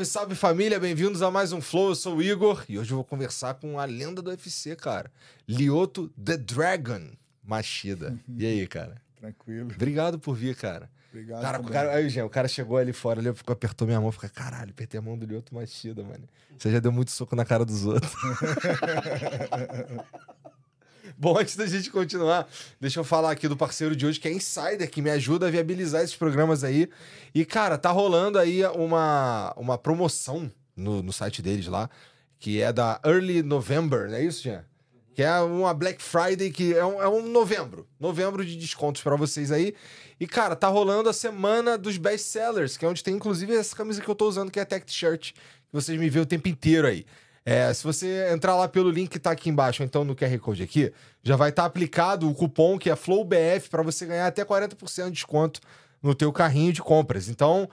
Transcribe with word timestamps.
Salve, 0.00 0.04
salve 0.04 0.34
família, 0.34 0.78
bem-vindos 0.78 1.22
a 1.22 1.30
mais 1.30 1.52
um 1.52 1.60
Flow. 1.60 1.90
Eu 1.90 1.94
sou 1.94 2.16
o 2.16 2.22
Igor 2.22 2.64
e 2.68 2.78
hoje 2.78 2.92
eu 2.92 2.96
vou 2.96 3.04
conversar 3.04 3.54
com 3.54 3.78
a 3.78 3.84
lenda 3.84 4.22
do 4.22 4.30
UFC, 4.30 4.76
cara. 4.76 5.10
Lioto 5.48 6.08
The 6.22 6.36
Dragon 6.36 7.10
Machida. 7.42 8.16
E 8.36 8.46
aí, 8.46 8.66
cara? 8.66 8.96
Tranquilo. 9.18 9.70
Obrigado 9.74 10.18
por 10.18 10.34
vir, 10.34 10.54
cara. 10.54 10.90
Obrigado. 11.10 11.42
Cara, 11.42 11.60
o 11.60 11.64
cara, 11.64 11.94
aí, 11.94 12.08
Jean, 12.08 12.24
o 12.24 12.30
cara 12.30 12.46
chegou 12.46 12.76
ali 12.76 12.92
fora, 12.92 13.20
ali, 13.20 13.34
ficou, 13.34 13.52
apertou 13.52 13.86
minha 13.86 14.00
mão, 14.00 14.12
fica, 14.12 14.28
caralho, 14.28 14.70
apertei 14.70 14.98
a 14.98 15.02
mão 15.02 15.18
do 15.18 15.26
Lioto 15.26 15.54
Machida, 15.54 16.02
mano. 16.02 16.24
Você 16.56 16.70
já 16.70 16.78
deu 16.78 16.92
muito 16.92 17.10
soco 17.10 17.34
na 17.34 17.44
cara 17.44 17.64
dos 17.64 17.84
outros. 17.84 18.12
Bom, 21.20 21.36
antes 21.36 21.54
da 21.54 21.66
gente 21.66 21.90
continuar, 21.90 22.48
deixa 22.80 22.98
eu 22.98 23.04
falar 23.04 23.32
aqui 23.32 23.46
do 23.46 23.54
parceiro 23.54 23.94
de 23.94 24.06
hoje, 24.06 24.18
que 24.18 24.26
é 24.26 24.32
Insider, 24.32 24.90
que 24.90 25.02
me 25.02 25.10
ajuda 25.10 25.48
a 25.48 25.50
viabilizar 25.50 26.02
esses 26.02 26.16
programas 26.16 26.64
aí. 26.64 26.88
E, 27.34 27.44
cara, 27.44 27.76
tá 27.76 27.90
rolando 27.90 28.38
aí 28.38 28.64
uma, 28.68 29.52
uma 29.54 29.76
promoção 29.76 30.50
no, 30.74 31.02
no 31.02 31.12
site 31.12 31.42
deles 31.42 31.66
lá, 31.66 31.90
que 32.38 32.62
é 32.62 32.72
da 32.72 32.98
Early 33.04 33.42
November, 33.42 34.08
não 34.08 34.16
é 34.16 34.24
isso, 34.24 34.44
Jean? 34.44 34.64
Que 35.12 35.22
é 35.22 35.40
uma 35.40 35.74
Black 35.74 36.02
Friday, 36.02 36.50
que 36.50 36.72
é 36.72 36.86
um, 36.86 37.02
é 37.02 37.06
um 37.06 37.28
novembro. 37.28 37.86
Novembro 38.00 38.42
de 38.42 38.56
descontos 38.56 39.02
pra 39.02 39.14
vocês 39.14 39.52
aí. 39.52 39.74
E, 40.18 40.26
cara, 40.26 40.56
tá 40.56 40.68
rolando 40.68 41.10
a 41.10 41.12
semana 41.12 41.76
dos 41.76 41.98
best 41.98 42.28
sellers, 42.28 42.78
que 42.78 42.86
é 42.86 42.88
onde 42.88 43.04
tem 43.04 43.14
inclusive 43.14 43.54
essa 43.54 43.76
camisa 43.76 44.00
que 44.00 44.08
eu 44.08 44.14
tô 44.14 44.26
usando, 44.26 44.50
que 44.50 44.58
é 44.58 44.62
a 44.62 44.66
Tech 44.66 44.86
T-shirt, 44.86 45.32
que 45.32 45.38
vocês 45.70 46.00
me 46.00 46.08
vêem 46.08 46.22
o 46.22 46.26
tempo 46.26 46.48
inteiro 46.48 46.86
aí. 46.88 47.04
É, 47.44 47.72
se 47.72 47.82
você 47.84 48.30
entrar 48.32 48.54
lá 48.54 48.68
pelo 48.68 48.90
link 48.90 49.08
que 49.10 49.18
tá 49.18 49.30
aqui 49.30 49.48
embaixo, 49.48 49.82
ou 49.82 49.86
então 49.86 50.04
no 50.04 50.14
QR 50.14 50.38
Code 50.38 50.62
aqui, 50.62 50.92
já 51.22 51.36
vai 51.36 51.50
estar 51.50 51.64
aplicado 51.64 52.28
o 52.28 52.34
cupom 52.34 52.78
que 52.78 52.90
é 52.90 52.94
FlowBF 52.96 53.70
para 53.70 53.82
você 53.82 54.04
ganhar 54.06 54.26
até 54.26 54.44
40% 54.44 55.06
de 55.06 55.10
desconto 55.12 55.60
no 56.02 56.14
teu 56.14 56.32
carrinho 56.32 56.72
de 56.72 56.82
compras. 56.82 57.28
Então, 57.28 57.68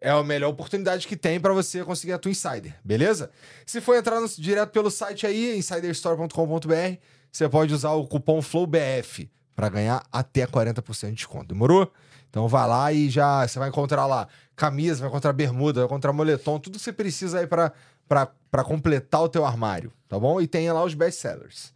é 0.00 0.10
a 0.10 0.22
melhor 0.22 0.50
oportunidade 0.50 1.08
que 1.08 1.16
tem 1.16 1.40
para 1.40 1.52
você 1.52 1.82
conseguir 1.84 2.12
a 2.12 2.18
tua 2.18 2.30
Insider, 2.30 2.74
beleza? 2.84 3.30
Se 3.66 3.80
for 3.80 3.96
entrar 3.96 4.20
no- 4.20 4.28
direto 4.28 4.70
pelo 4.70 4.90
site 4.90 5.26
aí, 5.26 5.56
insiderstore.com.br, 5.56 6.96
você 7.32 7.48
pode 7.48 7.74
usar 7.74 7.92
o 7.92 8.06
cupom 8.06 8.40
FlowBF 8.42 9.30
para 9.56 9.68
ganhar 9.68 10.04
até 10.12 10.46
40% 10.46 11.08
de 11.10 11.14
desconto. 11.16 11.46
Demorou? 11.48 11.90
Então 12.30 12.46
vai 12.46 12.68
lá 12.68 12.92
e 12.92 13.08
já 13.10 13.46
você 13.46 13.58
vai 13.58 13.70
encontrar 13.70 14.06
lá 14.06 14.28
camisa, 14.54 15.00
vai 15.00 15.08
encontrar 15.08 15.32
bermuda, 15.32 15.80
vai 15.80 15.86
encontrar 15.86 16.12
moletom, 16.12 16.58
tudo 16.58 16.78
que 16.78 16.84
você 16.84 16.92
precisa 16.92 17.40
aí 17.40 17.46
para 17.46 17.72
para 18.08 18.64
completar 18.64 19.22
o 19.22 19.28
teu 19.28 19.44
armário, 19.44 19.92
tá 20.08 20.18
bom? 20.18 20.40
E 20.40 20.46
tem 20.46 20.70
lá 20.72 20.82
os 20.82 20.94
best 20.94 21.20
sellers. 21.20 21.74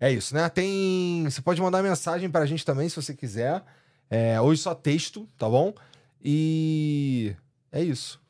É 0.00 0.10
isso, 0.12 0.34
né? 0.34 0.48
Tem, 0.48 1.24
você 1.24 1.40
pode 1.40 1.60
mandar 1.60 1.82
mensagem 1.82 2.30
pra 2.30 2.46
gente 2.46 2.64
também 2.64 2.88
se 2.88 2.96
você 2.96 3.14
quiser. 3.14 3.64
É, 4.10 4.40
hoje 4.40 4.60
só 4.60 4.74
texto, 4.74 5.28
tá 5.36 5.48
bom? 5.48 5.74
E 6.22 7.34
é 7.72 7.82
isso. 7.82 8.20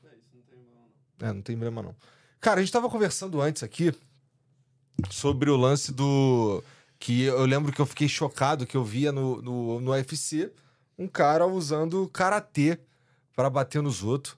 É, 1.20 1.32
não 1.32 1.42
tem 1.42 1.56
problema 1.56 1.82
não. 1.82 1.94
Cara, 2.40 2.60
a 2.60 2.62
gente 2.62 2.72
tava 2.72 2.90
conversando 2.90 3.40
antes 3.40 3.62
aqui 3.62 3.94
sobre 5.10 5.50
o 5.50 5.56
lance 5.56 5.92
do. 5.92 6.62
Que 6.98 7.24
eu 7.24 7.44
lembro 7.44 7.72
que 7.72 7.80
eu 7.80 7.86
fiquei 7.86 8.08
chocado 8.08 8.66
que 8.66 8.76
eu 8.76 8.84
via 8.84 9.12
no, 9.12 9.42
no, 9.42 9.80
no 9.80 9.90
UFC 9.90 10.50
um 10.98 11.06
cara 11.06 11.46
usando 11.46 12.08
karatê 12.08 12.78
pra 13.34 13.50
bater 13.50 13.82
nos 13.82 14.02
outros. 14.02 14.36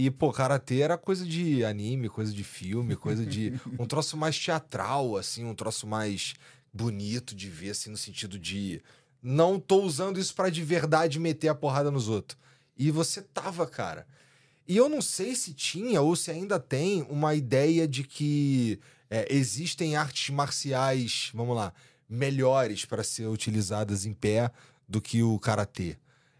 E, 0.00 0.12
pô, 0.12 0.32
karatê 0.32 0.82
era 0.82 0.96
coisa 0.96 1.26
de 1.26 1.64
anime, 1.64 2.08
coisa 2.08 2.32
de 2.32 2.44
filme, 2.44 2.94
coisa 2.94 3.26
de. 3.26 3.52
um 3.76 3.84
troço 3.84 4.16
mais 4.16 4.38
teatral, 4.38 5.16
assim, 5.16 5.44
um 5.44 5.56
troço 5.56 5.88
mais 5.88 6.34
bonito 6.72 7.34
de 7.34 7.50
ver, 7.50 7.70
assim, 7.70 7.90
no 7.90 7.96
sentido 7.96 8.38
de. 8.38 8.80
Não 9.20 9.58
tô 9.58 9.82
usando 9.82 10.20
isso 10.20 10.32
pra 10.36 10.50
de 10.50 10.62
verdade 10.62 11.18
meter 11.18 11.48
a 11.48 11.54
porrada 11.54 11.90
nos 11.90 12.08
outros. 12.08 12.38
E 12.76 12.92
você 12.92 13.20
tava, 13.20 13.66
cara. 13.66 14.06
E 14.68 14.76
eu 14.76 14.88
não 14.88 15.02
sei 15.02 15.34
se 15.34 15.52
tinha 15.52 16.00
ou 16.00 16.14
se 16.14 16.30
ainda 16.30 16.60
tem 16.60 17.04
uma 17.10 17.34
ideia 17.34 17.88
de 17.88 18.04
que 18.04 18.78
é, 19.10 19.26
existem 19.34 19.96
artes 19.96 20.32
marciais, 20.32 21.32
vamos 21.34 21.56
lá, 21.56 21.72
melhores 22.08 22.84
para 22.84 23.02
ser 23.02 23.26
utilizadas 23.26 24.06
em 24.06 24.14
pé 24.14 24.48
do 24.88 25.00
que 25.00 25.24
o 25.24 25.40
karatê. 25.40 25.96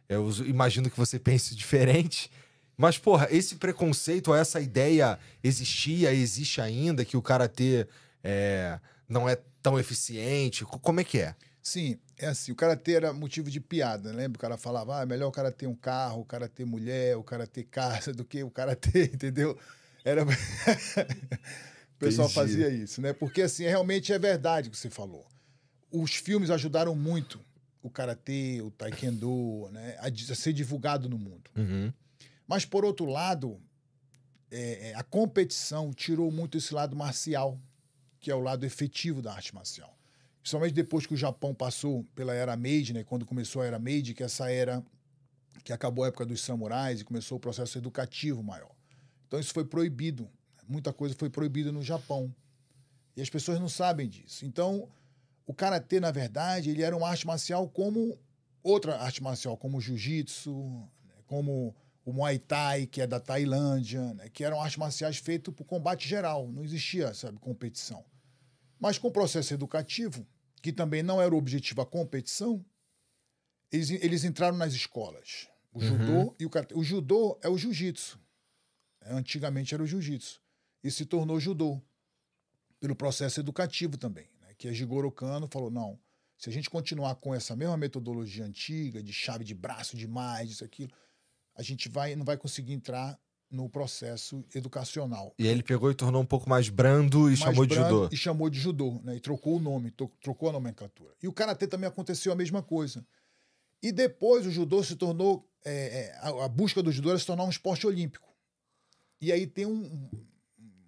Eu 0.08 0.30
imagino 0.46 0.88
que 0.88 0.96
você 0.96 1.18
pense 1.18 1.56
diferente. 1.56 2.30
Mas, 2.78 2.96
porra, 2.96 3.26
esse 3.32 3.56
preconceito, 3.56 4.28
ou 4.28 4.36
essa 4.36 4.60
ideia 4.60 5.18
existia, 5.42 6.14
existe 6.14 6.60
ainda, 6.60 7.04
que 7.04 7.16
o 7.16 7.22
karatê 7.22 7.88
é, 8.22 8.78
não 9.08 9.28
é 9.28 9.36
tão 9.60 9.76
eficiente? 9.80 10.64
Co- 10.64 10.78
Como 10.78 11.00
é 11.00 11.04
que 11.04 11.18
é? 11.18 11.34
Sim, 11.60 11.98
é 12.16 12.28
assim, 12.28 12.52
o 12.52 12.54
karatê 12.54 12.92
era 12.92 13.12
motivo 13.12 13.50
de 13.50 13.60
piada, 13.60 14.12
lembra? 14.12 14.38
O 14.38 14.40
cara 14.40 14.56
falava, 14.56 15.00
ah, 15.00 15.02
é 15.02 15.06
melhor 15.06 15.26
o 15.26 15.32
cara 15.32 15.50
ter 15.50 15.66
um 15.66 15.74
carro, 15.74 16.20
o 16.20 16.24
cara 16.24 16.48
ter 16.48 16.64
mulher, 16.64 17.16
o 17.16 17.22
cara 17.24 17.48
ter 17.48 17.64
casa 17.64 18.12
do 18.14 18.24
que 18.24 18.44
o 18.44 18.50
cara 18.50 18.76
ter, 18.76 19.10
entendeu? 19.12 19.58
Era... 20.04 20.22
o 20.24 20.28
pessoal 21.98 22.28
Entendi. 22.28 22.34
fazia 22.34 22.68
isso, 22.68 23.00
né? 23.02 23.12
Porque, 23.12 23.42
assim, 23.42 23.64
realmente 23.64 24.12
é 24.12 24.18
verdade 24.20 24.68
o 24.68 24.70
que 24.70 24.78
você 24.78 24.88
falou. 24.88 25.26
Os 25.90 26.14
filmes 26.14 26.48
ajudaram 26.48 26.94
muito 26.94 27.40
o 27.82 27.90
karatê, 27.90 28.60
o 28.62 28.70
taekwondo, 28.70 29.68
né? 29.72 29.96
A 29.98 30.34
ser 30.34 30.52
divulgado 30.52 31.08
no 31.08 31.18
mundo. 31.18 31.50
Uhum. 31.56 31.92
Mas, 32.48 32.64
por 32.64 32.84
outro 32.84 33.04
lado, 33.04 33.60
é, 34.50 34.90
é, 34.90 34.94
a 34.94 35.02
competição 35.02 35.92
tirou 35.92 36.32
muito 36.32 36.56
esse 36.56 36.72
lado 36.72 36.96
marcial, 36.96 37.60
que 38.18 38.30
é 38.30 38.34
o 38.34 38.40
lado 38.40 38.64
efetivo 38.64 39.20
da 39.20 39.34
arte 39.34 39.54
marcial. 39.54 39.96
Principalmente 40.40 40.72
depois 40.72 41.06
que 41.06 41.12
o 41.12 41.16
Japão 41.16 41.54
passou 41.54 42.04
pela 42.14 42.32
era 42.32 42.56
Meiji, 42.56 42.94
né, 42.94 43.04
quando 43.04 43.26
começou 43.26 43.60
a 43.60 43.66
era 43.66 43.78
Meiji, 43.78 44.14
que 44.14 44.22
essa 44.22 44.50
era 44.50 44.82
que 45.62 45.72
acabou 45.72 46.04
a 46.04 46.08
época 46.08 46.24
dos 46.24 46.40
samurais 46.40 47.00
e 47.02 47.04
começou 47.04 47.36
o 47.36 47.40
processo 47.40 47.76
educativo 47.76 48.42
maior. 48.42 48.74
Então 49.26 49.38
isso 49.38 49.52
foi 49.52 49.66
proibido. 49.66 50.30
Muita 50.66 50.92
coisa 50.92 51.14
foi 51.18 51.28
proibida 51.28 51.70
no 51.70 51.82
Japão. 51.82 52.34
E 53.14 53.20
as 53.20 53.28
pessoas 53.28 53.60
não 53.60 53.68
sabem 53.68 54.08
disso. 54.08 54.46
Então, 54.46 54.88
o 55.46 55.52
karatê, 55.52 56.00
na 56.00 56.10
verdade, 56.10 56.70
ele 56.70 56.82
era 56.82 56.96
uma 56.96 57.08
arte 57.08 57.26
marcial 57.26 57.68
como 57.68 58.18
outra 58.62 58.96
arte 59.00 59.22
marcial, 59.22 59.56
como 59.56 59.78
o 59.78 59.80
jiu-jitsu, 59.80 60.54
né, 61.04 61.14
como 61.26 61.74
o 62.08 62.12
Muay 62.14 62.38
Thai, 62.38 62.86
que 62.86 63.02
é 63.02 63.06
da 63.06 63.20
Tailândia, 63.20 64.14
né, 64.14 64.30
que 64.30 64.42
eram 64.42 64.58
artes 64.62 64.78
marciais 64.78 65.18
feitas 65.18 65.52
por 65.52 65.66
combate 65.66 66.08
geral, 66.08 66.50
não 66.50 66.64
existia, 66.64 67.12
sabe, 67.12 67.38
competição. 67.38 68.02
Mas 68.80 68.96
com 68.96 69.08
o 69.08 69.12
processo 69.12 69.52
educativo, 69.52 70.26
que 70.62 70.72
também 70.72 71.02
não 71.02 71.20
era 71.20 71.34
o 71.34 71.36
objetivo 71.36 71.82
a 71.82 71.86
competição, 71.86 72.64
eles, 73.70 73.90
eles 73.90 74.24
entraram 74.24 74.56
nas 74.56 74.72
escolas. 74.72 75.48
O 75.70 75.80
judô 75.80 76.34
e 76.40 76.46
o 76.46 76.50
karatê. 76.50 76.74
O 76.74 76.82
judô 76.82 77.38
é 77.42 77.48
o 77.50 77.58
jiu-jitsu. 77.58 78.18
né, 79.02 79.12
Antigamente 79.12 79.74
era 79.74 79.82
o 79.82 79.86
jiu-jitsu. 79.86 80.40
E 80.82 80.90
se 80.90 81.04
tornou 81.04 81.38
judô 81.38 81.78
pelo 82.80 82.96
processo 82.96 83.38
educativo 83.38 83.98
também, 83.98 84.30
né? 84.40 84.54
que 84.56 84.66
a 84.66 84.72
Jigoro 84.72 85.12
Kano 85.12 85.46
falou, 85.46 85.70
não, 85.70 86.00
se 86.38 86.48
a 86.48 86.52
gente 86.52 86.70
continuar 86.70 87.16
com 87.16 87.34
essa 87.34 87.54
mesma 87.54 87.76
metodologia 87.76 88.46
antiga, 88.46 89.02
de 89.02 89.12
chave 89.12 89.44
de 89.44 89.54
braço 89.54 89.94
demais, 89.94 90.52
isso, 90.52 90.64
aquilo, 90.64 90.90
a 91.58 91.62
gente 91.62 91.88
vai, 91.88 92.14
não 92.16 92.24
vai 92.24 92.36
conseguir 92.38 92.72
entrar 92.72 93.18
no 93.50 93.68
processo 93.68 94.44
educacional. 94.54 95.34
E 95.38 95.42
aí 95.44 95.48
ele 95.48 95.62
pegou 95.62 95.90
e 95.90 95.94
tornou 95.94 96.22
um 96.22 96.26
pouco 96.26 96.48
mais 96.48 96.68
brando 96.68 97.20
e 97.30 97.30
Mais 97.30 97.38
chamou 97.40 97.66
de 97.66 97.74
brando 97.74 97.88
judô. 97.94 98.08
E 98.12 98.16
chamou 98.16 98.48
de 98.50 98.60
judô, 98.60 99.00
né? 99.02 99.16
E 99.16 99.20
trocou 99.20 99.56
o 99.56 99.60
nome, 99.60 99.90
trocou 100.20 100.48
a 100.50 100.52
nomenclatura. 100.52 101.12
E 101.22 101.26
o 101.28 101.32
karatê 101.32 101.66
também 101.66 101.88
aconteceu 101.88 102.30
a 102.32 102.36
mesma 102.36 102.62
coisa. 102.62 103.04
E 103.82 103.90
depois 103.92 104.46
o 104.46 104.50
judô 104.50 104.82
se 104.84 104.96
tornou. 104.96 105.46
é, 105.64 105.72
é, 105.72 106.18
a, 106.20 106.44
a 106.44 106.48
busca 106.48 106.82
do 106.82 106.92
judô 106.92 107.10
era 107.10 107.18
se 107.18 107.26
tornar 107.26 107.44
um 107.44 107.50
esporte 107.50 107.86
olímpico. 107.86 108.28
E 109.20 109.32
aí 109.32 109.46
tem 109.46 109.66
um, 109.66 110.08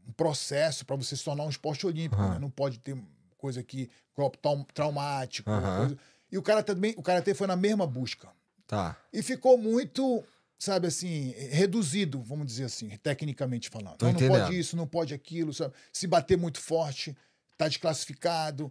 um 0.07 0.13
processo 0.17 0.85
para 0.85 0.97
você 0.97 1.17
se 1.17 1.25
tornar 1.25 1.45
um 1.45 1.51
esporte 1.51 1.87
olímpico. 1.87 2.21
Aham. 2.21 2.35
né? 2.35 2.39
Não 2.39 2.51
pode 2.51 2.79
ter 2.79 2.97
coisa 3.39 3.63
que 3.63 3.89
trau- 4.15 4.67
traumático. 4.75 5.51
Aham. 5.51 5.79
coisa- 5.79 5.99
E 6.31 6.39
o 6.39 6.43
cara 6.43 6.63
também, 6.63 6.95
o 6.97 7.03
karatê 7.03 7.33
foi 7.35 7.47
na 7.47 7.57
mesma 7.57 7.87
busca. 7.87 8.29
Tá. 8.67 8.97
E 9.13 9.23
ficou 9.23 9.57
muito, 9.59 10.23
sabe 10.61 10.89
assim, 10.89 11.31
reduzido, 11.49 12.23
vamos 12.23 12.47
dizer 12.47 12.65
assim, 12.65 12.91
tecnicamente 12.99 13.71
falando. 13.71 13.97
Tô 13.97 14.07
Não, 14.07 14.13
não 14.13 14.29
pode 14.29 14.59
isso, 14.59 14.77
não 14.77 14.87
pode 14.87 15.15
aquilo, 15.15 15.55
sabe? 15.55 15.73
Se 15.91 16.07
bater 16.07 16.37
muito 16.37 16.61
forte, 16.61 17.17
tá 17.57 17.67
desclassificado. 17.67 18.71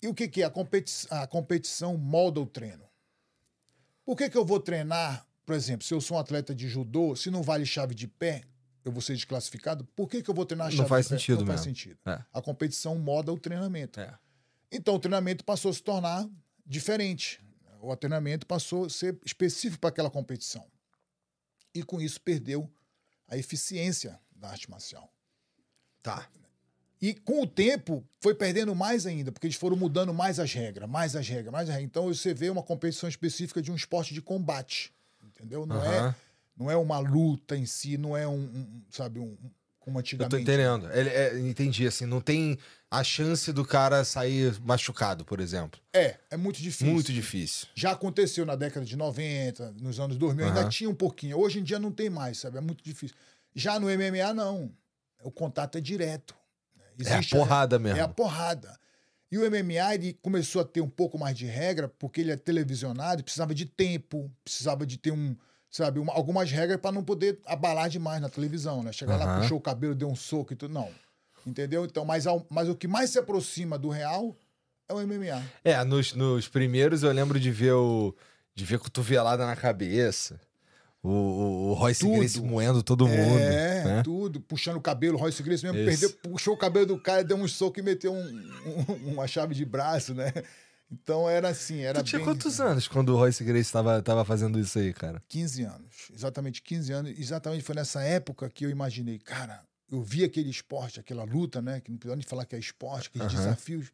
E 0.00 0.06
o 0.06 0.14
que, 0.14 0.28
que 0.28 0.40
é? 0.40 0.46
A, 0.46 0.50
competi 0.50 1.06
a 1.10 1.26
competição 1.26 1.96
molda 1.96 2.40
o 2.40 2.46
treino. 2.46 2.88
Por 4.04 4.16
que, 4.16 4.30
que 4.30 4.38
eu 4.38 4.44
vou 4.44 4.60
treinar, 4.60 5.26
por 5.44 5.54
exemplo, 5.54 5.84
se 5.84 5.92
eu 5.92 6.00
sou 6.00 6.16
um 6.16 6.20
atleta 6.20 6.54
de 6.54 6.68
judô, 6.68 7.16
se 7.16 7.28
não 7.28 7.42
vale 7.42 7.66
chave 7.66 7.92
de 7.92 8.06
pé, 8.06 8.44
eu 8.84 8.92
vou 8.92 9.02
ser 9.02 9.14
desclassificado, 9.14 9.84
por 9.96 10.08
que, 10.08 10.22
que 10.22 10.30
eu 10.30 10.34
vou 10.34 10.46
treinar 10.46 10.68
Não 10.68 10.76
chave 10.76 10.88
faz 10.88 11.06
de 11.06 11.10
pé? 11.10 11.18
sentido 11.18 11.40
Não 11.40 11.46
faz 11.48 11.60
sentido. 11.60 11.98
É. 12.06 12.24
A 12.32 12.40
competição 12.40 12.96
molda 12.96 13.32
o 13.32 13.38
treinamento. 13.38 13.98
É. 13.98 14.16
Então 14.70 14.94
o 14.94 14.98
treinamento 15.00 15.44
passou 15.44 15.72
a 15.72 15.74
se 15.74 15.82
tornar 15.82 16.28
diferente. 16.64 17.40
O 17.82 17.96
treinamento 17.96 18.46
passou 18.46 18.84
a 18.84 18.90
ser 18.90 19.18
específico 19.24 19.80
para 19.80 19.90
aquela 19.90 20.10
competição. 20.10 20.64
E 21.74 21.82
com 21.82 22.00
isso 22.00 22.20
perdeu 22.20 22.70
a 23.28 23.36
eficiência 23.36 24.18
da 24.34 24.48
arte 24.50 24.70
marcial. 24.70 25.12
Tá. 26.02 26.28
E 27.00 27.14
com 27.14 27.42
o 27.42 27.46
tempo 27.46 28.04
foi 28.20 28.34
perdendo 28.34 28.74
mais 28.74 29.06
ainda, 29.06 29.32
porque 29.32 29.46
eles 29.46 29.56
foram 29.56 29.76
mudando 29.76 30.12
mais 30.12 30.38
as 30.38 30.52
regras, 30.52 30.88
mais 30.88 31.16
as 31.16 31.26
regras, 31.26 31.52
mais 31.52 31.68
as 31.68 31.74
regras. 31.74 31.90
Então 31.90 32.06
você 32.08 32.34
vê 32.34 32.50
uma 32.50 32.62
competição 32.62 33.08
específica 33.08 33.62
de 33.62 33.72
um 33.72 33.76
esporte 33.76 34.12
de 34.12 34.20
combate. 34.20 34.92
Entendeu? 35.22 35.64
Não 35.64 35.82
é 35.82 35.98
Aham. 35.98 36.16
Não 36.60 36.70
é 36.70 36.76
uma 36.76 36.98
luta 36.98 37.56
em 37.56 37.64
si, 37.64 37.96
não 37.96 38.14
é 38.14 38.28
um, 38.28 38.42
um 38.42 38.82
sabe, 38.90 39.18
um, 39.18 39.34
como 39.90 39.98
Eu 39.98 40.00
antigamente. 40.00 40.30
tô 40.30 40.38
entendendo. 40.38 40.88
Ele, 40.92 41.10
é, 41.10 41.38
entendi, 41.40 41.86
assim, 41.86 42.06
não 42.06 42.20
tem 42.20 42.56
a 42.90 43.02
chance 43.02 43.52
do 43.52 43.64
cara 43.64 44.04
sair 44.04 44.58
machucado, 44.60 45.24
por 45.24 45.40
exemplo. 45.40 45.80
É, 45.92 46.16
é 46.30 46.36
muito 46.36 46.62
difícil. 46.62 46.86
Muito 46.92 47.12
difícil. 47.12 47.66
Já 47.74 47.90
aconteceu 47.90 48.46
na 48.46 48.54
década 48.54 48.86
de 48.86 48.96
90, 48.96 49.72
nos 49.72 49.98
anos 49.98 50.16
2000, 50.16 50.46
ainda 50.46 50.60
Aham. 50.60 50.68
tinha 50.68 50.88
um 50.88 50.94
pouquinho. 50.94 51.38
Hoje 51.38 51.58
em 51.58 51.62
dia 51.62 51.78
não 51.78 51.90
tem 51.90 52.08
mais, 52.08 52.38
sabe? 52.38 52.58
É 52.58 52.60
muito 52.60 52.82
difícil. 52.82 53.16
Já 53.54 53.78
no 53.78 53.88
MMA, 53.88 54.32
não. 54.32 54.72
O 55.22 55.30
contato 55.30 55.76
é 55.76 55.80
direto. 55.80 56.34
é 57.04 57.14
a 57.14 57.22
porrada 57.28 57.78
mesmo. 57.78 57.98
É 57.98 58.02
a 58.02 58.08
porrada. 58.08 58.78
E 59.30 59.38
o 59.38 59.48
MMA 59.48 59.94
ele 59.94 60.12
começou 60.22 60.62
a 60.62 60.64
ter 60.64 60.80
um 60.80 60.88
pouco 60.88 61.16
mais 61.18 61.36
de 61.36 61.46
regra, 61.46 61.88
porque 61.88 62.20
ele 62.20 62.32
é 62.32 62.36
televisionado 62.36 63.20
e 63.20 63.24
precisava 63.24 63.54
de 63.54 63.64
tempo, 63.64 64.30
precisava 64.42 64.84
de 64.84 64.96
ter 64.96 65.12
um, 65.12 65.36
sabe, 65.70 65.98
uma- 66.00 66.12
algumas 66.12 66.50
regras 66.50 66.80
para 66.80 66.92
não 66.92 67.02
poder 67.04 67.38
abalar 67.46 67.88
demais 67.88 68.20
na 68.20 68.28
televisão, 68.28 68.82
né? 68.82 68.92
Chegar 68.92 69.16
lá, 69.16 69.24
Aham. 69.24 69.40
puxou 69.42 69.58
o 69.58 69.60
cabelo, 69.60 69.94
deu 69.94 70.08
um 70.08 70.16
soco 70.16 70.52
e 70.52 70.56
tudo. 70.56 70.74
Não. 70.74 70.88
Entendeu? 71.46 71.84
Então, 71.84 72.04
mas, 72.04 72.26
ao- 72.26 72.44
mas 72.50 72.68
o 72.68 72.74
que 72.74 72.86
mais 72.88 73.10
se 73.10 73.18
aproxima 73.18 73.78
do 73.78 73.88
real 73.88 74.36
é 74.88 74.92
o 74.92 75.00
MMA. 75.00 75.42
É, 75.64 75.82
nos, 75.84 76.12
nos 76.14 76.48
primeiros 76.48 77.02
eu 77.02 77.12
lembro 77.12 77.38
de 77.40 77.50
ver 77.50 77.72
o. 77.72 78.14
de 78.54 78.64
ver 78.64 78.78
cotovelada 78.78 79.46
na 79.46 79.56
cabeça. 79.56 80.38
O, 81.02 81.08
o, 81.08 81.68
o 81.70 81.72
Royce 81.72 82.00
Tudo. 82.00 82.18
Gracie 82.18 82.42
moendo 82.42 82.82
todo 82.82 83.08
mundo. 83.08 83.38
É, 83.38 83.84
né? 83.84 84.02
tudo, 84.02 84.38
puxando 84.38 84.76
o 84.76 84.82
cabelo. 84.82 85.16
O 85.16 85.20
Royce 85.20 85.42
Gracie 85.42 85.64
mesmo 85.64 85.78
Isso. 85.80 86.00
perdeu, 86.00 86.10
puxou 86.30 86.52
o 86.52 86.58
cabelo 86.58 86.84
do 86.84 87.00
cara, 87.00 87.24
deu 87.24 87.38
um 87.38 87.48
soco 87.48 87.78
e 87.78 87.82
meteu 87.82 88.12
um- 88.12 88.50
um- 88.66 89.12
uma 89.12 89.26
chave 89.26 89.54
de 89.54 89.64
braço, 89.64 90.12
né? 90.12 90.30
Então 90.92 91.28
era 91.30 91.48
assim, 91.48 91.80
era 91.80 92.02
Tu 92.02 92.06
tinha 92.06 92.18
bem- 92.18 92.26
quantos 92.26 92.60
anos 92.60 92.88
quando 92.88 93.10
o 93.10 93.16
Royce 93.16 93.44
Gracie 93.44 93.72
tava, 93.72 94.02
tava 94.02 94.24
fazendo 94.24 94.58
isso 94.58 94.78
aí, 94.78 94.92
cara? 94.92 95.22
15 95.28 95.62
anos. 95.62 96.10
Exatamente 96.12 96.60
15 96.62 96.92
anos. 96.92 97.16
Exatamente 97.18 97.62
foi 97.62 97.74
nessa 97.76 98.02
época 98.02 98.50
que 98.50 98.64
eu 98.66 98.70
imaginei, 98.70 99.18
cara, 99.18 99.62
eu 99.90 100.02
vi 100.02 100.24
aquele 100.24 100.50
esporte, 100.50 100.98
aquela 100.98 101.22
luta, 101.24 101.62
né? 101.62 101.80
Que 101.80 101.90
não 101.90 101.98
precisa 101.98 102.16
nem 102.16 102.24
falar 102.26 102.44
que 102.44 102.56
é 102.56 102.58
esporte, 102.58 103.08
aqueles 103.08 103.28
Aham. 103.28 103.36
desafios. 103.36 103.92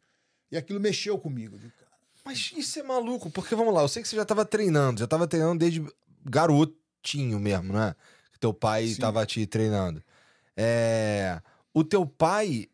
E 0.51 0.57
aquilo 0.57 0.79
mexeu 0.79 1.17
comigo. 1.19 1.57
Digo, 1.59 1.73
cara, 1.77 1.91
Mas 2.25 2.51
isso 2.55 2.79
é 2.79 2.83
maluco, 2.83 3.29
porque 3.29 3.53
vamos 3.55 3.73
lá, 3.73 3.81
eu 3.81 3.87
sei 3.87 4.01
que 4.01 4.07
você 4.07 4.15
já 4.15 4.25
tava 4.25 4.43
treinando, 4.45 4.99
já 4.99 5.07
tava 5.07 5.27
treinando 5.27 5.59
desde 5.59 5.85
garotinho 6.25 7.39
mesmo, 7.39 7.73
né? 7.73 7.95
Que 8.31 8.39
teu 8.39 8.53
pai 8.53 8.87
Sim. 8.87 9.01
tava 9.01 9.25
te 9.25 9.45
treinando. 9.45 10.01
É, 10.55 11.41
O 11.73 11.83
teu 11.83 12.05
pai, 12.05 12.67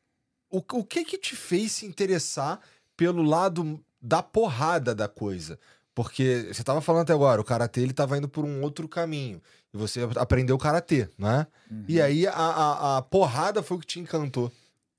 o, 0.49 0.57
o 0.59 0.83
que 0.85 1.03
que 1.03 1.17
te 1.17 1.35
fez 1.35 1.73
se 1.73 1.85
interessar 1.85 2.59
pelo 2.95 3.21
lado 3.23 3.83
da 4.03 4.21
porrada 4.21 4.93
da 4.93 5.07
coisa? 5.07 5.57
Porque 5.95 6.49
você 6.51 6.63
tava 6.63 6.81
falando 6.81 7.03
até 7.03 7.13
agora, 7.13 7.39
o 7.39 7.43
karatê 7.43 7.81
ele 7.81 7.93
tava 7.93 8.17
indo 8.17 8.27
por 8.27 8.43
um 8.43 8.61
outro 8.61 8.87
caminho. 8.89 9.41
E 9.73 9.77
você 9.77 10.01
aprendeu 10.17 10.57
karatê, 10.57 11.07
né? 11.17 11.47
E 11.87 12.01
aí 12.01 12.27
a, 12.27 12.33
a, 12.33 12.97
a 12.97 13.01
porrada 13.01 13.63
foi 13.63 13.77
o 13.77 13.79
que 13.79 13.85
te 13.87 13.99
encantou. 13.99 14.51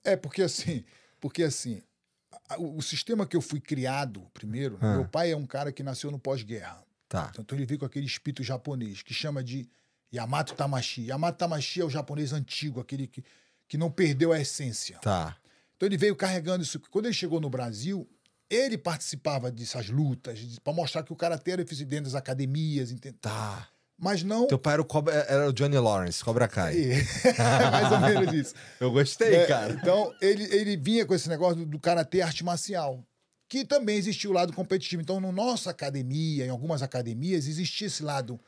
É, 0.05 0.17
porque 0.17 0.43
assim, 0.43 0.85
porque 1.21 1.43
assim, 1.43 1.83
a- 2.49 2.59
o, 2.61 2.79
o 2.79 2.83
sistema 2.83 3.27
que 3.27 3.37
eu 3.37 3.41
fui 3.41 3.61
criado 3.61 4.25
primeiro, 4.33 4.79
Ah. 4.81 4.95
meu 4.97 5.05
pai 5.09 5.33
é 5.33 5.37
um 5.37 5.47
cara 5.47 5.71
que 5.73 5.83
nasceu 5.83 6.11
no 6.11 6.19
pós-guerra. 6.19 6.83
Tá. 7.09 7.31
Então 7.39 7.57
ele 7.59 7.67
veio 7.67 7.79
com 7.81 7.87
aquele 7.87 8.07
espírito 8.07 8.43
japonês, 8.43 9.03
que 9.03 9.13
chama 9.15 9.43
de 9.43 9.69
Yamato 10.13 10.55
Tamashi. 10.55 11.07
Yamato 11.07 11.39
Tamashi 11.39 11.81
é 11.81 11.85
o 11.85 11.91
japonês 11.91 12.33
antigo, 12.33 12.81
aquele 12.81 13.07
que, 13.09 13.25
que 13.69 13.77
não 13.77 13.91
perdeu 13.91 14.33
a 14.33 14.41
essência. 14.41 14.99
Tá. 14.99 15.37
Então 15.77 15.89
ele 15.89 15.97
veio 15.97 16.15
carregando 16.15 16.63
isso. 16.63 16.79
Quando 16.91 17.07
ele 17.07 17.15
chegou 17.15 17.41
no 17.41 17.51
Brasil, 17.51 18.09
ele 18.51 18.77
participava 18.79 19.51
dessas 19.51 19.89
lutas, 19.89 20.59
para 20.63 20.73
mostrar 20.73 21.03
que 21.03 21.13
o 21.13 21.17
karatê 21.17 21.53
era 21.53 21.63
eficiente 21.63 21.89
dentro 21.91 22.05
das 22.05 22.15
academias, 22.15 22.91
entende? 22.91 23.17
Tá. 23.21 23.69
Mas 23.97 24.23
não. 24.23 24.47
Teu 24.49 24.59
pai 24.59 24.73
era 24.75 24.83
o, 24.83 24.85
Cobra- 24.85 25.15
era 25.29 25.49
o 25.49 25.53
Johnny 25.53 25.79
Lawrence, 25.79 26.23
Cobra 26.23 26.49
Kai. 26.49 26.75
É, 26.77 27.03
mais 27.71 27.93
ou 27.93 28.01
menos 28.01 28.35
isso. 28.35 28.55
Eu 28.81 28.91
gostei, 28.91 29.35
É, 29.35 29.47
cara. 29.47 29.73
Então, 29.73 30.13
ele, 30.21 30.43
ele 30.55 30.77
vinha 30.77 31.07
com 31.07 31.15
esse 31.15 31.29
negócio 31.29 31.57
do, 31.59 31.67
do 31.67 31.79
karatê 31.79 32.21
arte 32.21 32.43
marcial, 32.45 33.05
que 33.49 33.65
também 33.65 33.97
existia 33.97 34.29
o 34.29 34.33
lado 34.33 34.53
competitivo. 34.53 35.01
Então, 35.01 35.21
na 35.21 35.31
nossa 35.31 35.71
academia, 35.71 36.45
em 36.45 36.49
algumas 36.51 36.83
academias, 36.83 37.47
existia 37.47 37.87
esse 37.87 38.03
lado 38.03 38.39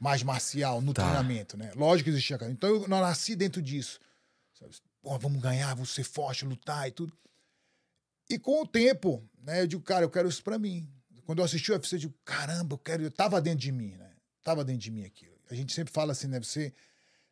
mais 0.00 0.22
marcial 0.24 0.80
no 0.82 0.92
Tá. 0.92 1.02
treinamento, 1.04 1.56
né? 1.56 1.70
Lógico 1.76 2.10
que 2.10 2.10
existia. 2.10 2.36
Então, 2.50 2.68
eu, 2.68 2.82
eu 2.82 2.88
nasci 2.88 3.36
dentro 3.36 3.62
disso. 3.62 4.00
Sabe? 4.58 4.72
Pô, 5.00 5.16
vamos 5.18 5.40
ganhar, 5.40 5.72
vamos 5.74 5.90
ser 5.94 6.02
forte, 6.02 6.44
lutar 6.44 6.88
e 6.88 6.90
tudo. 6.90 7.12
E 8.28 8.38
com 8.40 8.62
o 8.62 8.66
tempo, 8.66 9.22
né, 9.46 9.62
eu 9.62 9.66
digo, 9.66 9.82
cara, 9.82 10.04
eu 10.04 10.10
quero 10.10 10.28
isso 10.28 10.42
pra 10.42 10.58
mim. 10.58 10.86
Quando 11.24 11.38
eu 11.38 11.44
assisti 11.44 11.70
o 11.70 11.74
UFC, 11.74 11.94
eu 11.96 12.00
digo, 12.00 12.14
caramba, 12.24 12.74
eu 12.74 12.78
quero. 12.78 13.02
Eu 13.02 13.10
tava 13.10 13.40
dentro 13.40 13.60
de 13.60 13.72
mim, 13.72 13.94
né? 13.96 14.10
Tava 14.44 14.64
dentro 14.64 14.82
de 14.82 14.90
mim 14.90 15.04
aquilo. 15.04 15.34
A 15.50 15.54
gente 15.54 15.72
sempre 15.72 15.92
fala 15.92 16.12
assim, 16.12 16.26
né? 16.28 16.38
Você, 16.40 16.72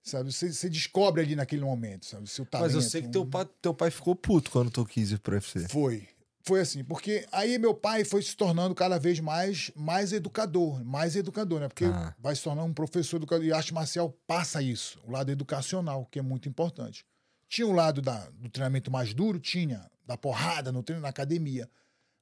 sabe, 0.03 0.33
você, 0.33 0.53
você 0.53 0.69
descobre 0.69 1.23
ali 1.23 1.37
naquele 1.37 1.63
momento, 1.63 2.07
sabe? 2.07 2.29
Seu 2.29 2.45
talento. 2.47 2.75
Mas 2.75 2.75
eu 2.75 2.91
sei 2.91 3.03
que 3.03 3.09
teu 3.09 3.27
pai, 3.27 3.49
teu 3.61 3.75
pai 3.75 3.91
ficou 3.91 4.15
puto 4.17 4.51
quando 4.51 4.71
tu 4.71 4.85
quis 4.85 5.11
ir 5.13 5.19
pro 5.19 5.35
UFC. 5.35 5.69
Foi. 5.69 6.09
Foi 6.47 6.61
assim, 6.61 6.85
porque 6.85 7.27
aí 7.33 7.57
meu 7.59 7.73
pai 7.73 8.05
foi 8.05 8.21
se 8.21 8.37
tornando 8.37 8.75
cada 8.75 8.99
vez 8.99 9.19
mais, 9.19 9.71
mais 9.75 10.13
educador, 10.13 10.85
mais 10.85 11.17
educador, 11.17 11.59
né? 11.61 11.69
Porque 11.69 11.87
Ah. 11.87 12.15
vai 12.19 12.37
se 12.37 12.43
tornar 12.43 12.65
um 12.65 12.73
professor 12.75 13.17
educador. 13.17 13.47
E 13.47 13.53
a 13.53 13.57
arte 13.57 13.73
marcial 13.73 14.11
passa 14.27 14.61
isso, 14.61 15.01
o 15.05 15.11
lado 15.11 15.31
educacional, 15.33 16.05
que 16.07 16.19
é 16.19 16.23
muito 16.23 16.49
importante. 16.49 17.07
Tinha 17.49 17.67
o 17.67 17.73
lado 17.73 18.03
da, 18.03 18.29
do 18.31 18.51
treinamento 18.51 18.91
mais 18.91 19.15
duro, 19.15 19.39
tinha, 19.39 19.89
da 20.05 20.19
porrada 20.19 20.71
no 20.71 20.83
treino, 20.83 21.01
na 21.01 21.09
academia. 21.09 21.67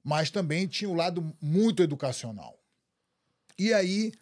Mas 0.05 0.31
também 0.31 0.67
tinha 0.67 0.91
o 0.91 0.95
lado 0.95 1.35
muito 1.41 1.83
educacional. 1.83 2.59
E 3.59 3.73
aí, 3.73 4.13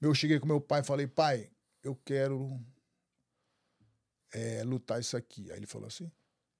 eu 0.00 0.14
cheguei 0.14 0.38
com 0.40 0.46
meu 0.46 0.60
pai 0.60 0.80
e 0.80 0.84
falei, 0.84 1.06
pai, 1.06 1.50
eu 1.82 1.94
quero 2.04 2.58
é, 4.32 4.62
lutar 4.64 5.00
isso 5.00 5.16
aqui. 5.16 5.50
Aí 5.50 5.58
ele 5.58 5.66
falou 5.66 5.88
assim, 5.88 6.10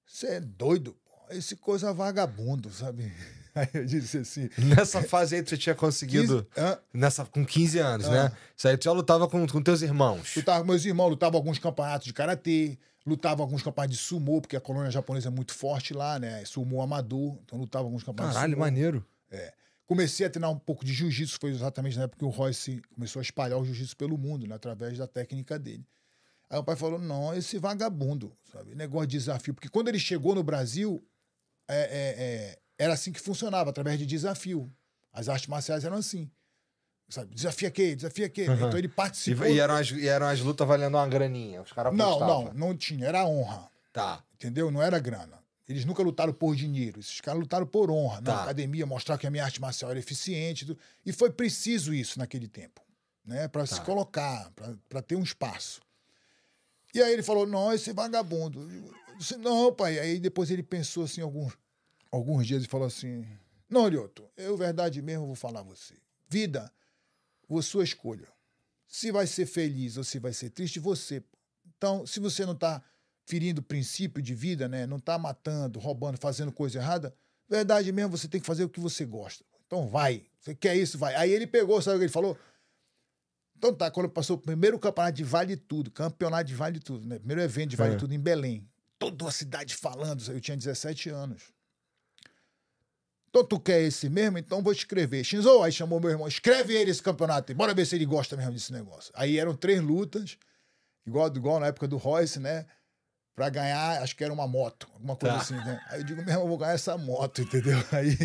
você 0.05 0.27
é 0.35 0.39
doido? 0.39 0.95
pô? 1.05 1.11
Esse 1.33 1.55
coisa 1.55 1.93
vagabundo, 1.93 2.69
sabe? 2.71 3.11
Aí 3.55 3.67
eu 3.73 3.85
disse 3.85 4.19
assim... 4.19 4.49
Nessa 4.57 5.03
fase 5.03 5.35
aí 5.35 5.43
tu 5.43 5.57
tinha 5.57 5.75
conseguido. 5.75 6.47
15 6.55 6.65
hã? 6.65 6.79
Nessa, 6.93 7.25
com 7.25 7.45
15 7.45 7.79
anos, 7.79 8.07
Ah. 8.07 8.29
né? 8.29 8.37
Isso 8.55 8.65
aí 8.65 8.77
tu 8.77 8.85
já 8.85 8.93
lutava 8.93 9.27
com, 9.27 9.45
com 9.45 9.61
teus 9.61 9.81
irmãos. 9.81 10.33
Lutava 10.37 10.61
com 10.61 10.67
meus 10.67 10.85
irmãos, 10.85 11.09
lutava 11.09 11.35
alguns 11.35 11.59
campeonatos 11.59 12.05
de 12.07 12.13
karatê, 12.13 12.79
lutava 13.05 13.41
alguns 13.41 13.61
campeonatos 13.61 13.97
de 13.97 14.03
sumô, 14.03 14.41
porque 14.41 14.55
a 14.55 14.61
colônia 14.61 14.91
japonesa 14.91 15.29
é 15.29 15.31
muito 15.31 15.53
forte 15.53 15.93
lá, 15.93 16.19
né? 16.19 16.43
Sumô 16.45 16.81
amador, 16.81 17.39
então 17.43 17.57
lutava 17.57 17.85
alguns 17.85 18.03
campeonatos 18.03 18.35
Caralho, 18.35 18.51
de 18.51 18.55
sumô. 18.55 18.65
maneiro. 18.65 19.05
Comecei 19.85 20.25
a 20.25 20.29
treinar 20.29 20.49
um 20.49 20.57
pouco 20.57 20.85
de 20.85 20.93
jiu-jitsu, 20.93 21.37
foi 21.39 21.49
exatamente 21.49 21.97
na 21.97 22.03
época 22.03 22.19
que 22.19 22.25
o 22.25 22.29
Royce 22.29 22.81
começou 22.95 23.19
a 23.19 23.23
espalhar 23.23 23.59
o 23.59 23.65
jiu-jitsu 23.65 23.97
pelo 23.97 24.17
mundo, 24.17 24.47
né, 24.47 24.55
através 24.55 24.97
da 24.97 25.05
técnica 25.05 25.59
dele. 25.59 25.85
Aí 26.49 26.57
o 26.57 26.63
pai 26.63 26.75
falou: 26.75 26.99
não, 26.99 27.33
esse 27.33 27.57
vagabundo, 27.57 28.35
sabe? 28.51 28.75
Negócio 28.75 29.07
de 29.07 29.17
desafio. 29.17 29.53
Porque 29.53 29.69
quando 29.69 29.87
ele 29.87 29.99
chegou 29.99 30.35
no 30.35 30.43
Brasil, 30.43 31.01
é, 31.67 31.79
é, 31.79 32.23
é, 32.23 32.59
era 32.77 32.93
assim 32.93 33.11
que 33.11 33.19
funcionava, 33.19 33.69
através 33.69 33.97
de 33.97 34.05
desafio. 34.05 34.71
As 35.13 35.27
artes 35.27 35.47
marciais 35.47 35.83
eram 35.83 35.97
assim. 35.97 36.29
Sabe? 37.11 37.35
Desafia 37.35 37.69
quê? 37.69 37.95
Desafia 37.95 38.29
quê? 38.29 38.47
Uhum. 38.47 38.55
Então 38.55 38.77
ele 38.77 38.87
E, 38.87 38.89
participou. 38.89 39.45
e 39.47 39.59
eram 39.59 39.75
as, 39.75 39.91
e 39.91 40.07
eram 40.07 40.25
as 40.27 40.39
lutas 40.39 40.67
valendo 40.67 40.95
uma 40.95 41.07
graninha. 41.07 41.61
Os 41.61 41.71
caras 41.73 41.93
Não, 41.93 42.19
não, 42.19 42.53
não 42.53 42.75
tinha. 42.77 43.05
Era 43.07 43.25
honra. 43.25 43.69
Tá. 43.91 44.23
Entendeu? 44.35 44.71
Não 44.71 44.81
era 44.81 44.97
grana. 44.99 45.39
Eles 45.67 45.85
nunca 45.85 46.01
lutaram 46.01 46.33
por 46.33 46.55
dinheiro. 46.55 46.99
Esses 46.99 47.21
caras 47.21 47.39
lutaram 47.41 47.65
por 47.67 47.91
honra. 47.91 48.21
Na 48.21 48.33
Tá. 48.33 48.43
academia, 48.43 48.85
mostrar 48.85 49.17
que 49.17 49.27
a 49.27 49.29
minha 49.31 49.43
arte 49.43 49.59
marcial 49.61 49.91
era 49.91 49.99
eficiente. 49.99 50.65
e. 51.05 51.09
E 51.09 51.13
foi 51.13 51.29
preciso 51.31 51.93
isso 51.93 52.17
naquele 52.17 52.47
tempo. 52.47 52.81
Né? 53.25 53.47
Para 53.47 53.65
se 53.65 53.75
Tá. 53.75 53.81
colocar, 53.81 54.51
para 54.89 55.01
ter 55.01 55.15
um 55.15 55.23
espaço. 55.23 55.81
E 56.93 57.01
aí 57.01 57.13
ele 57.13 57.23
falou: 57.23 57.45
não, 57.45 57.71
esse 57.73 57.93
vagabundo. 57.93 58.67
Disse, 59.17 59.37
não, 59.37 59.71
pai. 59.73 59.99
Aí 59.99 60.19
depois 60.19 60.49
ele 60.49 60.63
pensou 60.63 61.03
assim 61.03 61.21
alguns, 61.21 61.53
alguns 62.11 62.47
dias 62.47 62.63
e 62.63 62.67
falou 62.67 62.87
assim: 62.87 63.25
Não, 63.69 63.87
Lioto, 63.87 64.25
eu, 64.35 64.57
verdade 64.57 65.01
mesmo, 65.01 65.25
vou 65.27 65.35
falar 65.35 65.59
a 65.61 65.63
você. 65.63 65.93
Vida, 66.27 66.71
a 67.59 67.63
sua 67.63 67.83
escolha. 67.83 68.27
Se 68.87 69.11
vai 69.11 69.25
ser 69.25 69.45
feliz 69.45 69.97
ou 69.97 70.03
se 70.03 70.19
vai 70.19 70.33
ser 70.33 70.49
triste, 70.49 70.79
você. 70.79 71.23
Então, 71.77 72.05
se 72.05 72.19
você 72.19 72.45
não 72.45 72.53
está 72.53 72.83
ferindo 73.25 73.61
o 73.61 73.63
princípio 73.63 74.21
de 74.21 74.35
vida, 74.35 74.67
né? 74.67 74.85
Não 74.85 74.97
está 74.97 75.17
matando, 75.17 75.79
roubando, 75.79 76.17
fazendo 76.17 76.51
coisa 76.51 76.79
errada, 76.79 77.15
verdade 77.49 77.91
mesmo, 77.91 78.17
você 78.17 78.27
tem 78.27 78.41
que 78.41 78.47
fazer 78.47 78.63
o 78.63 78.69
que 78.69 78.79
você 78.79 79.05
gosta. 79.05 79.45
Então 79.65 79.87
vai. 79.87 80.25
Você 80.39 80.53
quer 80.53 80.75
isso, 80.75 80.97
vai. 80.97 81.15
Aí 81.15 81.31
ele 81.31 81.47
pegou, 81.47 81.81
sabe 81.81 81.95
o 81.95 81.99
que 81.99 82.05
ele 82.05 82.11
falou? 82.11 82.37
Então 83.57 83.73
tá, 83.73 83.89
quando 83.91 84.09
passou 84.09 84.35
o 84.35 84.39
primeiro 84.39 84.79
campeonato 84.79 85.15
de 85.15 85.23
Vale 85.23 85.55
Tudo, 85.55 85.91
campeonato 85.91 86.45
de 86.45 86.55
Vale 86.55 86.79
Tudo, 86.79 87.07
né? 87.07 87.19
Primeiro 87.19 87.41
evento 87.41 87.69
de 87.69 87.75
Vale 87.75 87.93
É. 87.93 87.97
Tudo 87.97 88.13
em 88.13 88.19
Belém. 88.19 88.67
Toda 88.97 89.27
a 89.27 89.31
cidade 89.31 89.75
falando, 89.75 90.23
eu 90.31 90.41
tinha 90.41 90.57
17 90.57 91.09
anos. 91.09 91.53
Então 93.31 93.45
tu 93.45 93.57
quer 93.59 93.81
esse 93.81 94.09
mesmo? 94.09 94.37
Então 94.37 94.61
vou 94.61 94.73
escrever. 94.73 95.23
Shinzo, 95.23 95.63
aí 95.63 95.71
chamou 95.71 96.01
meu 96.01 96.09
irmão, 96.09 96.27
escreve 96.27 96.75
ele 96.75 96.91
esse 96.91 97.01
campeonato 97.01 97.55
bora 97.55 97.73
ver 97.73 97.85
se 97.85 97.95
ele 97.95 98.05
gosta 98.05 98.35
mesmo 98.35 98.51
desse 98.51 98.73
negócio. 98.73 99.09
Aí 99.15 99.39
eram 99.39 99.55
três 99.55 99.81
lutas, 99.81 100.37
igual, 101.07 101.27
igual 101.33 101.59
na 101.59 101.67
época 101.67 101.87
do 101.87 101.95
Royce, 101.95 102.39
né? 102.39 102.65
Pra 103.33 103.49
ganhar, 103.49 104.01
acho 104.03 104.17
que 104.17 104.23
era 104.25 104.33
uma 104.33 104.45
moto, 104.45 104.89
alguma 104.93 105.15
coisa 105.15 105.35
Tá. 105.37 105.41
assim, 105.41 105.55
né? 105.55 105.81
Aí 105.87 106.01
eu 106.01 106.03
digo, 106.03 106.21
meu 106.21 106.29
irmão, 106.33 106.47
vou 106.49 106.57
ganhar 106.57 106.73
essa 106.73 106.97
moto, 106.97 107.41
entendeu? 107.41 107.77
Aí. 107.93 108.17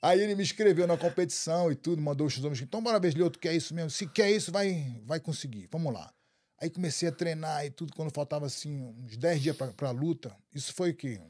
Aí 0.00 0.20
ele 0.20 0.34
me 0.36 0.42
inscreveu 0.42 0.86
na 0.86 0.96
competição 0.96 1.72
e 1.72 1.74
tudo, 1.74 2.00
mandou 2.00 2.26
os 2.26 2.38
homens. 2.44 2.60
Então, 2.60 2.80
bora 2.82 3.00
ver, 3.00 3.16
Leo, 3.16 3.28
tu 3.30 3.38
quer 3.40 3.54
isso 3.54 3.74
mesmo? 3.74 3.90
Se 3.90 4.06
quer 4.06 4.30
isso, 4.30 4.52
vai, 4.52 5.00
vai 5.04 5.18
conseguir. 5.18 5.66
Vamos 5.72 5.92
lá. 5.92 6.12
Aí 6.60 6.70
comecei 6.70 7.08
a 7.08 7.12
treinar 7.12 7.64
e 7.66 7.70
tudo, 7.70 7.92
quando 7.94 8.12
faltava 8.14 8.46
assim, 8.46 8.94
uns 9.04 9.16
10 9.16 9.42
dias 9.42 9.56
pra, 9.56 9.68
pra 9.68 9.90
luta. 9.90 10.34
Isso 10.54 10.72
foi 10.72 10.90
o 10.90 10.94
quê? 10.94 11.20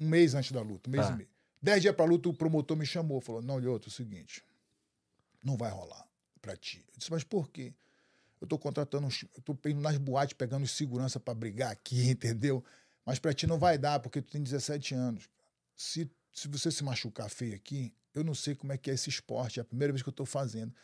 Um 0.00 0.08
mês 0.08 0.34
antes 0.34 0.52
da 0.52 0.60
luta, 0.60 0.88
um 0.88 0.92
mês 0.92 1.06
Tá. 1.06 1.12
e 1.12 1.16
meio. 1.16 1.28
10 1.62 1.80
dias 1.82 1.94
pra 1.94 2.04
luta, 2.04 2.28
o 2.28 2.34
promotor 2.34 2.76
me 2.76 2.84
chamou, 2.84 3.20
falou: 3.20 3.40
Não, 3.40 3.58
Lioto, 3.58 3.88
é 3.88 3.90
o 3.90 3.92
seguinte, 3.92 4.42
não 5.42 5.56
vai 5.56 5.70
rolar 5.70 6.06
pra 6.40 6.56
ti. 6.56 6.84
Eu 6.88 6.94
disse, 6.98 7.10
mas 7.10 7.24
por 7.24 7.48
quê? 7.50 7.72
Eu 8.40 8.46
tô 8.46 8.58
contratando, 8.58 9.06
uns- 9.06 9.24
eu 9.34 9.40
tô 9.42 9.56
indo 9.68 9.80
nas 9.80 9.96
boates, 9.96 10.34
pegando 10.34 10.66
segurança 10.66 11.18
pra 11.18 11.32
brigar 11.32 11.70
aqui, 11.72 12.10
entendeu? 12.10 12.62
Mas 13.06 13.18
pra 13.18 13.32
ti 13.32 13.46
não 13.46 13.58
vai 13.58 13.78
dar, 13.78 14.00
porque 14.00 14.20
tu 14.20 14.30
tem 14.32 14.42
17 14.42 14.94
anos. 14.94 15.28
Se, 15.74 16.10
se 16.32 16.48
você 16.48 16.70
se 16.70 16.82
machucar 16.84 17.30
feio 17.30 17.54
aqui, 17.54 17.94
eu 18.14 18.22
não 18.24 18.34
sei 18.34 18.54
como 18.54 18.72
é 18.72 18.78
que 18.78 18.90
é 18.90 18.94
esse 18.94 19.08
esporte, 19.08 19.58
é 19.58 19.62
a 19.62 19.64
primeira 19.64 19.92
vez 19.92 20.02
que 20.02 20.08
eu 20.08 20.12
tô 20.12 20.26
fazendo. 20.26 20.74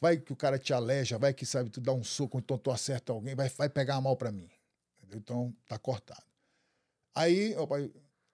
Vai 0.00 0.18
que 0.18 0.32
o 0.32 0.36
cara 0.36 0.58
te 0.58 0.72
aleja, 0.72 1.18
vai 1.18 1.32
que 1.34 1.44
sabe, 1.46 1.68
tu 1.70 1.80
dá 1.80 1.92
um 1.92 2.02
soco, 2.04 2.38
então 2.38 2.56
tu 2.58 2.70
acerta 2.70 3.12
alguém, 3.12 3.34
vai, 3.34 3.48
vai 3.50 3.68
pegar 3.68 4.00
mal 4.00 4.16
pra 4.16 4.30
mim. 4.32 4.50
Entendeu? 4.98 5.18
Então, 5.18 5.56
tá 5.66 5.78
cortado. 5.78 6.24
Aí, 7.14 7.54
o 7.56 7.66
pai, 7.66 7.90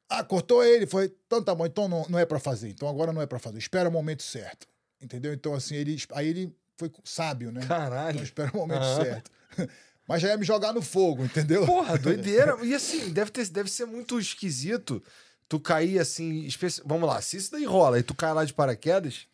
ah, 0.08 0.22
cortou 0.24 0.62
ele, 0.64 0.86
foi, 0.86 1.12
então 1.26 1.42
tá 1.42 1.54
bom, 1.54 1.66
então 1.66 1.88
não, 1.88 2.06
não 2.08 2.18
é 2.18 2.24
pra 2.26 2.38
fazer, 2.38 2.68
então 2.70 2.88
agora 2.88 3.12
não 3.12 3.20
é 3.22 3.26
pra 3.26 3.38
fazer, 3.38 3.58
espera 3.58 3.88
o 3.88 3.92
momento 3.92 4.22
certo. 4.22 4.66
Entendeu? 5.00 5.32
Então, 5.34 5.52
assim, 5.54 5.74
ele, 5.74 6.02
aí 6.12 6.26
ele 6.28 6.56
foi 6.76 6.90
sábio, 7.04 7.52
né? 7.52 7.60
Então, 7.64 7.76
Caralho. 7.76 8.22
espera 8.22 8.50
o 8.54 8.56
momento 8.56 8.82
Aham. 8.82 9.04
certo. 9.04 9.30
Mas 10.08 10.22
já 10.22 10.28
ia 10.28 10.36
me 10.38 10.44
jogar 10.46 10.72
no 10.72 10.80
fogo, 10.80 11.24
entendeu? 11.24 11.66
Porra, 11.66 11.98
doideira. 11.98 12.56
E 12.64 12.72
assim, 12.74 13.12
deve, 13.12 13.30
ter, 13.30 13.46
deve 13.48 13.68
ser 13.70 13.84
muito 13.86 14.18
esquisito 14.20 15.02
tu 15.48 15.58
cair 15.60 15.98
assim. 15.98 16.44
especi- 16.44 16.80
Vamos 16.86 17.08
lá, 17.08 17.20
se 17.20 17.36
isso 17.36 17.50
daí 17.50 17.64
rola 17.64 17.98
e 17.98 18.02
tu 18.02 18.14
cai 18.14 18.32
lá 18.32 18.44
de 18.44 18.54
paraquedas, 18.54 19.26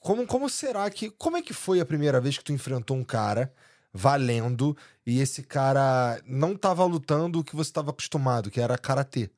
como, 0.00 0.26
como 0.26 0.48
será 0.48 0.88
que. 0.90 1.10
Como 1.10 1.36
é 1.36 1.42
que 1.42 1.52
foi 1.52 1.78
a 1.78 1.84
primeira 1.86 2.20
vez 2.20 2.38
que 2.38 2.44
tu 2.44 2.52
enfrentou 2.52 2.96
um 2.96 3.04
cara 3.04 3.52
valendo 3.92 4.76
e 5.06 5.20
esse 5.20 5.42
cara 5.42 6.20
não 6.26 6.56
tava 6.56 6.84
lutando 6.84 7.38
o 7.40 7.44
que 7.44 7.54
você 7.54 7.70
tava 7.70 7.90
acostumado, 7.90 8.50
que 8.50 8.60
era 8.60 8.78
karatê? 8.78 9.30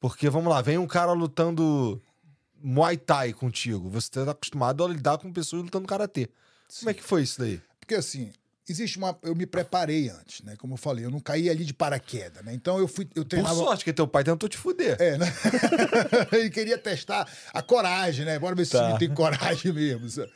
Porque, 0.00 0.28
vamos 0.30 0.50
lá, 0.50 0.62
vem 0.62 0.78
um 0.78 0.86
cara 0.86 1.12
lutando 1.12 2.00
Muay 2.62 2.96
Thai 2.96 3.32
contigo. 3.32 3.88
Você 3.90 4.10
tá 4.10 4.30
acostumado 4.30 4.84
a 4.84 4.88
lidar 4.88 5.18
com 5.18 5.32
pessoas 5.32 5.62
lutando 5.62 5.86
karatê. 5.86 6.28
Como 6.78 6.90
é 6.90 6.94
que 6.94 7.02
foi 7.02 7.22
isso 7.22 7.38
daí? 7.40 7.60
Porque 7.78 7.94
assim, 7.94 8.32
existe 8.68 8.96
uma. 8.96 9.18
Eu 9.22 9.34
me 9.34 9.44
preparei 9.44 10.08
antes, 10.08 10.42
né? 10.42 10.56
Como 10.56 10.74
eu 10.74 10.78
falei, 10.78 11.04
eu 11.04 11.10
não 11.10 11.20
caí 11.20 11.50
ali 11.50 11.64
de 11.64 11.74
paraquedas, 11.74 12.42
né? 12.44 12.54
Então 12.54 12.78
eu 12.78 12.86
fui. 12.88 13.04
Eu 13.14 13.24
Por 13.24 13.28
treinava. 13.28 13.54
sorte, 13.56 13.84
que 13.84 13.92
teu 13.92 14.06
pai 14.06 14.24
tentou 14.24 14.48
te 14.48 14.56
fuder. 14.56 14.96
É, 15.00 15.18
né? 15.18 15.26
Ele 16.32 16.48
queria 16.50 16.78
testar 16.78 17.28
a 17.52 17.60
coragem, 17.62 18.24
né? 18.24 18.38
Bora 18.38 18.54
ver 18.54 18.64
se 18.64 18.72
Tá. 18.72 18.90
ele 18.90 18.98
tem 18.98 19.12
coragem 19.14 19.72
mesmo. 19.72 20.08
sabe? 20.08 20.30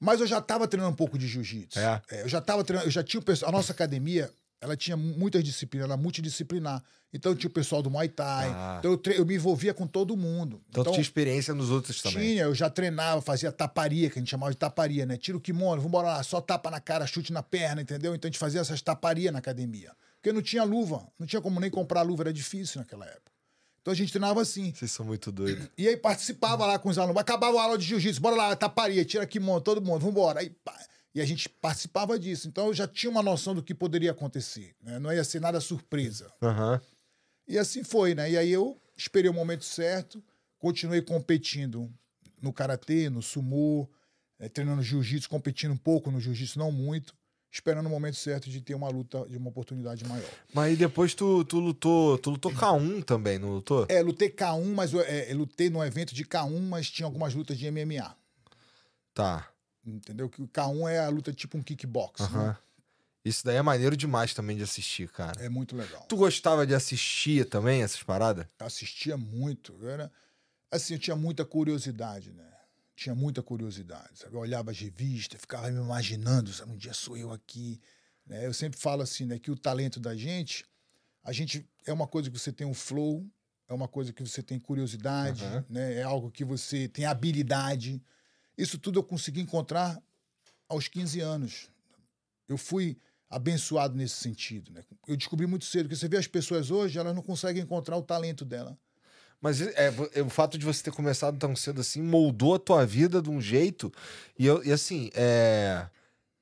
Mas 0.00 0.20
eu 0.20 0.26
já 0.26 0.38
estava 0.38 0.66
treinando 0.66 0.92
um 0.92 0.96
pouco 0.96 1.16
de 1.16 1.26
jiu-jitsu. 1.28 1.78
É? 1.78 2.02
eu 2.22 2.28
já 2.28 2.38
estava 2.38 2.64
treinando, 2.64 2.88
eu 2.88 2.92
já 2.92 3.02
tinha 3.02 3.20
o 3.20 3.24
pessoal. 3.24 3.50
A 3.50 3.52
nossa 3.52 3.72
academia, 3.72 4.30
ela 4.64 4.76
tinha 4.76 4.96
muitas 4.96 5.44
disciplinas, 5.44 5.84
ela 5.84 5.94
era 5.94 6.02
multidisciplinar. 6.02 6.82
Então 7.12 7.34
tinha 7.34 7.48
o 7.48 7.52
pessoal 7.52 7.82
do 7.82 7.90
Muay 7.90 8.08
Thai. 8.08 8.48
Ah. 8.48 8.76
Então 8.78 8.92
eu, 8.92 9.12
eu 9.12 9.26
me 9.26 9.34
envolvia 9.34 9.74
com 9.74 9.86
todo 9.86 10.16
mundo. 10.16 10.60
Então, 10.70 10.82
tu 10.82 10.90
tinha 10.90 11.02
experiência 11.02 11.54
nos 11.54 11.70
outros 11.70 12.00
também. 12.00 12.30
Tinha, 12.30 12.44
eu 12.44 12.54
já 12.54 12.70
treinava, 12.70 13.20
fazia 13.20 13.52
taparia, 13.52 14.08
que 14.08 14.18
a 14.18 14.20
gente 14.20 14.30
chamava 14.30 14.50
de 14.50 14.56
taparia, 14.56 15.04
né? 15.04 15.16
Tira 15.18 15.36
o 15.36 15.40
kimono, 15.40 15.82
vambora 15.82 16.08
lá, 16.08 16.22
só 16.22 16.40
tapa 16.40 16.70
na 16.70 16.80
cara, 16.80 17.06
chute 17.06 17.32
na 17.32 17.42
perna, 17.42 17.82
entendeu? 17.82 18.14
Então 18.14 18.26
a 18.26 18.30
gente 18.30 18.38
fazia 18.38 18.60
essas 18.60 18.80
taparias 18.80 19.32
na 19.32 19.38
academia. 19.38 19.92
Porque 20.16 20.32
não 20.32 20.40
tinha 20.40 20.64
luva, 20.64 21.06
não 21.18 21.26
tinha 21.26 21.42
como 21.42 21.60
nem 21.60 21.70
comprar 21.70 22.00
luva, 22.00 22.22
era 22.22 22.32
difícil 22.32 22.80
naquela 22.80 23.04
época. 23.04 23.30
Então 23.82 23.92
a 23.92 23.94
gente 23.94 24.10
treinava 24.10 24.40
assim. 24.40 24.72
Vocês 24.74 24.90
são 24.90 25.04
muito 25.04 25.30
doidos. 25.30 25.68
E 25.76 25.86
aí 25.86 25.96
participava 25.98 26.64
lá 26.64 26.78
com 26.78 26.88
os 26.88 26.96
alunos. 26.96 27.20
Acabava 27.20 27.60
a 27.60 27.62
aula 27.64 27.76
de 27.76 27.84
jiu-jitsu, 27.84 28.18
bora 28.18 28.34
lá, 28.34 28.56
taparia, 28.56 29.04
tira 29.04 29.26
kimono, 29.26 29.60
todo 29.60 29.82
mundo, 29.82 30.00
vambora. 30.00 30.40
Aí, 30.40 30.48
pá. 30.48 30.74
E 31.14 31.20
a 31.20 31.24
gente 31.24 31.48
participava 31.48 32.18
disso. 32.18 32.48
Então 32.48 32.66
eu 32.66 32.74
já 32.74 32.88
tinha 32.88 33.10
uma 33.10 33.22
noção 33.22 33.54
do 33.54 33.62
que 33.62 33.74
poderia 33.74 34.10
acontecer. 34.10 34.74
Né? 34.82 34.98
Não 34.98 35.12
ia 35.12 35.22
ser 35.22 35.40
nada 35.40 35.60
surpresa. 35.60 36.32
Aham. 36.42 36.80
E 37.46 37.58
assim 37.58 37.84
foi, 37.84 38.14
né? 38.14 38.30
E 38.30 38.38
aí 38.38 38.50
eu 38.50 38.80
esperei 38.96 39.30
o 39.30 39.34
momento 39.34 39.64
certo, 39.64 40.22
continuei 40.58 41.02
competindo 41.02 41.92
no 42.40 42.52
karatê, 42.52 43.08
no 43.10 43.22
sumô, 43.22 43.88
eh, 44.38 44.48
treinando 44.48 44.82
jiu-jitsu, 44.82 45.28
competindo 45.28 45.72
um 45.72 45.76
pouco 45.76 46.10
no 46.10 46.20
jiu-jitsu, 46.20 46.58
não 46.58 46.72
muito, 46.72 47.14
esperando 47.52 47.86
o 47.86 47.90
momento 47.90 48.16
certo 48.16 48.50
de 48.50 48.60
ter 48.60 48.74
uma 48.74 48.88
luta, 48.88 49.26
de 49.28 49.36
uma 49.36 49.50
oportunidade 49.50 50.04
maior. 50.06 50.28
Mas 50.52 50.64
aí 50.64 50.76
depois 50.76 51.14
tu, 51.14 51.44
tu 51.44 51.60
lutou. 51.60 52.18
Tu 52.18 52.30
lutou 52.30 52.52
K1 52.52 53.04
também, 53.04 53.38
não 53.38 53.50
lutou? 53.50 53.86
É, 53.88 54.02
lutei 54.02 54.30
K1, 54.30 54.64
mas 54.74 54.92
é, 54.94 55.30
eu 55.32 55.38
lutei 55.38 55.70
num 55.70 55.84
evento 55.84 56.14
de 56.14 56.24
K1, 56.24 56.60
mas 56.60 56.90
tinha 56.90 57.06
algumas 57.06 57.34
lutas 57.34 57.58
de 57.58 57.70
MMA. 57.70 58.16
Tá. 59.12 59.53
Entendeu? 59.86 60.28
Que 60.28 60.42
o 60.42 60.48
K1 60.48 60.88
é 60.90 60.98
a 61.00 61.08
luta 61.08 61.32
tipo 61.32 61.58
um 61.58 61.62
kickbox. 61.62 62.20
né? 62.20 62.26
Aham. 62.26 62.58
Isso 63.24 63.44
daí 63.44 63.56
é 63.56 63.62
maneiro 63.62 63.96
demais 63.96 64.34
também 64.34 64.56
de 64.56 64.62
assistir, 64.62 65.08
cara. 65.10 65.42
É 65.42 65.48
muito 65.48 65.74
legal. 65.74 66.04
Tu 66.06 66.14
gostava 66.16 66.66
de 66.66 66.74
assistir 66.74 67.48
também 67.48 67.82
essas 67.82 68.02
paradas? 68.02 68.46
Eu 68.58 68.66
assistia 68.66 69.16
muito. 69.16 69.74
eu 69.80 69.88
Era, 69.88 70.12
assim, 70.70 70.94
eu 70.94 70.98
tinha 70.98 71.16
muita 71.16 71.42
curiosidade, 71.44 72.32
né? 72.32 72.44
Tinha 72.94 73.14
muita 73.14 73.42
curiosidade. 73.42 74.18
Sabe? 74.18 74.34
Eu 74.34 74.40
olhava 74.40 74.70
as 74.70 74.78
revistas, 74.78 75.40
ficava 75.40 75.70
me 75.70 75.80
imaginando, 75.80 76.52
sabe? 76.52 76.72
um 76.72 76.76
dia 76.76 76.92
sou 76.92 77.16
eu 77.16 77.32
aqui. 77.32 77.80
né? 78.26 78.46
Eu 78.46 78.52
sempre 78.52 78.78
falo 78.78 79.00
assim, 79.02 79.24
né? 79.24 79.38
Que 79.38 79.50
o 79.50 79.56
talento 79.56 79.98
da 79.98 80.14
gente, 80.14 80.66
a 81.22 81.32
gente 81.32 81.66
é 81.86 81.92
uma 81.94 82.06
coisa 82.06 82.30
que 82.30 82.38
você 82.38 82.52
tem 82.52 82.66
um 82.66 82.74
flow, 82.74 83.26
é 83.66 83.72
uma 83.72 83.88
coisa 83.88 84.12
que 84.12 84.22
você 84.22 84.42
tem 84.42 84.60
curiosidade, 84.60 85.44
Aham. 85.44 85.64
né? 85.70 85.94
É 85.94 86.02
algo 86.02 86.30
que 86.30 86.44
você 86.44 86.88
tem 86.88 87.06
habilidade. 87.06 88.02
Isso 88.56 88.78
tudo 88.78 88.98
eu 88.98 89.02
consegui 89.02 89.40
encontrar 89.40 90.00
aos 90.68 90.88
15 90.88 91.20
anos. 91.20 91.68
Eu 92.48 92.56
fui 92.56 92.96
abençoado 93.28 93.96
nesse 93.96 94.14
sentido, 94.16 94.72
né? 94.72 94.84
Eu 95.08 95.16
descobri 95.16 95.46
muito 95.46 95.64
cedo 95.64 95.88
que 95.88 95.96
você 95.96 96.08
vê 96.08 96.16
as 96.16 96.26
pessoas 96.26 96.70
hoje, 96.70 96.98
elas 96.98 97.14
não 97.14 97.22
conseguem 97.22 97.62
encontrar 97.62 97.96
o 97.96 98.02
talento 98.02 98.44
dela. 98.44 98.78
Mas 99.40 99.60
é, 99.60 99.90
vo- 99.90 100.08
é, 100.14 100.22
o 100.22 100.30
fato 100.30 100.56
de 100.56 100.64
você 100.64 100.82
ter 100.82 100.92
começado 100.92 101.38
tão 101.38 101.54
cedo 101.56 101.80
assim 101.80 102.00
moldou 102.00 102.54
a 102.54 102.58
tua 102.58 102.86
vida 102.86 103.20
de 103.20 103.28
um 103.28 103.40
jeito. 103.40 103.92
E, 104.38 104.46
eu, 104.46 104.64
e 104.64 104.72
assim, 104.72 105.10
é, 105.14 105.86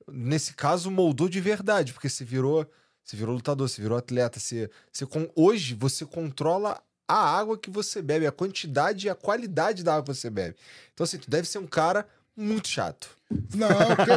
nesse 0.07 0.54
caso, 0.54 0.90
moldou 0.90 1.28
de 1.28 1.40
verdade, 1.40 1.92
porque 1.92 2.09
você 2.09 2.25
virou, 2.25 2.71
você 3.02 3.16
virou 3.16 3.35
lutador, 3.35 3.69
você 3.69 3.81
virou 3.81 3.97
atleta. 3.97 4.38
Você, 4.38 4.71
você 4.92 5.07
hoje 5.35 5.75
você 5.75 6.04
controla 6.04 6.81
a 7.09 7.38
água 7.38 7.59
que 7.59 7.71
você 7.71 8.00
bebe, 8.00 8.26
a 8.26 8.32
quantidade 8.32 9.06
e 9.06 9.11
a 9.11 9.14
qualidade 9.14 9.82
da 9.82 9.94
água 9.94 10.14
que 10.14 10.14
você 10.14 10.30
bebe. 10.30 10.56
Então, 10.92 11.04
assim, 11.04 11.18
tu 11.18 11.28
deve 11.28 11.49
ser 11.49 11.59
um 11.59 11.66
cara 11.66 12.06
muito 12.37 12.68
chato. 12.68 13.11
Não, 13.54 13.68
que. 13.68 14.12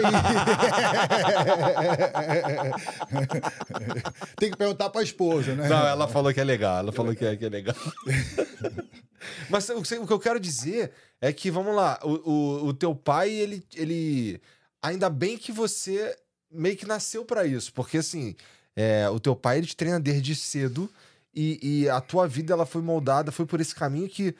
Tem 4.37 4.51
que 4.51 4.57
perguntar 4.57 4.89
pra 4.89 5.03
esposa, 5.03 5.55
né? 5.55 5.67
Não, 5.67 5.87
ela 5.87 6.07
falou 6.07 6.33
que 6.33 6.39
é 6.39 6.43
legal. 6.43 6.79
Ela 6.79 6.91
falou 6.91 7.15
que 7.15 7.25
é, 7.25 7.35
que 7.35 7.45
é 7.45 7.49
legal. 7.49 7.75
Mas 9.49 9.67
o 9.69 9.81
que 9.81 10.13
eu 10.13 10.19
quero 10.19 10.39
dizer 10.39 10.91
é 11.19 11.33
que, 11.33 11.49
vamos 11.49 11.75
lá, 11.75 11.99
o, 12.03 12.29
o, 12.29 12.67
o 12.67 12.73
teu 12.73 12.93
pai, 12.95 13.31
ele, 13.31 13.65
ele. 13.73 14.41
Ainda 14.81 15.09
bem 15.09 15.37
que 15.37 15.51
você 15.51 16.15
meio 16.51 16.77
que 16.77 16.85
nasceu 16.85 17.25
pra 17.25 17.45
isso. 17.45 17.73
Porque, 17.73 17.97
assim, 17.97 18.35
é, 18.75 19.09
o 19.09 19.19
teu 19.19 19.35
pai, 19.35 19.57
ele 19.57 19.67
te 19.67 19.75
treina 19.75 19.99
desde 19.99 20.35
cedo. 20.35 20.89
E, 21.35 21.59
e 21.61 21.89
a 21.89 21.99
tua 21.99 22.27
vida, 22.27 22.53
ela 22.53 22.65
foi 22.65 22.81
moldada, 22.81 23.31
foi 23.31 23.45
por 23.45 23.59
esse 23.59 23.75
caminho 23.75 24.07
que 24.07 24.35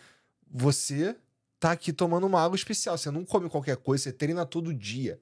você 0.50 1.16
tá 1.60 1.72
aqui 1.72 1.92
tomando 1.92 2.26
uma 2.26 2.42
água 2.42 2.56
especial. 2.56 2.98
Você 2.98 3.12
não 3.12 3.26
come 3.26 3.50
qualquer 3.50 3.78
coisa, 3.78 4.06
você 4.06 4.14
treina 4.14 4.46
todo 4.46 4.74
dia. 4.74 5.20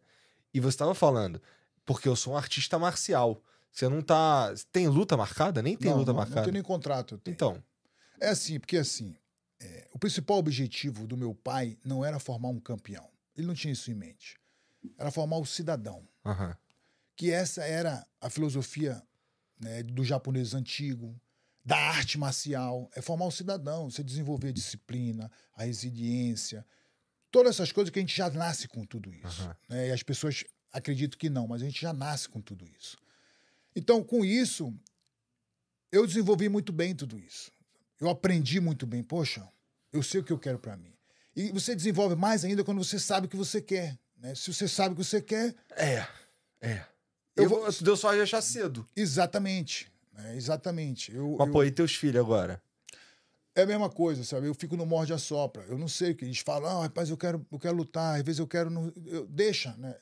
E 0.54 0.60
você 0.60 0.78
tava 0.78 0.94
falando, 0.94 1.42
porque 1.84 2.08
eu 2.08 2.16
sou 2.16 2.34
um 2.34 2.38
artista 2.38 2.78
marcial. 2.78 3.42
Você 3.72 3.90
não 3.90 4.02
tá. 4.04 4.54
Tem 4.72 4.88
luta 4.88 5.18
marcada? 5.18 5.64
Nem 5.64 5.76
tem 5.76 5.90
não, 5.90 5.98
luta 5.98 6.12
não, 6.12 6.18
marcada. 6.18 6.42
Não 6.42 6.46
tem 6.46 6.54
nem 6.54 6.62
contrato. 6.62 7.20
Então, 7.26 7.62
É 8.20 8.30
assim, 8.30 8.60
porque 8.60 8.78
assim, 8.78 9.16
é, 9.60 9.88
o 9.92 9.98
principal 9.98 10.38
objetivo 10.38 11.08
do 11.08 11.18
meu 11.18 11.34
pai 11.34 11.76
não 11.84 12.06
era 12.06 12.20
formar 12.20 12.50
um 12.50 12.60
campeão. 12.60 13.10
Ele 13.36 13.48
não 13.48 13.56
tinha 13.56 13.74
isso 13.74 13.90
em 13.90 13.96
mente. 13.96 14.38
Era 14.98 15.10
formar 15.10 15.38
o 15.38 15.46
cidadão. 15.46 16.08
aham. 16.24 16.56
Que 17.16 17.32
essa 17.32 17.64
era 17.64 18.06
a 18.20 18.28
filosofia 18.28 19.02
né, 19.60 19.84
do 19.84 20.04
japonês 20.04 20.56
antigo, 20.56 21.16
da 21.66 21.78
arte 21.78 22.18
marcial. 22.18 22.90
É 22.96 23.02
formar 23.02 23.26
o 23.26 23.32
cidadão, 23.32 23.90
você 23.90 24.04
desenvolver 24.04 24.50
a 24.50 24.54
disciplina, 24.54 25.32
a 25.56 25.64
resiliência, 25.64 26.66
todas 27.32 27.56
essas 27.56 27.72
coisas 27.72 27.92
que 27.92 28.00
a 28.00 28.02
gente 28.02 28.16
já 28.16 28.30
nasce 28.30 28.68
com 28.68 28.86
tudo 28.86 29.14
isso. 29.14 29.42
Aham. 29.44 29.56
né? 29.70 29.88
E 29.90 29.92
as 29.92 30.04
pessoas 30.04 30.44
acreditam 30.72 31.18
que 31.18 31.30
não, 31.30 31.48
mas 31.48 31.62
a 31.62 31.66
gente 31.66 31.82
já 31.82 31.94
nasce 31.94 32.28
com 32.30 32.42
tudo 32.42 32.68
isso. 32.80 32.98
Então, 33.76 34.04
com 34.04 34.24
isso, 34.26 34.74
eu 35.92 36.06
desenvolvi 36.06 36.50
muito 36.50 36.72
bem 36.74 36.96
tudo 36.96 37.20
isso. 37.20 37.52
Eu 38.00 38.10
aprendi 38.10 38.60
muito 38.60 38.86
bem. 38.86 39.02
Poxa, 39.04 39.48
eu 39.92 40.04
sei 40.04 40.20
o 40.20 40.24
que 40.24 40.34
eu 40.34 40.40
quero 40.40 40.60
para 40.60 40.76
mim. 40.76 40.94
E 41.36 41.52
você 41.52 41.76
desenvolve 41.76 42.16
mais 42.16 42.44
ainda 42.44 42.64
quando 42.64 42.84
você 42.84 43.00
sabe 43.00 43.26
o 43.28 43.30
que 43.30 43.38
você 43.38 43.62
quer. 43.62 43.98
Né? 44.18 44.36
Se 44.36 44.54
você 44.54 44.68
sabe 44.68 44.94
o 44.94 44.98
que 44.98 45.04
você 45.04 45.22
quer, 45.22 45.56
É, 45.72 46.08
é. 46.62 46.86
Eu 47.36 47.44
Eu 47.46 47.50
vou- 47.50 47.62
vou... 47.62 47.72
Deu 47.82 47.98
sorte 47.98 48.18
de 48.18 48.24
achar 48.24 48.42
cedo. 48.42 48.88
exatamente. 48.96 49.92
Né? 50.14 50.36
Exatamente. 50.36 51.14
Eu, 51.14 51.36
Mas, 51.38 51.48
eu- 51.48 51.54
pô, 51.54 51.64
e 51.64 51.72
teus 51.72 51.96
filhos 51.96 52.22
agora? 52.22 52.62
É 53.56 53.62
a 53.62 53.66
mesma 53.68 53.90
coisa, 53.90 54.24
sabe? 54.24 54.48
Eu 54.48 54.54
fico 54.56 54.76
no 54.76 54.86
morde 54.86 55.14
a 55.14 55.18
sopra. 55.18 55.64
Eu 55.64 55.78
não 55.78 55.88
sei 55.88 56.12
o 56.12 56.16
que 56.16 56.26
eles 56.26 56.40
falam. 56.40 56.70
Ah, 56.70 56.82
rapaz, 56.84 57.10
eu 57.10 57.18
quero, 57.18 57.46
eu 57.52 57.60
quero 57.60 57.76
lutar. 57.76 58.16
Às 58.18 58.24
vezes 58.24 58.40
eu 58.40 58.48
quero. 58.48 58.70
No... 58.70 58.92
Eu... 59.06 59.28
Deixa, 59.28 59.76
né? 59.78 59.96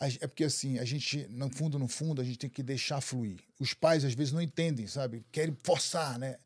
É 0.00 0.26
porque 0.28 0.44
assim, 0.44 0.78
a 0.78 0.84
gente, 0.84 1.26
no 1.28 1.50
fundo, 1.50 1.76
no 1.78 1.88
fundo, 1.88 2.22
a 2.22 2.24
gente 2.24 2.38
tem 2.38 2.48
que 2.48 2.62
deixar 2.62 3.00
fluir. 3.00 3.40
Os 3.58 3.74
pais, 3.74 4.04
às 4.04 4.14
vezes, 4.14 4.32
não 4.32 4.40
entendem, 4.40 4.86
sabe? 4.86 5.24
Querem 5.32 5.56
forçar, 5.62 6.18
né? 6.18 6.38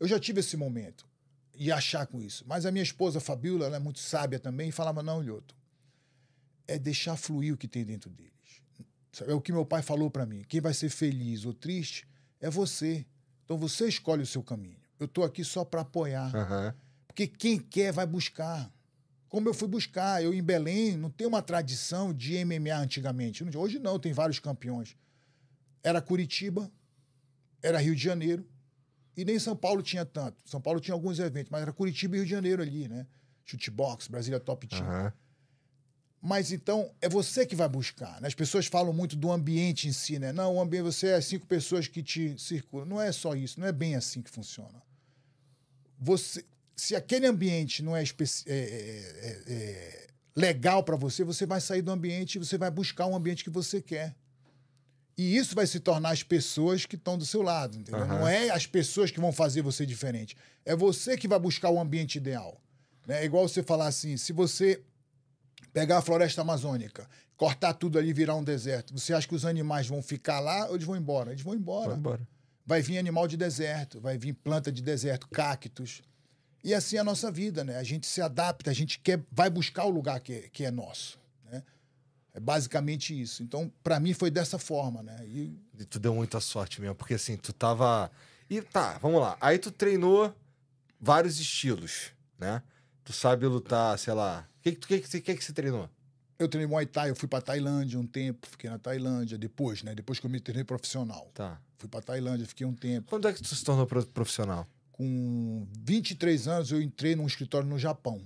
Eu 0.00 0.08
já 0.08 0.18
tive 0.18 0.40
esse 0.40 0.56
momento 0.56 1.06
e 1.54 1.70
achar 1.70 2.06
com 2.06 2.20
isso. 2.20 2.44
Mas 2.46 2.66
a 2.66 2.72
minha 2.72 2.82
esposa, 2.82 3.20
Fabiola, 3.20 3.66
ela 3.66 3.76
é 3.76 3.80
muito 3.80 4.00
sábia 4.00 4.38
também, 4.40 4.68
e 4.68 4.72
falava: 4.72 5.02
não, 5.04 5.20
Lhoto, 5.20 5.54
é 6.66 6.78
deixar 6.78 7.16
fluir 7.16 7.54
o 7.54 7.56
que 7.56 7.68
tem 7.68 7.84
dentro 7.84 8.10
deles. 8.10 8.32
É 9.26 9.32
o 9.32 9.40
que 9.40 9.52
meu 9.52 9.64
pai 9.64 9.82
falou 9.82 10.10
para 10.10 10.26
mim. 10.26 10.44
Quem 10.46 10.60
vai 10.60 10.74
ser 10.74 10.90
feliz 10.90 11.46
ou 11.46 11.54
triste 11.54 12.06
é 12.40 12.50
você. 12.50 13.06
Então 13.44 13.56
você 13.56 13.88
escolhe 13.88 14.22
o 14.22 14.26
seu 14.26 14.42
caminho. 14.42 14.78
Eu 14.98 15.06
estou 15.06 15.24
aqui 15.24 15.44
só 15.44 15.64
para 15.64 15.82
apoiar. 15.82 16.34
Uhum. 16.34 16.72
Porque 17.06 17.26
quem 17.26 17.58
quer 17.58 17.92
vai 17.92 18.06
buscar. 18.06 18.70
Como 19.28 19.48
eu 19.48 19.54
fui 19.54 19.68
buscar. 19.68 20.22
Eu 20.22 20.32
em 20.32 20.42
Belém 20.42 20.96
não 20.96 21.10
tem 21.10 21.26
uma 21.26 21.42
tradição 21.42 22.12
de 22.12 22.44
MMA 22.44 22.76
antigamente. 22.76 23.44
Hoje 23.56 23.78
não, 23.78 23.98
tem 23.98 24.12
vários 24.12 24.38
campeões. 24.38 24.96
Era 25.82 26.00
Curitiba, 26.00 26.70
era 27.62 27.78
Rio 27.78 27.94
de 27.94 28.02
Janeiro, 28.02 28.46
e 29.16 29.24
nem 29.24 29.38
São 29.38 29.56
Paulo 29.56 29.82
tinha 29.82 30.04
tanto. 30.04 30.36
São 30.44 30.60
Paulo 30.60 30.80
tinha 30.80 30.94
alguns 30.94 31.18
eventos, 31.18 31.50
mas 31.50 31.62
era 31.62 31.72
Curitiba 31.72 32.16
e 32.16 32.18
Rio 32.18 32.24
de 32.24 32.30
Janeiro 32.30 32.62
ali, 32.62 32.88
né? 32.88 33.06
Chutebox, 33.44 34.08
Brasília 34.08 34.40
Top 34.40 34.66
Team. 34.66 34.82
Uhum. 34.82 35.12
Mas 36.26 36.50
então 36.50 36.90
é 37.00 37.08
você 37.08 37.46
que 37.46 37.54
vai 37.54 37.68
buscar. 37.68 38.20
Né? 38.20 38.26
As 38.26 38.34
pessoas 38.34 38.66
falam 38.66 38.92
muito 38.92 39.14
do 39.14 39.30
ambiente 39.30 39.86
em 39.86 39.92
si, 39.92 40.18
né? 40.18 40.32
Não, 40.32 40.56
o 40.56 40.60
ambiente 40.60 40.82
você 40.82 41.10
é 41.10 41.20
cinco 41.20 41.46
pessoas 41.46 41.86
que 41.86 42.02
te 42.02 42.36
circulam. 42.36 42.84
Não 42.84 43.00
é 43.00 43.12
só 43.12 43.36
isso, 43.36 43.60
não 43.60 43.66
é 43.68 43.70
bem 43.70 43.94
assim 43.94 44.20
que 44.20 44.28
funciona. 44.28 44.82
Você, 45.96 46.44
se 46.74 46.96
aquele 46.96 47.28
ambiente 47.28 47.80
não 47.80 47.96
é, 47.96 48.02
é, 48.02 48.06
é, 48.08 48.54
é, 48.56 49.42
é 49.46 50.06
legal 50.34 50.82
para 50.82 50.96
você, 50.96 51.22
você 51.22 51.46
vai 51.46 51.60
sair 51.60 51.80
do 51.80 51.92
ambiente 51.92 52.34
e 52.34 52.38
você 52.40 52.58
vai 52.58 52.72
buscar 52.72 53.06
um 53.06 53.14
ambiente 53.14 53.44
que 53.44 53.50
você 53.50 53.80
quer. 53.80 54.12
E 55.16 55.36
isso 55.36 55.54
vai 55.54 55.64
se 55.64 55.78
tornar 55.78 56.10
as 56.10 56.24
pessoas 56.24 56.84
que 56.84 56.96
estão 56.96 57.16
do 57.16 57.24
seu 57.24 57.40
lado, 57.40 57.78
entendeu? 57.78 58.00
Uhum. 58.00 58.08
Não 58.08 58.26
é 58.28 58.50
as 58.50 58.66
pessoas 58.66 59.12
que 59.12 59.20
vão 59.20 59.30
fazer 59.30 59.62
você 59.62 59.86
diferente. 59.86 60.36
É 60.64 60.74
você 60.74 61.16
que 61.16 61.28
vai 61.28 61.38
buscar 61.38 61.70
o 61.70 61.78
ambiente 61.78 62.16
ideal. 62.16 62.60
Né? 63.06 63.22
É 63.22 63.24
igual 63.24 63.48
você 63.48 63.62
falar 63.62 63.86
assim, 63.86 64.16
se 64.16 64.32
você 64.32 64.82
pegar 65.76 65.98
a 65.98 66.00
floresta 66.00 66.40
amazônica, 66.40 67.06
cortar 67.36 67.74
tudo 67.74 67.98
ali 67.98 68.08
e 68.08 68.12
virar 68.14 68.34
um 68.34 68.42
deserto, 68.42 68.98
você 68.98 69.12
acha 69.12 69.28
que 69.28 69.34
os 69.34 69.44
animais 69.44 69.86
vão 69.86 70.02
ficar 70.02 70.40
lá 70.40 70.68
ou 70.68 70.74
eles 70.74 70.86
vão 70.86 70.96
embora? 70.96 71.32
Eles 71.32 71.42
vão 71.42 71.54
embora. 71.54 71.90
Vai 71.90 71.98
embora. 71.98 72.28
Vai 72.64 72.80
vir 72.80 72.96
animal 72.96 73.28
de 73.28 73.36
deserto, 73.36 74.00
vai 74.00 74.16
vir 74.16 74.32
planta 74.32 74.72
de 74.72 74.80
deserto, 74.80 75.28
cactos. 75.28 76.00
E 76.64 76.72
assim 76.72 76.96
é 76.96 77.00
a 77.00 77.04
nossa 77.04 77.30
vida, 77.30 77.62
né? 77.62 77.76
A 77.76 77.82
gente 77.82 78.06
se 78.06 78.22
adapta, 78.22 78.70
a 78.70 78.72
gente 78.72 78.98
quer, 79.00 79.22
vai 79.30 79.50
buscar 79.50 79.84
o 79.84 79.90
lugar 79.90 80.18
que, 80.20 80.32
é, 80.32 80.48
que 80.48 80.64
é 80.64 80.70
nosso. 80.70 81.18
Né? 81.44 81.62
É 82.32 82.40
basicamente 82.40 83.12
isso. 83.20 83.42
Então, 83.42 83.70
para 83.84 84.00
mim, 84.00 84.14
foi 84.14 84.30
dessa 84.30 84.58
forma, 84.58 85.02
né? 85.02 85.26
E... 85.26 85.60
e 85.78 85.84
tu 85.84 86.00
deu 86.00 86.14
muita 86.14 86.40
sorte 86.40 86.80
mesmo, 86.80 86.94
porque 86.94 87.14
assim, 87.14 87.36
tu 87.36 87.52
tava. 87.52 88.10
E 88.48 88.62
tá, 88.62 88.96
vamos 88.96 89.20
lá. 89.20 89.36
Aí 89.42 89.58
tu 89.58 89.70
treinou 89.70 90.34
vários 90.98 91.38
estilos, 91.38 92.12
né? 92.38 92.62
Tu 93.04 93.12
sabe 93.12 93.46
lutar, 93.46 93.98
sei 93.98 94.14
lá, 94.14 94.48
que, 94.74 95.00
que, 95.00 95.00
que, 95.00 95.20
que, 95.20 95.34
que 95.36 95.44
você 95.44 95.52
treinou? 95.52 95.88
Eu 96.38 96.48
treinei 96.48 96.68
Muay 96.68 96.86
Thai, 96.86 97.10
eu 97.10 97.16
fui 97.16 97.28
para 97.28 97.40
Tailândia 97.40 97.98
um 97.98 98.06
tempo, 98.06 98.46
fiquei 98.46 98.68
na 98.68 98.78
Tailândia 98.78 99.38
depois, 99.38 99.82
né? 99.82 99.94
Depois 99.94 100.18
que 100.18 100.26
eu 100.26 100.30
me 100.30 100.40
treinei 100.40 100.64
profissional. 100.64 101.30
Tá. 101.32 101.60
Fui 101.78 101.88
para 101.88 102.02
Tailândia, 102.02 102.46
fiquei 102.46 102.66
um 102.66 102.74
tempo. 102.74 103.08
Quando 103.08 103.28
é 103.28 103.32
que 103.32 103.42
tu 103.42 103.54
se 103.54 103.64
tornou 103.64 103.86
profissional? 103.86 104.66
Com 104.92 105.66
23 105.80 106.48
anos 106.48 106.72
eu 106.72 106.80
entrei 106.80 107.14
num 107.14 107.26
escritório 107.26 107.68
no 107.68 107.78
Japão. 107.78 108.20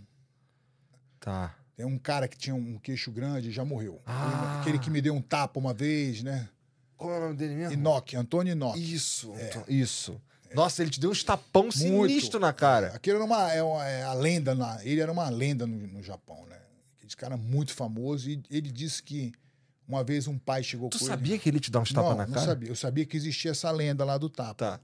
Tá. 1.20 1.54
Tem 1.76 1.86
um 1.86 1.98
cara 1.98 2.26
que 2.26 2.36
tinha 2.36 2.54
um 2.54 2.78
queixo 2.78 3.10
grande 3.10 3.48
e 3.48 3.52
já 3.52 3.64
morreu. 3.64 4.00
Ah. 4.06 4.60
Aquele 4.60 4.78
que 4.78 4.90
me 4.90 5.00
deu 5.00 5.14
um 5.14 5.22
tapa 5.22 5.58
uma 5.58 5.74
vez, 5.74 6.22
né? 6.22 6.48
Qual 6.96 7.12
é 7.12 7.18
o 7.18 7.20
nome 7.20 7.36
dele 7.36 7.54
mesmo? 7.54 7.72
Inoki, 7.72 8.16
Antônio 8.16 8.52
Inoki. 8.52 8.94
Isso, 8.94 9.32
é. 9.34 9.64
isso. 9.68 10.20
Nossa, 10.54 10.82
ele 10.82 10.90
te 10.90 10.98
deu 10.98 11.10
uns 11.10 11.22
tapão 11.22 11.70
sinistro 11.70 12.40
na 12.40 12.52
cara. 12.52 12.88
Aquilo 12.88 13.16
era 13.16 13.24
uma, 13.24 13.52
é 13.52 13.62
uma 13.62 13.86
é 13.86 14.02
a 14.02 14.12
lenda, 14.12 14.54
na, 14.54 14.84
ele 14.84 15.00
era 15.00 15.10
uma 15.10 15.28
lenda 15.28 15.66
no, 15.66 15.76
no 15.86 16.02
Japão, 16.02 16.44
né? 16.46 16.58
Esse 17.04 17.16
cara 17.16 17.36
muito 17.36 17.72
famoso 17.72 18.30
e 18.30 18.42
ele 18.50 18.70
disse 18.70 19.02
que 19.02 19.32
uma 19.86 20.04
vez 20.04 20.28
um 20.28 20.38
pai 20.38 20.62
chegou 20.62 20.88
tu 20.88 20.98
com 20.98 21.04
ele... 21.04 21.10
sabia 21.10 21.34
ele... 21.34 21.42
que 21.42 21.48
ele 21.48 21.60
te 21.60 21.70
dá 21.70 21.80
uns 21.80 21.92
tapas 21.92 22.16
na 22.16 22.26
não 22.26 22.34
cara? 22.34 22.46
Não 22.46 22.46
sabia. 22.46 22.68
Eu 22.68 22.76
sabia 22.76 23.04
que 23.04 23.16
existia 23.16 23.50
essa 23.50 23.70
lenda 23.70 24.04
lá 24.04 24.16
do 24.16 24.28
tapa. 24.28 24.54
Tá. 24.54 24.80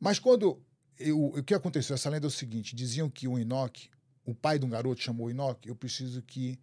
Mas 0.00 0.18
quando... 0.18 0.60
Eu, 0.98 1.24
o 1.24 1.42
que 1.42 1.54
aconteceu? 1.54 1.94
Essa 1.94 2.08
lenda 2.08 2.26
é 2.26 2.28
o 2.28 2.30
seguinte. 2.30 2.76
Diziam 2.76 3.10
que 3.10 3.26
o 3.26 3.38
Enoch, 3.38 3.90
o 4.24 4.34
pai 4.34 4.58
de 4.58 4.64
um 4.64 4.68
garoto 4.68 5.00
chamou 5.02 5.26
o 5.26 5.30
Enoch, 5.30 5.58
eu 5.66 5.74
preciso 5.74 6.22
que 6.22 6.58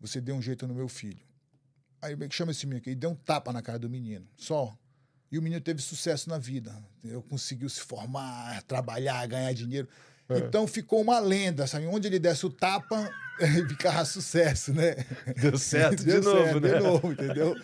você 0.00 0.20
dê 0.20 0.32
um 0.32 0.42
jeito 0.42 0.66
no 0.66 0.74
meu 0.74 0.88
filho. 0.88 1.24
Aí 2.02 2.14
é 2.14 2.30
chama 2.30 2.52
esse 2.52 2.66
menino 2.66 2.80
aqui. 2.80 2.90
Ele 2.90 2.96
deu 2.96 3.10
um 3.10 3.14
tapa 3.14 3.52
na 3.52 3.62
cara 3.62 3.78
do 3.78 3.88
menino. 3.88 4.26
Só. 4.36 4.76
E 5.30 5.38
o 5.38 5.42
menino 5.42 5.60
teve 5.60 5.82
sucesso 5.82 6.28
na 6.28 6.38
vida. 6.38 6.74
Entendeu? 6.98 7.22
Conseguiu 7.22 7.68
se 7.68 7.80
formar, 7.80 8.62
trabalhar, 8.62 9.26
ganhar 9.26 9.52
dinheiro. 9.52 9.88
É. 10.28 10.38
Então 10.38 10.66
ficou 10.66 11.00
uma 11.00 11.18
lenda, 11.18 11.66
sabe? 11.66 11.86
Onde 11.86 12.08
ele 12.08 12.18
desse 12.18 12.44
o 12.46 12.50
tapa, 12.50 13.10
ficava 13.68 14.04
sucesso, 14.04 14.72
né? 14.72 14.96
Deu 15.40 15.56
certo 15.58 16.02
deu 16.02 16.20
de 16.20 16.26
novo, 16.26 16.42
certo, 16.42 16.60
né? 16.60 16.74
De 16.74 16.80
novo, 16.80 17.12
entendeu? 17.12 17.56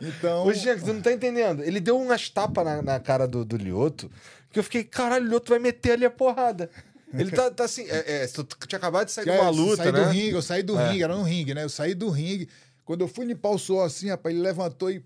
Então. 0.00 0.46
Ô, 0.46 0.52
Jean, 0.52 0.78
você 0.78 0.92
não 0.92 1.00
tá 1.00 1.12
entendendo. 1.12 1.62
Ele 1.62 1.80
deu 1.80 2.00
umas 2.00 2.28
tapas 2.28 2.64
na, 2.64 2.82
na 2.82 3.00
cara 3.00 3.26
do, 3.26 3.44
do 3.44 3.56
Lioto, 3.56 4.10
que 4.52 4.58
eu 4.58 4.62
fiquei, 4.62 4.84
caralho, 4.84 5.26
o 5.26 5.28
Lioto 5.28 5.50
vai 5.50 5.58
meter 5.58 5.92
ali 5.92 6.04
a 6.04 6.10
porrada. 6.10 6.70
Ele 7.12 7.30
tá, 7.30 7.50
tá 7.50 7.64
assim, 7.64 7.86
é, 7.88 8.22
é, 8.22 8.26
tu 8.26 8.44
tinha 8.66 8.78
acabado 8.78 9.06
de 9.06 9.12
sair 9.12 9.24
de 9.24 9.30
uma 9.30 9.48
luta, 9.48 9.76
saí 9.82 9.92
né? 9.92 10.04
do 10.04 10.10
ringue, 10.10 10.34
eu 10.34 10.42
saí 10.42 10.62
do 10.62 10.78
é. 10.78 10.88
ringue, 10.88 11.02
era 11.02 11.16
no 11.16 11.22
ringue, 11.22 11.54
né? 11.54 11.64
Eu 11.64 11.68
saí 11.68 11.94
do 11.94 12.10
ringue. 12.10 12.48
Quando 12.84 13.00
eu 13.00 13.08
fui 13.08 13.24
limpar 13.24 13.50
o 13.50 13.58
suor 13.58 13.86
assim, 13.86 14.08
rapaz, 14.08 14.34
ele 14.34 14.42
levantou 14.42 14.90
e! 14.90 15.02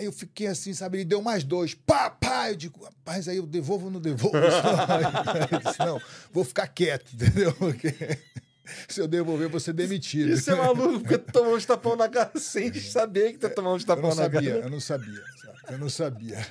Aí 0.00 0.06
eu 0.06 0.12
fiquei 0.12 0.46
assim, 0.46 0.72
sabe? 0.72 0.96
Ele 0.96 1.04
deu 1.04 1.20
mais 1.20 1.44
dois. 1.44 1.74
Pá, 1.74 2.08
pá! 2.08 2.48
Eu 2.48 2.56
digo, 2.56 2.82
rapaz, 2.82 3.28
aí 3.28 3.36
eu 3.36 3.46
devolvo 3.46 3.84
ou 3.84 3.90
não 3.90 4.00
devolvo? 4.00 4.34
disse, 5.62 5.78
não, 5.78 6.00
vou 6.32 6.42
ficar 6.42 6.66
quieto, 6.68 7.12
entendeu? 7.12 7.52
Porque 7.52 7.92
se 8.88 8.98
eu 8.98 9.06
devolver, 9.06 9.60
ser 9.60 9.74
demitido. 9.74 10.32
Isso 10.32 10.50
é 10.50 10.54
maluco, 10.54 11.00
porque 11.00 11.18
tu 11.18 11.30
tomou 11.30 11.54
uns 11.54 11.66
tapão 11.66 11.96
na 11.96 12.08
cara 12.08 12.32
sem 12.40 12.72
saber 12.72 13.34
que 13.34 13.40
tu 13.40 13.50
tomou 13.50 13.74
uns 13.74 13.84
tapão 13.84 14.08
na 14.08 14.22
sabia, 14.22 14.40
cara. 14.40 14.64
Eu 14.64 14.70
não 14.70 14.80
sabia, 14.80 15.22
sabe? 15.36 15.58
Eu 15.68 15.78
não 15.78 15.90
sabia. 15.90 16.46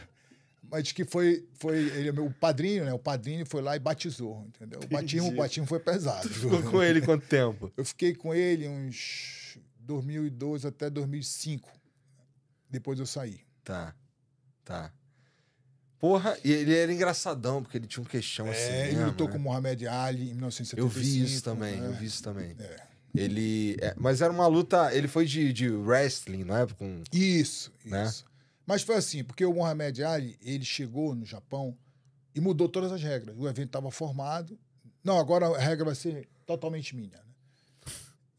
Mas 0.69 0.91
que 0.91 1.03
foi, 1.03 1.43
foi 1.55 1.79
ele, 1.79 2.11
meu 2.11 2.31
padrinho, 2.39 2.85
né? 2.85 2.93
O 2.93 2.99
padrinho 2.99 3.47
foi 3.47 3.63
lá 3.63 3.75
e 3.75 3.79
batizou, 3.79 4.45
entendeu? 4.47 4.79
O 4.83 4.87
batismo, 4.87 5.29
o 5.29 5.35
batismo 5.35 5.65
foi 5.65 5.79
pesado. 5.79 6.29
Tu 6.29 6.35
ficou 6.35 6.61
com 6.61 6.83
ele 6.83 7.01
quanto 7.01 7.25
tempo? 7.25 7.73
Eu 7.75 7.83
fiquei 7.83 8.13
com 8.13 8.31
ele 8.31 8.67
uns 8.67 9.57
2012 9.79 10.67
até 10.67 10.87
2005. 10.87 11.78
Depois 12.69 12.99
eu 12.99 13.05
saí. 13.05 13.39
Tá. 13.63 13.95
Tá. 14.63 14.91
Porra, 15.99 16.37
e 16.43 16.51
ele 16.51 16.73
era 16.75 16.93
engraçadão, 16.93 17.61
porque 17.61 17.77
ele 17.77 17.87
tinha 17.87 18.01
um 18.01 18.05
queixão 18.05 18.47
é, 18.47 18.51
assim. 18.51 18.73
Ele 18.73 18.91
mesmo, 18.95 19.05
lutou 19.07 19.27
né? 19.27 19.33
com 19.33 19.39
o 19.39 19.41
Mohamed 19.41 19.87
Ali 19.87 20.29
em 20.29 20.33
1975. 20.33 20.79
Eu 20.81 20.87
vi 20.87 21.23
isso 21.23 21.43
também, 21.43 21.75
né? 21.75 21.87
eu 21.87 21.93
vi 21.93 22.05
isso 22.05 22.23
também. 22.23 22.55
É. 22.57 22.89
Ele. 23.13 23.75
é, 23.81 23.93
mas 23.97 24.21
era 24.21 24.31
uma 24.31 24.47
luta. 24.47 24.93
Ele 24.93 25.07
foi 25.07 25.25
de, 25.25 25.51
de 25.51 25.69
wrestling, 25.69 26.43
não 26.43 26.55
é? 26.55 26.65
Com, 26.67 27.03
Isso, 27.11 27.71
Né? 27.83 28.05
isso. 28.05 28.23
Mas 28.65 28.83
foi 28.83 28.95
assim, 28.95 29.23
porque 29.23 29.43
o 29.43 29.53
Mohamed 29.53 30.03
Ali, 30.03 30.37
ele 30.43 30.63
chegou 30.63 31.15
no 31.15 31.25
Japão 31.25 31.75
e 32.35 32.39
mudou 32.39 32.69
todas 32.69 32.91
as 32.91 33.01
regras. 33.01 33.35
O 33.35 33.47
evento 33.49 33.69
estava 33.69 33.89
formado. 33.89 34.57
Não, 35.03 35.17
agora 35.17 35.47
a 35.47 35.57
regra 35.57 35.85
vai 35.85 35.95
ser 35.95 36.29
totalmente 36.45 36.95
minha. 36.95 37.19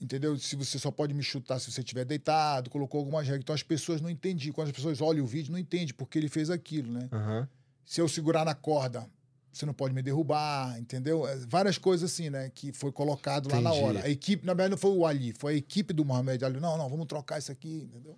Entendeu? 0.00 0.38
Se 0.38 0.56
você 0.56 0.78
só 0.78 0.90
pode 0.90 1.12
me 1.12 1.22
chutar 1.22 1.58
se 1.58 1.70
você 1.70 1.80
estiver 1.80 2.04
deitado, 2.06 2.70
colocou 2.70 3.00
algumas 3.00 3.26
regras. 3.26 3.42
Então 3.42 3.54
as 3.54 3.62
pessoas 3.62 4.00
não 4.00 4.08
entendiam. 4.08 4.54
Quando 4.54 4.68
as 4.68 4.74
pessoas 4.74 5.00
olham 5.00 5.24
o 5.24 5.26
vídeo, 5.26 5.52
não 5.52 5.58
entendem 5.58 5.94
porque 5.94 6.18
ele 6.18 6.28
fez 6.28 6.48
aquilo, 6.48 6.90
né? 6.90 7.08
Aham. 7.12 7.48
Se 7.84 8.00
eu 8.00 8.08
segurar 8.08 8.44
na 8.44 8.54
corda, 8.54 9.06
você 9.52 9.66
não 9.66 9.74
pode 9.74 9.92
me 9.92 10.00
derrubar, 10.00 10.78
entendeu? 10.78 11.26
É, 11.26 11.36
Várias 11.46 11.76
coisas 11.76 12.10
assim, 12.10 12.30
né? 12.30 12.50
Que 12.54 12.72
foi 12.72 12.90
colocado 12.92 13.50
lá 13.50 13.60
na 13.60 13.70
Entendi. 13.70 13.84
hora. 13.84 14.04
A 14.04 14.08
equipe, 14.08 14.46
na 14.46 14.54
verdade, 14.54 14.70
não 14.70 14.78
foi 14.78 14.92
o 14.92 15.04
Ali, 15.04 15.34
foi 15.36 15.54
a 15.54 15.56
equipe 15.56 15.92
do 15.92 16.04
Mohamed 16.04 16.44
Ali. 16.44 16.60
Não, 16.60 16.78
não, 16.78 16.88
vamos 16.88 17.06
trocar 17.06 17.38
isso 17.38 17.52
aqui, 17.52 17.88
entendeu? 17.90 18.16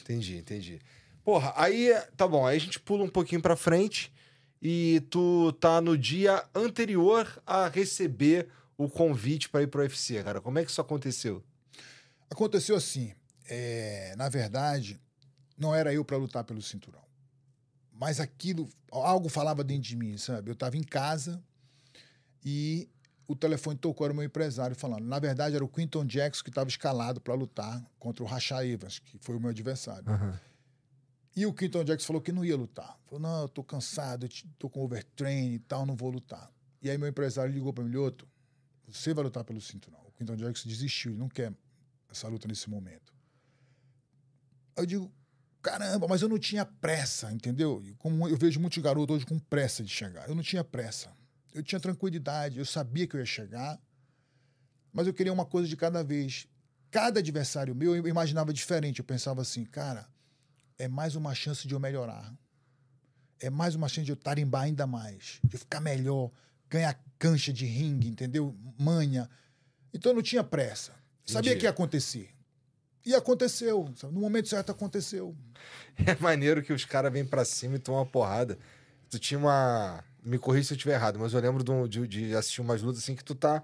Entendi, 0.00 0.36
entendi. 0.36 0.78
Porra, 1.24 1.52
aí. 1.56 1.92
Tá 2.16 2.28
bom, 2.28 2.46
aí 2.46 2.56
a 2.56 2.60
gente 2.60 2.78
pula 2.78 3.02
um 3.02 3.08
pouquinho 3.08 3.40
pra 3.42 3.56
frente 3.56 4.12
e 4.62 5.02
tu 5.10 5.52
tá 5.54 5.80
no 5.80 5.98
dia 5.98 6.44
anterior 6.54 7.26
a 7.46 7.68
receber 7.68 8.48
o 8.78 8.88
convite 8.88 9.48
pra 9.48 9.62
ir 9.62 9.68
pro 9.68 9.82
UFC, 9.82 10.22
cara. 10.22 10.40
Como 10.40 10.58
é 10.58 10.64
que 10.64 10.70
isso 10.70 10.80
aconteceu? 10.80 11.42
Aconteceu 12.30 12.76
assim, 12.76 13.12
é, 13.48 14.14
na 14.16 14.28
verdade, 14.28 15.00
não 15.56 15.74
era 15.74 15.92
eu 15.92 16.04
para 16.04 16.16
lutar 16.16 16.44
pelo 16.44 16.60
cinturão. 16.60 17.04
Mas 17.92 18.20
aquilo, 18.20 18.68
algo 18.90 19.28
falava 19.28 19.64
dentro 19.64 19.84
de 19.84 19.96
mim, 19.96 20.18
sabe? 20.18 20.50
Eu 20.50 20.54
estava 20.54 20.76
em 20.76 20.82
casa 20.82 21.42
e 22.44 22.88
o 23.26 23.34
telefone 23.34 23.78
tocou, 23.78 24.04
era 24.06 24.12
o 24.12 24.16
meu 24.16 24.24
empresário 24.24 24.76
falando. 24.76 25.04
Na 25.04 25.18
verdade, 25.18 25.56
era 25.56 25.64
o 25.64 25.68
Quinton 25.68 26.04
Jackson 26.04 26.44
que 26.44 26.50
estava 26.50 26.68
escalado 26.68 27.20
para 27.20 27.34
lutar 27.34 27.82
contra 27.98 28.22
o 28.22 28.26
Rasha 28.26 28.64
Evans, 28.64 28.98
que 28.98 29.18
foi 29.18 29.36
o 29.36 29.40
meu 29.40 29.50
adversário. 29.50 30.08
Aham. 30.08 30.38
E 31.34 31.44
o 31.44 31.52
Quinton 31.52 31.84
Jackson 31.84 32.06
falou 32.06 32.22
que 32.22 32.32
não 32.32 32.44
ia 32.44 32.56
lutar. 32.56 32.98
Falou, 33.04 33.20
não, 33.20 33.42
eu 33.42 33.48
tô 33.48 33.62
cansado, 33.62 34.24
eu 34.24 34.30
tô 34.58 34.70
com 34.70 34.82
overtrain 34.82 35.52
e 35.54 35.58
tal, 35.58 35.84
não 35.84 35.94
vou 35.94 36.10
lutar. 36.10 36.50
E 36.80 36.88
aí 36.88 36.96
meu 36.96 37.08
empresário 37.08 37.52
ligou 37.52 37.72
para 37.72 37.84
mim, 37.84 37.90
Lioto, 37.90 38.26
você 38.86 39.12
vai 39.12 39.24
lutar 39.24 39.44
pelo 39.44 39.60
cinturão. 39.60 40.00
O 40.06 40.12
Quinton 40.12 40.36
Jackson 40.36 40.68
desistiu, 40.68 41.12
ele 41.12 41.18
não 41.18 41.28
quer 41.28 41.52
essa 42.10 42.28
luta 42.28 42.46
nesse 42.46 42.70
momento. 42.70 43.14
Eu 44.76 44.86
digo, 44.86 45.12
caramba, 45.62 46.06
mas 46.06 46.22
eu 46.22 46.28
não 46.28 46.38
tinha 46.38 46.64
pressa, 46.64 47.32
entendeu? 47.32 47.82
Como 47.98 48.28
eu 48.28 48.36
vejo 48.36 48.60
muitos 48.60 48.82
garotos 48.82 49.16
hoje 49.16 49.26
com 49.26 49.38
pressa 49.38 49.82
de 49.82 49.90
chegar. 49.90 50.28
Eu 50.28 50.34
não 50.34 50.42
tinha 50.42 50.62
pressa. 50.62 51.12
Eu 51.52 51.62
tinha 51.62 51.80
tranquilidade, 51.80 52.58
eu 52.58 52.66
sabia 52.66 53.06
que 53.06 53.16
eu 53.16 53.20
ia 53.20 53.26
chegar, 53.26 53.80
mas 54.92 55.06
eu 55.06 55.14
queria 55.14 55.32
uma 55.32 55.46
coisa 55.46 55.68
de 55.68 55.76
cada 55.76 56.04
vez. 56.04 56.46
Cada 56.90 57.20
adversário 57.20 57.74
meu 57.74 57.96
eu 57.96 58.06
imaginava 58.06 58.52
diferente. 58.52 59.00
Eu 59.00 59.04
pensava 59.04 59.42
assim, 59.42 59.64
cara, 59.64 60.08
é 60.78 60.86
mais 60.86 61.16
uma 61.16 61.34
chance 61.34 61.66
de 61.66 61.74
eu 61.74 61.80
melhorar. 61.80 62.32
É 63.40 63.50
mais 63.50 63.74
uma 63.74 63.88
chance 63.88 64.04
de 64.04 64.12
eu 64.12 64.16
tarimbar 64.16 64.62
ainda 64.62 64.86
mais, 64.86 65.40
de 65.44 65.56
eu 65.56 65.60
ficar 65.60 65.80
melhor, 65.80 66.30
ganhar 66.68 66.98
cancha 67.18 67.52
de 67.52 67.64
ringue, 67.64 68.08
entendeu? 68.08 68.54
Manha. 68.78 69.28
Então 69.92 70.12
eu 70.12 70.16
não 70.16 70.22
tinha 70.22 70.44
pressa. 70.44 70.92
Sabia 71.24 71.50
Entendi. 71.50 71.60
que 71.60 71.66
ia 71.66 71.70
acontecer. 71.70 72.30
E 73.04 73.14
aconteceu. 73.14 73.88
Sabe? 73.96 74.14
No 74.14 74.20
momento 74.20 74.48
certo 74.48 74.70
aconteceu. 74.70 75.34
É 76.04 76.14
maneiro 76.20 76.62
que 76.62 76.72
os 76.72 76.84
caras 76.84 77.12
vêm 77.12 77.24
pra 77.24 77.44
cima 77.44 77.76
e 77.76 77.78
tomam 77.78 78.00
uma 78.00 78.06
porrada. 78.06 78.58
Tu 79.08 79.18
tinha 79.18 79.38
uma. 79.38 80.04
Me 80.22 80.38
corrija 80.38 80.68
se 80.68 80.74
eu 80.74 80.76
estiver 80.76 80.94
errado, 80.94 81.18
mas 81.18 81.32
eu 81.32 81.40
lembro 81.40 81.88
de, 81.88 82.06
de, 82.08 82.34
assistir 82.34 82.60
umas 82.60 82.82
lutas 82.82 83.00
assim 83.00 83.14
que 83.14 83.24
tu 83.24 83.34
tá 83.34 83.62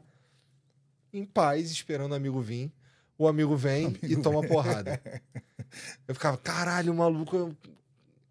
em 1.12 1.24
paz, 1.24 1.70
esperando 1.70 2.12
o 2.12 2.14
amigo 2.14 2.40
vir. 2.40 2.72
O 3.18 3.26
amigo 3.26 3.56
vem 3.56 3.86
amigo 3.86 4.06
e 4.06 4.16
toma 4.22 4.40
vem. 4.40 4.48
porrada. 4.48 5.02
Eu 6.06 6.14
ficava, 6.14 6.36
caralho, 6.36 6.92
o 6.92 6.96
maluco. 6.96 7.56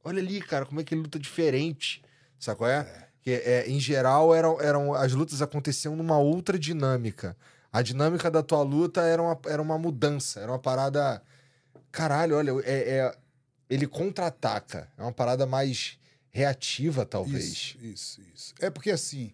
Olha 0.03 0.19
ali, 0.19 0.41
cara, 0.41 0.65
como 0.65 0.79
é 0.79 0.83
que 0.83 0.93
ele 0.93 1.01
luta 1.01 1.19
diferente. 1.19 2.01
Sabe 2.39 2.57
qual 2.57 2.69
é? 2.69 2.79
é. 2.79 3.10
Que, 3.21 3.31
é, 3.31 3.69
em 3.69 3.79
geral, 3.79 4.33
eram, 4.33 4.59
eram, 4.59 4.93
as 4.93 5.13
lutas 5.13 5.41
aconteciam 5.41 5.95
numa 5.95 6.17
outra 6.17 6.57
dinâmica. 6.57 7.37
A 7.71 7.81
dinâmica 7.81 8.29
da 8.29 8.41
tua 8.41 8.63
luta 8.63 9.01
era 9.01 9.21
uma, 9.21 9.39
era 9.45 9.61
uma 9.61 9.77
mudança, 9.77 10.39
era 10.39 10.51
uma 10.51 10.59
parada. 10.59 11.21
Caralho, 11.91 12.35
olha, 12.35 12.51
é, 12.63 12.97
é 12.97 13.15
ele 13.69 13.87
contra-ataca. 13.87 14.89
É 14.97 15.01
uma 15.01 15.13
parada 15.13 15.45
mais 15.45 15.97
reativa, 16.29 17.05
talvez. 17.05 17.45
Isso, 17.45 17.77
isso, 17.81 18.21
isso. 18.33 18.53
É 18.59 18.69
porque 18.69 18.91
assim. 18.91 19.33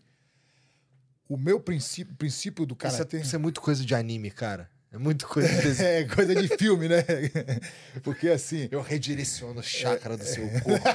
O 1.30 1.36
meu 1.36 1.60
princípio, 1.60 2.16
princípio 2.16 2.66
do 2.66 2.76
cara. 2.76 2.94
Isso, 2.94 3.16
é, 3.16 3.20
isso 3.20 3.36
é 3.36 3.40
muito 3.40 3.60
coisa 3.60 3.84
de 3.84 3.94
anime, 3.94 4.32
cara. 4.32 4.70
É 4.92 4.98
muito 4.98 5.28
coisa 5.28 5.50
desse... 5.62 5.84
É, 5.86 6.04
coisa 6.06 6.34
de 6.34 6.48
filme, 6.58 6.88
né? 6.88 7.04
Porque 8.04 8.30
assim. 8.30 8.68
Eu 8.72 8.82
redireciono 8.82 9.60
o 9.60 9.64
chakra 9.64 10.14
é, 10.14 10.18
do 10.18 10.24
seu 10.24 10.48
corpo. 10.62 10.88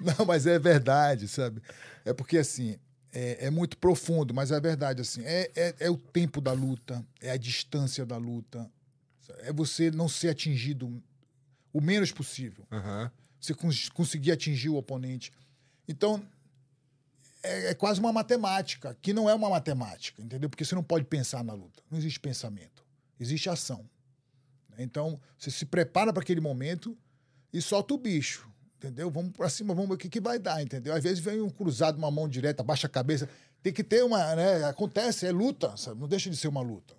Não, 0.00 0.24
mas 0.26 0.46
é 0.46 0.58
verdade, 0.58 1.28
sabe? 1.28 1.60
É 2.04 2.12
porque 2.12 2.38
assim. 2.38 2.78
É, 3.12 3.46
é 3.46 3.50
muito 3.50 3.78
profundo, 3.78 4.34
mas 4.34 4.52
é 4.52 4.60
verdade. 4.60 5.00
assim 5.00 5.22
é, 5.24 5.50
é, 5.56 5.74
é, 5.80 5.90
o 5.90 5.96
tempo 5.96 6.42
da 6.42 6.52
luta, 6.52 7.04
é 7.22 7.30
a 7.30 7.36
distância 7.38 8.04
da 8.04 8.18
luta, 8.18 8.70
é 9.38 9.52
você 9.52 9.90
não 9.90 10.08
ser 10.08 10.28
atingido 10.28 11.02
o 11.72 11.80
menos 11.80 12.12
possível. 12.12 12.66
Uhum. 12.70 13.10
Você 13.40 13.54
cons 13.54 13.88
conseguir 13.88 14.32
atingir 14.32 14.68
o 14.68 14.76
oponente. 14.76 15.32
Então, 15.88 16.22
é, 17.48 17.70
é, 17.70 17.74
quase 17.74 18.00
uma 18.00 18.12
matemática, 18.12 18.96
que 19.00 19.12
não 19.12 19.28
é 19.28 19.34
uma 19.34 19.48
matemática, 19.48 20.22
entendeu? 20.22 20.48
Porque 20.48 20.64
você 20.64 20.74
não 20.74 20.82
pode 20.82 21.04
pensar 21.04 21.42
na 21.42 21.52
luta. 21.52 21.82
Não 21.90 21.98
existe 21.98 22.20
pensamento. 22.20 22.84
Existe 23.18 23.48
ação. 23.48 23.88
Então, 24.78 25.20
você 25.36 25.50
se 25.50 25.66
prepara 25.66 26.12
para 26.12 26.22
aquele 26.22 26.40
momento 26.40 26.96
e 27.52 27.60
solta 27.60 27.94
o 27.94 27.98
bicho, 27.98 28.48
entendeu? 28.76 29.10
Vamos 29.10 29.32
para 29.32 29.48
cima, 29.48 29.74
vamos 29.74 29.88
ver 29.88 29.94
o 29.94 29.98
que, 29.98 30.08
que 30.08 30.20
vai 30.20 30.38
dar, 30.38 30.62
entendeu? 30.62 30.94
Às 30.94 31.02
vezes 31.02 31.18
vem 31.18 31.40
um 31.40 31.50
cruzado, 31.50 31.98
uma 31.98 32.10
mão 32.10 32.28
direta, 32.28 32.62
baixa 32.62 32.86
a 32.86 32.90
cabeça. 32.90 33.28
Tem 33.62 33.72
que 33.72 33.82
ter 33.82 34.04
uma, 34.04 34.36
né? 34.36 34.64
Acontece, 34.64 35.26
é 35.26 35.32
luta, 35.32 35.76
sabe? 35.76 36.00
Não 36.00 36.06
deixa 36.06 36.30
de 36.30 36.36
ser 36.36 36.46
uma 36.46 36.60
luta. 36.60 36.94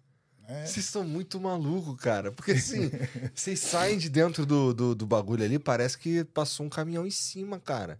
Né? 0.50 0.66
Vocês 0.66 0.86
são 0.86 1.04
muito 1.04 1.40
malucos, 1.40 1.96
cara. 2.02 2.32
Porque 2.32 2.52
assim, 2.52 2.92
vocês 3.34 3.60
saem 3.60 3.98
de 3.98 4.10
dentro 4.10 4.46
do, 4.46 4.74
do, 4.74 4.96
do 4.96 5.06
bagulho 5.06 5.46
ali, 5.46 5.58
parece 5.58 5.98
que 5.98 6.26
passou 6.26 6.66
um 6.66 6.70
caminhão 6.70 7.06
em 7.06 7.12
cima, 7.12 7.60
cara. 7.60 8.00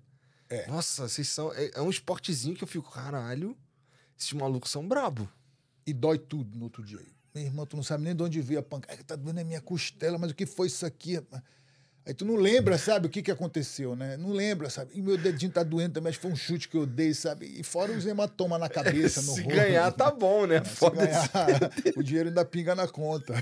É. 0.50 0.68
Nossa, 0.68 1.08
vocês 1.08 1.28
são. 1.28 1.54
É, 1.54 1.72
é, 1.76 1.82
um 1.82 1.90
esportezinho 1.90 2.56
que 2.56 2.64
eu 2.64 2.68
fico, 2.68 2.92
caralho, 2.92 3.56
esses 4.18 4.34
malucos 4.34 4.72
são 4.72 4.88
brabo. 4.88 5.30
E 5.86 5.94
dói 5.94 6.18
tudo 6.18 6.58
no 6.58 6.66
outro 6.66 6.84
dia. 6.84 7.00
Meu 7.34 7.44
irmão, 7.44 7.66
tu 7.66 7.76
não 7.76 7.84
sabe 7.84 8.04
nem 8.04 8.16
de 8.16 8.24
onde 8.24 8.42
veio 8.42 8.60
a 8.60 8.64
pancada. 8.64 9.04
Tá 9.04 9.16
doendo 9.16 9.40
a 9.40 9.44
minha 9.44 9.62
costela, 9.62 10.18
mas 10.18 10.32
o 10.32 10.36
que 10.36 10.46
foi 10.46 10.68
isso 10.68 10.86
aqui? 10.86 11.22
Aí 12.06 12.14
tu 12.14 12.26
não 12.26 12.36
lembra, 12.36 12.78
sabe, 12.78 13.06
o 13.06 13.10
que, 13.10 13.22
que 13.22 13.30
aconteceu, 13.30 13.96
né? 13.96 14.18
Não 14.18 14.32
lembra, 14.32 14.70
sabe? 14.70 14.92
E 14.96 15.02
meu 15.02 15.16
dedinho 15.16 15.52
tá 15.52 15.62
doendo 15.62 15.94
também, 15.94 16.10
acho 16.10 16.18
que 16.18 16.24
foi 16.24 16.32
um 16.32 16.36
chute 16.36 16.68
que 16.68 16.76
eu 16.76 16.86
dei, 16.86 17.14
sabe? 17.14 17.46
E 17.46 17.64
fora 17.64 17.92
os 17.92 18.06
hematomas 18.06 18.60
na 18.60 18.68
cabeça, 18.68 19.22
no 19.22 19.34
Se 19.36 19.42
rosto. 19.42 19.50
Se 19.52 19.56
ganhar, 19.56 19.92
tá 19.92 20.10
bom, 20.10 20.48
né? 20.48 20.64
Se 20.66 20.90
ganhar, 20.90 21.30
o 21.96 22.02
dinheiro 22.02 22.30
ainda 22.30 22.44
pinga 22.44 22.74
na 22.74 22.88
conta. 22.88 23.36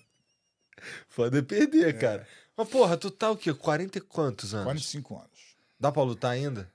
Foda 1.08 1.42
perder, 1.42 1.88
é. 1.88 1.92
cara. 1.92 2.26
Mas, 2.56 2.68
porra, 2.68 2.96
tu 2.96 3.10
tá 3.10 3.30
o 3.30 3.36
quê? 3.36 3.52
40 3.52 3.98
e 3.98 4.00
quantos 4.00 4.54
anos? 4.54 4.64
45 4.64 5.14
anos. 5.14 5.35
Dá 5.78 5.92
pra 5.92 6.02
lutar 6.02 6.32
ainda? 6.32 6.70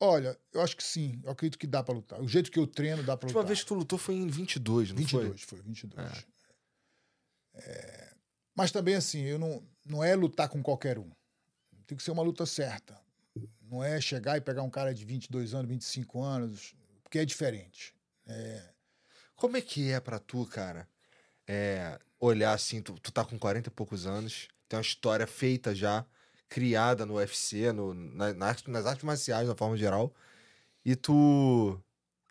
Olha, 0.00 0.38
eu 0.52 0.60
acho 0.60 0.76
que 0.76 0.82
sim. 0.82 1.20
Eu 1.24 1.30
acredito 1.30 1.58
que 1.58 1.66
dá 1.66 1.82
pra 1.82 1.94
lutar. 1.94 2.20
O 2.20 2.28
jeito 2.28 2.50
que 2.50 2.58
eu 2.58 2.66
treino 2.66 3.02
dá 3.02 3.16
pra 3.16 3.26
lutar. 3.26 3.36
A 3.36 3.40
última 3.40 3.44
vez 3.44 3.60
que 3.60 3.66
tu 3.66 3.74
lutou 3.74 3.98
foi 3.98 4.14
em 4.14 4.26
22, 4.26 4.90
não 4.90 4.96
22, 4.96 5.10
foi? 5.10 5.30
22, 5.30 5.42
foi, 5.42 5.62
22. 5.62 6.06
É. 6.08 6.24
É... 7.54 8.14
Mas 8.54 8.70
também, 8.70 8.94
assim, 8.94 9.22
eu 9.22 9.38
não, 9.38 9.62
não 9.86 10.02
é 10.04 10.14
lutar 10.14 10.48
com 10.48 10.62
qualquer 10.62 10.98
um. 10.98 11.10
Tem 11.86 11.96
que 11.96 12.04
ser 12.04 12.10
uma 12.10 12.22
luta 12.22 12.46
certa. 12.46 13.00
Não 13.62 13.82
é 13.82 14.00
chegar 14.00 14.36
e 14.36 14.40
pegar 14.40 14.62
um 14.62 14.70
cara 14.70 14.94
de 14.94 15.04
22 15.04 15.54
anos, 15.54 15.68
25 15.68 16.22
anos, 16.22 16.74
porque 17.02 17.18
é 17.18 17.24
diferente. 17.24 17.94
É... 18.26 18.62
Como 19.34 19.56
é 19.56 19.60
que 19.60 19.90
é 19.90 20.00
pra 20.00 20.18
tu, 20.18 20.46
cara? 20.46 20.88
É, 21.46 21.98
olhar 22.20 22.52
assim, 22.52 22.80
tu, 22.80 22.94
tu 23.00 23.10
tá 23.10 23.24
com 23.24 23.38
40 23.38 23.68
e 23.68 23.72
poucos 23.72 24.06
anos, 24.06 24.48
tem 24.68 24.76
uma 24.78 24.82
história 24.82 25.26
feita 25.26 25.74
já 25.74 26.06
criada 26.48 27.04
no 27.04 27.14
UFC, 27.14 27.72
no, 27.72 27.94
na, 27.94 28.32
nas 28.34 28.86
artes 28.86 29.04
marciais, 29.04 29.48
na 29.48 29.54
forma 29.54 29.76
geral. 29.76 30.12
E 30.84 30.94
tu. 30.94 31.80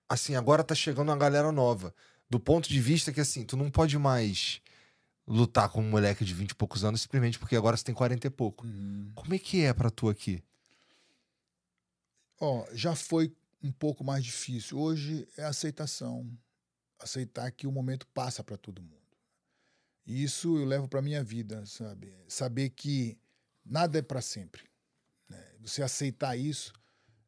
Assim, 0.08 0.36
agora 0.36 0.64
tá 0.64 0.76
chegando 0.76 1.10
uma 1.10 1.18
galera 1.18 1.52
nova. 1.52 1.94
Do 2.30 2.40
ponto 2.40 2.70
de 2.70 2.80
vista 2.80 3.12
que, 3.12 3.22
assim, 3.22 3.44
tu 3.44 3.58
não 3.58 3.70
pode 3.70 3.98
mais 3.98 4.62
lutar 5.28 5.70
com 5.70 5.82
um 5.82 5.90
moleque 5.90 6.26
de 6.26 6.34
20 6.34 6.52
e 6.52 6.56
poucos 6.56 6.84
anos 6.84 7.02
simplesmente 7.02 7.40
porque 7.40 7.56
agora 7.56 7.78
você 7.78 7.84
tem 7.84 7.96
40 7.96 8.28
e 8.28 8.30
pouco. 8.30 8.66
Uhum. 8.66 9.12
Como 9.16 9.34
é 9.34 9.40
que 9.40 9.64
é 9.64 9.74
para 9.74 9.90
tu 9.90 10.10
aqui? 10.10 10.44
Ó, 12.40 12.66
já 12.74 12.94
foi 12.96 13.34
um 13.62 13.72
pouco 13.72 14.04
mais 14.04 14.24
difícil. 14.24 14.78
Hoje 14.78 15.28
é 15.38 15.44
aceitação. 15.44 16.30
Aceitar 17.00 17.52
que 17.52 17.68
o 17.68 17.72
momento 17.72 18.06
passa 18.08 18.44
para 18.44 18.58
todo 18.58 18.82
mundo. 18.82 18.98
E 20.06 20.24
isso 20.24 20.58
eu 20.58 20.66
levo 20.66 20.88
para 20.88 21.02
minha 21.02 21.24
vida, 21.24 21.66
sabe? 21.66 22.14
Saber 22.28 22.70
que 22.70 23.18
Nada 23.66 24.00
é 24.00 24.02
para 24.02 24.22
sempre. 24.22 24.64
Né? 25.30 25.42
Você 25.62 25.82
aceitar 25.82 26.36
isso 26.38 26.74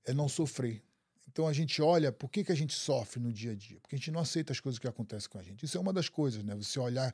é 0.06 0.14
não 0.14 0.28
sofrer. 0.28 0.84
Então 1.28 1.48
a 1.48 1.54
gente 1.54 1.82
olha, 1.82 2.12
por 2.12 2.30
que, 2.30 2.44
que 2.44 2.52
a 2.52 2.56
gente 2.56 2.74
sofre 2.74 3.20
no 3.20 3.34
dia 3.34 3.52
a 3.52 3.56
dia? 3.56 3.80
Porque 3.82 3.96
a 3.96 3.98
gente 3.98 4.12
não 4.12 4.22
aceita 4.22 4.54
as 4.54 4.60
coisas 4.60 4.80
que 4.80 4.88
acontecem 4.88 5.30
com 5.30 5.38
a 5.38 5.44
gente. 5.44 5.66
Isso 5.66 5.78
é 5.78 5.82
uma 5.82 5.92
das 5.92 6.08
coisas, 6.08 6.44
né? 6.44 6.56
Você 6.56 6.80
olhar, 6.80 7.14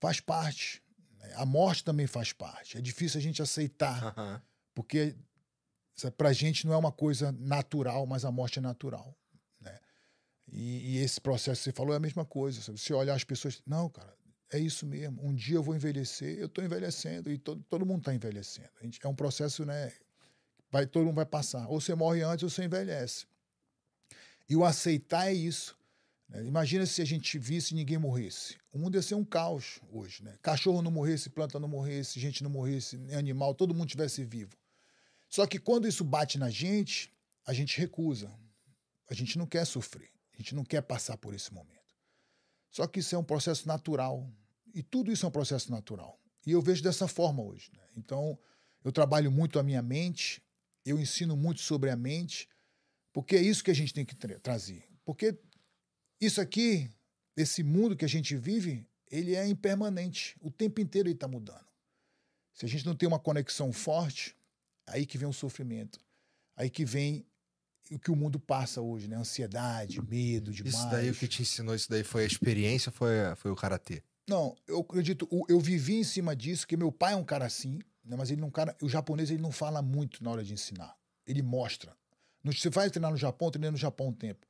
faz 0.00 0.18
parte. 0.18 0.82
Né? 1.18 1.32
A 1.36 1.44
morte 1.44 1.84
também 1.84 2.06
faz 2.06 2.32
parte. 2.32 2.78
É 2.78 2.80
difícil 2.80 3.18
a 3.18 3.22
gente 3.22 3.42
aceitar, 3.42 4.16
uhum. 4.16 4.40
porque 4.74 5.14
para 6.16 6.30
a 6.30 6.32
gente 6.32 6.66
não 6.66 6.72
é 6.72 6.76
uma 6.76 6.92
coisa 6.92 7.32
natural, 7.32 8.06
mas 8.06 8.24
a 8.24 8.30
morte 8.30 8.58
é 8.58 8.62
natural. 8.62 9.14
Né? 9.60 9.78
E, 10.48 10.94
e, 10.94 10.98
esse 10.98 11.20
processo 11.20 11.60
que 11.60 11.64
você 11.64 11.72
falou 11.72 11.92
é 11.92 11.98
a 11.98 12.00
mesma 12.00 12.24
coisa. 12.24 12.62
Você 12.62 12.94
olhar 12.94 13.14
as 13.14 13.24
pessoas, 13.24 13.60
não, 13.66 13.90
cara, 13.90 14.16
é 14.52 14.58
isso 14.58 14.84
mesmo. 14.86 15.24
Um 15.24 15.34
dia 15.34 15.56
eu 15.56 15.62
vou 15.62 15.74
envelhecer, 15.74 16.38
eu 16.38 16.46
estou 16.46 16.64
envelhecendo 16.64 17.30
e 17.30 17.38
todo, 17.38 17.62
todo 17.68 17.86
mundo 17.86 18.00
está 18.00 18.14
envelhecendo. 18.14 18.70
Gente, 18.82 18.98
é 19.02 19.08
um 19.08 19.14
processo, 19.14 19.64
né? 19.64 19.92
Vai, 20.70 20.86
todo 20.86 21.04
mundo 21.04 21.16
vai 21.16 21.26
passar. 21.26 21.66
Ou 21.68 21.80
você 21.80 21.94
morre 21.94 22.22
antes 22.22 22.42
ou 22.42 22.50
você 22.50 22.64
envelhece. 22.64 23.26
E 24.48 24.56
o 24.56 24.64
aceitar 24.64 25.28
é 25.28 25.32
isso. 25.32 25.76
Né? 26.28 26.44
Imagina 26.44 26.84
se 26.86 27.00
a 27.00 27.04
gente 27.04 27.38
visse 27.38 27.72
e 27.72 27.76
ninguém 27.76 27.98
morresse. 27.98 28.56
O 28.72 28.78
mundo 28.78 28.96
ia 28.96 29.02
ser 29.02 29.14
um 29.14 29.24
caos 29.24 29.80
hoje. 29.90 30.22
Né? 30.24 30.36
Cachorro 30.42 30.82
não 30.82 30.90
morresse, 30.90 31.30
planta 31.30 31.58
não 31.58 31.68
morresse, 31.68 32.18
gente 32.18 32.42
não 32.42 32.50
morresse, 32.50 32.96
animal, 33.12 33.54
todo 33.54 33.74
mundo 33.74 33.88
tivesse 33.88 34.24
vivo. 34.24 34.56
Só 35.28 35.46
que 35.46 35.58
quando 35.58 35.86
isso 35.86 36.04
bate 36.04 36.38
na 36.38 36.50
gente, 36.50 37.12
a 37.46 37.52
gente 37.52 37.78
recusa. 37.78 38.32
A 39.08 39.14
gente 39.14 39.38
não 39.38 39.46
quer 39.46 39.64
sofrer. 39.64 40.10
A 40.34 40.36
gente 40.36 40.54
não 40.54 40.64
quer 40.64 40.82
passar 40.82 41.16
por 41.16 41.34
esse 41.34 41.52
momento. 41.52 41.80
Só 42.70 42.86
que 42.86 43.00
isso 43.00 43.14
é 43.14 43.18
um 43.18 43.24
processo 43.24 43.66
natural. 43.66 44.28
E 44.74 44.82
tudo 44.82 45.12
isso 45.12 45.24
é 45.24 45.28
um 45.28 45.32
processo 45.32 45.70
natural. 45.70 46.18
E 46.46 46.52
eu 46.52 46.60
vejo 46.60 46.82
dessa 46.82 47.06
forma 47.06 47.42
hoje. 47.42 47.70
Né? 47.72 47.82
Então, 47.96 48.38
eu 48.84 48.92
trabalho 48.92 49.30
muito 49.30 49.58
a 49.58 49.62
minha 49.62 49.82
mente, 49.82 50.42
eu 50.84 50.98
ensino 50.98 51.36
muito 51.36 51.60
sobre 51.60 51.90
a 51.90 51.96
mente, 51.96 52.48
porque 53.12 53.36
é 53.36 53.42
isso 53.42 53.62
que 53.62 53.70
a 53.70 53.74
gente 53.74 53.92
tem 53.92 54.04
que 54.04 54.14
tra 54.14 54.38
trazer. 54.40 54.84
Porque 55.04 55.38
isso 56.20 56.40
aqui, 56.40 56.90
esse 57.36 57.62
mundo 57.62 57.96
que 57.96 58.04
a 58.04 58.08
gente 58.08 58.36
vive, 58.36 58.86
ele 59.10 59.34
é 59.34 59.46
impermanente. 59.46 60.36
O 60.40 60.50
tempo 60.50 60.80
inteiro 60.80 61.08
ele 61.08 61.14
está 61.14 61.26
mudando. 61.26 61.66
Se 62.54 62.64
a 62.64 62.68
gente 62.68 62.86
não 62.86 62.94
tem 62.94 63.08
uma 63.08 63.18
conexão 63.18 63.72
forte, 63.72 64.36
aí 64.86 65.06
que 65.06 65.18
vem 65.18 65.28
o 65.28 65.32
sofrimento. 65.32 65.98
Aí 66.56 66.68
que 66.68 66.84
vem 66.84 67.26
o 67.90 67.98
que 67.98 68.10
o 68.10 68.16
mundo 68.16 68.38
passa 68.38 68.80
hoje, 68.80 69.08
né? 69.08 69.16
Ansiedade, 69.16 70.00
medo 70.02 70.52
demais. 70.52 70.74
Isso 70.74 70.90
daí, 70.90 71.10
o 71.10 71.14
que 71.14 71.26
te 71.26 71.42
ensinou 71.42 71.74
isso 71.74 71.90
daí 71.90 72.04
foi 72.04 72.22
a 72.22 72.26
experiência 72.26 72.92
foi, 72.92 73.10
foi 73.36 73.50
o 73.50 73.56
karatê? 73.56 74.02
Não, 74.28 74.56
eu 74.66 74.80
acredito, 74.80 75.28
eu 75.48 75.58
vivi 75.58 75.96
em 75.96 76.04
cima 76.04 76.36
disso, 76.36 76.66
que 76.66 76.76
meu 76.76 76.92
pai 76.92 77.14
é 77.14 77.16
um 77.16 77.24
cara 77.24 77.46
assim, 77.46 77.80
né? 78.04 78.16
mas 78.16 78.30
ele 78.30 78.40
não 78.40 78.50
cara, 78.50 78.76
o 78.80 78.88
japonês 78.88 79.30
ele 79.30 79.42
não 79.42 79.50
fala 79.50 79.82
muito 79.82 80.22
na 80.22 80.30
hora 80.30 80.44
de 80.44 80.52
ensinar. 80.52 80.96
Ele 81.26 81.42
mostra. 81.42 81.96
Você 82.44 82.70
vai 82.70 82.88
treinar 82.88 83.10
no 83.10 83.16
Japão, 83.16 83.50
treinando 83.50 83.72
no 83.72 83.78
Japão 83.78 84.08
um 84.08 84.12
tempo. 84.12 84.46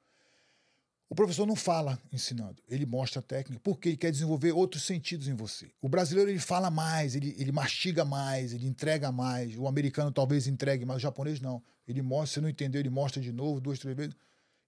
O 1.10 1.14
professor 1.14 1.44
não 1.44 1.56
fala 1.56 1.98
ensinando, 2.12 2.62
ele 2.68 2.86
mostra 2.86 3.18
a 3.18 3.22
técnica, 3.22 3.60
porque 3.64 3.88
ele 3.88 3.96
quer 3.96 4.12
desenvolver 4.12 4.52
outros 4.52 4.84
sentidos 4.84 5.26
em 5.26 5.34
você. 5.34 5.72
O 5.82 5.88
brasileiro 5.88 6.30
ele 6.30 6.38
fala 6.38 6.70
mais, 6.70 7.16
ele, 7.16 7.34
ele 7.36 7.50
mastiga 7.50 8.04
mais, 8.04 8.52
ele 8.52 8.64
entrega 8.68 9.10
mais. 9.10 9.56
O 9.58 9.66
americano 9.66 10.12
talvez 10.12 10.46
entregue, 10.46 10.84
mas 10.84 10.98
o 10.98 11.00
japonês 11.00 11.40
não. 11.40 11.60
Ele 11.84 12.00
mostra, 12.00 12.34
você 12.34 12.40
não 12.40 12.48
entendeu, 12.48 12.80
ele 12.80 12.90
mostra 12.90 13.20
de 13.20 13.32
novo, 13.32 13.60
duas, 13.60 13.80
três 13.80 13.96
vezes, 13.96 14.14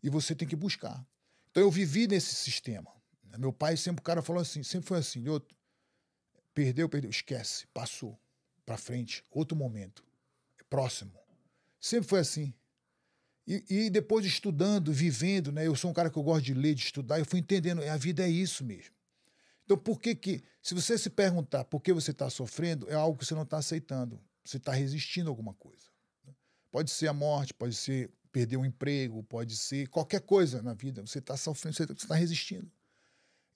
e 0.02 0.10
você 0.10 0.34
tem 0.34 0.48
que 0.48 0.56
buscar. 0.56 1.06
Então 1.52 1.62
eu 1.62 1.70
vivi 1.70 2.08
nesse 2.08 2.34
sistema. 2.34 2.90
Meu 3.38 3.52
pai 3.52 3.76
sempre, 3.76 4.00
o 4.00 4.04
cara 4.04 4.22
falou 4.22 4.40
assim, 4.42 4.62
sempre 4.62 4.88
foi 4.88 4.98
assim, 4.98 5.28
outro, 5.28 5.56
perdeu, 6.54 6.88
perdeu, 6.88 7.10
esquece, 7.10 7.66
passou 7.68 8.18
para 8.64 8.76
frente, 8.76 9.24
outro 9.30 9.56
momento, 9.56 10.04
próximo. 10.68 11.12
Sempre 11.80 12.08
foi 12.08 12.20
assim. 12.20 12.54
E, 13.46 13.64
e, 13.68 13.90
depois 13.90 14.24
estudando, 14.24 14.92
vivendo, 14.92 15.50
né? 15.50 15.66
Eu 15.66 15.74
sou 15.74 15.90
um 15.90 15.94
cara 15.94 16.08
que 16.08 16.16
eu 16.16 16.22
gosto 16.22 16.44
de 16.44 16.54
ler, 16.54 16.74
de 16.74 16.84
estudar, 16.84 17.18
eu 17.18 17.24
fui 17.24 17.40
entendendo, 17.40 17.82
a 17.82 17.96
vida 17.96 18.22
é 18.24 18.28
isso 18.28 18.64
mesmo. 18.64 18.94
Então, 19.64 19.76
por 19.76 20.00
que 20.00 20.14
que, 20.14 20.44
se 20.62 20.74
você 20.74 20.96
se 20.96 21.10
perguntar 21.10 21.64
por 21.64 21.80
que 21.80 21.92
você 21.92 22.12
está 22.12 22.30
sofrendo, 22.30 22.88
é 22.88 22.94
algo 22.94 23.18
que 23.18 23.24
você 23.24 23.34
não 23.34 23.42
está 23.42 23.58
aceitando. 23.58 24.22
Você 24.44 24.56
está 24.56 24.72
resistindo 24.72 25.28
a 25.28 25.30
alguma 25.30 25.54
coisa. 25.54 25.86
Pode 26.70 26.90
ser 26.90 27.08
a 27.08 27.12
morte, 27.12 27.52
pode 27.54 27.74
ser 27.74 28.10
perder 28.30 28.56
um 28.56 28.64
emprego, 28.64 29.22
pode 29.24 29.56
ser 29.56 29.88
qualquer 29.88 30.20
coisa 30.20 30.62
na 30.62 30.74
vida. 30.74 31.02
Você 31.02 31.18
está 31.18 31.36
sofrendo, 31.36 31.76
você 31.76 31.84
está 31.84 32.14
resistindo. 32.14 32.70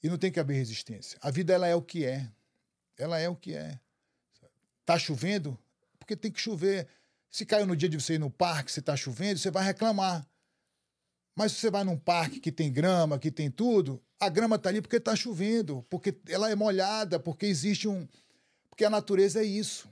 E 0.02 0.08
não 0.08 0.18
tem 0.18 0.30
que 0.30 0.40
haver 0.40 0.54
resistência. 0.54 1.18
A 1.22 1.30
vida, 1.30 1.52
ela 1.52 1.66
é 1.66 1.74
o 1.74 1.82
que 1.82 2.04
é. 2.04 2.30
Ela 2.98 3.18
é 3.18 3.28
o 3.28 3.36
que 3.36 3.54
é. 3.54 3.78
Tá 4.84 4.98
chovendo? 4.98 5.58
Porque 5.98 6.16
tem 6.16 6.30
que 6.30 6.40
chover. 6.40 6.86
Se 7.30 7.44
caiu 7.44 7.66
no 7.66 7.76
dia 7.76 7.88
de 7.88 8.00
você 8.00 8.14
ir 8.14 8.18
no 8.18 8.30
parque, 8.30 8.70
se 8.70 8.80
está 8.80 8.96
chovendo, 8.96 9.38
você 9.38 9.50
vai 9.50 9.64
reclamar. 9.64 10.26
Mas 11.34 11.52
se 11.52 11.58
você 11.58 11.70
vai 11.70 11.84
num 11.84 11.98
parque 11.98 12.40
que 12.40 12.50
tem 12.50 12.72
grama, 12.72 13.18
que 13.18 13.30
tem 13.30 13.50
tudo, 13.50 14.02
a 14.18 14.28
grama 14.28 14.56
está 14.56 14.70
ali 14.70 14.80
porque 14.80 14.96
está 14.96 15.14
chovendo, 15.14 15.84
porque 15.90 16.16
ela 16.28 16.50
é 16.50 16.54
molhada, 16.54 17.20
porque 17.20 17.46
existe 17.46 17.86
um. 17.86 18.08
Porque 18.70 18.84
a 18.84 18.90
natureza 18.90 19.40
é 19.40 19.44
isso. 19.44 19.88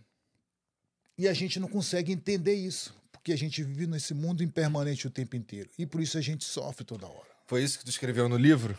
E 1.18 1.28
a 1.28 1.34
gente 1.34 1.60
não 1.60 1.68
consegue 1.68 2.12
entender 2.12 2.54
isso, 2.54 2.94
porque 3.12 3.32
a 3.32 3.36
gente 3.36 3.62
vive 3.62 3.86
nesse 3.86 4.14
mundo 4.14 4.42
impermanente 4.42 5.06
o 5.06 5.10
tempo 5.10 5.36
inteiro. 5.36 5.70
E 5.78 5.86
por 5.86 6.00
isso 6.00 6.16
a 6.16 6.20
gente 6.20 6.44
sofre 6.44 6.84
toda 6.84 7.06
hora. 7.06 7.28
Foi 7.46 7.62
isso 7.62 7.78
que 7.78 7.84
tu 7.84 7.90
escreveu 7.90 8.28
no 8.28 8.36
livro? 8.36 8.78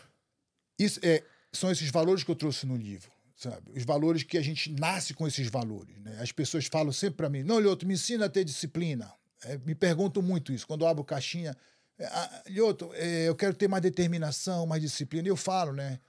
Isso 0.78 1.00
é, 1.04 1.24
são 1.52 1.72
esses 1.72 1.90
valores 1.90 2.24
que 2.24 2.32
eu 2.32 2.36
trouxe 2.36 2.66
no 2.66 2.76
livro 2.76 3.16
sabe? 3.36 3.72
Os 3.76 3.84
valores 3.84 4.24
que 4.24 4.38
a 4.38 4.42
gente 4.42 4.72
nasce 4.72 5.14
com 5.14 5.28
esses 5.28 5.50
valores. 5.50 5.98
Né? 6.00 6.18
As 6.20 6.32
pessoas 6.32 6.66
falam 6.66 6.92
sempre 6.92 7.18
para 7.18 7.30
mim: 7.30 7.44
não, 7.44 7.60
Lioto, 7.60 7.86
me 7.86 7.94
ensina 7.94 8.26
a 8.26 8.30
ter 8.30 8.44
disciplina. 8.44 9.12
É, 9.44 9.58
me 9.60 9.76
perguntam 9.76 10.24
muito 10.24 10.52
isso. 10.54 10.66
Quando 10.66 10.82
eu 10.82 10.88
abro 10.88 11.04
caixinha, 11.04 11.56
é, 12.00 12.06
ah, 12.06 12.44
Lioto, 12.48 12.92
é, 12.94 13.28
eu 13.28 13.36
quero 13.36 13.54
ter 13.54 13.68
mais 13.68 13.84
determinação, 13.84 14.66
mais 14.66 14.82
disciplina. 14.82 15.28
E 15.28 15.32
eu 15.32 15.36
falo, 15.36 15.74
né? 15.74 16.00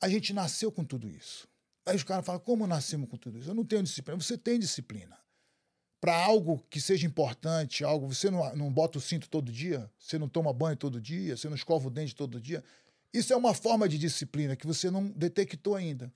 A 0.00 0.08
gente 0.08 0.32
nasceu 0.32 0.72
com 0.72 0.84
tudo 0.84 1.08
isso. 1.08 1.46
Aí 1.86 1.94
os 1.94 2.02
caras 2.02 2.24
falam: 2.24 2.40
como 2.40 2.66
nascemos 2.66 3.08
com 3.08 3.16
tudo 3.16 3.38
isso? 3.38 3.50
Eu 3.50 3.54
não 3.54 3.64
tenho 3.64 3.82
disciplina. 3.82 4.20
Você 4.20 4.38
tem 4.38 4.58
disciplina. 4.58 5.18
Para 6.00 6.16
algo 6.16 6.66
que 6.68 6.80
seja 6.80 7.06
importante, 7.06 7.84
algo. 7.84 8.12
Você 8.12 8.28
não, 8.28 8.56
não 8.56 8.72
bota 8.72 8.98
o 8.98 9.00
cinto 9.00 9.28
todo 9.28 9.52
dia, 9.52 9.88
você 9.96 10.18
não 10.18 10.28
toma 10.28 10.52
banho 10.52 10.76
todo 10.76 11.00
dia, 11.00 11.36
você 11.36 11.48
não 11.48 11.54
escova 11.54 11.86
o 11.86 11.90
dente 11.90 12.16
todo 12.16 12.40
dia. 12.40 12.64
Isso 13.12 13.32
é 13.32 13.36
uma 13.36 13.52
forma 13.52 13.88
de 13.88 13.98
disciplina 13.98 14.56
que 14.56 14.66
você 14.66 14.90
não 14.90 15.08
detectou 15.08 15.74
ainda. 15.74 16.12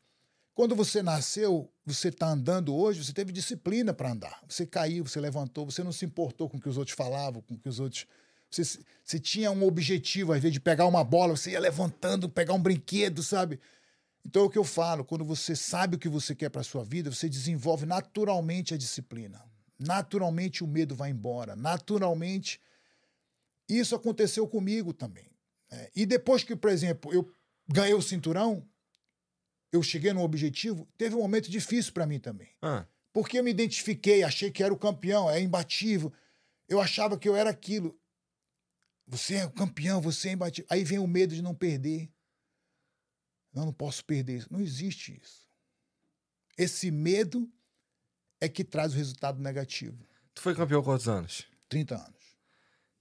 Quando 0.55 0.75
você 0.75 1.03
nasceu, 1.03 1.71
você 1.85 2.09
está 2.09 2.29
andando 2.29 2.75
hoje, 2.75 3.05
você 3.05 3.13
teve 3.13 3.31
disciplina 3.31 3.93
para 3.93 4.11
andar. 4.11 4.43
Você 4.49 4.67
caiu, 4.67 5.05
você 5.05 5.21
levantou, 5.21 5.67
você 5.67 5.85
não 5.85 5.93
se 5.93 6.07
importou 6.07 6.49
com 6.49 6.57
o 6.57 6.61
que 6.61 6.69
os 6.69 6.79
outros 6.79 6.97
falavam, 6.97 7.43
com 7.43 7.55
o 7.55 7.59
que 7.59 7.69
os 7.69 7.79
outros. 7.79 8.07
Você, 8.51 8.63
você 9.05 9.21
tinha 9.21 9.51
um 9.51 9.65
objetivo, 9.65 10.33
às 10.33 10.41
vezes, 10.41 10.55
de 10.55 10.61
pegar 10.61 10.87
uma 10.87 11.05
bola, 11.05 11.37
você 11.37 11.51
ia 11.51 11.61
levantando, 11.61 12.27
pegar 12.27 12.55
um 12.55 12.63
brinquedo, 12.63 13.23
sabe? 13.23 13.61
Então 14.25 14.43
é 14.43 14.45
o 14.47 14.51
que 14.51 14.57
eu 14.57 14.65
falo, 14.65 15.05
quando 15.05 15.25
você 15.25 15.55
sabe 15.55 15.97
o 15.97 15.99
que 15.99 16.09
você 16.09 16.35
quer 16.35 16.49
para 16.49 16.63
sua 16.63 16.83
vida, 16.83 17.13
você 17.13 17.29
desenvolve 17.29 17.85
naturalmente 17.85 18.73
a 18.73 18.79
disciplina. 18.79 19.45
Naturalmente 19.79 20.65
o 20.65 20.67
medo 20.67 20.95
vai 20.95 21.11
embora. 21.11 21.55
Naturalmente. 21.55 22.61
Isso 23.69 23.95
aconteceu 23.95 24.49
comigo 24.49 24.93
também. 24.95 25.27
É, 25.71 25.91
e 25.95 26.07
depois 26.07 26.45
que, 26.45 26.55
por 26.55 26.71
exemplo, 26.71 27.13
eu 27.13 27.31
ganhei 27.69 27.95
o 27.95 28.03
cinturão, 28.03 28.67
eu 29.73 29.83
cheguei 29.83 30.13
no 30.13 30.23
objetivo, 30.23 30.89
teve 30.97 31.15
um 31.15 31.21
momento 31.21 31.51
difícil 31.51 31.93
para 31.93 32.07
mim 32.07 32.19
também. 32.19 32.49
Ah. 32.63 32.87
Porque 33.13 33.39
eu 33.39 33.45
me 33.45 33.51
identifiquei, 33.51 34.23
achei 34.23 34.51
que 34.51 34.63
era 34.63 34.73
o 34.73 34.79
campeão, 34.79 35.29
é 35.29 35.41
imbatível. 35.41 36.13
Eu 36.69 36.81
achava 36.81 37.19
que 37.19 37.29
eu 37.29 37.35
era 37.35 37.51
aquilo. 37.51 37.99
Você 39.07 39.37
é 39.37 39.47
o 39.47 39.51
campeão, 39.51 40.01
você 40.01 40.29
é 40.29 40.33
imbatível. 40.33 40.67
Aí 40.71 40.85
vem 40.85 40.99
o 40.99 41.07
medo 41.07 41.35
de 41.35 41.43
não 41.43 41.55
perder. 41.55 42.11
Não, 43.53 43.67
não 43.67 43.73
posso 43.73 44.05
perder 44.05 44.39
isso. 44.39 44.53
Não 44.53 44.61
existe 44.61 45.19
isso. 45.23 45.49
Esse 46.59 46.91
medo 46.91 47.51
é 48.41 48.49
que 48.49 48.65
traz 48.65 48.93
o 48.93 48.97
resultado 48.97 49.41
negativo. 49.41 50.07
Tu 50.35 50.43
foi 50.43 50.55
campeão 50.55 50.83
quantos 50.83 51.09
anos? 51.09 51.47
30 51.69 51.97
anos. 51.97 52.16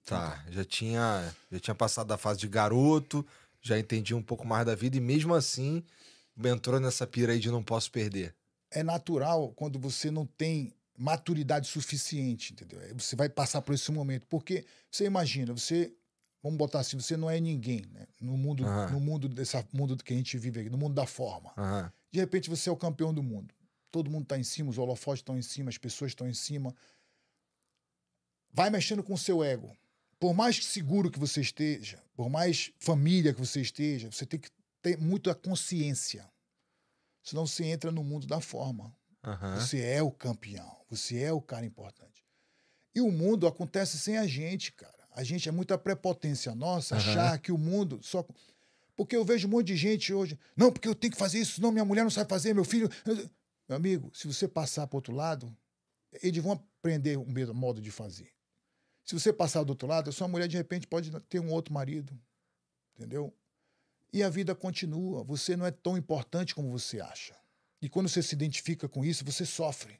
Tá, 0.05 0.45
já 0.49 0.63
tinha, 0.63 1.35
já 1.51 1.59
tinha 1.59 1.75
passado 1.75 2.07
da 2.07 2.17
fase 2.17 2.39
de 2.39 2.47
garoto, 2.47 3.25
já 3.61 3.79
entendia 3.79 4.15
um 4.15 4.21
pouco 4.21 4.45
mais 4.45 4.65
da 4.65 4.75
vida 4.75 4.95
e 4.95 4.99
mesmo 4.99 5.33
assim 5.33 5.83
entrou 6.43 6.79
nessa 6.79 7.07
pira 7.07 7.33
aí 7.33 7.39
de 7.39 7.49
não 7.49 7.63
posso 7.63 7.91
perder? 7.91 8.35
É 8.69 8.83
natural 8.83 9.51
quando 9.55 9.79
você 9.79 10.11
não 10.11 10.25
tem 10.25 10.73
maturidade 10.97 11.67
suficiente, 11.67 12.53
entendeu? 12.53 12.79
Você 12.97 13.15
vai 13.15 13.29
passar 13.29 13.61
por 13.61 13.73
esse 13.73 13.91
momento. 13.91 14.25
Porque 14.27 14.65
você 14.89 15.05
imagina, 15.05 15.53
você, 15.53 15.93
vamos 16.41 16.57
botar 16.57 16.79
assim, 16.79 16.99
você 16.99 17.17
não 17.17 17.29
é 17.29 17.39
ninguém, 17.39 17.85
né? 17.91 18.07
No 18.21 18.37
mundo, 18.37 18.63
uhum. 18.63 18.91
no 18.91 18.99
mundo 18.99 19.27
desse 19.27 19.57
mundo 19.73 19.97
que 19.97 20.13
a 20.13 20.17
gente 20.17 20.37
vive 20.37 20.61
aqui, 20.61 20.69
no 20.69 20.77
mundo 20.77 20.93
da 20.93 21.05
forma. 21.05 21.51
Uhum. 21.57 21.89
De 22.11 22.19
repente 22.19 22.49
você 22.49 22.69
é 22.69 22.71
o 22.71 22.77
campeão 22.77 23.13
do 23.13 23.23
mundo. 23.23 23.53
Todo 23.91 24.09
mundo 24.09 24.23
está 24.23 24.37
em 24.37 24.43
cima, 24.43 24.69
os 24.69 24.77
holofotes 24.77 25.21
estão 25.21 25.37
em 25.37 25.41
cima, 25.41 25.69
as 25.69 25.77
pessoas 25.77 26.11
estão 26.11 26.27
em 26.27 26.33
cima. 26.33 26.75
Vai 28.51 28.69
mexendo 28.69 29.03
com 29.03 29.13
o 29.13 29.17
seu 29.17 29.43
ego. 29.43 29.75
Por 30.19 30.34
mais 30.34 30.63
seguro 30.65 31.12
que 31.12 31.19
você 31.19 31.41
esteja, 31.41 32.01
por 32.15 32.30
mais 32.30 32.71
família 32.80 33.34
que 33.34 33.39
você 33.39 33.62
esteja, 33.62 34.12
você 34.12 34.25
tem 34.25 34.39
que 34.39 34.49
ter 34.82 34.97
muita 34.97 35.36
consciência. 35.36 36.30
Senão 37.23 37.45
você 37.45 37.65
entra 37.65 37.91
no 37.91 38.04
mundo 38.04 38.28
da 38.28 38.39
forma. 38.39 38.95
Uhum. 39.25 39.56
Você 39.60 39.82
é 39.82 40.01
o 40.01 40.12
campeão. 40.12 40.78
Você 40.89 41.19
é 41.19 41.34
o 41.34 41.41
cara 41.41 41.65
importante. 41.65 42.23
E 42.93 43.01
o 43.01 43.12
mundo 43.12 43.47
acontece 43.47 43.97
sem 43.97 44.17
a 44.17 44.28
gente, 44.28 44.71
cara. 44.71 44.93
A 45.12 45.23
gente 45.23 45.49
é 45.49 45.51
muita 45.51 45.78
prepotência 45.78 46.54
nossa 46.54 46.95
uhum. 46.95 47.01
achar 47.01 47.39
que 47.39 47.51
o 47.51 47.58
mundo 47.58 47.99
só. 48.01 48.25
Porque 48.95 49.15
eu 49.15 49.25
vejo 49.25 49.47
um 49.47 49.51
monte 49.51 49.67
de 49.67 49.75
gente 49.75 50.13
hoje. 50.13 50.39
Não, 50.56 50.71
porque 50.71 50.88
eu 50.88 50.95
tenho 50.95 51.12
que 51.12 51.19
fazer 51.19 51.39
isso, 51.39 51.62
não, 51.62 51.71
minha 51.71 51.84
mulher 51.84 52.04
não 52.04 52.10
sabe 52.10 52.30
fazer, 52.30 52.54
meu 52.54 52.63
filho. 52.63 52.89
Meu 53.67 53.78
amigo, 53.78 54.12
se 54.13 54.28
você 54.28 54.47
passar 54.47 54.86
para 54.86 54.97
outro 54.97 55.13
lado, 55.13 55.51
eles 56.21 56.41
vão 56.41 56.54
aprender 56.54 57.17
o 57.17 57.25
mesmo 57.25 57.56
modo 57.56 57.82
de 57.82 57.89
fazer. 57.89 58.32
Se 59.05 59.13
você 59.13 59.31
passar 59.31 59.63
do 59.63 59.69
outro 59.69 59.87
lado, 59.87 60.09
a 60.09 60.13
sua 60.13 60.27
mulher 60.27 60.47
de 60.47 60.57
repente 60.57 60.87
pode 60.87 61.11
ter 61.29 61.39
um 61.39 61.51
outro 61.51 61.71
marido. 61.71 62.11
Entendeu? 62.95 63.31
E 64.11 64.23
a 64.23 64.29
vida 64.29 64.55
continua. 64.55 65.23
Você 65.23 65.55
não 65.55 65.65
é 65.65 65.71
tão 65.71 65.95
importante 65.95 66.55
como 66.55 66.71
você 66.71 66.99
acha. 66.99 67.35
E 67.81 67.87
quando 67.87 68.09
você 68.09 68.23
se 68.23 68.33
identifica 68.33 68.89
com 68.89 69.05
isso, 69.05 69.23
você 69.23 69.45
sofre. 69.45 69.99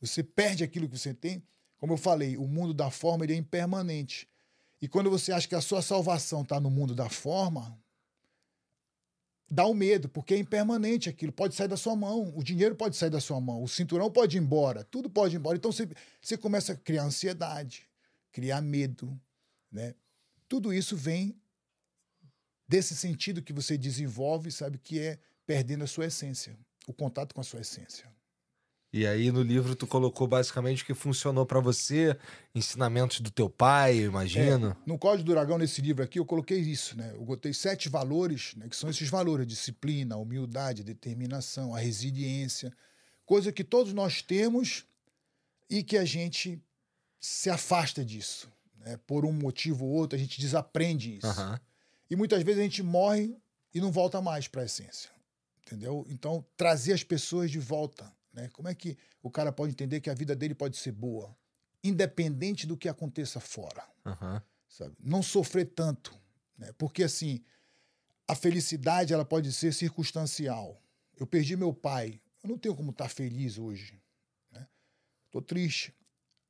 Você 0.00 0.24
perde 0.24 0.64
aquilo 0.64 0.88
que 0.88 0.98
você 0.98 1.14
tem. 1.14 1.42
Como 1.78 1.92
eu 1.92 1.96
falei, 1.96 2.36
o 2.36 2.46
mundo 2.48 2.74
da 2.74 2.90
forma 2.90 3.24
ele 3.24 3.34
é 3.34 3.36
impermanente. 3.36 4.28
E 4.80 4.88
quando 4.88 5.08
você 5.08 5.30
acha 5.30 5.46
que 5.46 5.54
a 5.54 5.60
sua 5.60 5.80
salvação 5.80 6.42
está 6.42 6.58
no 6.58 6.68
mundo 6.68 6.94
da 6.94 7.08
forma, 7.08 7.78
dá 9.48 9.64
o 9.66 9.70
um 9.70 9.74
medo, 9.74 10.08
porque 10.08 10.34
é 10.34 10.38
impermanente 10.38 11.08
aquilo. 11.08 11.30
Pode 11.30 11.54
sair 11.54 11.68
da 11.68 11.76
sua 11.76 11.94
mão, 11.94 12.32
o 12.34 12.42
dinheiro 12.42 12.74
pode 12.74 12.96
sair 12.96 13.10
da 13.10 13.20
sua 13.20 13.40
mão, 13.40 13.62
o 13.62 13.68
cinturão 13.68 14.10
pode 14.10 14.36
ir 14.36 14.40
embora, 14.40 14.82
tudo 14.82 15.08
pode 15.08 15.36
ir 15.36 15.38
embora. 15.38 15.56
Então 15.56 15.70
você, 15.70 15.88
você 16.20 16.36
começa 16.36 16.72
a 16.72 16.76
criar 16.76 17.04
ansiedade, 17.04 17.86
criar 18.32 18.60
medo. 18.60 19.20
Né? 19.70 19.94
Tudo 20.48 20.72
isso 20.72 20.96
vem 20.96 21.36
desse 22.66 22.96
sentido 22.96 23.42
que 23.42 23.52
você 23.52 23.76
desenvolve, 23.76 24.50
sabe, 24.50 24.78
que 24.78 24.98
é 24.98 25.18
perdendo 25.46 25.84
a 25.84 25.86
sua 25.86 26.06
essência, 26.06 26.58
o 26.86 26.92
contato 26.92 27.34
com 27.34 27.40
a 27.40 27.44
sua 27.44 27.60
essência. 27.60 28.10
E 28.92 29.06
aí 29.06 29.32
no 29.32 29.42
livro 29.42 29.74
tu 29.74 29.86
colocou 29.86 30.26
basicamente 30.26 30.82
o 30.82 30.86
que 30.86 30.92
funcionou 30.92 31.46
para 31.46 31.60
você, 31.60 32.14
ensinamentos 32.54 33.20
do 33.20 33.30
teu 33.30 33.48
pai, 33.48 33.96
eu 33.96 34.06
imagino. 34.06 34.70
É, 34.70 34.76
no 34.84 34.98
Código 34.98 35.24
do 35.24 35.32
Dragão, 35.32 35.56
nesse 35.56 35.80
livro 35.80 36.04
aqui, 36.04 36.18
eu 36.18 36.26
coloquei 36.26 36.58
isso, 36.58 36.94
né? 36.96 37.10
Eu 37.14 37.24
botei 37.24 37.54
sete 37.54 37.88
valores, 37.88 38.54
né, 38.54 38.68
que 38.68 38.76
são 38.76 38.90
esses 38.90 39.08
valores: 39.08 39.46
disciplina, 39.46 40.18
humildade, 40.18 40.84
determinação, 40.84 41.74
a 41.74 41.78
resiliência. 41.78 42.70
Coisa 43.24 43.50
que 43.50 43.64
todos 43.64 43.94
nós 43.94 44.20
temos 44.20 44.84
e 45.70 45.82
que 45.82 45.96
a 45.96 46.04
gente 46.04 46.62
se 47.22 47.48
afasta 47.48 48.04
disso. 48.04 48.52
Né? 48.78 48.98
Por 49.06 49.24
um 49.24 49.32
motivo 49.32 49.86
ou 49.86 49.92
outro, 49.92 50.16
a 50.16 50.18
gente 50.18 50.40
desaprende 50.40 51.18
isso. 51.18 51.26
Aham. 51.28 51.58
E 52.10 52.16
muitas 52.16 52.42
vezes 52.42 52.60
a 52.60 52.64
gente 52.64 52.82
morre 52.82 53.34
e 53.72 53.80
não 53.80 53.92
volta 53.92 54.20
mais 54.20 54.48
para 54.48 54.62
a 54.62 54.64
essência. 54.64 55.08
Entendeu? 55.64 56.04
Então, 56.10 56.44
trazer 56.56 56.92
as 56.92 57.04
pessoas 57.04 57.50
de 57.50 57.60
volta. 57.60 58.12
Né? 58.34 58.48
Como 58.52 58.68
é 58.68 58.74
que 58.74 58.98
o 59.22 59.30
cara 59.30 59.52
pode 59.52 59.72
entender 59.72 60.00
que 60.00 60.10
a 60.10 60.14
vida 60.14 60.34
dele 60.34 60.54
pode 60.54 60.76
ser 60.76 60.90
boa, 60.90 61.34
independente 61.82 62.66
do 62.66 62.76
que 62.76 62.88
aconteça 62.88 63.38
fora? 63.38 63.86
Aham. 64.04 64.42
Sabe? 64.68 64.96
Não 64.98 65.22
sofrer 65.22 65.66
tanto. 65.66 66.12
Né? 66.58 66.72
Porque, 66.76 67.04
assim, 67.04 67.40
a 68.26 68.34
felicidade 68.34 69.14
ela 69.14 69.24
pode 69.24 69.52
ser 69.52 69.72
circunstancial. 69.72 70.82
Eu 71.16 71.26
perdi 71.26 71.56
meu 71.56 71.72
pai. 71.72 72.20
Eu 72.42 72.50
não 72.50 72.58
tenho 72.58 72.74
como 72.74 72.90
estar 72.90 73.08
feliz 73.08 73.58
hoje. 73.58 74.02
Né? 74.50 74.66
Tô 75.30 75.40
triste. 75.40 75.94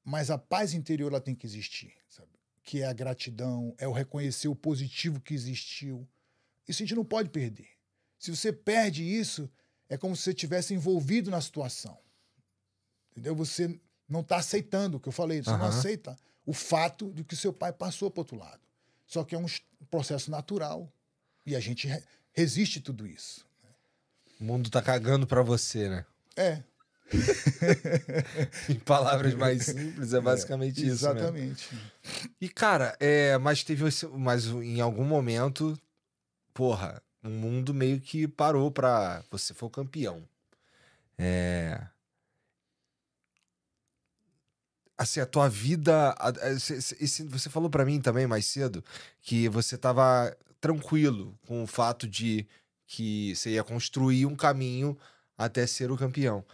Mas 0.05 0.31
a 0.31 0.38
paz 0.38 0.75
interior 0.75 1.11
ela 1.12 1.21
tem 1.21 1.35
que 1.35 1.47
existir. 1.47 1.93
Sabe? 2.09 2.29
Que 2.62 2.83
é 2.83 2.87
a 2.87 2.93
gratidão, 2.93 3.75
é 3.79 3.87
o 3.87 3.93
reconhecer 3.93 4.49
o 4.49 4.55
positivo 4.57 5.21
que 5.21 5.35
existiu. 5.35 6.09
Isso 6.67 6.83
a 6.83 6.87
gente 6.87 6.95
não 6.97 7.05
pode 7.05 7.29
perder. 7.31 7.69
Se 8.19 8.35
você 8.35 8.53
perde 8.53 9.03
isso, 9.05 9.51
é 9.88 9.97
como 9.97 10.15
se 10.17 10.23
você 10.23 10.35
tivesse 10.35 10.75
envolvido 10.75 11.31
na 11.31 11.41
situação. 11.41 11.99
Entendeu? 13.12 13.35
Você 13.35 13.79
não 14.09 14.21
está 14.21 14.37
aceitando 14.37 14.97
o 14.97 15.01
que 15.01 15.09
eu 15.09 15.12
falei, 15.12 15.43
você 15.43 15.51
não 15.51 15.57
Aham. 15.67 15.69
aceita 15.79 16.17
o 16.47 16.53
fato 16.53 17.12
de 17.12 17.25
que 17.25 17.37
seu 17.37 17.53
pai 17.53 17.73
passou 17.73 18.11
para 18.11 18.21
outro 18.21 18.37
lado. 18.37 18.61
Só 19.07 19.25
que 19.25 19.35
é 19.35 19.38
um 19.38 19.47
es- 19.47 19.62
processo 19.91 20.31
natural 20.31 20.93
e 21.45 21.55
a 21.55 21.61
gente 21.61 21.87
re- 21.87 22.03
resiste 22.33 22.81
tudo 22.81 23.07
isso. 23.07 23.47
O 24.41 24.45
mundo 24.45 24.71
tá 24.71 24.81
cagando 24.83 25.27
pra 25.27 25.43
você, 25.43 25.88
né? 25.88 26.07
É, 26.37 26.62
Em 28.68 28.79
palavras 28.81 29.35
mais 29.35 29.64
simples, 29.66 30.12
é 30.12 30.20
basicamente 30.20 30.79
isso. 30.79 31.05
Mesmo. 31.07 31.18
exatamente. 31.18 31.68
E, 32.40 32.48
cara, 32.48 32.96
é, 33.01 33.37
mas 33.38 33.62
teve. 33.64 33.85
Mas 34.16 34.46
em 34.46 34.81
algum 34.81 35.05
momento, 35.05 35.79
porra, 36.55 37.03
o 37.22 37.29
mundo 37.29 37.72
meio 37.75 38.01
que 38.01 38.27
parou 38.27 38.70
pra. 38.70 39.22
Você 39.31 39.55
foi 39.55 39.66
o 39.68 39.70
campeão. 39.70 40.22
É. 41.18 41.81
Assim, 44.96 45.20
a 45.20 45.27
tua 45.27 45.48
vida. 45.48 46.11
a- 46.18 46.29
a- 46.29 46.51
esse- 46.53 47.25
Você 47.25 47.51
falou 47.51 47.70
pra 47.70 47.85
mim 47.85 48.01
também 48.01 48.27
mais 48.27 48.46
cedo 48.46 48.85
que 49.20 49.48
você 49.48 49.77
tava 49.77 50.37
tranquilo 50.61 51.37
com 51.46 51.62
o 51.62 51.66
fato 51.66 52.07
de 52.07 52.46
que 52.87 53.35
você 53.35 53.51
ia 53.51 53.64
construir 53.64 54.27
um 54.27 54.37
caminho 54.37 54.96
até 55.37 55.66
ser 55.66 55.90
o 55.90 55.96
campeão. 55.96 56.44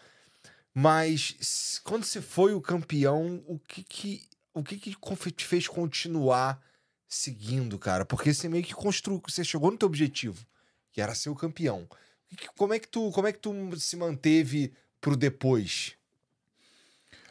Mas 0.80 1.80
quando 1.82 2.04
você 2.04 2.22
foi 2.22 2.54
o 2.54 2.60
campeão, 2.60 3.42
o 3.48 3.58
que 3.58 3.82
que, 3.82 4.28
o 4.54 4.62
que, 4.62 4.76
que 4.78 4.94
te 5.32 5.44
fez 5.44 5.66
continuar 5.66 6.62
seguindo, 7.08 7.76
cara? 7.80 8.04
Porque 8.04 8.32
você 8.32 8.48
meio 8.48 8.62
que 8.62 8.72
construiu, 8.72 9.20
você 9.26 9.42
chegou 9.42 9.72
no 9.72 9.76
teu 9.76 9.88
objetivo, 9.88 10.46
que 10.92 11.00
era 11.00 11.16
ser 11.16 11.30
o 11.30 11.34
campeão. 11.34 11.88
Como 12.56 12.72
é 12.72 12.78
que 12.78 12.86
tu, 12.86 13.10
como 13.10 13.26
é 13.26 13.32
que 13.32 13.40
tu 13.40 13.52
se 13.76 13.96
manteve 13.96 14.72
pro 15.00 15.16
depois? 15.16 15.94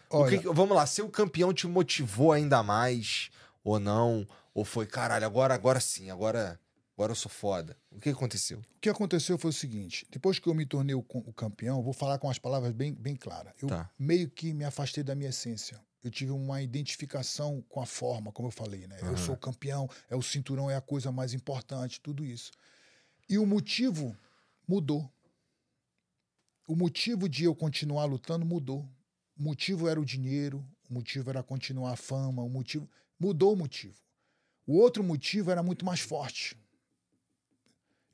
Olha, 0.10 0.40
que- 0.40 0.48
vamos 0.50 0.76
lá, 0.76 0.86
ser 0.86 1.04
o 1.04 1.10
campeão 1.10 1.54
te 1.54 1.68
motivou 1.68 2.34
ainda 2.34 2.62
mais 2.62 3.30
ou 3.64 3.80
não? 3.80 4.28
Ou 4.54 4.66
foi, 4.66 4.86
caralho, 4.86 5.26
agora, 5.26 5.54
agora 5.54 5.80
sim, 5.80 6.10
agora, 6.10 6.60
agora 6.98 7.12
eu 7.12 7.16
sou 7.16 7.30
foda. 7.30 7.78
O 7.92 8.00
que 8.00 8.10
aconteceu? 8.10 8.60
o 8.60 8.80
que 8.82 8.90
aconteceu 8.90 9.38
foi 9.38 9.52
o 9.52 9.54
seguinte: 9.54 10.06
depois 10.10 10.40
que 10.40 10.48
eu 10.48 10.54
me 10.56 10.66
tornei 10.66 10.96
o, 10.96 11.06
o 11.08 11.34
campeão, 11.34 11.84
vou 11.84 11.94
falar 11.94 12.18
com 12.18 12.30
as 12.30 12.40
palavras 12.40 12.74
bem, 12.74 12.94
bem 12.94 13.16
claras. 13.16 13.54
Eu 13.62 13.70
Tá. 13.70 13.90
meio 14.00 14.30
que 14.30 14.52
me 14.54 14.66
afastei 14.66 15.04
da 15.04 15.14
minha 15.16 15.30
essência. 15.30 15.80
Eu 16.04 16.10
tive 16.12 16.32
uma 16.32 16.62
identificação 16.62 17.64
com 17.70 17.82
a 17.82 17.86
forma, 17.86 18.32
como 18.32 18.48
eu 18.48 18.52
falei, 18.52 18.88
né? 18.88 18.98
Eu 19.02 19.08
Aham. 19.10 19.18
sou 19.18 19.36
o 19.36 19.38
campeão, 19.38 19.90
é 20.10 20.16
o 20.16 20.22
cinturão, 20.22 20.70
é 20.70 20.76
a 20.76 20.82
coisa 20.82 21.12
mais 21.12 21.34
importante, 21.34 22.00
tudo 22.02 22.24
isso. 22.26 22.52
E 23.30 23.38
o 23.38 23.46
motivo 23.46 24.16
mudou. 24.68 25.12
O 26.68 26.76
motivo 26.76 27.28
de 27.30 27.44
eu 27.44 27.56
continuar 27.56 28.06
lutando 28.06 28.46
mudou. 28.46 28.88
O 29.38 29.44
motivo 29.44 29.88
era 29.88 30.00
o 30.00 30.06
dinheiro, 30.06 30.66
o 30.90 30.94
motivo 30.94 31.30
era 31.30 31.44
continuar 31.44 31.94
a 31.94 31.96
fama, 31.96 32.42
o 32.44 32.50
motivo. 32.50 32.90
Mudou 33.20 33.54
o 33.54 33.56
motivo. 33.56 33.96
O 34.66 34.78
outro 34.78 35.04
motivo 35.04 35.52
era 35.52 35.64
muito 35.64 35.86
mais 35.86 36.00
forte. 36.00 36.58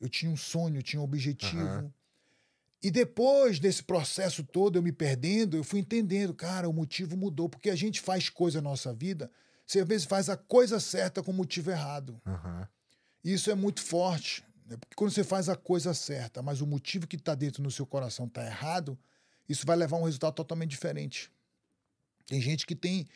Eu 0.04 0.10
tinha 0.10 0.30
um 0.30 0.36
sonho, 0.36 0.76
eu 0.76 0.84
tinha 0.84 1.00
um 1.00 1.06
objetivo. 1.06 1.62
Aham. 1.62 1.94
E 2.82 2.92
depois 2.92 3.58
desse 3.58 3.82
processo 3.82 4.44
todo, 4.44 4.78
eu 4.78 4.84
me 4.84 4.92
perdendo, 4.92 5.56
eu 5.56 5.63
fui 5.63 5.80
entendendo, 5.80 6.34
cara, 6.34 6.68
o 6.68 6.74
motivo 6.74 7.16
mudou. 7.16 7.48
Porque 7.48 7.70
a 7.70 7.76
gente 7.76 8.02
faz 8.02 8.28
coisa 8.28 8.62
na 8.62 8.70
nossa 8.70 8.94
vida, 8.94 9.32
você 9.66 9.80
às 9.80 9.88
vezes 9.88 10.06
faz 10.06 10.28
a 10.28 10.36
coisa 10.36 10.78
certa 10.82 11.24
com 11.24 11.32
o 11.32 11.34
motivo 11.34 11.72
errado. 11.72 12.22
E 13.24 13.32
isso 13.32 13.50
é 13.50 13.56
muito 13.56 13.82
forte. 13.82 14.44
Né? 14.66 14.76
Porque 14.76 14.94
quando 14.94 15.12
você 15.12 15.24
faz 15.24 15.48
a 15.48 15.56
coisa 15.56 15.94
certa, 15.94 16.42
mas 16.42 16.60
o 16.60 16.68
motivo 16.68 17.08
que 17.08 17.16
está 17.16 17.34
dentro 17.34 17.63
do 17.63 17.72
seu 17.72 17.86
coração 17.86 18.26
está 18.26 18.46
errado, 18.46 19.00
isso 19.48 19.66
vai 19.66 19.78
levar 19.78 19.96
a 19.96 20.02
um 20.02 20.04
resultado 20.04 20.34
totalmente 20.34 20.72
diferente. 20.72 21.32
Tem 22.26 22.42
gente 22.42 22.66
que 22.66 22.76
tem 22.76 23.08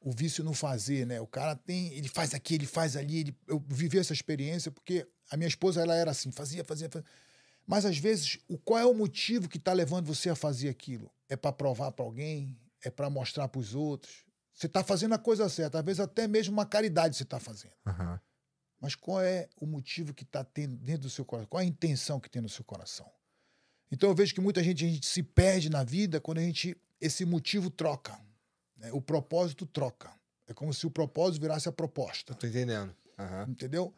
o 0.00 0.10
vício 0.10 0.44
no 0.44 0.54
fazer, 0.54 1.06
né? 1.06 1.20
O 1.20 1.26
cara 1.26 1.56
tem, 1.56 1.92
ele 1.94 2.08
faz 2.08 2.34
aqui, 2.34 2.54
ele 2.54 2.66
faz 2.66 2.96
ali. 2.96 3.18
Ele, 3.18 3.36
eu 3.46 3.62
vivi 3.68 3.98
essa 3.98 4.12
experiência 4.12 4.70
porque 4.70 5.06
a 5.30 5.36
minha 5.36 5.48
esposa 5.48 5.80
ela 5.80 5.94
era 5.94 6.10
assim, 6.10 6.30
fazia, 6.30 6.64
fazia, 6.64 6.88
fazia. 6.88 7.08
Mas 7.66 7.84
às 7.84 7.98
vezes, 7.98 8.38
o 8.48 8.56
qual 8.56 8.78
é 8.78 8.86
o 8.86 8.94
motivo 8.94 9.48
que 9.48 9.58
está 9.58 9.72
levando 9.72 10.06
você 10.06 10.30
a 10.30 10.36
fazer 10.36 10.68
aquilo? 10.68 11.10
É 11.28 11.36
para 11.36 11.52
provar 11.52 11.90
para 11.92 12.04
alguém? 12.04 12.56
É 12.84 12.90
para 12.90 13.10
mostrar 13.10 13.48
para 13.48 13.58
os 13.58 13.74
outros? 13.74 14.24
Você 14.54 14.66
está 14.66 14.84
fazendo 14.84 15.14
a 15.14 15.18
coisa 15.18 15.48
certa, 15.48 15.78
às 15.78 15.84
vezes 15.84 16.00
até 16.00 16.26
mesmo 16.26 16.52
uma 16.52 16.64
caridade 16.64 17.16
você 17.16 17.24
está 17.24 17.38
fazendo. 17.38 17.74
Aham. 17.86 18.20
Mas 18.80 18.94
qual 18.94 19.20
é 19.20 19.48
o 19.60 19.66
motivo 19.66 20.14
que 20.14 20.22
está 20.22 20.44
tendo 20.44 20.76
dentro 20.76 21.02
do 21.02 21.10
seu 21.10 21.24
coração? 21.24 21.48
Qual 21.48 21.60
é 21.60 21.64
a 21.64 21.68
intenção 21.68 22.20
que 22.20 22.30
tem 22.30 22.40
no 22.40 22.48
seu 22.48 22.64
coração? 22.64 23.10
Então 23.90 24.08
eu 24.08 24.14
vejo 24.14 24.34
que 24.34 24.40
muita 24.40 24.62
gente, 24.62 24.84
a 24.84 24.88
gente 24.88 25.06
se 25.06 25.22
perde 25.22 25.70
na 25.70 25.82
vida 25.82 26.20
quando 26.20 26.38
a 26.38 26.42
gente 26.42 26.76
esse 27.00 27.24
motivo 27.24 27.70
troca. 27.70 28.18
Né? 28.76 28.90
O 28.92 29.00
propósito 29.00 29.66
troca. 29.66 30.10
É 30.46 30.54
como 30.54 30.72
se 30.72 30.86
o 30.86 30.90
propósito 30.90 31.42
virasse 31.42 31.68
a 31.68 31.72
proposta. 31.72 32.34
Tô 32.34 32.46
entendendo. 32.46 32.94
Aham. 33.18 33.46
Entendeu? 33.48 33.92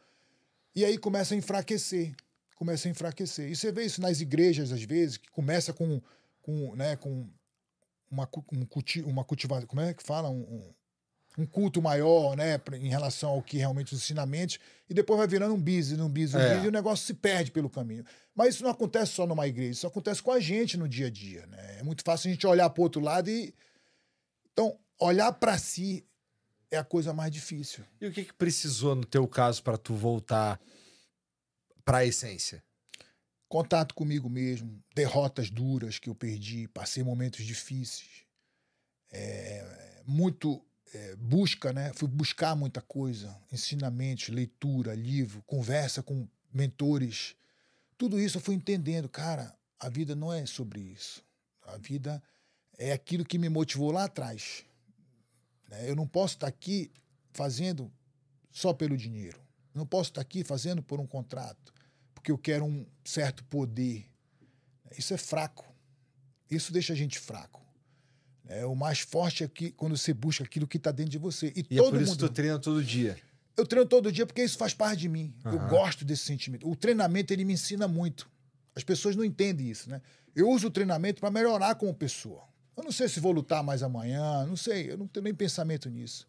E 0.74 0.84
aí 0.84 0.96
começa 0.96 1.34
a 1.34 1.36
enfraquecer. 1.36 2.14
Começa 2.54 2.88
a 2.88 2.90
enfraquecer. 2.90 3.50
E 3.50 3.56
você 3.56 3.70
vê 3.70 3.84
isso 3.84 4.00
nas 4.00 4.20
igrejas, 4.20 4.72
às 4.72 4.82
vezes, 4.82 5.16
que 5.16 5.28
começa 5.30 5.72
com, 5.72 6.00
com, 6.42 6.74
né, 6.74 6.96
com 6.96 7.28
uma, 8.10 8.28
um 8.52 8.64
culti, 8.64 9.02
uma 9.02 9.24
cultivação. 9.24 9.66
Como 9.66 9.80
é 9.82 9.92
que 9.92 10.02
fala? 10.02 10.28
Um, 10.30 10.40
um- 10.40 10.74
um 11.36 11.46
culto 11.46 11.80
maior, 11.80 12.36
né, 12.36 12.60
em 12.80 12.88
relação 12.88 13.30
ao 13.30 13.40
que 13.42 13.58
realmente 13.58 13.94
os 13.94 14.00
ensinamentos, 14.02 14.58
e 14.90 14.94
depois 14.94 15.18
vai 15.18 15.28
virando 15.28 15.54
um 15.54 15.60
business, 15.60 16.00
um 16.00 16.08
business, 16.08 16.34
um 16.34 16.38
É. 16.38 16.42
business, 16.48 16.64
e 16.64 16.68
o 16.68 16.72
negócio 16.72 17.06
se 17.06 17.14
perde 17.14 17.52
pelo 17.52 17.70
caminho. 17.70 18.04
Mas 18.34 18.54
isso 18.56 18.64
não 18.64 18.70
acontece 18.72 19.12
só 19.12 19.24
numa 19.24 19.46
igreja, 19.46 19.70
isso 19.70 19.86
acontece 19.86 20.20
com 20.20 20.32
a 20.32 20.40
gente 20.40 20.76
no 20.76 20.88
dia 20.88 21.06
a 21.06 21.10
dia. 21.10 21.46
Né? 21.46 21.76
É 21.78 21.82
muito 21.84 22.02
fácil 22.02 22.28
a 22.28 22.32
gente 22.32 22.44
olhar 22.44 22.68
para 22.70 22.80
o 22.80 22.82
outro 22.84 23.00
lado 23.00 23.30
e. 23.30 23.54
Então, 24.58 24.76
olhar 24.98 25.32
para 25.34 25.56
si 25.56 26.04
é 26.68 26.76
a 26.76 26.82
coisa 26.82 27.14
mais 27.14 27.30
difícil. 27.30 27.84
E 28.00 28.08
o 28.08 28.12
que, 28.12 28.24
que 28.24 28.32
precisou 28.32 28.96
no 28.96 29.04
teu 29.04 29.28
caso 29.28 29.62
pra 29.62 29.78
tu 29.78 29.94
voltar 29.94 30.60
pra 31.84 32.04
essência? 32.04 32.60
contato 33.48 33.94
comigo 33.94 34.28
mesmo, 34.28 34.82
derrotas 34.94 35.48
duras 35.48 35.98
que 35.98 36.10
eu 36.10 36.14
perdi, 36.14 36.68
passei 36.68 37.02
momentos 37.02 37.44
difíceis, 37.46 38.26
É, 39.10 40.02
muito 40.04 40.62
é, 40.92 41.16
busca, 41.16 41.72
né? 41.72 41.92
Fui 41.94 42.08
buscar 42.08 42.54
muita 42.54 42.82
coisa, 42.82 43.34
ensinamentos, 43.50 44.28
leitura, 44.28 44.94
livro, 44.94 45.42
conversa 45.46 46.02
com 46.02 46.28
mentores, 46.52 47.36
tudo 47.96 48.20
isso 48.20 48.36
eu 48.36 48.42
fui 48.42 48.54
entendendo, 48.54 49.08
cara, 49.08 49.56
a 49.78 49.88
vida 49.88 50.14
não 50.14 50.30
é 50.30 50.44
sobre 50.44 50.80
isso, 50.80 51.24
a 51.62 51.78
vida 51.78 52.22
é 52.78 52.92
aquilo 52.92 53.24
que 53.24 53.36
me 53.38 53.48
motivou 53.48 53.90
lá 53.90 54.04
atrás. 54.04 54.64
né? 55.68 55.90
Eu 55.90 55.96
não 55.96 56.06
posso 56.06 56.34
estar 56.34 56.46
aqui 56.46 56.90
fazendo 57.32 57.90
só 58.50 58.72
pelo 58.72 58.96
dinheiro, 58.96 59.38
não 59.74 59.84
posso 59.86 60.10
estar 60.10 60.20
aqui 60.20 60.42
fazendo 60.44 60.82
por 60.82 60.98
um 61.00 61.06
contrato 61.06 61.72
porque 62.14 62.32
eu 62.32 62.38
quero 62.38 62.64
um 62.64 62.84
certo 63.04 63.44
poder. 63.44 64.04
Isso 64.98 65.14
é 65.14 65.16
fraco. 65.16 65.64
Isso 66.50 66.72
deixa 66.72 66.92
a 66.92 66.96
gente 66.96 67.16
fraco. 67.18 67.62
É, 68.46 68.66
o 68.66 68.74
mais 68.74 68.98
forte 69.00 69.44
é 69.44 69.48
que 69.48 69.70
quando 69.70 69.96
você 69.96 70.12
busca 70.12 70.42
aquilo 70.42 70.66
que 70.66 70.78
está 70.78 70.90
dentro 70.90 71.12
de 71.12 71.18
você. 71.18 71.52
E, 71.54 71.64
E 71.70 71.74
é 71.78 71.80
todo 71.80 71.92
por 71.92 72.00
isso 72.02 72.10
mundo. 72.12 72.20
que 72.24 72.28
tu 72.28 72.32
treina 72.34 72.58
todo 72.58 72.82
dia. 72.82 73.16
Eu 73.56 73.64
treino 73.66 73.86
todo 73.86 74.10
dia 74.10 74.26
porque 74.26 74.42
isso 74.42 74.58
faz 74.58 74.74
parte 74.74 75.00
de 75.00 75.08
mim. 75.08 75.32
Eu 75.44 75.58
Aham. 75.58 75.68
gosto 75.68 76.04
desse 76.04 76.24
sentimento. 76.24 76.68
O 76.68 76.74
treinamento 76.74 77.32
ele 77.32 77.44
me 77.44 77.52
ensina 77.52 77.86
muito. 77.86 78.28
As 78.74 78.82
pessoas 78.82 79.14
não 79.14 79.24
entendem 79.24 79.68
isso, 79.70 79.88
né? 79.88 80.00
Eu 80.34 80.48
uso 80.48 80.66
o 80.68 80.70
treinamento 80.70 81.20
para 81.20 81.30
melhorar 81.30 81.74
como 81.76 81.94
pessoa. 81.94 82.47
Eu 82.78 82.84
não 82.84 82.92
sei 82.92 83.08
se 83.08 83.18
vou 83.18 83.32
lutar 83.32 83.60
mais 83.62 83.82
amanhã, 83.82 84.46
não 84.46 84.56
sei, 84.56 84.90
eu 84.92 84.96
não 84.96 85.08
tenho 85.08 85.24
nem 85.24 85.34
pensamento 85.34 85.90
nisso. 85.90 86.28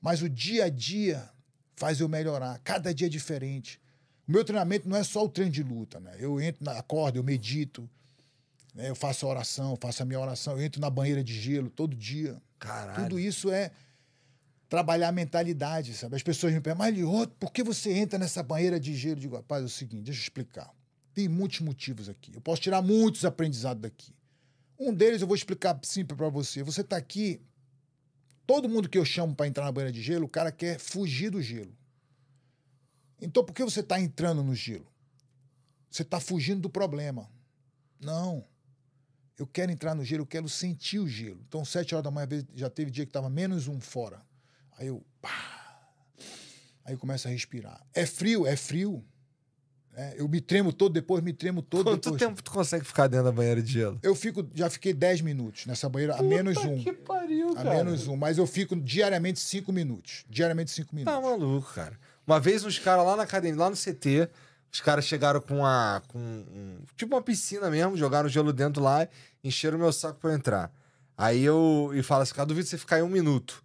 Mas 0.00 0.22
o 0.22 0.28
dia 0.30 0.64
a 0.64 0.68
dia 0.70 1.28
faz 1.76 2.00
eu 2.00 2.08
melhorar. 2.08 2.58
Cada 2.64 2.92
dia 2.94 3.06
é 3.06 3.10
diferente. 3.10 3.78
O 4.26 4.32
meu 4.32 4.42
treinamento 4.42 4.88
não 4.88 4.96
é 4.96 5.04
só 5.04 5.22
o 5.22 5.28
treino 5.28 5.52
de 5.52 5.62
luta, 5.62 6.00
né? 6.00 6.16
Eu 6.18 6.40
entro 6.40 6.64
na 6.64 6.78
acordo, 6.78 7.18
eu 7.18 7.22
medito. 7.22 7.88
né? 8.74 8.88
Eu 8.88 8.94
faço 8.94 9.26
a 9.26 9.28
oração, 9.28 9.76
faço 9.78 10.02
a 10.02 10.06
minha 10.06 10.18
oração, 10.18 10.54
eu 10.54 10.62
entro 10.62 10.80
na 10.80 10.88
banheira 10.88 11.22
de 11.22 11.38
gelo 11.38 11.68
todo 11.68 11.94
dia. 11.94 12.40
Caralho. 12.58 13.02
Tudo 13.04 13.20
isso 13.20 13.50
é 13.52 13.70
trabalhar 14.70 15.08
a 15.08 15.12
mentalidade, 15.12 15.92
sabe? 15.92 16.16
As 16.16 16.22
pessoas 16.22 16.54
me 16.54 16.60
perguntam, 16.62 16.86
mas 16.86 16.94
Lioto, 16.94 17.34
por 17.38 17.52
que 17.52 17.62
você 17.62 17.92
entra 17.92 18.18
nessa 18.18 18.42
banheira 18.42 18.80
de 18.80 18.96
gelo? 18.96 19.16
Eu 19.16 19.20
digo, 19.20 19.36
rapaz, 19.36 19.62
é 19.62 19.66
o 19.66 19.68
seguinte, 19.68 20.04
deixa 20.04 20.18
eu 20.20 20.22
explicar. 20.22 20.72
Tem 21.12 21.28
muitos 21.28 21.60
motivos 21.60 22.08
aqui. 22.08 22.32
Eu 22.34 22.40
posso 22.40 22.62
tirar 22.62 22.80
muitos 22.80 23.24
aprendizados 23.26 23.82
daqui. 23.82 24.14
Um 24.78 24.92
deles 24.92 25.20
eu 25.20 25.26
vou 25.26 25.36
explicar 25.36 25.78
simples 25.82 26.16
para 26.16 26.28
você. 26.28 26.62
Você 26.62 26.80
está 26.80 26.96
aqui, 26.96 27.40
todo 28.46 28.68
mundo 28.68 28.88
que 28.88 28.98
eu 28.98 29.04
chamo 29.04 29.34
para 29.34 29.46
entrar 29.46 29.64
na 29.64 29.72
banheira 29.72 29.92
de 29.92 30.02
gelo, 30.02 30.26
o 30.26 30.28
cara 30.28 30.50
quer 30.50 30.78
fugir 30.78 31.30
do 31.30 31.40
gelo. 31.40 31.76
Então 33.20 33.44
por 33.44 33.54
que 33.54 33.62
você 33.62 33.80
está 33.80 34.00
entrando 34.00 34.42
no 34.42 34.54
gelo? 34.54 34.86
Você 35.90 36.02
está 36.02 36.18
fugindo 36.18 36.62
do 36.62 36.70
problema. 36.70 37.30
Não. 38.00 38.44
Eu 39.38 39.46
quero 39.46 39.72
entrar 39.72 39.94
no 39.94 40.04
gelo, 40.04 40.22
eu 40.22 40.26
quero 40.26 40.48
sentir 40.48 40.98
o 40.98 41.08
gelo. 41.08 41.40
Então, 41.48 41.64
sete 41.64 41.94
horas 41.94 42.04
da 42.04 42.10
manhã, 42.10 42.28
já 42.54 42.70
teve 42.70 42.90
dia 42.90 43.04
que 43.04 43.10
estava 43.10 43.28
menos 43.28 43.66
um 43.66 43.80
fora. 43.80 44.20
Aí 44.72 44.86
eu. 44.86 45.04
Pá, 45.20 45.92
aí 46.84 46.94
eu 46.94 46.98
começo 46.98 47.26
a 47.26 47.30
respirar. 47.30 47.84
É 47.92 48.06
frio, 48.06 48.46
é 48.46 48.56
frio. 48.56 49.04
É, 49.96 50.14
eu 50.18 50.28
me 50.28 50.40
tremo 50.40 50.72
todo, 50.72 50.92
depois 50.92 51.22
me 51.22 51.32
tremo 51.32 51.62
todo. 51.62 51.84
Quanto 51.84 52.10
depois... 52.10 52.20
tempo 52.20 52.42
tu 52.42 52.50
consegue 52.50 52.84
ficar 52.84 53.06
dentro 53.06 53.26
da 53.26 53.32
banheira 53.32 53.62
de 53.62 53.72
gelo? 53.72 53.98
Eu 54.02 54.14
fico, 54.14 54.44
já 54.52 54.68
fiquei 54.68 54.92
10 54.92 55.20
minutos 55.20 55.66
nessa 55.66 55.88
banheira, 55.88 56.16
a 56.16 56.22
menos 56.22 56.56
um. 56.56 56.82
Que 56.82 56.92
pariu, 56.92 57.50
a 57.50 57.54
cara. 57.54 57.70
menos 57.76 58.08
um. 58.08 58.16
Mas 58.16 58.36
eu 58.36 58.46
fico 58.46 58.74
diariamente 58.74 59.38
5 59.38 59.72
minutos. 59.72 60.24
Diariamente 60.28 60.72
5 60.72 60.94
minutos. 60.94 61.14
Tá 61.14 61.20
maluco, 61.20 61.72
cara. 61.72 61.96
Uma 62.26 62.40
vez 62.40 62.64
uns 62.64 62.78
caras 62.78 63.06
lá 63.06 63.16
na 63.16 63.22
academia, 63.22 63.60
lá 63.60 63.70
no 63.70 63.76
CT, 63.76 64.28
os 64.72 64.80
caras 64.80 65.04
chegaram 65.04 65.40
com 65.40 65.64
a. 65.64 66.02
Com 66.08 66.18
um, 66.18 66.78
tipo 66.96 67.14
uma 67.14 67.22
piscina 67.22 67.70
mesmo, 67.70 67.96
jogaram 67.96 68.28
gelo 68.28 68.52
dentro 68.52 68.82
lá, 68.82 69.06
encheram 69.44 69.78
meu 69.78 69.92
saco 69.92 70.18
pra 70.18 70.30
eu 70.30 70.34
entrar. 70.34 70.72
Aí 71.16 71.44
eu. 71.44 71.92
E 71.94 72.02
fala 72.02 72.24
assim, 72.24 72.34
cara, 72.34 72.46
duvido 72.46 72.66
você 72.66 72.76
ficar 72.76 72.96
aí 72.96 73.02
um 73.02 73.08
minuto. 73.08 73.62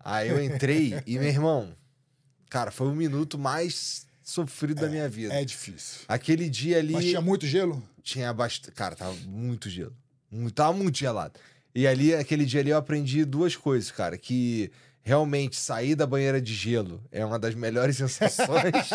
Aí 0.00 0.30
eu 0.30 0.42
entrei 0.42 1.02
e, 1.06 1.18
meu 1.18 1.28
irmão, 1.28 1.76
cara, 2.48 2.70
foi 2.70 2.86
o 2.86 2.94
minuto 2.94 3.36
mais 3.36 4.05
sofrido 4.26 4.80
da 4.80 4.88
minha 4.88 5.08
vida. 5.08 5.32
É 5.32 5.44
difícil. 5.44 6.00
Aquele 6.08 6.50
dia 6.50 6.78
ali. 6.78 6.92
Mas 6.92 7.04
tinha 7.04 7.20
muito 7.20 7.46
gelo? 7.46 7.80
Tinha 8.02 8.32
bastante. 8.32 8.74
Cara, 8.74 8.96
tava 8.96 9.14
muito 9.24 9.70
gelo. 9.70 9.96
Muito, 10.30 10.52
tava 10.52 10.72
muito 10.72 10.98
gelado. 10.98 11.38
E 11.72 11.86
ali, 11.86 12.12
aquele 12.12 12.44
dia 12.44 12.60
ali, 12.60 12.70
eu 12.70 12.76
aprendi 12.76 13.24
duas 13.24 13.54
coisas, 13.54 13.90
cara. 13.90 14.18
Que 14.18 14.72
realmente 15.04 15.54
sair 15.54 15.94
da 15.94 16.04
banheira 16.04 16.40
de 16.40 16.52
gelo 16.52 17.00
é 17.12 17.24
uma 17.24 17.38
das 17.38 17.54
melhores 17.54 17.96
sensações. 17.98 18.90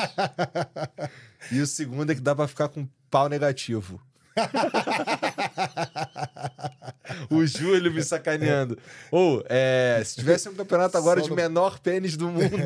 e 1.50 1.62
o 1.62 1.66
segundo 1.66 2.12
é 2.12 2.16
que 2.16 2.22
dá 2.22 2.36
pra 2.36 2.48
ficar 2.48 2.68
com 2.68 2.86
pau 3.10 3.30
negativo. 3.30 4.02
o 7.30 7.46
Júlio 7.46 7.92
me 7.94 8.04
sacaneando. 8.04 8.78
Ou, 9.12 9.44
é, 9.50 10.02
se 10.06 10.16
tivesse 10.16 10.48
um 10.50 10.56
campeonato 10.56 10.98
agora 10.98 11.20
Só 11.20 11.26
de 11.26 11.30
no- 11.32 11.36
menor 11.36 11.80
pênis 11.80 12.16
do 12.18 12.30
mundo. 12.30 12.58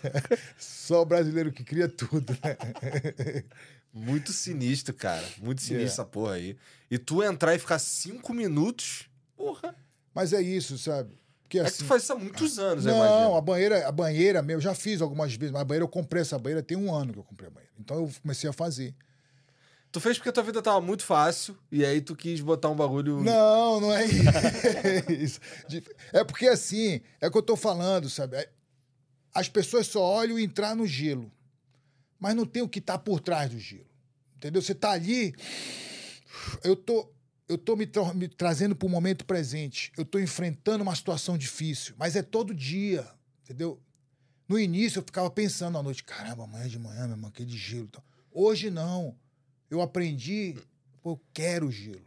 Só 0.58 1.02
o 1.02 1.06
brasileiro 1.06 1.52
que 1.52 1.64
cria 1.64 1.88
tudo, 1.88 2.36
né? 2.42 2.56
Muito 3.92 4.32
sinistro, 4.32 4.92
cara. 4.94 5.24
Muito 5.40 5.60
sinistro 5.60 5.74
Yeah. 5.76 5.92
essa 5.92 6.04
porra 6.04 6.34
aí. 6.34 6.56
E 6.90 6.98
tu 6.98 7.22
entrar 7.22 7.54
e 7.54 7.58
ficar 7.58 7.78
cinco 7.78 8.34
minutos. 8.34 9.08
Porra. 9.36 9.74
Mas 10.14 10.32
é 10.32 10.40
isso, 10.42 10.76
sabe? 10.78 11.16
Porque 11.42 11.58
É 11.58 11.62
que 11.62 11.68
assim. 11.68 11.78
tu 11.78 11.84
faz 11.86 12.02
isso 12.02 12.12
há 12.12 12.16
muitos 12.16 12.58
anos, 12.58 12.86
eu 12.86 12.92
Não, 12.92 13.04
imagino. 13.06 13.36
a 13.36 13.40
banheira, 13.40 13.88
a 13.88 13.92
banheira 13.92 14.42
meu, 14.42 14.60
já 14.60 14.74
fiz 14.74 15.00
algumas 15.00 15.34
vezes, 15.34 15.52
mas 15.52 15.62
a 15.62 15.64
banheira 15.64 15.84
eu 15.84 15.88
comprei 15.88 16.22
essa 16.22 16.38
banheira 16.38 16.62
tem 16.62 16.76
um 16.76 16.92
ano 16.92 17.12
que 17.12 17.18
eu 17.18 17.24
comprei 17.24 17.48
a 17.48 17.50
banheira. 17.50 17.72
Então 17.78 17.96
eu 17.98 18.10
comecei 18.22 18.48
a 18.48 18.52
fazer. 18.52 18.94
Tu 19.94 20.00
fez 20.00 20.16
porque 20.18 20.32
tua 20.32 20.42
vida 20.42 20.60
tava 20.60 20.80
muito 20.80 21.04
fácil 21.04 21.56
e 21.70 21.84
aí 21.84 22.00
tu 22.00 22.16
quis 22.16 22.40
botar 22.40 22.68
um 22.68 22.74
bagulho. 22.74 23.22
Não, 23.22 23.80
não 23.80 23.92
é 23.92 24.04
isso. 25.08 25.38
É 26.12 26.24
porque 26.24 26.48
assim, 26.48 27.00
é 27.20 27.28
o 27.28 27.30
que 27.30 27.38
eu 27.38 27.42
tô 27.42 27.54
falando, 27.54 28.10
sabe? 28.10 28.36
É- 28.38 28.50
As 29.32 29.48
pessoas 29.48 29.86
só 29.86 30.02
olham 30.02 30.36
entrar 30.36 30.74
no 30.74 30.84
gelo, 30.84 31.30
mas 32.18 32.34
não 32.34 32.44
tem 32.44 32.60
o 32.60 32.68
que 32.68 32.80
tá 32.80 32.98
por 32.98 33.20
trás 33.20 33.48
do 33.52 33.58
gelo. 33.60 33.86
Entendeu? 34.36 34.60
Você 34.60 34.74
tá 34.74 34.90
ali, 34.90 35.32
eu 36.64 36.74
tô, 36.74 37.08
eu 37.48 37.56
tô 37.56 37.76
me, 37.76 37.86
tra- 37.86 38.12
me 38.14 38.26
trazendo 38.26 38.74
para 38.74 38.86
o 38.86 38.90
momento 38.90 39.24
presente. 39.24 39.92
Eu 39.96 40.04
tô 40.04 40.18
enfrentando 40.18 40.82
uma 40.82 40.96
situação 40.96 41.38
difícil, 41.38 41.94
mas 41.96 42.16
é 42.16 42.22
todo 42.22 42.52
dia, 42.52 43.08
entendeu? 43.44 43.80
No 44.48 44.58
início 44.58 44.98
eu 44.98 45.04
ficava 45.04 45.30
pensando 45.30 45.78
à 45.78 45.82
noite, 45.84 46.02
caramba, 46.02 46.42
amanhã 46.42 46.68
de 46.68 46.80
manhã, 46.80 47.02
meu 47.06 47.12
irmão, 47.12 47.30
aquele 47.30 47.56
gelo. 47.56 47.88
Hoje 48.32 48.70
não. 48.70 49.16
Eu 49.70 49.80
aprendi, 49.80 50.56
pô, 51.02 51.12
eu 51.12 51.20
quero 51.32 51.70
gelo. 51.70 52.04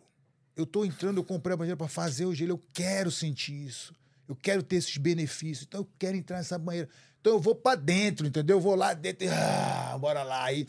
Eu 0.56 0.66
tô 0.66 0.84
entrando, 0.84 1.18
eu 1.18 1.24
comprei 1.24 1.54
a 1.54 1.58
banheira 1.58 1.78
para 1.78 1.88
fazer 1.88 2.26
o 2.26 2.34
gelo, 2.34 2.54
eu 2.54 2.64
quero 2.74 3.12
sentir 3.12 3.54
isso. 3.54 3.94
Eu 4.28 4.36
quero 4.36 4.62
ter 4.62 4.78
esses 4.78 4.98
benefícios. 4.98 5.66
Então 5.68 5.82
eu 5.82 5.90
quero 5.98 6.18
entrar 6.18 6.38
nessa 6.38 6.58
banheira. 6.58 6.90
Então 7.22 7.34
eu 7.34 7.40
vou 7.40 7.56
para 7.56 7.76
dentro, 7.76 8.26
entendeu? 8.26 8.58
Eu 8.58 8.62
vou 8.62 8.76
lá 8.76 8.94
dentro, 8.94 9.26
e, 9.26 9.30
ah, 9.30 9.98
bora 10.00 10.24
lá. 10.24 10.46
Aí 10.46 10.66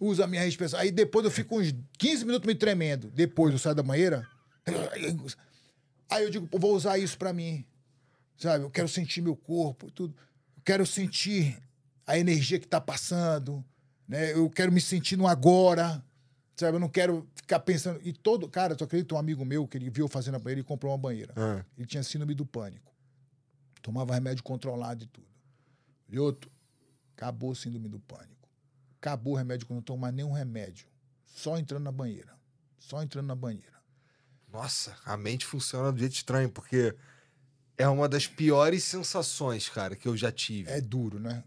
uso 0.00 0.22
a 0.22 0.26
minha 0.26 0.42
respiração. 0.42 0.78
Aí 0.78 0.90
depois 0.90 1.24
eu 1.24 1.30
fico 1.30 1.58
uns 1.58 1.74
15 1.98 2.24
minutos 2.24 2.46
me 2.46 2.54
tremendo. 2.54 3.10
Depois 3.10 3.52
eu 3.52 3.58
saio 3.58 3.74
da 3.74 3.82
banheira. 3.82 4.26
Aí 6.10 6.24
eu 6.24 6.30
digo, 6.30 6.48
vou 6.58 6.74
usar 6.74 6.98
isso 6.98 7.18
para 7.18 7.32
mim. 7.32 7.64
Sabe? 8.38 8.64
Eu 8.64 8.70
quero 8.70 8.88
sentir 8.88 9.20
meu 9.20 9.36
corpo, 9.36 9.90
tudo. 9.90 10.14
Eu 10.56 10.62
quero 10.64 10.86
sentir 10.86 11.58
a 12.06 12.18
energia 12.18 12.58
que 12.58 12.66
tá 12.66 12.80
passando, 12.80 13.62
né? 14.06 14.32
Eu 14.32 14.48
quero 14.48 14.72
me 14.72 14.80
sentir 14.80 15.16
no 15.16 15.26
agora. 15.26 16.02
Sabe? 16.58 16.76
Eu 16.76 16.80
não 16.80 16.88
quero 16.88 17.26
ficar 17.36 17.60
pensando. 17.60 18.00
E 18.02 18.12
todo. 18.12 18.48
Cara, 18.48 18.74
tu 18.74 18.82
acredita 18.82 19.14
um 19.14 19.18
amigo 19.18 19.44
meu 19.44 19.66
que 19.66 19.78
ele 19.78 19.88
viu 19.88 20.08
fazendo 20.08 20.34
a 20.34 20.38
banheira 20.40 20.60
e 20.60 20.64
comprou 20.64 20.90
uma 20.90 20.98
banheira. 20.98 21.32
Ah. 21.36 21.64
Ele 21.76 21.86
tinha 21.86 22.02
síndrome 22.02 22.34
do 22.34 22.44
pânico. 22.44 22.92
Tomava 23.80 24.12
remédio 24.12 24.42
controlado 24.42 25.04
e 25.04 25.06
tudo. 25.06 25.28
E 26.08 26.18
outro, 26.18 26.50
acabou 27.16 27.52
a 27.52 27.54
síndrome 27.54 27.88
do 27.88 28.00
pânico. 28.00 28.48
Acabou 29.00 29.34
o 29.34 29.36
remédio 29.36 29.66
quando 29.66 29.76
não 29.76 29.82
toma 29.82 30.00
mais 30.02 30.14
nenhum 30.14 30.32
remédio. 30.32 30.88
Só 31.24 31.56
entrando 31.56 31.84
na 31.84 31.92
banheira. 31.92 32.34
Só 32.76 33.00
entrando 33.02 33.26
na 33.26 33.36
banheira. 33.36 33.78
Nossa, 34.52 34.96
a 35.04 35.16
mente 35.16 35.46
funciona 35.46 35.92
do 35.92 35.98
jeito 35.98 36.14
estranho, 36.14 36.50
porque 36.50 36.96
é 37.76 37.86
uma 37.86 38.08
das 38.08 38.26
piores 38.26 38.82
sensações, 38.82 39.68
cara, 39.68 39.94
que 39.94 40.08
eu 40.08 40.16
já 40.16 40.32
tive. 40.32 40.70
É 40.70 40.80
duro, 40.80 41.20
né? 41.20 41.44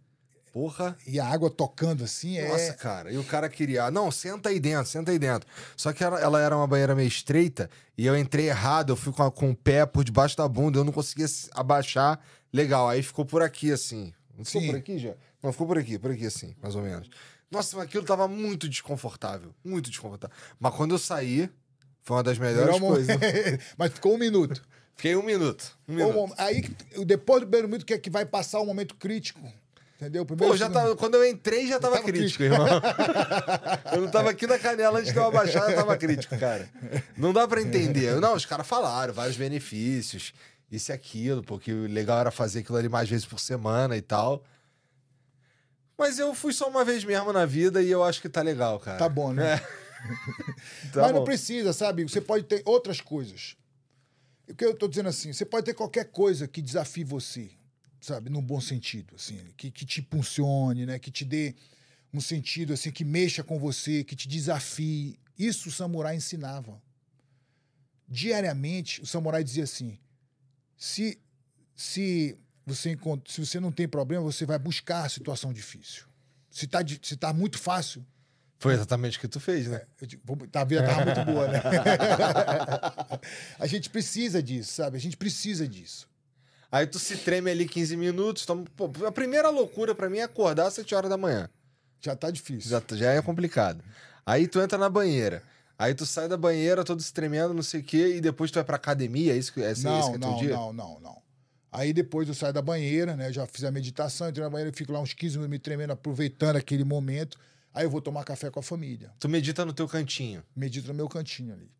Porra. 0.51 0.97
E 1.07 1.19
a 1.19 1.25
água 1.25 1.49
tocando 1.49 2.03
assim 2.03 2.37
é. 2.37 2.47
Nossa, 2.49 2.73
cara. 2.73 3.11
E 3.11 3.17
o 3.17 3.23
cara 3.23 3.47
queria. 3.47 3.89
Não, 3.89 4.11
senta 4.11 4.49
aí 4.49 4.59
dentro, 4.59 4.85
senta 4.91 5.11
aí 5.11 5.17
dentro. 5.19 5.47
Só 5.77 5.93
que 5.93 6.03
ela, 6.03 6.19
ela 6.19 6.41
era 6.41 6.55
uma 6.57 6.67
banheira 6.67 6.93
meio 6.93 7.07
estreita 7.07 7.69
e 7.97 8.05
eu 8.05 8.17
entrei 8.17 8.47
errado, 8.49 8.91
eu 8.91 8.95
fui 8.97 9.13
com, 9.13 9.23
a- 9.23 9.31
com 9.31 9.51
o 9.51 9.55
pé 9.55 9.85
por 9.85 10.03
debaixo 10.03 10.35
da 10.35 10.47
bunda, 10.47 10.79
eu 10.79 10.83
não 10.83 10.91
conseguia 10.91 11.27
se- 11.27 11.49
abaixar. 11.53 12.19
Legal, 12.51 12.89
aí 12.89 13.01
ficou 13.01 13.23
por 13.25 13.41
aqui 13.41 13.71
assim. 13.71 14.13
Não 14.37 14.43
ficou 14.43 14.61
Sim. 14.61 14.67
por 14.67 14.75
aqui 14.75 14.97
já? 14.97 15.13
Não, 15.41 15.51
ficou 15.53 15.67
por 15.67 15.77
aqui, 15.77 15.97
por 15.97 16.11
aqui 16.11 16.25
assim, 16.25 16.53
mais 16.61 16.75
ou 16.75 16.81
menos. 16.81 17.09
Nossa, 17.49 17.75
mas 17.77 17.85
aquilo 17.85 18.03
tava 18.05 18.27
muito 18.27 18.67
desconfortável. 18.67 19.53
Muito 19.63 19.89
desconfortável. 19.89 20.35
Mas 20.59 20.73
quando 20.75 20.91
eu 20.91 20.99
saí, 20.99 21.49
foi 22.03 22.17
uma 22.17 22.23
das 22.23 22.37
melhores 22.37 22.73
Melhor 22.79 22.79
coisas. 22.93 23.15
Mas 23.77 23.93
ficou 23.93 24.15
um 24.15 24.17
minuto. 24.17 24.61
Fiquei 24.95 25.15
um 25.15 25.23
minuto. 25.23 25.77
Um 25.87 25.95
minuto. 25.95 26.33
Aí, 26.37 26.61
depois 27.05 27.41
do 27.41 27.47
primeiro 27.47 27.67
minuto, 27.67 27.85
que 27.85 27.93
é 27.93 27.97
que 27.97 28.09
vai 28.09 28.25
passar 28.25 28.59
o 28.59 28.65
momento 28.65 28.95
crítico. 28.95 29.39
Entendeu? 30.01 30.25
Primeiro, 30.25 30.51
Pô, 30.51 30.57
já 30.57 30.67
tava, 30.67 30.95
quando 30.95 31.13
eu 31.13 31.23
entrei 31.29 31.67
já 31.67 31.79
tava, 31.79 31.97
tava 31.97 32.07
crítico, 32.07 32.41
irmão. 32.41 32.65
eu 33.93 34.01
não 34.01 34.09
tava 34.09 34.31
aqui 34.31 34.47
na 34.47 34.57
canela 34.57 34.97
antes 34.97 35.13
de 35.13 35.19
eu 35.19 35.25
abaixar, 35.27 35.69
já 35.69 35.75
tava 35.75 35.95
crítico, 35.95 36.35
cara. 36.39 36.67
Não 37.15 37.31
dá 37.31 37.47
pra 37.47 37.61
entender. 37.61 38.19
Não, 38.19 38.33
os 38.33 38.43
caras 38.43 38.65
falaram 38.65 39.13
vários 39.13 39.37
benefícios, 39.37 40.33
isso 40.71 40.91
e 40.91 40.93
aquilo, 40.93 41.43
porque 41.43 41.71
o 41.71 41.85
legal 41.85 42.19
era 42.19 42.31
fazer 42.31 42.61
aquilo 42.61 42.79
ali 42.79 42.89
mais 42.89 43.07
vezes 43.07 43.27
por 43.27 43.39
semana 43.39 43.95
e 43.95 44.01
tal. 44.01 44.43
Mas 45.95 46.17
eu 46.17 46.33
fui 46.33 46.51
só 46.51 46.67
uma 46.67 46.83
vez 46.83 47.03
mesmo 47.03 47.31
na 47.31 47.45
vida 47.45 47.79
e 47.79 47.91
eu 47.91 48.03
acho 48.03 48.23
que 48.23 48.29
tá 48.29 48.41
legal, 48.41 48.79
cara. 48.79 48.97
Tá 48.97 49.07
bom, 49.07 49.31
né? 49.31 49.61
Tá 50.91 51.03
Mas 51.03 51.11
não 51.11 51.19
bom. 51.19 51.25
precisa, 51.25 51.73
sabe? 51.73 52.01
Você 52.01 52.19
pode 52.19 52.45
ter 52.45 52.63
outras 52.65 52.99
coisas. 52.99 53.55
O 54.49 54.55
que 54.55 54.65
eu 54.65 54.73
tô 54.73 54.87
dizendo 54.87 55.09
assim, 55.09 55.31
você 55.31 55.45
pode 55.45 55.63
ter 55.67 55.75
qualquer 55.75 56.05
coisa 56.05 56.47
que 56.47 56.59
desafie 56.59 57.03
você, 57.03 57.51
sabe? 58.01 58.29
Num 58.29 58.41
bom 58.41 58.59
sentido, 58.59 59.15
assim, 59.15 59.37
que, 59.55 59.71
que 59.71 59.85
te 59.85 60.01
impulsione, 60.01 60.85
né? 60.85 60.99
Que 60.99 61.09
te 61.11 61.23
dê 61.23 61.55
um 62.13 62.19
sentido, 62.19 62.73
assim, 62.73 62.91
que 62.91 63.05
mexa 63.05 63.41
com 63.43 63.57
você, 63.57 64.03
que 64.03 64.15
te 64.15 64.27
desafie. 64.27 65.17
Isso 65.39 65.69
o 65.69 65.71
samurai 65.71 66.15
ensinava. 66.17 66.81
Diariamente, 68.09 69.01
o 69.01 69.05
samurai 69.05 69.41
dizia 69.43 69.63
assim, 69.63 69.97
se, 70.77 71.17
se, 71.73 72.37
você, 72.65 72.97
se 73.25 73.45
você 73.45 73.59
não 73.59 73.71
tem 73.71 73.87
problema, 73.87 74.21
você 74.23 74.45
vai 74.45 74.59
buscar 74.59 75.05
a 75.05 75.09
situação 75.09 75.53
difícil. 75.53 76.03
Se 76.49 76.67
tá, 76.67 76.81
di- 76.81 76.99
se 77.01 77.15
tá 77.15 77.31
muito 77.31 77.57
fácil, 77.57 78.05
Foi 78.59 78.73
exatamente 78.73 79.17
o 79.17 79.21
que 79.21 79.27
tu 79.29 79.39
fez, 79.39 79.67
né? 79.67 79.81
eu 80.01 80.05
digo, 80.05 80.21
vou- 80.25 80.35
tá, 80.47 80.61
a 80.61 80.65
vida 80.65 80.83
tava 80.83 81.05
muito 81.05 81.23
boa, 81.23 81.47
né? 81.47 81.59
a 83.57 83.65
gente 83.65 83.89
precisa 83.89 84.43
disso, 84.43 84.73
sabe? 84.73 84.97
A 84.97 84.99
gente 84.99 85.15
precisa 85.15 85.65
disso. 85.67 86.09
Aí 86.71 86.87
tu 86.87 86.97
se 86.97 87.17
treme 87.17 87.51
ali 87.51 87.67
15 87.67 87.97
minutos. 87.97 88.45
Toma... 88.45 88.63
Pô, 88.75 88.89
a 89.05 89.11
primeira 89.11 89.49
loucura 89.49 89.93
pra 89.93 90.09
mim 90.09 90.19
é 90.19 90.23
acordar 90.23 90.67
às 90.67 90.73
7 90.73 90.95
horas 90.95 91.09
da 91.09 91.17
manhã. 91.17 91.49
Já 91.99 92.15
tá 92.15 92.31
difícil. 92.31 92.71
Já, 92.71 92.81
já 92.95 93.11
é 93.11 93.21
complicado. 93.21 93.83
Aí 94.25 94.47
tu 94.47 94.59
entra 94.61 94.77
na 94.77 94.89
banheira. 94.89 95.43
Aí 95.77 95.95
tu 95.95 96.05
sai 96.05 96.27
da 96.27 96.37
banheira 96.37 96.83
todo 96.83 97.01
se 97.01 97.11
tremendo, 97.11 97.55
não 97.55 97.63
sei 97.63 97.81
o 97.81 97.83
quê, 97.83 98.15
e 98.15 98.21
depois 98.21 98.51
tu 98.51 98.55
vai 98.55 98.63
pra 98.63 98.75
academia, 98.75 99.33
é 99.33 99.37
isso 99.37 99.51
que 99.51 99.61
é, 99.61 99.73
não, 99.77 99.99
esse 99.99 100.09
que 100.11 100.15
é 100.15 100.19
não, 100.19 100.37
dia? 100.37 100.55
não, 100.55 100.71
não, 100.71 100.99
não. 100.99 101.21
Aí 101.71 101.91
depois 101.91 102.27
eu 102.27 102.35
saio 102.35 102.53
da 102.53 102.61
banheira, 102.61 103.15
né? 103.15 103.33
Já 103.33 103.47
fiz 103.47 103.63
a 103.63 103.71
meditação, 103.71 104.29
entrei 104.29 104.43
na 104.43 104.49
banheira, 104.49 104.71
fico 104.75 104.91
lá 104.91 104.99
uns 104.99 105.13
15 105.13 105.37
minutos 105.37 105.49
me 105.49 105.57
tremendo, 105.57 105.91
aproveitando 105.91 106.57
aquele 106.57 106.83
momento. 106.83 107.39
Aí 107.73 107.85
eu 107.85 107.89
vou 107.89 108.01
tomar 108.01 108.23
café 108.23 108.51
com 108.51 108.59
a 108.59 108.63
família. 108.63 109.11
Tu 109.19 109.27
medita 109.27 109.65
no 109.65 109.73
teu 109.73 109.87
cantinho. 109.87 110.43
Medito 110.55 110.89
no 110.89 110.93
meu 110.93 111.07
cantinho 111.07 111.53
ali. 111.53 111.71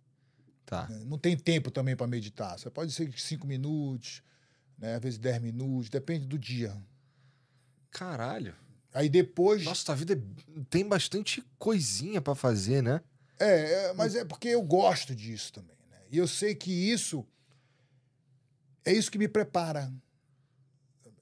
Tá. 0.65 0.87
né? 0.87 1.01
Não 1.05 1.17
tem 1.17 1.37
tempo 1.37 1.69
também 1.69 1.95
para 1.95 2.07
meditar. 2.07 2.57
Você 2.57 2.69
pode 2.69 2.91
ser 2.93 3.11
cinco 3.17 3.45
minutos, 3.45 4.23
né? 4.81 4.95
às 4.95 5.01
vezes 5.01 5.19
10 5.19 5.41
minutos, 5.41 5.89
depende 5.89 6.25
do 6.25 6.37
dia. 6.37 6.75
Caralho. 7.91 8.55
Aí 8.93 9.07
depois. 9.07 9.63
Nossa, 9.63 9.85
tua 9.85 9.95
vida 9.95 10.13
é- 10.13 10.61
tem 10.69 10.85
bastante 10.85 11.41
coisinha 11.57 12.19
pra 12.19 12.35
fazer, 12.35 12.81
né? 12.81 13.01
É, 13.39 13.85
é, 13.89 13.93
mas 13.93 14.15
é 14.15 14.25
porque 14.25 14.49
eu 14.49 14.61
gosto 14.61 15.15
disso 15.15 15.53
também. 15.53 15.77
Né? 15.89 15.97
E 16.11 16.17
eu 16.17 16.27
sei 16.27 16.53
que 16.55 16.71
isso 16.71 17.25
é 18.83 18.91
isso 18.91 19.11
que 19.11 19.17
me 19.17 19.27
prepara. 19.27 19.91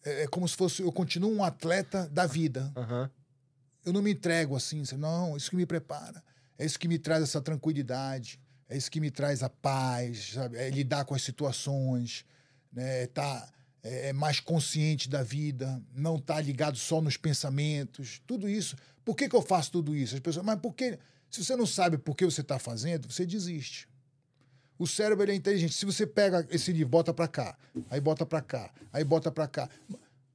É, 0.03 0.23
é 0.23 0.27
como 0.27 0.47
se 0.47 0.55
fosse 0.55 0.81
eu 0.81 0.91
continuo 0.91 1.31
um 1.31 1.43
atleta 1.43 2.07
da 2.09 2.25
vida. 2.25 2.71
Aham. 2.75 3.11
Eu 3.85 3.93
não 3.93 4.01
me 4.01 4.11
entrego 4.11 4.55
assim, 4.55 4.83
não, 4.97 5.37
isso 5.37 5.49
que 5.49 5.55
me 5.55 5.65
prepara. 5.65 6.23
É 6.57 6.65
isso 6.65 6.77
que 6.79 6.87
me 6.87 6.99
traz 6.99 7.23
essa 7.23 7.41
tranquilidade. 7.41 8.39
É 8.67 8.77
isso 8.77 8.91
que 8.91 8.99
me 8.99 9.09
traz 9.09 9.41
a 9.41 9.49
paz, 9.49 10.33
sabe? 10.33 10.57
É 10.57 10.69
lidar 10.69 11.05
com 11.05 11.15
as 11.15 11.23
situações, 11.23 12.25
né? 12.71 13.07
Tá 13.07 13.51
é, 13.83 14.09
é 14.09 14.13
mais 14.13 14.39
consciente 14.39 15.09
da 15.09 15.23
vida, 15.23 15.81
não 15.93 16.19
tá 16.19 16.39
ligado 16.39 16.77
só 16.77 17.01
nos 17.01 17.17
pensamentos, 17.17 18.21
tudo 18.27 18.49
isso. 18.49 18.75
Por 19.03 19.15
que, 19.15 19.29
que 19.29 19.35
eu 19.35 19.41
faço 19.41 19.71
tudo 19.71 19.95
isso? 19.95 20.15
As 20.15 20.19
pessoas, 20.19 20.45
mas 20.45 20.59
por 20.59 20.73
que? 20.73 20.99
Se 21.29 21.43
você 21.43 21.55
não 21.55 21.65
sabe 21.65 21.97
por 21.97 22.15
que 22.15 22.25
você 22.25 22.41
está 22.41 22.59
fazendo, 22.59 23.11
você 23.11 23.25
desiste. 23.25 23.87
O 24.77 24.87
cérebro 24.87 25.29
é 25.29 25.35
inteligente. 25.35 25.73
Se 25.73 25.85
você 25.85 26.07
pega 26.07 26.47
esse 26.49 26.71
livro, 26.71 26.89
bota 26.89 27.13
para 27.13 27.27
cá, 27.27 27.57
aí 27.89 27.99
bota 27.99 28.25
para 28.25 28.41
cá, 28.41 28.71
aí 28.93 29.03
bota 29.03 29.31
para 29.31 29.47
cá. 29.47 29.69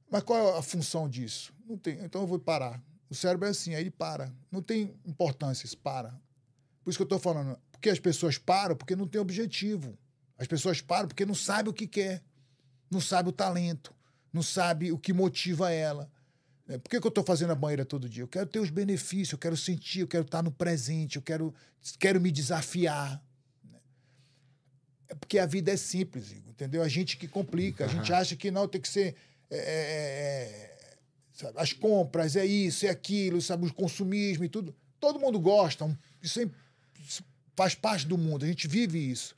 Mas 0.09 0.23
qual 0.23 0.55
é 0.55 0.59
a 0.59 0.61
função 0.61 1.09
disso? 1.09 1.53
Não 1.67 1.77
tem. 1.77 1.95
Então 2.03 2.21
eu 2.21 2.27
vou 2.27 2.39
parar. 2.39 2.81
O 3.09 3.15
cérebro 3.15 3.47
é 3.47 3.51
assim, 3.51 3.73
aí 3.73 3.81
ele 3.81 3.91
para. 3.91 4.31
Não 4.51 4.61
tem 4.61 4.93
importância, 5.05 5.65
isso 5.65 5.77
para. 5.77 6.09
Por 6.83 6.89
isso 6.89 6.97
que 6.97 7.03
eu 7.03 7.05
estou 7.05 7.19
falando. 7.19 7.59
Porque 7.71 7.89
as 7.89 7.99
pessoas 7.99 8.37
param 8.37 8.75
porque 8.75 8.95
não 8.95 9.07
tem 9.07 9.19
objetivo. 9.19 9.97
As 10.37 10.47
pessoas 10.47 10.81
param 10.81 11.07
porque 11.07 11.25
não 11.25 11.35
sabem 11.35 11.69
o 11.69 11.73
que 11.73 11.87
quer. 11.87 12.21
Não 12.89 13.01
sabe 13.01 13.29
o 13.29 13.31
talento. 13.31 13.93
Não 14.31 14.43
sabe 14.43 14.91
o 14.91 14.97
que 14.97 15.13
motiva 15.13 15.71
ela. 15.71 16.11
É, 16.67 16.77
Por 16.77 16.89
que, 16.89 16.99
que 16.99 17.07
eu 17.07 17.09
estou 17.09 17.23
fazendo 17.23 17.51
a 17.51 17.55
banheira 17.55 17.85
todo 17.85 18.09
dia? 18.09 18.23
Eu 18.23 18.27
quero 18.27 18.47
ter 18.47 18.59
os 18.59 18.69
benefícios, 18.69 19.31
eu 19.31 19.37
quero 19.37 19.55
sentir, 19.55 19.99
eu 20.01 20.07
quero 20.07 20.25
estar 20.25 20.41
no 20.43 20.51
presente, 20.51 21.15
eu 21.15 21.21
quero, 21.21 21.53
quero 21.99 22.19
me 22.19 22.31
desafiar. 22.31 23.23
É 25.07 25.13
porque 25.15 25.37
a 25.37 25.45
vida 25.45 25.71
é 25.71 25.77
simples, 25.77 26.31
entendeu? 26.31 26.81
A 26.81 26.87
gente 26.87 27.17
que 27.17 27.27
complica, 27.27 27.85
a 27.85 27.87
gente 27.87 28.11
acha 28.11 28.35
que 28.35 28.49
não, 28.49 28.67
tem 28.67 28.81
que 28.81 28.89
ser. 28.89 29.15
é, 29.49 29.57
é, 29.57 29.59
é, 29.59 30.97
sabe, 31.31 31.59
as 31.59 31.71
compras, 31.73 32.35
é 32.35 32.45
isso, 32.45 32.85
é 32.85 32.89
aquilo, 32.89 33.41
sabe, 33.41 33.67
o 33.67 33.73
consumismo 33.73 34.43
e 34.43 34.49
tudo. 34.49 34.75
Todo 34.99 35.19
mundo 35.19 35.39
gosta, 35.39 35.85
é- 35.85 36.49
isso 37.01 37.23
faz 37.55 37.75
parte 37.75 38.07
do 38.07 38.17
mundo, 38.17 38.43
a 38.43 38.47
gente 38.47 38.67
vive 38.67 38.99
isso. 38.99 39.35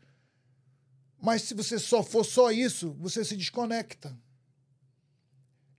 Mas 1.21 1.41
se 1.43 1.53
você 1.53 1.79
só 1.79 2.03
for 2.03 2.23
só 2.23 2.51
isso, 2.51 2.91
você 2.99 3.25
se 3.25 3.35
desconecta. 3.35 4.15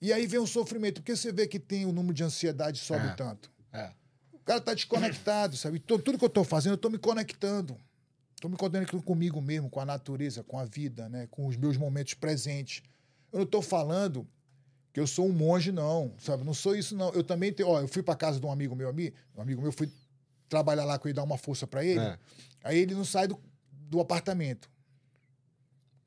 E 0.00 0.12
aí 0.12 0.26
vem 0.26 0.38
o 0.40 0.46
sofrimento, 0.46 1.00
porque 1.00 1.16
você 1.16 1.32
vê 1.32 1.46
que 1.46 1.58
tem 1.58 1.84
o 1.84 1.92
número 1.92 2.14
de 2.14 2.22
ansiedade 2.24 2.78
sobe 2.78 3.06
É. 3.06 3.14
tanto. 3.14 3.50
É. 3.72 3.90
O 4.32 4.38
cara 4.40 4.60
tá 4.60 4.74
desconectado, 4.74 5.56
sabe? 5.56 5.78
Então, 5.84 5.98
tudo 5.98 6.18
que 6.18 6.24
eu 6.24 6.28
tô 6.28 6.44
fazendo, 6.44 6.72
eu 6.72 6.78
tô 6.78 6.88
me 6.88 6.98
conectando. 6.98 7.76
Tô 8.40 8.48
me 8.48 8.56
conectando 8.56 9.02
comigo 9.02 9.40
mesmo, 9.40 9.68
com 9.68 9.80
a 9.80 9.84
natureza, 9.84 10.44
com 10.44 10.58
a 10.58 10.64
vida, 10.64 11.08
né? 11.08 11.26
Com 11.30 11.46
os 11.46 11.56
meus 11.56 11.76
momentos 11.76 12.14
presentes. 12.14 12.82
Eu 13.32 13.40
não 13.40 13.46
tô 13.46 13.60
falando 13.60 14.26
que 14.92 15.00
eu 15.00 15.06
sou 15.06 15.26
um 15.26 15.32
monge, 15.32 15.70
não, 15.72 16.14
sabe? 16.18 16.44
Não 16.44 16.54
sou 16.54 16.74
isso, 16.74 16.96
não. 16.96 17.10
Eu 17.12 17.22
também 17.24 17.52
tenho... 17.52 17.68
Ó, 17.68 17.80
eu 17.80 17.88
fui 17.88 18.02
pra 18.02 18.14
casa 18.14 18.40
de 18.40 18.46
um 18.46 18.50
amigo 18.52 18.74
meu, 18.74 18.88
um 19.36 19.40
amigo 19.42 19.60
meu, 19.60 19.72
fui 19.72 19.90
trabalhar 20.48 20.84
lá 20.84 20.98
com 20.98 21.08
ele, 21.08 21.14
dar 21.14 21.24
uma 21.24 21.36
força 21.36 21.66
para 21.66 21.84
ele. 21.84 22.00
É. 22.00 22.18
Aí 22.62 22.78
ele 22.78 22.94
não 22.94 23.04
sai 23.04 23.26
do, 23.26 23.38
do 23.70 24.00
apartamento. 24.00 24.70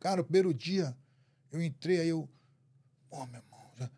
Cara, 0.01 0.19
o 0.19 0.23
primeiro 0.23 0.51
dia, 0.51 0.97
eu 1.51 1.61
entrei, 1.61 2.01
aí 2.01 2.09
eu... 2.09 2.27
Ó, 3.11 3.23
meu 3.27 3.39
irmão, 3.39 3.71
já- 3.77 3.89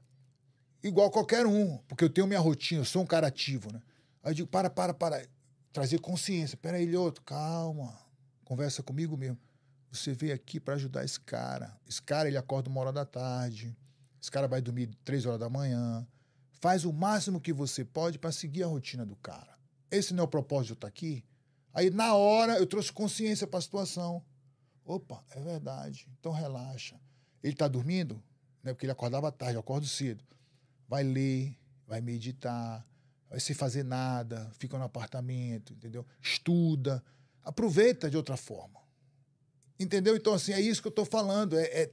igual 0.83 1.09
qualquer 1.09 1.45
um, 1.47 1.77
porque 1.87 2.03
eu 2.03 2.09
tenho 2.09 2.27
minha 2.27 2.41
rotina, 2.41 2.81
eu 2.81 2.85
sou 2.85 3.01
um 3.01 3.05
cara 3.05 3.27
ativo, 3.27 3.71
né? 3.71 3.81
Aí 4.21 4.31
eu 4.31 4.35
digo, 4.35 4.49
para, 4.49 4.69
para, 4.69 4.93
para. 4.93 5.25
Trazer 5.71 5.99
consciência. 5.99 6.57
Pera 6.57 6.77
aí, 6.77 6.95
outro, 6.95 7.23
calma. 7.23 7.97
Conversa 8.43 8.83
comigo 8.83 9.17
mesmo. 9.17 9.39
Você 9.91 10.13
veio 10.13 10.33
aqui 10.33 10.59
para 10.59 10.75
ajudar 10.75 11.05
esse 11.05 11.19
cara. 11.19 11.75
Esse 11.87 12.01
cara, 12.01 12.27
ele 12.27 12.37
acorda 12.37 12.69
uma 12.69 12.81
hora 12.81 12.91
da 12.91 13.05
tarde. 13.05 13.75
Esse 14.21 14.29
cara 14.29 14.47
vai 14.47 14.61
dormir 14.61 14.89
três 15.03 15.25
horas 15.25 15.39
da 15.39 15.49
manhã. 15.49 16.05
Faz 16.51 16.85
o 16.85 16.91
máximo 16.93 17.41
que 17.41 17.51
você 17.53 17.83
pode 17.83 18.19
para 18.19 18.31
seguir 18.31 18.63
a 18.63 18.67
rotina 18.67 19.05
do 19.05 19.15
cara. 19.15 19.57
Esse 19.89 20.13
não 20.13 20.23
é 20.23 20.25
o 20.25 20.29
propósito 20.29 20.67
de 20.67 20.71
eu 20.73 20.75
estar 20.75 20.87
aqui? 20.87 21.25
Aí, 21.73 21.89
na 21.89 22.13
hora, 22.13 22.57
eu 22.57 22.67
trouxe 22.67 22.91
consciência 22.91 23.47
para 23.47 23.59
a 23.59 23.61
situação. 23.61 24.23
Opa, 24.85 25.23
é 25.31 25.39
verdade. 25.39 26.07
Então, 26.19 26.31
relaxa. 26.31 26.99
Ele 27.41 27.53
está 27.53 27.67
dormindo? 27.67 28.15
Né? 28.63 28.73
Porque 28.73 28.85
ele 28.85 28.91
acordava 28.91 29.31
tarde, 29.31 29.55
eu 29.55 29.59
acordo 29.59 29.87
cedo. 29.87 30.23
Vai 30.87 31.03
ler, 31.03 31.57
vai 31.87 32.01
meditar, 32.01 32.85
vai 33.29 33.39
sem 33.39 33.55
fazer 33.55 33.83
nada, 33.83 34.51
fica 34.59 34.77
no 34.77 34.83
apartamento, 34.83 35.73
entendeu? 35.73 36.05
Estuda. 36.21 37.03
Aproveita 37.43 38.09
de 38.09 38.17
outra 38.17 38.37
forma. 38.37 38.79
Entendeu? 39.79 40.15
Então, 40.15 40.33
assim, 40.33 40.53
é 40.53 40.61
isso 40.61 40.81
que 40.81 40.87
eu 40.87 40.91
estou 40.91 41.05
falando. 41.05 41.57
É, 41.57 41.63
é, 41.63 41.91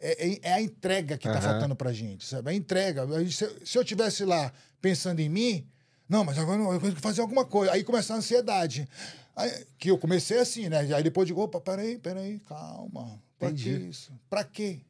é, 0.00 0.38
é 0.50 0.52
a 0.52 0.60
entrega 0.62 1.16
que 1.16 1.26
está 1.26 1.38
Aham. 1.40 1.48
faltando 1.52 1.74
pra 1.76 1.92
gente, 1.92 2.24
sabe? 2.26 2.50
A 2.50 2.54
entrega. 2.54 3.02
A 3.04 3.24
gente- 3.24 3.34
Se, 3.34 3.66
se 3.66 3.78
eu 3.78 3.84
tivesse 3.84 4.24
lá 4.24 4.52
pensando 4.80 5.20
em 5.20 5.28
mim, 5.28 5.66
não, 6.08 6.24
mas 6.24 6.38
agora 6.38 6.60
eu 6.62 6.80
tenho 6.80 6.94
que 6.94 7.00
fazer 7.00 7.20
alguma 7.20 7.44
coisa. 7.44 7.72
Aí 7.72 7.82
começa 7.84 8.14
a 8.14 8.16
ansiedade. 8.16 8.88
Aí, 9.34 9.66
que 9.78 9.90
eu 9.90 9.98
comecei 9.98 10.38
assim, 10.38 10.68
né? 10.68 10.78
Aí 10.94 11.02
depois 11.02 11.24
eu 11.28 11.34
digo, 11.34 11.42
opa, 11.42 11.60
peraí, 11.60 11.98
peraí, 11.98 12.38
calma. 12.40 13.20
Pra 13.38 13.52
que 13.52 13.68
Entendi. 13.68 13.88
isso? 13.90 14.12
Pra 14.30 14.42
quê? 14.44 14.80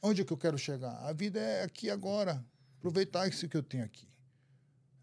Onde 0.00 0.22
é 0.22 0.24
que 0.24 0.32
eu 0.32 0.36
quero 0.36 0.56
chegar? 0.58 0.92
A 1.04 1.12
vida 1.12 1.40
é 1.40 1.64
aqui 1.64 1.90
agora. 1.90 2.44
Aproveitar 2.78 3.26
isso 3.28 3.48
que 3.48 3.56
eu 3.56 3.62
tenho 3.62 3.84
aqui. 3.84 4.06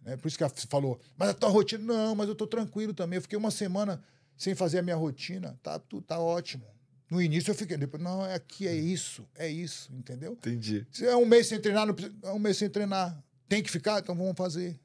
Né? 0.02 0.16
Por 0.18 0.28
isso 0.28 0.38
que 0.38 0.44
você 0.48 0.68
falou, 0.68 1.00
mas 1.18 1.30
a 1.30 1.34
tua 1.34 1.50
rotina. 1.50 1.84
Não, 1.84 2.16
mas 2.16 2.28
eu 2.30 2.36
tô 2.36 2.48
tranquilo 2.48 2.94
também. 2.94 3.18
Eu 3.18 3.22
fiquei 3.22 3.38
uma 3.38 3.52
semana 3.52 4.02
sem 4.38 4.56
fazer 4.56 4.80
a 4.80 4.82
minha 4.82 4.96
rotina. 4.96 5.60
Tá, 5.64 5.78
tu, 5.80 6.02
tá 6.02 6.20
ótimo. 6.20 6.66
No 7.10 7.22
início 7.22 7.50
eu 7.52 7.56
fiquei, 7.56 7.76
depois, 7.76 8.02
não, 8.04 8.24
é 8.26 8.36
aqui, 8.36 8.68
é 8.68 8.76
isso, 8.76 9.28
é 9.36 9.48
isso, 9.50 9.92
entendeu? 9.94 10.34
Entendi. 10.34 10.86
Se 10.92 11.06
é 11.08 11.16
um 11.18 11.26
mês 11.26 11.48
sem 11.48 11.60
treinar, 11.60 11.88
não 11.88 11.94
precisa- 11.96 12.16
é 12.24 12.32
um 12.32 12.38
mês 12.40 12.56
sem 12.56 12.70
treinar. 12.70 13.22
Tem 13.48 13.64
que 13.64 13.72
ficar? 13.72 14.00
Então 14.00 14.14
vamos 14.16 14.38
fazer. 14.38 14.80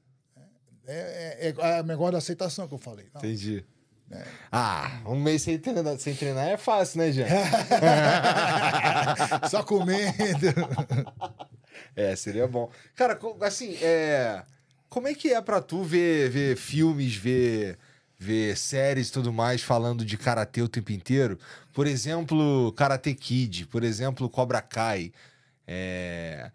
É, 0.86 1.38
é, 1.40 1.48
é, 1.48 1.78
é 1.78 1.80
o 1.80 1.84
negócio 1.84 2.12
da 2.12 2.18
aceitação 2.18 2.68
que 2.68 2.74
eu 2.74 2.78
falei. 2.78 3.06
Não. 3.14 3.20
Entendi. 3.20 3.64
É. 4.10 4.22
Ah, 4.52 5.00
um 5.06 5.16
mês 5.16 5.42
sem 5.42 5.58
treinar, 5.58 5.98
sem 5.98 6.14
treinar 6.14 6.46
é 6.46 6.56
fácil, 6.56 6.98
né, 6.98 7.10
gente? 7.10 7.30
Só 9.50 9.62
comendo. 9.62 10.14
É, 11.96 12.14
seria 12.16 12.46
bom. 12.46 12.70
Cara, 12.94 13.18
assim, 13.42 13.76
é... 13.80 14.42
como 14.88 15.08
é 15.08 15.14
que 15.14 15.32
é 15.32 15.40
pra 15.40 15.60
tu 15.60 15.82
ver, 15.82 16.28
ver 16.28 16.56
filmes, 16.56 17.14
ver, 17.14 17.78
ver 18.18 18.56
séries 18.56 19.08
e 19.08 19.12
tudo 19.12 19.32
mais 19.32 19.62
falando 19.62 20.04
de 20.04 20.16
karatê 20.16 20.62
o 20.62 20.68
tempo 20.68 20.92
inteiro? 20.92 21.38
Por 21.72 21.86
exemplo, 21.86 22.72
Karate 22.72 23.14
Kid, 23.14 23.66
por 23.66 23.84
exemplo, 23.84 24.28
Cobra 24.28 24.60
Kai. 24.60 25.12
É... 25.66 26.50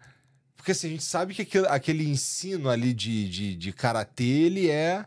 Porque 0.60 0.72
assim, 0.72 0.88
a 0.88 0.90
gente 0.90 1.02
sabe 1.04 1.34
que 1.34 1.40
aquele, 1.40 1.66
aquele 1.68 2.06
ensino 2.06 2.68
ali 2.68 2.92
de, 2.92 3.26
de, 3.30 3.56
de 3.56 3.72
karatê, 3.72 4.24
ele 4.24 4.68
é 4.68 5.06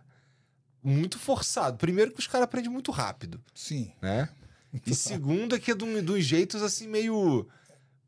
muito 0.83 1.19
forçado. 1.19 1.77
Primeiro 1.77 2.11
que 2.11 2.19
os 2.19 2.25
caras 2.25 2.45
aprendem 2.45 2.71
muito 2.71 2.91
rápido 2.91 3.39
Sim. 3.53 3.93
né? 4.01 4.27
E 4.83 4.95
segundo 4.95 5.55
é 5.55 5.59
que 5.59 5.69
é 5.69 5.75
de, 5.75 5.83
um- 5.83 6.03
de 6.03 6.11
uns 6.11 6.25
jeitos 6.25 6.63
assim 6.63 6.87
meio 6.87 7.47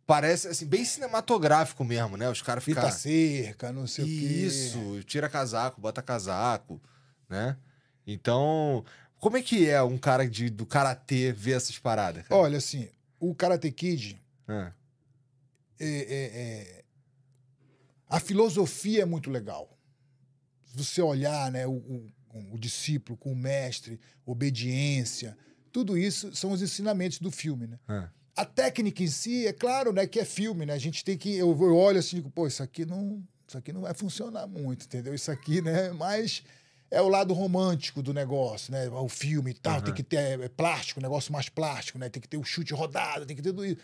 parece 0.07 0.47
assim 0.47 0.65
bem 0.65 0.83
cinematográfico 0.83 1.83
mesmo, 1.85 2.17
né? 2.17 2.27
Os 2.29 2.41
caras 2.41 2.63
Fita 2.63 2.81
ficam 2.81 2.91
cerca, 2.97 3.71
não 3.71 3.85
sei 3.85 4.05
o 4.05 4.07
quê. 4.07 4.13
isso, 4.13 5.03
tira 5.03 5.29
casaco, 5.29 5.79
bota 5.79 6.01
casaco, 6.01 6.81
né? 7.29 7.55
Então, 8.07 8.83
como 9.19 9.37
é 9.37 9.41
que 9.43 9.69
é 9.69 9.81
um 9.83 9.99
cara 9.99 10.27
de, 10.27 10.49
do 10.49 10.65
karatê 10.65 11.31
ver 11.31 11.51
essas 11.57 11.77
paradas? 11.77 12.27
cara? 12.27 12.41
Olha, 12.41 12.57
assim, 12.57 12.89
o 13.19 13.35
Karate 13.35 13.71
Kid, 13.71 14.19
é, 14.47 14.71
é- 15.79 16.05
é- 16.09 16.84
a 18.09 18.19
filosofia 18.19 19.01
é 19.03 19.05
muito 19.05 19.29
legal. 19.29 19.77
Você 20.73 21.01
olhar 21.01 21.51
né, 21.51 21.65
o, 21.65 21.71
o- 21.73 22.11
o 22.51 22.57
discípulo 22.59 23.17
com 23.17 23.31
o 23.31 23.35
mestre, 23.35 23.99
obediência, 24.25 25.37
tudo 25.71 25.97
isso 25.97 26.35
são 26.35 26.51
os 26.51 26.61
ensinamentos 26.61 27.19
do 27.19 27.31
filme, 27.31 27.67
né? 27.67 27.79
ah. 27.87 28.09
A 28.37 28.43
técnica 28.43 29.01
em 29.01 29.07
si, 29.07 29.47
é 29.47 29.53
claro, 29.53 29.93
né, 29.93 30.05
que 30.05 30.19
é 30.19 30.25
filme, 30.25 30.65
né? 30.65 30.73
A 30.73 30.77
gente 30.77 31.05
tem 31.05 31.17
que. 31.17 31.33
Eu, 31.33 31.51
eu 31.51 31.73
olho 31.77 31.99
assim 31.99 32.17
e 32.17 32.19
digo, 32.19 32.29
pô, 32.29 32.45
isso 32.45 32.61
aqui 32.61 32.83
não. 32.85 33.23
Isso 33.47 33.57
aqui 33.57 33.71
não 33.71 33.79
vai 33.81 33.93
funcionar 33.93 34.45
muito, 34.45 34.83
entendeu? 34.85 35.15
Isso 35.15 35.31
aqui, 35.31 35.61
né? 35.61 35.91
Mas 35.91 36.43
é 36.91 36.99
o 37.01 37.07
lado 37.07 37.33
romântico 37.33 38.03
do 38.03 38.13
negócio, 38.13 38.73
né? 38.73 38.89
O 38.89 39.07
filme 39.07 39.51
e 39.51 39.53
tal, 39.53 39.75
Aham. 39.75 39.83
tem 39.83 39.93
que 39.93 40.03
ter 40.03 40.17
é, 40.41 40.49
plástico, 40.49 40.99
negócio 40.99 41.31
mais 41.31 41.47
plástico, 41.47 41.97
né? 41.97 42.09
Tem 42.09 42.21
que 42.21 42.27
ter 42.27 42.35
o 42.35 42.43
chute 42.43 42.73
rodado, 42.73 43.25
tem 43.25 43.37
que 43.37 43.41
ter 43.41 43.51
tudo 43.53 43.65
isso. 43.65 43.77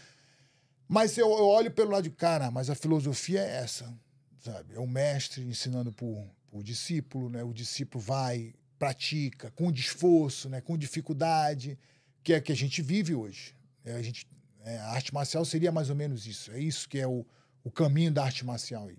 Mas 0.86 1.18
eu, 1.18 1.30
eu 1.30 1.46
olho 1.46 1.72
pelo 1.72 1.92
lado 1.92 2.04
de 2.04 2.10
cara, 2.10 2.52
mas 2.52 2.70
a 2.70 2.76
filosofia 2.76 3.40
é 3.40 3.64
essa, 3.64 3.94
sabe? 4.42 4.74
É 4.76 4.80
o 4.80 4.88
mestre 4.88 5.44
ensinando 5.44 5.92
por, 5.92 6.26
por 6.50 6.64
discípulo, 6.64 7.30
né? 7.30 7.44
O 7.44 7.54
discípulo 7.54 8.04
vai, 8.04 8.54
pratica, 8.78 9.52
com 9.52 9.72
esforço, 9.72 10.50
né? 10.50 10.60
Com 10.60 10.78
dificuldade, 10.78 11.78
que 12.24 12.34
é 12.34 12.42
que 12.42 12.52
a 12.52 12.56
gente 12.56 12.82
vive 12.82 13.16
hoje. 13.16 13.56
É, 13.86 13.94
a, 13.94 14.02
gente, 14.02 14.28
é, 14.66 14.78
a 14.78 14.90
arte 14.92 15.14
marcial 15.14 15.46
seria 15.46 15.72
mais 15.72 15.90
ou 15.90 15.96
menos 15.96 16.28
isso. 16.28 16.52
É 16.52 16.60
isso 16.60 16.90
que 16.90 17.00
é 17.00 17.08
o, 17.08 17.26
o 17.64 17.72
caminho 17.72 18.12
da 18.12 18.24
arte 18.24 18.46
marcial 18.46 18.88
aí. 18.88 18.98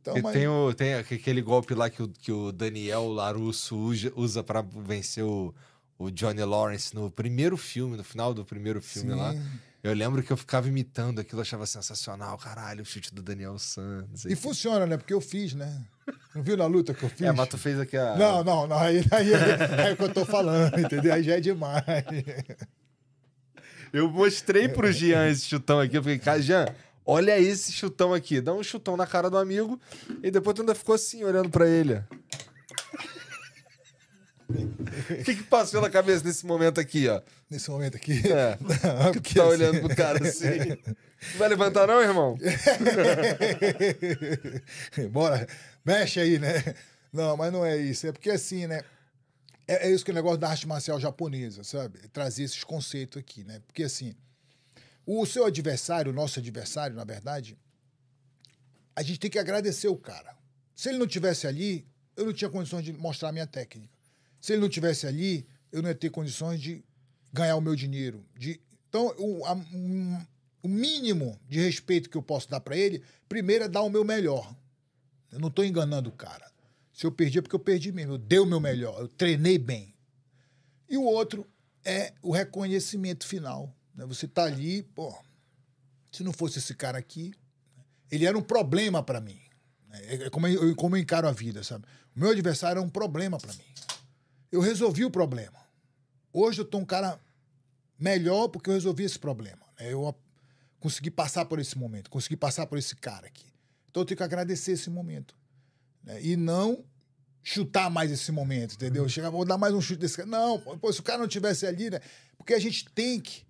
Então, 0.00 0.14
mas- 0.20 0.32
tem, 0.32 0.48
o, 0.48 0.74
tem 0.74 0.94
aquele 0.94 1.40
golpe 1.40 1.74
lá 1.74 1.88
que 1.88 2.02
o, 2.02 2.08
que 2.08 2.32
o 2.32 2.50
Daniel 2.50 3.06
Larusso 3.08 3.76
usa, 4.16 4.42
para 4.42 4.60
vencer 4.60 5.22
o, 5.22 5.54
o 5.96 6.10
Johnny 6.10 6.42
Lawrence 6.42 6.92
no 6.92 7.08
primeiro 7.08 7.56
filme, 7.56 7.96
no 7.96 8.02
final 8.02 8.34
do 8.34 8.44
primeiro 8.44 8.82
filme 8.82 9.14
lá. 9.14 9.32
Eu 9.82 9.94
lembro 9.94 10.22
que 10.22 10.32
eu 10.32 10.36
ficava 10.36 10.68
imitando 10.68 11.20
aquilo, 11.20 11.40
eu 11.40 11.42
achava 11.42 11.66
sensacional. 11.66 12.38
Caralho, 12.38 12.82
o 12.82 12.84
chute 12.84 13.12
do 13.12 13.20
Daniel 13.20 13.58
Santos. 13.58 14.24
E 14.26 14.36
funciona, 14.36 14.86
né? 14.86 14.96
Porque 14.96 15.12
eu 15.12 15.20
fiz, 15.20 15.54
né? 15.54 15.84
Não 16.32 16.42
viu 16.42 16.56
na 16.56 16.66
luta 16.66 16.94
que 16.94 17.02
eu 17.02 17.08
fiz? 17.08 17.22
É, 17.22 17.32
mas 17.32 17.48
tu 17.48 17.58
fez 17.58 17.80
aqui 17.80 17.96
a. 17.96 18.16
Não, 18.16 18.44
não, 18.44 18.66
não. 18.68 18.78
Aí, 18.78 19.04
aí, 19.10 19.34
aí 19.34 19.88
é 19.88 19.92
o 19.92 19.96
que 19.96 20.04
eu 20.04 20.14
tô 20.14 20.24
falando, 20.24 20.78
entendeu? 20.78 21.12
Aí 21.12 21.24
já 21.24 21.36
é 21.36 21.40
demais. 21.40 21.84
Eu 23.92 24.08
mostrei 24.08 24.68
pro 24.68 24.90
Jean 24.92 25.28
esse 25.28 25.46
chutão 25.46 25.80
aqui. 25.80 25.96
Eu 25.96 26.02
falei, 26.02 26.18
cara, 26.18 26.40
Jean, 26.40 26.66
olha 27.04 27.38
esse 27.38 27.72
chutão 27.72 28.14
aqui. 28.14 28.40
Dá 28.40 28.54
um 28.54 28.62
chutão 28.62 28.96
na 28.96 29.06
cara 29.06 29.28
do 29.28 29.36
amigo 29.36 29.80
e 30.22 30.30
depois 30.30 30.54
tu 30.54 30.62
ainda 30.62 30.76
ficou 30.76 30.94
assim, 30.94 31.24
olhando 31.24 31.50
pra 31.50 31.68
ele. 31.68 32.02
O 34.52 35.24
que, 35.24 35.34
que 35.36 35.42
passou 35.44 35.80
na 35.80 35.88
cabeça 35.88 36.22
nesse 36.22 36.44
momento 36.44 36.78
aqui, 36.78 37.08
ó? 37.08 37.22
Nesse 37.52 37.70
momento 37.70 37.96
aqui. 37.98 38.12
É. 38.26 38.56
Não, 39.04 39.12
Que 39.12 39.20
porque 39.20 39.34
tá 39.34 39.42
assim- 39.42 39.50
olhando 39.52 39.80
pro 39.80 39.94
cara 39.94 40.26
assim. 40.26 40.46
Não 40.58 41.36
vai 41.38 41.48
levantar, 41.50 41.86
não, 41.86 42.00
irmão? 42.00 42.38
Bora, 45.10 45.46
mexe 45.84 46.18
aí, 46.18 46.38
né? 46.38 46.74
Não, 47.12 47.36
mas 47.36 47.52
não 47.52 47.64
é 47.64 47.76
isso. 47.76 48.06
É 48.06 48.12
porque 48.12 48.30
assim, 48.30 48.66
né? 48.66 48.82
É, 49.68 49.86
é 49.86 49.90
isso 49.92 50.02
que 50.02 50.10
é 50.10 50.14
o 50.14 50.14
negócio 50.14 50.38
da 50.38 50.48
arte 50.48 50.66
marcial 50.66 50.98
japonesa, 50.98 51.62
sabe? 51.62 52.00
É 52.02 52.08
Trazer 52.08 52.44
esses 52.44 52.64
conceitos 52.64 53.20
aqui, 53.20 53.44
né? 53.44 53.60
Porque 53.66 53.82
assim, 53.84 54.14
o 55.06 55.24
seu 55.26 55.44
adversário, 55.44 56.10
o 56.10 56.14
nosso 56.14 56.38
adversário, 56.40 56.96
na 56.96 57.04
verdade, 57.04 57.56
a 58.96 59.02
gente 59.02 59.20
tem 59.20 59.30
que 59.30 59.38
agradecer 59.38 59.88
o 59.88 59.96
cara. 59.96 60.34
Se 60.74 60.88
ele 60.88 60.96
não 60.98 61.06
tivesse 61.06 61.46
ali, 61.46 61.86
eu 62.16 62.24
não 62.24 62.32
tinha 62.32 62.48
condições 62.50 62.82
de 62.84 62.94
mostrar 62.94 63.28
a 63.28 63.32
minha 63.32 63.46
técnica. 63.46 63.92
Se 64.40 64.54
ele 64.54 64.62
não 64.62 64.70
tivesse 64.70 65.06
ali, 65.06 65.46
eu 65.70 65.82
não 65.82 65.90
ia 65.90 65.94
ter 65.94 66.08
condições 66.10 66.58
de 66.60 66.82
ganhar 67.32 67.56
o 67.56 67.60
meu 67.60 67.74
dinheiro. 67.74 68.24
De... 68.36 68.60
Então, 68.88 69.14
o, 69.18 69.44
a- 69.46 69.54
um- 69.54 70.26
o 70.62 70.68
mínimo 70.68 71.38
de 71.48 71.60
respeito 71.60 72.08
que 72.10 72.16
eu 72.16 72.22
posso 72.22 72.48
dar 72.48 72.60
para 72.60 72.76
ele, 72.76 73.02
primeiro 73.28 73.64
é 73.64 73.68
dar 73.68 73.82
o 73.82 73.90
meu 73.90 74.04
melhor. 74.04 74.54
Eu 75.30 75.38
não 75.40 75.48
estou 75.48 75.64
enganando 75.64 76.10
o 76.10 76.12
cara. 76.12 76.50
Se 76.92 77.06
eu 77.06 77.10
perdi 77.12 77.38
é 77.38 77.42
porque 77.42 77.56
eu 77.56 77.60
perdi 77.60 77.90
mesmo. 77.90 78.12
Eu 78.14 78.18
dei 78.18 78.38
o 78.38 78.46
meu 78.46 78.60
melhor, 78.60 79.00
eu 79.00 79.08
treinei 79.08 79.58
bem. 79.58 79.94
E 80.88 80.96
o 80.98 81.04
outro 81.04 81.46
é 81.84 82.12
o 82.22 82.30
reconhecimento 82.30 83.26
final. 83.26 83.74
né? 83.94 84.04
Você 84.06 84.28
tá 84.28 84.44
ali, 84.44 84.82
pô, 84.82 85.12
se 86.12 86.22
não 86.22 86.32
fosse 86.32 86.58
esse 86.58 86.74
cara 86.74 86.98
aqui, 86.98 87.32
ele 88.10 88.26
era 88.26 88.36
um 88.36 88.42
problema 88.42 89.02
para 89.02 89.20
mim. 89.20 89.40
É 89.90 90.26
é 90.26 90.30
como 90.30 90.46
eu, 90.46 90.76
como 90.76 90.96
eu 90.96 91.00
encaro 91.00 91.26
a 91.26 91.32
vida, 91.32 91.64
sabe? 91.64 91.86
O 92.14 92.20
meu 92.20 92.30
adversário 92.30 92.78
era 92.78 92.86
um 92.86 92.90
problema 92.90 93.38
para 93.38 93.52
mim. 93.54 93.64
Eu 94.50 94.60
resolvi 94.60 95.02
o 95.04 95.10
problema. 95.10 95.61
Hoje 96.32 96.60
eu 96.60 96.64
tô 96.64 96.78
um 96.78 96.84
cara 96.84 97.20
melhor 97.98 98.48
porque 98.48 98.70
eu 98.70 98.74
resolvi 98.74 99.04
esse 99.04 99.18
problema. 99.18 99.60
né? 99.78 99.92
Eu 99.92 100.14
consegui 100.80 101.10
passar 101.10 101.44
por 101.44 101.58
esse 101.58 101.76
momento, 101.78 102.10
consegui 102.10 102.36
passar 102.36 102.66
por 102.66 102.78
esse 102.78 102.96
cara 102.96 103.26
aqui. 103.26 103.46
Então 103.90 104.02
eu 104.02 104.06
tenho 104.06 104.16
que 104.16 104.24
agradecer 104.24 104.72
esse 104.72 104.88
momento. 104.90 105.34
né? 106.02 106.20
E 106.22 106.36
não 106.36 106.84
chutar 107.44 107.90
mais 107.90 108.10
esse 108.10 108.30
momento, 108.32 108.74
entendeu? 108.74 109.08
Chegar, 109.08 109.30
vou 109.30 109.44
dar 109.44 109.58
mais 109.58 109.74
um 109.74 109.80
chute 109.80 110.00
desse 110.00 110.16
cara. 110.16 110.28
Não, 110.28 110.58
pô, 110.60 110.92
se 110.92 111.00
o 111.00 111.02
cara 111.02 111.18
não 111.18 111.28
tivesse 111.28 111.66
ali, 111.66 111.90
né? 111.90 112.00
Porque 112.38 112.54
a 112.54 112.58
gente 112.58 112.88
tem 112.90 113.20
que 113.20 113.44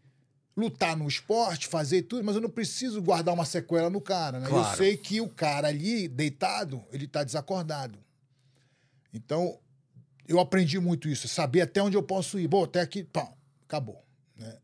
lutar 0.57 0.97
no 0.97 1.07
esporte, 1.09 1.67
fazer 1.67 2.03
tudo, 2.03 2.25
mas 2.25 2.35
eu 2.35 2.41
não 2.43 2.51
preciso 2.51 3.01
guardar 3.01 3.33
uma 3.35 3.45
sequela 3.47 3.89
no 3.89 4.01
cara, 4.01 4.39
né? 4.41 4.47
Eu 4.47 4.51
Claro. 4.51 4.77
sei 4.77 4.97
que 4.99 5.21
o 5.21 5.29
cara 5.29 5.69
ali, 5.69 6.09
deitado, 6.09 6.85
ele 6.93 7.07
tá 7.07 7.23
desacordado. 7.25 7.99
Então, 9.15 9.59
eu 10.27 10.39
aprendi 10.41 10.79
muito 10.79 11.09
isso, 11.09 11.29
saber 11.29 11.63
até 11.63 11.83
onde 11.83 11.97
eu 11.97 12.03
posso 12.03 12.39
ir. 12.39 12.49
Bom, 12.49 12.65
até 12.65 12.81
aqui, 12.81 13.05
pá, 13.05 13.33
acabou. 13.65 14.05
Né? 14.37 14.59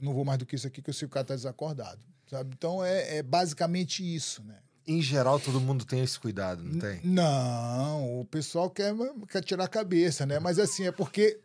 Não 0.00 0.12
vou 0.12 0.24
mais 0.24 0.38
do 0.38 0.46
que 0.46 0.56
isso 0.56 0.66
aqui, 0.66 0.82
que 0.82 0.90
eu 0.90 0.94
sei 0.94 1.08
que 1.08 1.12
o 1.12 1.14
cara 1.14 1.26
tá 1.26 1.34
desacordado. 1.34 2.00
Sabe? 2.28 2.54
Então, 2.56 2.84
é, 2.84 3.18
é 3.18 3.22
basicamente 3.22 4.02
isso, 4.02 4.42
né? 4.44 4.58
Em 4.86 5.00
geral, 5.00 5.40
todo 5.40 5.60
mundo 5.60 5.84
tem 5.84 6.02
esse 6.02 6.18
cuidado, 6.20 6.62
não 6.62 6.78
tem? 6.78 7.00
Não, 7.02 8.20
o 8.20 8.24
pessoal 8.26 8.68
quer, 8.68 8.94
quer 9.30 9.42
tirar 9.42 9.64
a 9.64 9.68
cabeça, 9.68 10.26
né? 10.26 10.38
Mas 10.38 10.58
assim, 10.58 10.86
é 10.86 10.92
porque. 10.92 11.40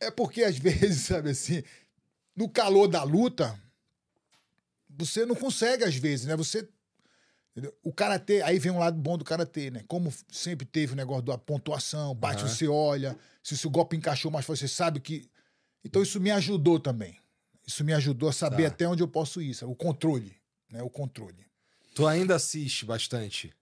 É 0.00 0.10
porque 0.10 0.42
às 0.42 0.58
vezes, 0.58 1.02
sabe 1.02 1.30
assim, 1.30 1.62
no 2.34 2.48
calor 2.48 2.88
da 2.88 3.04
luta, 3.04 3.56
você 4.88 5.24
não 5.24 5.36
consegue, 5.36 5.84
às 5.84 5.94
vezes, 5.94 6.26
né? 6.26 6.36
Você. 6.36 6.68
Entendeu? 7.52 7.74
O 7.82 7.92
karatê, 7.92 8.42
aí 8.42 8.58
vem 8.58 8.72
um 8.72 8.78
lado 8.78 8.98
bom 8.98 9.16
do 9.16 9.24
karatê, 9.24 9.70
né? 9.70 9.84
Como 9.86 10.12
sempre 10.30 10.66
teve 10.66 10.92
o 10.92 10.96
negócio 10.96 11.22
da 11.22 11.38
pontuação, 11.38 12.14
bate, 12.14 12.42
Aham. 12.44 12.48
você 12.48 12.66
olha, 12.68 13.16
se 13.42 13.66
o 13.66 13.70
golpe 13.70 13.96
encaixou 13.96 14.30
mais, 14.30 14.44
você 14.44 14.66
sabe 14.66 15.00
que. 15.00 15.28
Então 15.84 16.02
isso 16.02 16.20
me 16.20 16.30
ajudou 16.30 16.78
também. 16.80 17.16
Isso 17.66 17.84
me 17.84 17.92
ajudou 17.92 18.28
a 18.28 18.32
saber 18.32 18.62
Tá. 18.64 18.68
até 18.68 18.88
onde 18.88 19.02
eu 19.02 19.08
posso 19.08 19.40
ir, 19.40 19.54
sabe? 19.54 19.70
o 19.70 19.76
controle, 19.76 20.34
né? 20.70 20.82
O 20.82 20.90
controle. 20.90 21.46
Tu 21.94 22.06
ainda 22.06 22.34
assiste 22.36 22.84
bastante 22.84 23.52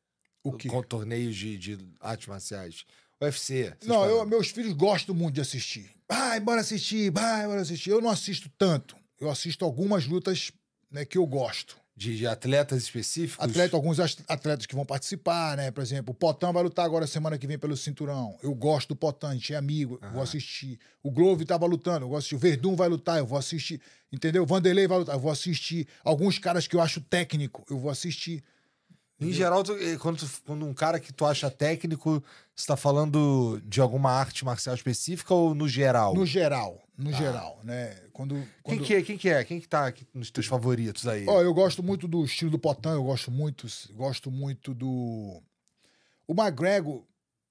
O 0.42 0.52
quê? 0.52 0.68
com 0.68 0.82
torneios 0.82 1.34
de, 1.36 1.58
de 1.58 1.78
artes 2.00 2.28
marciais? 2.28 2.84
UFC? 3.20 3.74
Não, 3.84 4.04
eu, 4.06 4.24
meus 4.26 4.48
filhos 4.48 4.72
gostam 4.72 5.14
muito 5.14 5.34
de 5.34 5.40
assistir. 5.42 5.90
Vai, 6.08 6.40
bora 6.40 6.60
assistir, 6.62 7.10
vai, 7.10 7.46
bora 7.46 7.60
assistir. 7.60 7.90
Eu 7.90 8.00
não 8.00 8.08
assisto 8.08 8.48
tanto. 8.56 8.96
Eu 9.20 9.28
assisto 9.30 9.64
algumas 9.64 10.06
lutas 10.06 10.50
né, 10.90 11.04
que 11.04 11.18
eu 11.18 11.26
gosto. 11.26 11.76
De, 12.00 12.16
de 12.16 12.26
atletas 12.26 12.82
específicos? 12.82 13.44
Atleta, 13.46 13.76
alguns 13.76 14.00
as- 14.00 14.16
atletas 14.26 14.64
que 14.64 14.74
vão 14.74 14.86
participar, 14.86 15.54
né? 15.58 15.70
Por 15.70 15.82
exemplo, 15.82 16.12
o 16.12 16.14
Potan 16.14 16.50
vai 16.50 16.62
lutar 16.62 16.86
agora 16.86 17.06
semana 17.06 17.36
que 17.36 17.46
vem 17.46 17.58
pelo 17.58 17.76
cinturão. 17.76 18.38
Eu 18.42 18.54
gosto 18.54 18.88
do 18.88 18.96
Potan, 18.96 19.28
a 19.28 19.34
gente 19.34 19.52
é 19.52 19.56
amigo, 19.58 19.98
eu 20.00 20.10
vou 20.12 20.22
assistir. 20.22 20.78
O 21.02 21.10
Glove 21.10 21.44
tava 21.44 21.66
lutando, 21.66 22.06
eu 22.06 22.08
vou 22.08 22.16
assistir. 22.16 22.36
O 22.36 22.38
Verdun 22.38 22.74
vai 22.74 22.88
lutar, 22.88 23.18
eu 23.18 23.26
vou 23.26 23.38
assistir. 23.38 23.82
Entendeu? 24.10 24.44
O 24.44 24.46
Vanderlei 24.46 24.88
vai 24.88 24.98
lutar, 24.98 25.14
eu 25.14 25.20
vou 25.20 25.30
assistir. 25.30 25.86
Alguns 26.02 26.38
caras 26.38 26.66
que 26.66 26.74
eu 26.74 26.80
acho 26.80 27.02
técnico, 27.02 27.66
eu 27.68 27.78
vou 27.78 27.90
assistir. 27.90 28.42
Em 29.20 29.32
geral, 29.32 29.62
tu- 29.62 29.76
eh, 29.76 29.96
quando, 29.98 30.18
tu- 30.18 30.42
quando 30.46 30.64
um 30.66 30.72
cara 30.72 30.98
que 30.98 31.12
tu 31.12 31.26
acha 31.26 31.50
técnico, 31.50 32.22
você 32.56 32.66
tá 32.66 32.76
falando 32.76 33.60
de 33.66 33.80
alguma 33.80 34.10
arte 34.10 34.44
marcial 34.44 34.74
específica 34.74 35.34
ou 35.34 35.54
no 35.54 35.68
geral? 35.68 36.14
No 36.14 36.24
geral, 36.24 36.82
no 36.96 37.12
geral, 37.12 37.60
né? 37.62 37.96
Quando, 38.12 38.34
Quem 38.34 38.46
quando... 38.62 38.84
que 38.84 38.94
é? 38.94 39.02
Quem 39.02 39.18
que 39.18 39.28
é? 39.28 39.44
Quem 39.44 39.60
que 39.60 39.68
tá 39.68 39.86
aqui 39.86 40.06
nos 40.14 40.30
teus 40.30 40.46
favoritos 40.46 41.06
aí? 41.06 41.26
Ó, 41.28 41.42
eu 41.42 41.52
gosto 41.52 41.82
muito 41.82 42.08
do 42.08 42.24
estilo 42.24 42.50
do 42.50 42.58
Potan, 42.58 42.92
eu 42.92 43.04
gosto 43.04 43.30
muito, 43.30 43.66
gosto 43.94 44.30
muito 44.30 44.72
do. 44.74 45.42
O 46.26 46.32
McGregor, 46.32 47.02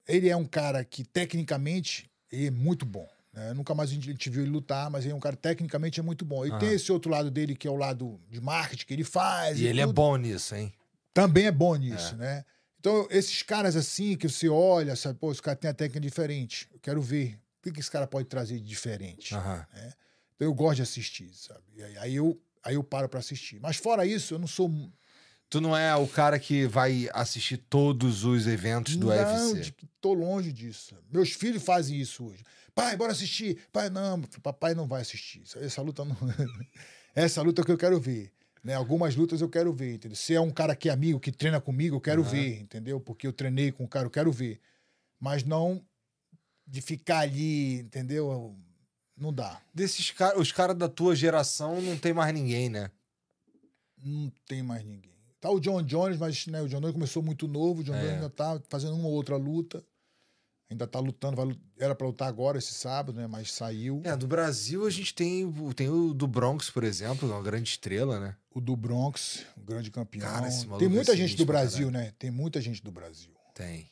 ele 0.07 0.28
é 0.30 0.36
um 0.36 0.45
cara 0.45 0.84
que, 0.84 1.03
tecnicamente, 1.03 2.09
ele 2.32 2.47
é 2.47 2.51
muito 2.51 2.86
bom. 2.86 3.07
né? 3.34 3.53
Nunca 3.53 3.76
mais 3.76 3.91
a 3.91 3.93
gente, 3.93 4.30
viu 4.30 4.41
ele 4.41 4.51
lutar, 4.51 4.89
mas 4.89 5.03
ele 5.05 5.13
é 5.13 5.15
um 5.15 5.20
cara 5.20 5.36
tecnicamente 5.36 5.99
é 5.99 6.03
muito 6.03 6.24
bom. 6.26 6.45
E 6.45 6.49
Aham. 6.49 6.59
tem 6.59 6.70
esse 6.72 6.91
outro 6.91 7.11
lado 7.11 7.30
dele, 7.30 7.55
que 7.55 7.67
é 7.67 7.72
o 7.72 7.76
lado 7.76 8.20
de 8.30 8.39
marketing 8.41 8.86
que 8.86 8.93
ele 8.93 9.03
faz. 9.03 9.59
e 9.59 9.65
ele 9.65 9.82
é 9.82 9.86
tudo. 9.86 9.93
bom 9.95 10.15
nisso, 10.15 10.55
hein? 10.55 10.74
Também 11.14 11.45
é 11.45 11.51
bom 11.51 11.76
nisso, 11.76 12.14
É. 12.16 12.18
né? 12.18 12.45
Então, 12.80 13.07
esses 13.12 13.41
caras 13.43 13.76
assim, 13.76 14.16
que 14.16 14.30
você 14.30 14.47
olha, 14.47 14.95
sabe, 14.95 15.20
pô, 15.20 15.32
esse 15.32 15.41
cara 15.41 15.55
tem 15.57 15.70
a 15.70 15.74
técnica 15.74 15.99
diferente. 15.99 16.68
Eu 16.72 16.80
quero 16.80 17.01
ver. 17.01 17.38
O 17.60 17.62
que 17.64 17.72
que 17.74 17.80
esse 17.82 17.91
cara 17.91 18.07
pode 18.07 18.28
trazer 18.30 18.55
de 18.57 18.64
diferente? 18.66 19.36
Aham. 19.36 19.66
Então 20.36 20.47
eu 20.47 20.53
gosto 20.53 20.78
de 20.78 20.84
assistir, 20.84 21.30
sabe? 21.34 21.62
E 21.76 21.84
aí, 21.84 21.97
aí 21.97 22.16
eu, 22.16 22.41
aí 22.64 22.76
eu 22.76 22.84
paro 22.84 23.10
pra 23.10 23.20
assistir. 23.20 23.60
Mas 23.60 23.76
fora 23.76 24.05
isso, 24.05 24.34
eu 24.34 24.39
não 24.39 24.47
sou. 24.47 24.72
Tu 25.49 25.60
não 25.60 25.76
é 25.76 25.93
o 25.95 26.07
cara 26.07 26.39
que 26.39 26.66
vai 26.68 27.10
assistir 27.12 27.57
todos 27.57 28.24
os 28.24 28.47
eventos 28.47 28.95
do 28.95 29.07
não, 29.07 29.16
UFC. 29.51 29.60
de- 29.62 29.76
tô 29.99 30.14
longe 30.14 30.53
disso. 30.53 30.95
Meus 31.12 31.32
filhos 31.34 31.62
fazem 31.64 31.99
isso 31.99 32.24
hoje. 32.28 32.43
Pai, 32.74 32.95
bora 32.95 33.12
assistir. 33.12 33.57
Pai, 33.74 33.89
não, 33.89 34.22
papai 34.22 34.74
não 34.74 34.88
vai 34.88 35.01
assistir. 35.01 35.41
Essa, 35.41 35.60
essa 35.60 35.82
luta 35.82 36.05
não. 36.05 36.16
essa 37.14 37.41
luta 37.41 37.62
é 37.62 37.66
que 37.66 37.72
eu 37.74 37.78
quero 37.78 37.99
ver. 37.99 38.32
Né? 38.64 38.74
Algumas 38.74 39.16
lutas 39.16 39.41
eu 39.41 39.49
quero 39.49 39.72
ver, 39.74 39.95
entendeu? 39.95 40.16
Se 40.16 40.34
é 40.34 40.41
um 40.41 40.51
cara 40.51 40.76
que 40.76 40.89
é 40.89 40.91
amigo, 40.91 41.20
que 41.20 41.32
treina 41.32 41.62
comigo, 41.62 41.95
eu 41.95 42.01
quero 42.01 42.22
Aham. 42.22 42.32
ver, 42.32 42.60
entendeu? 42.60 42.99
Porque 42.99 43.26
eu 43.26 43.34
treinei 43.34 43.72
com 43.72 43.86
o 43.86 43.88
cara, 43.88 44.05
eu 44.05 44.12
quero 44.12 44.32
ver. 44.32 44.60
Mas 45.20 45.43
não 45.43 45.84
de 46.68 46.82
ficar 46.82 47.20
ali, 47.20 47.80
entendeu? 47.80 48.55
Não 49.18 49.34
dá. 49.34 49.62
Desses 49.74 50.12
caras, 50.12 50.39
os 50.39 50.51
caras 50.51 50.78
da 50.78 50.88
tua 50.88 51.16
geração 51.16 51.82
não 51.82 51.97
tem 51.97 52.14
mais 52.14 52.34
ninguém, 52.34 52.70
né? 52.70 52.91
Não 54.01 54.32
tem 54.47 54.62
mais 54.62 54.84
ninguém. 54.84 55.10
Tá 55.41 55.49
o 55.49 55.60
John 55.60 55.82
Jones, 55.82 56.18
mas 56.18 56.47
né, 56.47 56.62
o 56.62 56.68
John 56.68 56.80
Jones 56.80 56.93
começou 56.93 57.24
muito 57.24 57.47
novo, 57.47 57.82
o 57.82 57.84
John 57.84 57.95
É. 57.95 57.99
Jones 57.99 58.14
ainda 58.16 58.30
tá 58.30 58.62
fazendo 58.70 58.93
uma 58.95 59.07
ou 59.07 59.14
outra 59.14 59.38
luta. 59.38 59.84
Ainda 60.70 60.86
tá 60.86 60.99
lutando, 60.99 61.36
vai, 61.36 61.57
era 61.80 61.95
pra 61.95 62.05
lutar 62.05 62.28
agora 62.28 62.59
esse 62.59 62.74
sábado, 62.74 63.17
né? 63.17 63.26
Mas 63.26 63.51
saiu. 63.51 64.01
É, 64.03 64.15
do 64.15 64.28
Brasil 64.28 64.86
a 64.86 64.89
gente 64.89 65.13
tem, 65.15 65.43
o- 65.43 65.74
tem 65.74 65.89
o 65.89 66.13
do 66.13 66.28
Bronx, 66.28 66.70
por 66.70 66.84
exemplo, 66.84 67.28
é 67.30 67.34
uma 67.34 67.41
grande 67.41 67.70
estrela, 67.72 68.20
né? 68.20 68.36
O 68.51 68.61
do 68.61 68.76
Bronx, 68.76 69.45
o 69.57 69.61
grande 69.61 69.89
campeão. 69.89 70.30
Cara, 70.30 70.47
esse 70.47 70.65
maluco 70.67 70.78
Tem 70.80 70.88
é 70.88 70.91
muita 70.91 71.15
gente 71.17 71.36
do 71.36 71.45
Brasil, 71.45 71.89
né? 71.89 72.13
Tem 72.20 72.30
muita 72.30 72.61
gente 72.61 72.84
do 72.84 72.91
Brasil. 72.91 73.32
Tem. 73.55 73.89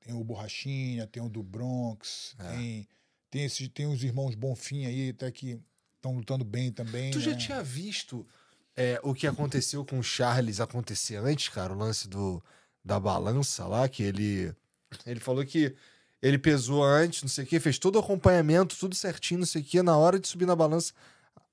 Tem 0.00 0.14
o 0.14 0.22
Borrachinha, 0.22 1.06
tem 1.06 1.22
o 1.22 1.30
do 1.30 1.42
Bronx, 1.42 2.34
É. 2.38 2.52
tem, 2.52 2.88
tem, 3.30 3.44
esse, 3.44 3.68
tem 3.70 3.86
os 3.86 4.04
irmãos 4.04 4.34
Bonfim 4.34 4.84
aí, 4.84 5.08
até 5.10 5.30
que 5.32 5.58
estão 5.96 6.14
lutando 6.14 6.44
bem 6.44 6.70
também. 6.70 7.10
Tu 7.10 7.18
né? 7.18 7.24
já 7.24 7.34
tinha 7.34 7.62
visto 7.62 8.26
é, 8.76 9.00
o 9.02 9.14
que 9.14 9.26
aconteceu 9.26 9.82
com 9.82 9.98
o 9.98 10.02
Charles 10.02 10.60
acontecer 10.60 11.16
antes, 11.16 11.48
cara? 11.48 11.72
O 11.72 11.76
lance 11.78 12.06
do, 12.06 12.44
da 12.84 13.00
balança 13.00 13.66
lá, 13.66 13.88
que 13.88 14.02
ele. 14.02 14.54
Ele 15.06 15.20
falou 15.20 15.44
que 15.44 15.74
ele 16.22 16.38
pesou 16.38 16.82
antes, 16.82 17.22
não 17.22 17.28
sei 17.28 17.44
o 17.44 17.46
quê, 17.46 17.60
fez 17.60 17.78
todo 17.78 17.96
o 17.96 17.98
acompanhamento, 17.98 18.76
tudo 18.76 18.94
certinho, 18.94 19.40
não 19.40 19.46
sei 19.46 19.60
o 19.62 19.64
quê. 19.64 19.82
Na 19.82 19.96
hora 19.96 20.18
de 20.18 20.26
subir 20.26 20.46
na 20.46 20.56
balança, 20.56 20.92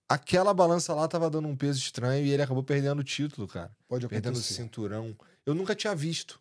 aquela 0.08 0.54
balança 0.54 0.94
lá 0.94 1.08
tava 1.08 1.30
dando 1.30 1.48
um 1.48 1.56
peso 1.56 1.80
estranho 1.80 2.26
e 2.26 2.32
ele 2.32 2.42
acabou 2.42 2.64
perdendo 2.64 3.00
o 3.00 3.04
título, 3.04 3.48
cara. 3.48 3.72
Pode 3.88 4.08
Perdendo 4.08 4.36
o 4.36 4.38
acontecer. 4.38 4.54
cinturão. 4.56 5.16
Eu 5.46 5.54
nunca 5.54 5.76
tinha 5.76 5.94
visto 5.96 6.40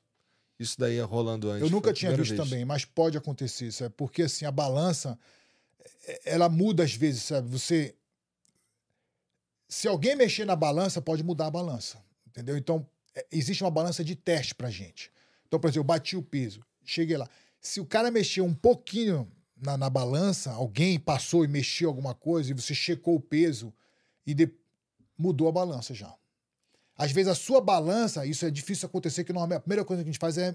isso 0.59 0.79
daí 0.79 1.01
rolando 1.01 1.51
antes. 1.51 1.63
Eu 1.63 1.71
nunca 1.71 1.93
tinha 1.93 2.15
visto 2.17 2.37
vez. 2.37 2.41
também, 2.49 2.65
mas 2.65 2.85
pode 2.85 3.17
acontecer, 3.17 3.73
sabe? 3.73 3.95
Porque 3.97 4.23
assim, 4.23 4.45
a 4.45 4.51
balança, 4.53 5.19
é- 6.07 6.21
ela 6.35 6.49
muda 6.49 6.85
às 6.85 6.95
vezes, 6.95 7.23
sabe? 7.25 7.49
Você. 7.49 7.95
Se 9.69 9.87
alguém 9.89 10.17
mexer 10.17 10.45
na 10.45 10.57
balança, 10.57 11.01
pode 11.01 11.23
mudar 11.23 11.47
a 11.47 11.51
balança. 11.51 11.99
Entendeu? 12.27 12.57
Então, 12.57 12.87
é, 13.15 13.27
existe 13.33 13.63
uma 13.65 13.71
balança 13.71 14.05
de 14.05 14.15
teste 14.15 14.55
pra 14.55 14.71
gente. 14.71 15.11
Então, 15.47 15.59
por 15.59 15.67
exemplo, 15.69 15.81
eu 15.81 15.85
bati 15.85 16.17
o 16.17 16.23
peso, 16.23 16.61
cheguei 16.91 17.17
lá. 17.17 17.29
Se 17.61 17.81
o 17.81 17.87
cara 17.87 18.11
mexer 18.11 18.41
um 18.41 18.55
pouquinho 18.55 19.31
na, 19.57 19.77
na 19.77 19.91
balança, 19.91 20.51
alguém 20.53 20.99
passou 20.99 21.45
e 21.45 21.49
mexeu 21.49 21.89
alguma 21.89 22.15
coisa, 22.15 22.51
e 22.51 22.55
você 22.55 22.75
checou 22.75 23.15
o 23.17 23.21
peso 23.21 23.73
e 24.27 24.35
de- 24.35 24.53
mudou 25.17 25.49
a 25.49 25.53
balança 25.53 25.93
já. 25.95 26.15
Às 26.97 27.13
vezes 27.13 27.31
a 27.31 27.35
sua 27.35 27.61
balança, 27.61 28.25
isso 28.27 28.45
é 28.45 28.51
difícil 28.51 28.87
acontecer, 28.87 29.25
que 29.25 29.33
normalmente 29.33 29.59
a 29.59 29.61
primeira 29.61 29.85
coisa 29.85 30.03
que 30.03 30.09
a 30.09 30.13
gente 30.13 30.21
faz 30.21 30.37
é 30.39 30.55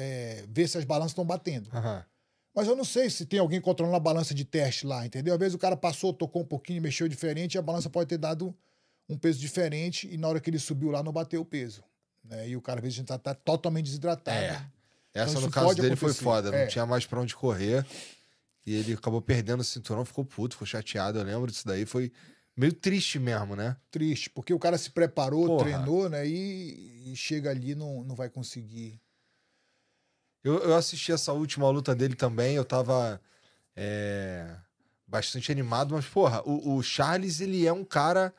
é, 0.00 0.44
ver 0.48 0.68
se 0.68 0.78
as 0.78 0.84
balanças 0.84 1.10
estão 1.10 1.24
batendo. 1.24 1.68
Aham. 1.72 2.04
Mas 2.54 2.68
eu 2.68 2.76
não 2.76 2.84
sei 2.84 3.10
se 3.10 3.26
tem 3.26 3.40
alguém 3.40 3.60
controlando 3.60 3.96
a 3.96 4.00
balança 4.00 4.32
de 4.32 4.44
teste 4.44 4.86
lá, 4.86 5.04
entendeu? 5.04 5.34
Às 5.34 5.40
vezes 5.40 5.54
o 5.54 5.58
cara 5.58 5.76
passou, 5.76 6.12
tocou 6.12 6.42
um 6.42 6.44
pouquinho, 6.44 6.80
mexeu 6.80 7.08
diferente, 7.08 7.54
e 7.54 7.58
a 7.58 7.62
balança 7.62 7.90
pode 7.90 8.08
ter 8.08 8.18
dado 8.18 8.54
um 9.08 9.16
peso 9.18 9.38
diferente 9.40 10.08
e 10.12 10.16
na 10.16 10.28
hora 10.28 10.38
que 10.40 10.50
ele 10.50 10.58
subiu 10.58 10.90
lá 10.90 11.02
não 11.02 11.12
bateu 11.12 11.40
o 11.40 11.44
peso. 11.44 11.82
Né? 12.22 12.48
E 12.50 12.56
o 12.56 12.60
cara 12.60 12.78
às 12.78 12.84
vezes 12.84 13.04
tá, 13.04 13.18
tá 13.18 13.34
totalmente 13.34 13.86
desidratado. 13.86 14.38
É. 14.38 14.66
Essa, 15.14 15.30
Então, 15.32 15.42
no 15.42 15.50
caso 15.50 15.74
dele, 15.74 15.96
foi 15.96 16.08
acontecer. 16.10 16.24
foda. 16.24 16.50
Não 16.50 16.58
É. 16.58 16.66
tinha 16.66 16.86
mais 16.86 17.06
pra 17.06 17.20
onde 17.20 17.34
correr. 17.34 17.84
E 18.66 18.74
ele 18.74 18.92
acabou 18.92 19.22
perdendo 19.22 19.60
o 19.60 19.64
cinturão, 19.64 20.04
ficou 20.04 20.24
puto, 20.24 20.54
ficou 20.54 20.66
chateado. 20.66 21.18
Eu 21.18 21.24
lembro 21.24 21.50
disso 21.50 21.66
daí. 21.66 21.86
Foi 21.86 22.12
meio 22.56 22.72
triste 22.72 23.18
mesmo, 23.18 23.56
né? 23.56 23.76
Triste, 23.90 24.28
porque 24.30 24.52
o 24.52 24.58
cara 24.58 24.76
se 24.76 24.90
preparou, 24.90 25.46
Porra. 25.46 25.64
treinou, 25.64 26.08
né? 26.08 26.26
E, 26.28 27.10
e 27.12 27.16
chega 27.16 27.50
ali 27.50 27.74
não, 27.74 28.04
não 28.04 28.14
vai 28.14 28.28
conseguir. 28.28 29.00
Eu, 30.44 30.58
eu 30.58 30.74
assisti 30.76 31.10
essa 31.12 31.32
última 31.32 31.68
luta 31.70 31.94
dele 31.94 32.14
também. 32.14 32.54
Eu 32.56 32.64
tava 32.64 33.20
é, 33.74 34.54
bastante 35.06 35.50
animado. 35.50 35.94
Mas, 35.94 36.04
porra, 36.06 36.42
o, 36.46 36.76
o 36.76 36.82
Charles, 36.82 37.40
ele 37.40 37.66
é 37.66 37.72
um 37.72 37.84
cara 37.84 38.34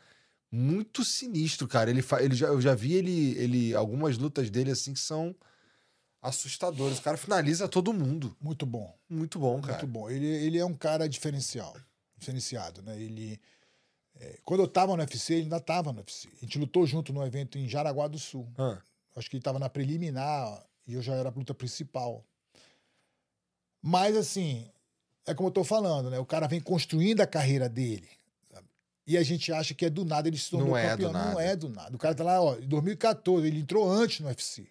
muito 0.51 1.03
sinistro, 1.03 1.67
cara. 1.67 1.89
Ele, 1.89 2.01
fa- 2.01 2.21
ele 2.21 2.35
já, 2.35 2.47
eu 2.47 2.61
já 2.61 2.73
vi 2.75 2.93
ele, 2.93 3.37
ele... 3.37 3.75
Algumas 3.75 4.17
lutas 4.17 4.49
dele, 4.49 4.71
assim, 4.71 4.93
que 4.93 4.99
são 4.99 5.35
assustadoras. 6.21 6.99
O 6.99 7.01
cara 7.01 7.17
finaliza 7.17 7.67
todo 7.67 7.93
mundo. 7.93 8.35
Muito 8.41 8.65
bom. 8.65 8.93
Muito 9.09 9.39
bom, 9.39 9.61
cara. 9.61 9.73
Muito 9.73 9.87
bom. 9.87 10.09
Ele, 10.09 10.25
ele 10.25 10.57
é 10.57 10.65
um 10.65 10.73
cara 10.75 11.07
diferencial, 11.07 11.75
diferenciado, 12.17 12.81
né? 12.81 12.99
Ele, 12.99 13.39
é, 14.19 14.39
quando 14.43 14.61
eu 14.61 14.67
tava 14.67 14.95
no 14.95 15.01
UFC, 15.01 15.33
ele 15.33 15.43
ainda 15.43 15.59
tava 15.59 15.91
no 15.93 15.99
UFC. 15.99 16.27
A 16.41 16.45
gente 16.45 16.59
lutou 16.59 16.85
junto 16.85 17.13
no 17.13 17.25
evento 17.25 17.57
em 17.57 17.67
Jaraguá 17.67 18.07
do 18.07 18.19
Sul. 18.19 18.47
Ah, 18.57 18.79
Acho 19.15 19.29
que 19.29 19.35
ele 19.37 19.43
tava 19.43 19.59
na 19.59 19.69
preliminar 19.69 20.63
e 20.87 20.93
eu 20.93 21.01
já 21.01 21.13
era 21.15 21.29
a 21.29 21.31
luta 21.31 21.53
principal. 21.53 22.23
Mas, 23.81 24.15
assim, 24.15 24.69
é 25.25 25.33
como 25.33 25.47
eu 25.49 25.53
tô 25.53 25.63
falando, 25.63 26.09
né? 26.09 26.19
O 26.19 26.25
cara 26.25 26.47
vem 26.47 26.59
construindo 26.59 27.21
a 27.21 27.27
carreira 27.27 27.67
dele. 27.69 28.07
sabe? 28.51 28.67
E 29.07 29.17
a 29.17 29.23
gente 29.23 29.51
acha 29.51 29.73
que 29.73 29.85
é 29.85 29.89
do 29.89 30.03
nada 30.05 30.27
ele 30.27 30.37
se 30.37 30.49
tornou 30.49 30.69
Não 30.69 30.77
é 30.77 30.89
campeão. 30.89 31.11
do 31.11 31.13
nada. 31.13 31.31
Não 31.31 31.39
é 31.39 31.55
do 31.55 31.69
nada. 31.69 31.95
O 31.95 31.99
cara 31.99 32.13
tá 32.15 32.23
lá, 32.23 32.41
ó, 32.41 32.55
em 32.57 32.67
2014, 32.67 33.47
ele 33.47 33.59
entrou 33.59 33.89
antes 33.89 34.19
no 34.19 34.27
UFC. 34.27 34.67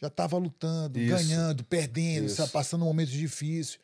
Já 0.00 0.08
tava 0.08 0.38
lutando, 0.38 0.98
Isso. 0.98 1.10
ganhando, 1.10 1.64
perdendo, 1.64 2.26
Isso. 2.26 2.48
passando 2.50 2.84
momentos 2.84 3.12
difíceis. 3.12 3.78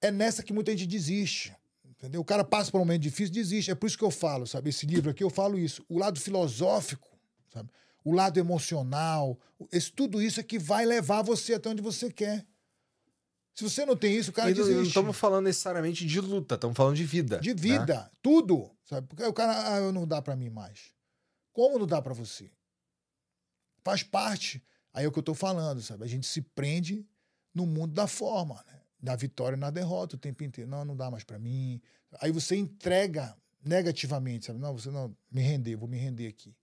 É 0.00 0.10
nessa 0.10 0.42
que 0.42 0.52
muita 0.52 0.72
gente 0.72 0.86
desiste. 0.86 1.54
Entendeu? 1.84 2.20
O 2.20 2.24
cara 2.24 2.44
passa 2.44 2.70
por 2.70 2.76
um 2.76 2.80
momento 2.80 3.00
difícil, 3.02 3.32
desiste. 3.32 3.70
É 3.70 3.74
por 3.74 3.86
isso 3.86 3.96
que 3.96 4.04
eu 4.04 4.10
falo, 4.10 4.46
sabe? 4.46 4.68
Esse 4.68 4.84
livro 4.84 5.10
aqui 5.10 5.24
eu 5.24 5.30
falo 5.30 5.58
isso. 5.58 5.82
O 5.88 5.98
lado 5.98 6.20
filosófico, 6.20 7.08
sabe? 7.48 7.70
O 8.04 8.12
lado 8.12 8.38
emocional, 8.38 9.38
esse, 9.72 9.90
tudo 9.90 10.20
isso 10.20 10.38
é 10.38 10.42
que 10.42 10.58
vai 10.58 10.84
levar 10.84 11.22
você 11.22 11.54
até 11.54 11.70
onde 11.70 11.80
você 11.80 12.12
quer. 12.12 12.44
Se 13.54 13.64
você 13.64 13.86
não 13.86 13.96
tem 13.96 14.14
isso, 14.14 14.28
o 14.30 14.32
cara 14.34 14.50
e 14.50 14.52
não- 14.52 14.60
não 14.60 14.66
desiste. 14.68 14.88
estamos 14.88 15.16
falando 15.16 15.46
necessariamente 15.46 16.04
de 16.06 16.20
luta, 16.20 16.56
estamos 16.56 16.76
falando 16.76 16.94
de 16.94 17.04
vida. 17.04 17.38
De 17.38 17.54
né? 17.54 17.54
vida, 17.54 18.12
tudo. 18.20 18.70
Sabe? 18.84 19.06
Porque 19.08 19.24
o 19.24 19.32
cara, 19.32 19.76
ah, 19.76 19.90
não 19.92 20.06
dá 20.06 20.20
pra 20.20 20.36
mim 20.36 20.50
mais. 20.50 20.92
Como 21.54 21.78
não 21.78 21.86
dá 21.86 22.02
pra 22.02 22.12
você? 22.12 22.50
Faz 23.82 24.02
parte. 24.02 24.62
Aí 24.96 25.04
é 25.04 25.08
o 25.08 25.12
que 25.12 25.18
eu 25.18 25.22
tô 25.22 25.34
falando, 25.34 25.82
sabe? 25.82 26.04
A 26.04 26.06
gente 26.06 26.26
se 26.26 26.40
prende 26.40 27.06
no 27.54 27.66
mundo 27.66 27.92
da 27.92 28.06
forma, 28.06 28.64
né? 28.66 28.80
Na 29.02 29.14
vitória 29.14 29.54
e 29.54 29.60
na 29.60 29.68
derrota 29.68 30.16
o 30.16 30.18
tempo 30.18 30.42
inteiro. 30.42 30.70
Não, 30.70 30.86
não 30.86 30.96
dá 30.96 31.10
mais 31.10 31.22
pra 31.22 31.38
mim. 31.38 31.82
Aí 32.18 32.32
você 32.32 32.56
entrega 32.56 33.36
negativamente, 33.62 34.46
sabe? 34.46 34.58
Não, 34.58 34.72
você 34.72 34.90
não, 34.90 35.14
me 35.30 35.42
render, 35.42 35.76
vou 35.76 35.86
me 35.86 35.98
render 35.98 36.28
aqui. 36.28 36.56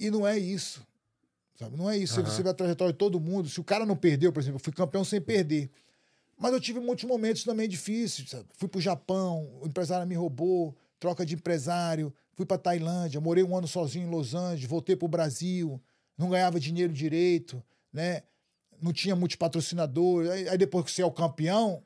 E 0.00 0.10
não 0.10 0.26
é 0.26 0.36
isso. 0.36 0.84
Sabe? 1.54 1.76
Não 1.76 1.88
é 1.88 1.96
isso. 1.96 2.18
Aham. 2.18 2.28
Você 2.28 2.42
vê 2.42 2.48
a 2.48 2.54
trajetória 2.54 2.92
de 2.92 2.98
todo 2.98 3.20
mundo. 3.20 3.48
Se 3.48 3.60
o 3.60 3.64
cara 3.64 3.86
não 3.86 3.94
perdeu, 3.94 4.32
por 4.32 4.40
exemplo, 4.40 4.56
eu 4.56 4.64
fui 4.64 4.72
campeão 4.72 5.04
sem 5.04 5.20
perder. 5.20 5.70
Mas 6.36 6.52
eu 6.52 6.60
tive 6.60 6.80
muitos 6.80 7.04
momentos 7.04 7.44
também 7.44 7.68
difíceis. 7.68 8.30
Sabe? 8.30 8.46
Fui 8.54 8.68
pro 8.68 8.80
Japão, 8.80 9.48
o 9.62 9.66
empresário 9.68 10.08
me 10.08 10.16
roubou, 10.16 10.76
troca 10.98 11.24
de 11.24 11.36
empresário. 11.36 12.12
Fui 12.34 12.44
pra 12.44 12.58
Tailândia, 12.58 13.20
morei 13.20 13.44
um 13.44 13.56
ano 13.56 13.68
sozinho 13.68 14.08
em 14.08 14.10
Los 14.10 14.34
Angeles, 14.34 14.68
voltei 14.68 14.96
pro 14.96 15.06
Brasil, 15.06 15.80
não 16.20 16.28
ganhava 16.28 16.60
dinheiro 16.60 16.92
direito, 16.92 17.64
né? 17.90 18.22
Não 18.80 18.92
tinha 18.92 19.16
muitos 19.16 19.36
patrocinadores. 19.36 20.30
Aí, 20.30 20.48
aí 20.50 20.58
depois 20.58 20.84
que 20.84 20.92
você 20.92 21.00
é 21.00 21.06
o 21.06 21.10
campeão, 21.10 21.82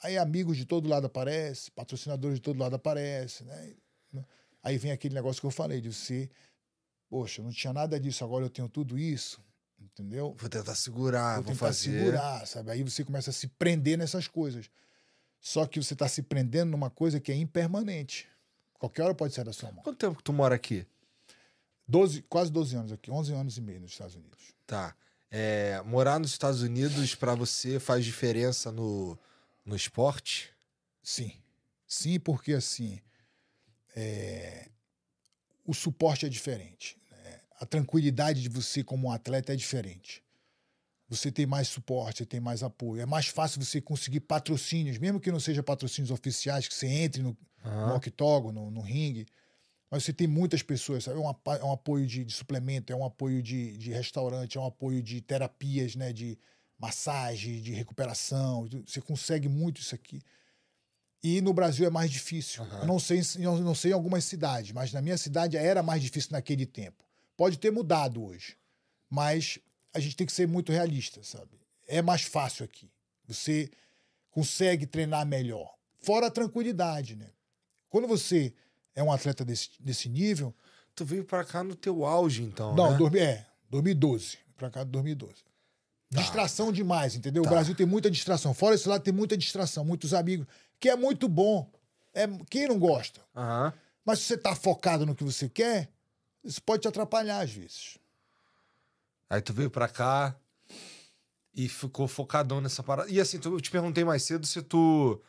aí 0.00 0.16
amigos 0.16 0.56
de 0.56 0.64
todo 0.64 0.88
lado 0.88 1.06
aparecem, 1.06 1.72
patrocinadores 1.74 2.36
de 2.36 2.42
todo 2.42 2.60
lado 2.60 2.76
aparecem, 2.76 3.44
né? 3.46 3.74
Aí 4.62 4.78
vem 4.78 4.90
aquele 4.92 5.14
negócio 5.14 5.40
que 5.40 5.46
eu 5.46 5.50
falei, 5.50 5.80
de 5.80 5.92
você, 5.92 6.30
poxa, 7.08 7.42
não 7.42 7.50
tinha 7.50 7.72
nada 7.72 8.00
disso, 8.00 8.24
agora 8.24 8.44
eu 8.44 8.50
tenho 8.50 8.68
tudo 8.68 8.98
isso, 8.98 9.40
entendeu? 9.80 10.34
Vou 10.38 10.48
tentar 10.48 10.74
segurar, 10.74 11.34
vou 11.36 11.44
vou, 11.44 11.52
tentar 11.52 11.66
fazer. 11.66 11.98
segurar, 11.98 12.46
sabe? 12.46 12.70
Aí 12.70 12.82
você 12.82 13.04
começa 13.04 13.30
a 13.30 13.32
se 13.32 13.46
prender 13.46 13.98
nessas 13.98 14.26
coisas. 14.26 14.68
Só 15.40 15.66
que 15.66 15.80
você 15.80 15.92
está 15.92 16.08
se 16.08 16.22
prendendo 16.22 16.70
numa 16.70 16.90
coisa 16.90 17.20
que 17.20 17.30
é 17.30 17.36
impermanente. 17.36 18.28
Qualquer 18.74 19.02
hora 19.02 19.14
pode 19.14 19.34
sair 19.34 19.44
da 19.44 19.52
sua 19.52 19.70
mão. 19.70 19.84
Quanto 19.84 19.98
tempo 19.98 20.16
que 20.16 20.24
tu 20.24 20.32
mora 20.32 20.54
aqui? 20.54 20.84
12, 21.88 22.22
quase 22.22 22.50
12 22.50 22.76
anos 22.76 22.92
aqui, 22.92 23.10
11 23.10 23.32
anos 23.32 23.56
e 23.56 23.60
meio 23.60 23.80
nos 23.80 23.92
Estados 23.92 24.14
Unidos. 24.16 24.54
Tá. 24.66 24.94
É, 25.30 25.82
morar 25.84 26.18
nos 26.18 26.30
Estados 26.30 26.62
Unidos 26.62 27.14
pra 27.14 27.34
você 27.34 27.78
faz 27.80 28.04
diferença 28.04 28.72
no, 28.72 29.18
no 29.64 29.74
esporte? 29.76 30.52
Sim. 31.02 31.32
Sim, 31.86 32.18
porque 32.18 32.52
assim, 32.52 33.00
é, 33.94 34.68
o 35.64 35.72
suporte 35.74 36.26
é 36.26 36.28
diferente. 36.28 36.96
né? 37.10 37.40
A 37.60 37.66
tranquilidade 37.66 38.42
de 38.42 38.48
você 38.48 38.82
como 38.82 39.08
um 39.08 39.10
atleta 39.10 39.52
é 39.52 39.56
diferente. 39.56 40.22
Você 41.08 41.30
tem 41.30 41.46
mais 41.46 41.68
suporte, 41.68 42.18
você 42.18 42.26
tem 42.26 42.40
mais 42.40 42.62
apoio. 42.64 43.00
É 43.00 43.06
mais 43.06 43.28
fácil 43.28 43.62
você 43.64 43.80
conseguir 43.80 44.20
patrocínios, 44.20 44.98
mesmo 44.98 45.20
que 45.20 45.30
não 45.30 45.38
seja 45.38 45.62
patrocínios 45.62 46.10
oficiais, 46.10 46.66
que 46.66 46.74
você 46.74 46.88
entre 46.88 47.22
no, 47.22 47.36
no 47.64 47.70
Aham. 47.70 47.94
octógono, 47.94 48.64
no, 48.64 48.70
no 48.72 48.80
ringue. 48.80 49.26
Mas 49.90 50.04
você 50.04 50.12
tem 50.12 50.26
muitas 50.26 50.62
pessoas, 50.62 51.04
sabe? 51.04 51.18
É 51.18 51.20
um, 51.20 51.30
é 51.30 51.64
um 51.64 51.72
apoio 51.72 52.06
de, 52.06 52.24
de 52.24 52.32
suplemento, 52.32 52.92
é 52.92 52.96
um 52.96 53.04
apoio 53.04 53.42
de, 53.42 53.76
de 53.76 53.92
restaurante, 53.92 54.58
é 54.58 54.60
um 54.60 54.66
apoio 54.66 55.02
de 55.02 55.20
terapias, 55.20 55.94
né? 55.94 56.12
De 56.12 56.38
massagem, 56.78 57.60
de 57.60 57.72
recuperação. 57.72 58.68
Você 58.86 59.00
consegue 59.00 59.48
muito 59.48 59.80
isso 59.80 59.94
aqui. 59.94 60.20
E 61.22 61.40
no 61.40 61.52
Brasil 61.52 61.86
é 61.86 61.90
mais 61.90 62.10
difícil. 62.10 62.62
Aham. 62.62 62.80
Eu 62.80 62.86
não 62.86 62.98
sei, 62.98 63.20
eu 63.38 63.58
não 63.58 63.74
sei 63.74 63.90
em 63.90 63.94
algumas 63.94 64.24
cidades, 64.24 64.72
mas 64.72 64.92
na 64.92 65.00
minha 65.00 65.16
cidade 65.16 65.56
era 65.56 65.82
mais 65.82 66.02
difícil 66.02 66.32
naquele 66.32 66.66
tempo. 66.66 67.04
Pode 67.36 67.58
ter 67.58 67.70
mudado 67.70 68.24
hoje, 68.24 68.56
mas 69.08 69.58
a 69.92 70.00
gente 70.00 70.16
tem 70.16 70.26
que 70.26 70.32
ser 70.32 70.46
muito 70.46 70.72
realista, 70.72 71.22
sabe? 71.22 71.58
É 71.86 72.02
mais 72.02 72.22
fácil 72.22 72.64
aqui. 72.64 72.90
Você 73.26 73.70
consegue 74.30 74.86
treinar 74.86 75.26
melhor. 75.26 75.74
Fora 75.98 76.26
a 76.26 76.30
tranquilidade, 76.30 77.16
né? 77.16 77.30
Quando 77.88 78.06
você 78.06 78.52
é 78.96 79.02
um 79.02 79.12
atleta 79.12 79.44
desse, 79.44 79.70
desse 79.78 80.08
nível. 80.08 80.52
Tu 80.96 81.04
veio 81.04 81.24
pra 81.24 81.44
cá 81.44 81.62
no 81.62 81.76
teu 81.76 82.04
auge, 82.04 82.42
então, 82.42 82.74
não, 82.74 82.92
né? 82.92 82.96
dormi, 82.98 83.18
é, 83.20 83.46
2012. 83.70 84.38
Pra 84.56 84.70
cá, 84.70 84.82
2012. 84.82 85.34
Distração 86.10 86.72
demais, 86.72 87.14
entendeu? 87.14 87.42
Tá. 87.42 87.48
O 87.50 87.52
Brasil 87.52 87.74
tem 87.74 87.84
muita 87.86 88.10
distração. 88.10 88.54
Fora 88.54 88.74
esse 88.74 88.88
lado 88.88 89.02
tem 89.02 89.12
muita 89.12 89.36
distração, 89.36 89.84
muitos 89.84 90.14
amigos, 90.14 90.46
que 90.80 90.88
é 90.88 90.96
muito 90.96 91.28
bom. 91.28 91.70
É, 92.14 92.26
quem 92.48 92.66
não 92.66 92.78
gosta? 92.78 93.20
Aham. 93.36 93.72
Mas 94.04 94.20
se 94.20 94.26
você 94.26 94.38
tá 94.38 94.54
focado 94.54 95.04
no 95.04 95.14
que 95.14 95.24
você 95.24 95.48
quer, 95.48 95.90
isso 96.42 96.62
pode 96.62 96.82
te 96.82 96.88
atrapalhar 96.88 97.40
às 97.40 97.50
vezes. 97.50 97.98
Aí 99.28 99.42
tu 99.42 99.52
veio 99.52 99.68
pra 99.68 99.88
cá 99.88 100.34
e 101.52 101.68
ficou 101.68 102.06
focadão 102.06 102.60
nessa 102.60 102.82
parada. 102.82 103.10
E 103.10 103.20
assim, 103.20 103.38
tu- 103.38 103.52
eu 103.52 103.60
te 103.60 103.70
perguntei 103.70 104.04
mais 104.04 104.22
cedo 104.22 104.46
se 104.46 104.62
tu 104.62 105.20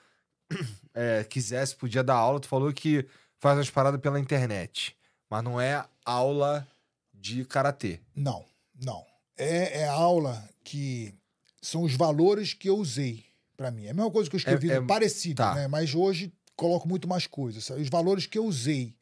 é, 0.94 1.24
quisesse, 1.24 1.76
podia 1.76 2.04
dar 2.04 2.16
aula. 2.16 2.40
Tu 2.40 2.48
falou 2.48 2.72
que 2.72 3.06
faz 3.40 3.58
umas 3.58 3.70
paradas 3.70 4.00
pela 4.02 4.20
internet. 4.20 4.96
Mas 5.30 5.44
não 5.44 5.60
é 5.60 5.86
aula 6.06 6.68
de 7.14 7.44
karatê. 7.46 8.00
Não, 8.16 8.46
não. 8.82 9.06
É, 9.38 9.82
é 9.82 9.88
aula 9.88 10.48
que 10.64 11.14
são 11.62 11.84
os 11.84 11.96
valores 11.96 12.54
que 12.54 12.70
eu 12.70 12.78
usei 12.78 13.26
pra 13.56 13.72
mim. 13.72 13.86
É 13.86 13.90
a 13.90 13.94
mesma 13.94 14.12
coisa 14.12 14.30
que 14.30 14.36
eu 14.36 14.40
escrevi, 14.40 14.72
É- 14.72 14.76
é- 14.76 14.82
parecido, 14.82 15.38
tá. 15.38 15.56
né? 15.56 15.68
Mas 15.68 15.94
hoje 15.94 16.32
coloco 16.56 16.88
muito 16.88 17.08
mais 17.08 17.28
coisas. 17.28 17.70
Os 17.70 17.90
valores 17.90 18.26
que 18.26 18.38
eu 18.38 18.46
usei 18.46 18.96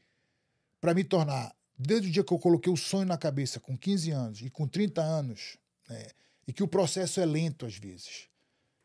pra 0.81 0.93
me 0.93 1.03
tornar, 1.03 1.55
desde 1.77 2.07
o 2.07 2.11
dia 2.11 2.23
que 2.23 2.33
eu 2.33 2.39
coloquei 2.39 2.71
o 2.71 2.77
sonho 2.77 3.05
na 3.05 3.17
cabeça, 3.17 3.59
com 3.59 3.77
15 3.77 4.11
anos 4.11 4.41
e 4.41 4.49
com 4.49 4.67
30 4.67 5.01
anos, 5.01 5.57
né? 5.89 6.07
e 6.47 6.53
que 6.53 6.61
o 6.63 6.67
processo 6.67 7.19
é 7.19 7.25
lento 7.25 7.65
às 7.65 7.75
vezes. 7.77 8.27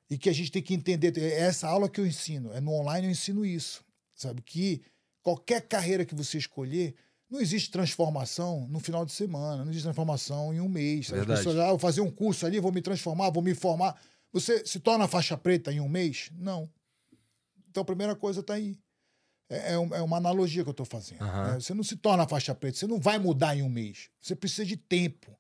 E 0.09 0.19
que 0.19 0.29
a 0.29 0.33
gente 0.33 0.51
tem 0.51 0.63
que 0.63 0.75
entender. 0.75 1.17
É 1.19 1.41
essa 1.41 1.69
aula 1.69 1.89
que 1.89 2.01
eu 2.01 2.07
ensino. 2.07 2.53
É 2.53 2.61
no 2.61 2.73
online 2.73 3.07
eu 3.07 3.11
ensino 3.13 3.45
isso. 3.47 3.85
Sabe? 4.15 4.43
Que 4.43 4.83
qualquer 5.23 5.63
carreira 5.63 6.05
que 6.05 6.15
você 6.15 6.39
escolher, 6.39 6.95
não 7.31 7.41
existe 7.41 7.71
transformação 7.71 8.67
no 8.69 8.81
final 8.81 9.05
de 9.07 9.13
semana, 9.13 9.59
não 9.59 9.71
existe 9.71 9.85
transformação 9.85 10.53
em 10.53 10.61
um 10.61 10.69
mês. 10.69 11.09
Sabe? 11.09 11.21
As 11.21 11.27
Verdade. 11.27 11.47
pessoas, 11.47 11.65
ah, 11.65 11.71
vou 11.71 11.79
fazer 11.79 12.01
um 12.01 12.11
curso 12.11 12.45
ali, 12.45 12.59
vou 12.59 12.73
me 12.73 12.83
transformar, 12.83 13.31
vou 13.31 13.43
me 13.43 13.55
formar. 13.55 14.01
Você 14.33 14.65
se 14.67 14.81
torna 14.81 15.07
faixa 15.07 15.37
preta 15.37 15.73
em 15.73 15.81
um 15.81 15.89
mês? 15.89 16.31
Não. 16.35 16.69
Então 17.69 17.83
a 17.83 17.87
primeira 17.87 18.17
coisa 18.17 18.41
está 18.41 18.55
aí. 18.55 18.77
É, 19.49 19.73
é 19.73 19.75
é 19.75 20.03
uma 20.03 20.17
analogia 20.17 20.63
que 20.63 20.69
eu 20.69 20.73
estou 20.73 20.87
fazendo. 20.87 21.23
Aham. 21.23 21.53
né? 21.55 21.61
Você 21.61 21.75
não 21.75 21.83
se 21.85 21.97
torna 21.97 22.27
faixa 22.27 22.55
preta, 22.55 22.79
você 22.79 22.87
não 22.87 23.01
vai 23.01 23.19
mudar 23.19 23.57
em 23.57 23.63
um 23.63 23.69
mês. 23.69 24.09
Você 24.21 24.35
precisa 24.35 24.65
de 24.65 24.77
tempo. 24.77 25.37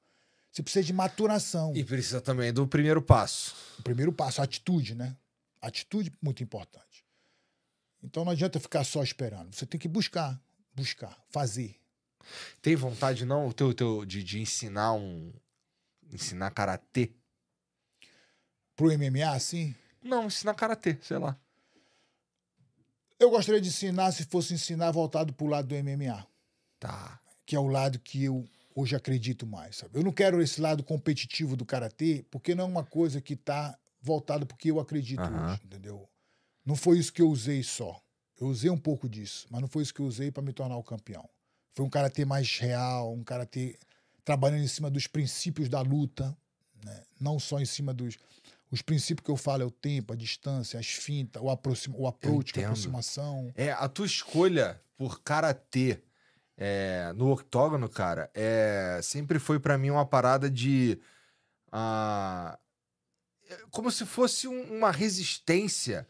Você 0.53 0.62
precisa 0.62 0.85
de 0.85 0.93
maturação. 0.93 1.72
E 1.76 1.85
precisa 1.85 2.20
também 2.20 2.53
do 2.53 2.66
primeiro 2.66 3.01
passo. 3.01 3.55
O 3.78 3.83
primeiro 3.83 4.12
passo, 4.12 4.41
a 4.41 4.45
atitude, 4.45 4.97
né? 4.97 5.16
Atitude 5.61 6.12
muito 6.20 6.43
importante. 6.43 6.89
Então 8.03 8.25
não 8.25 8.33
adianta 8.33 8.59
ficar 8.61 8.85
só 8.85 9.03
esperando. 9.03 9.55
Você 9.55 9.67
tem 9.67 9.79
que 9.79 9.89
buscar, 9.89 10.41
buscar, 10.75 11.23
fazer. 11.29 11.77
Tem 12.63 12.77
vontade, 12.77 13.25
não, 13.25 13.47
o 13.49 13.53
teu, 13.53 13.73
teu, 13.75 14.05
de, 14.05 14.23
de 14.23 14.41
ensinar 14.41 14.93
um. 14.93 15.33
Ensinar 16.13 16.51
karatê? 16.51 17.13
Pro 18.77 18.91
MMA, 18.93 19.31
assim, 19.33 19.75
Não, 20.03 20.27
ensinar 20.27 20.55
karatê, 20.55 20.99
sei 21.03 21.19
lá. 21.19 21.39
eu 23.19 23.31
gostaria 23.31 23.61
de 23.61 23.69
ensinar 23.69 24.11
se 24.13 24.25
fosse 24.25 24.55
ensinar 24.55 24.91
voltado 24.91 25.33
pro 25.35 25.47
lado 25.47 25.69
do 25.69 25.75
MMA, 25.75 26.27
Tá. 26.79 27.21
que 27.45 27.55
é 27.55 27.59
o 27.61 27.67
lado 27.69 27.99
que 27.99 28.25
eu 28.25 28.49
hoje 28.75 28.97
acredito 28.97 29.47
mais, 29.47 29.77
sabe? 29.77 29.99
Eu 29.99 30.03
não 30.03 30.13
quero 30.13 30.41
esse 30.41 30.61
lado 30.61 30.83
competitivo 30.83 31.55
do 31.57 31.67
karatê, 31.67 32.25
porque 32.31 32.55
não 32.55 32.65
é 32.65 32.67
uma 32.67 32.85
coisa 32.85 33.21
que 33.21 33.37
tá 33.37 33.79
voltada 34.01 34.47
porque 34.47 34.71
eu 34.71 34.81
acredito 34.81 35.21
Aham. 35.21 35.53
hoje, 35.53 35.61
entendeu? 35.65 36.09
Não 36.65 36.77
foi 36.77 36.99
isso 36.99 37.13
que 37.13 37.23
eu 37.23 37.29
usei 37.31 37.63
só. 37.63 38.01
Eu 38.41 38.47
usei 38.49 38.71
um 38.71 38.79
pouco 38.79 39.09
disso, 39.09 39.47
mas 39.51 39.61
não 39.61 39.69
foi 39.69 39.83
isso 39.83 39.93
que 39.95 40.01
eu 40.01 40.07
usei 40.07 40.31
para 40.31 40.43
me 40.43 40.53
tornar 40.53 40.77
o 40.77 40.83
campeão. 40.83 41.29
Foi 41.75 41.85
um 41.85 41.91
karatê 41.91 42.25
mais 42.25 42.59
real, 42.59 43.13
um 43.13 43.23
karatê 43.23 43.79
trabalhando 44.25 44.63
em 44.65 44.69
cima 44.69 44.91
dos 44.91 45.07
princípios 45.07 45.69
da 45.69 45.81
luta, 45.81 46.37
né? 46.85 47.03
não 47.21 47.39
só 47.39 47.59
em 47.61 47.67
cima 47.67 47.93
dos 47.93 48.17
os 48.73 48.83
princípios 48.83 49.25
que 49.25 49.31
eu 49.31 49.37
falo 49.37 49.65
é 49.65 49.67
o 49.67 49.71
tempo, 49.71 50.13
a 50.13 50.17
distância, 50.17 50.79
as 50.79 50.87
fintas, 50.87 51.43
o, 51.43 51.51
aproxima, 51.51 51.97
o 51.99 52.07
approach, 52.07 52.53
a 52.57 52.63
aproximação. 52.63 53.53
É, 53.57 53.73
a 53.73 53.89
tua 53.89 54.07
escolha 54.07 54.81
por 54.97 55.21
karatê 55.23 56.01
é, 56.57 57.13
no 57.17 57.33
octógono, 57.33 57.89
cara, 57.89 58.31
é, 58.33 59.01
sempre 59.03 59.41
foi 59.41 59.59
pra 59.59 59.77
mim 59.77 59.91
uma 59.91 60.07
parada 60.07 60.49
de. 60.49 61.01
ah, 61.73 62.57
é 63.49 63.57
como 63.71 63.91
se 63.91 64.07
fosse 64.07 64.47
um- 64.47 64.77
uma 64.77 64.93
resistência 64.93 66.07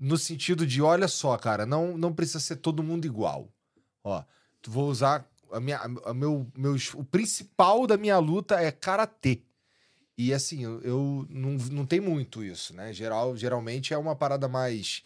no 0.00 0.16
sentido 0.16 0.66
de: 0.66 0.80
olha 0.82 1.08
só, 1.08 1.36
cara, 1.36 1.66
não, 1.66 1.96
não 1.96 2.12
precisa 2.12 2.40
ser 2.40 2.56
todo 2.56 2.82
mundo 2.82 3.06
igual. 3.06 3.48
Ó, 4.02 4.22
vou 4.66 4.88
usar. 4.88 5.28
A 5.50 5.60
minha, 5.60 5.78
a 6.04 6.12
meu, 6.12 6.46
meus, 6.56 6.92
o 6.92 7.02
principal 7.02 7.86
da 7.86 7.96
minha 7.96 8.18
luta 8.18 8.60
é 8.60 8.70
karatê. 8.70 9.42
E 10.16 10.34
assim, 10.34 10.64
eu, 10.64 10.82
eu 10.82 11.26
não, 11.30 11.52
não 11.52 11.86
tem 11.86 12.00
muito 12.00 12.44
isso, 12.44 12.74
né? 12.74 12.92
Geral, 12.92 13.36
geralmente 13.36 13.94
é 13.94 13.98
uma 13.98 14.16
parada 14.16 14.48
mais. 14.48 15.02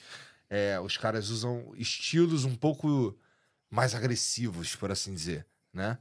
é, 0.51 0.81
os 0.81 0.97
caras 0.97 1.29
usam 1.31 1.73
estilos 1.77 2.45
um 2.45 2.57
pouco 2.57 3.17
mais 3.71 3.95
agressivos, 3.95 4.75
por 4.77 4.91
assim 4.91 5.15
dizer, 5.15 5.47
né? 5.73 5.99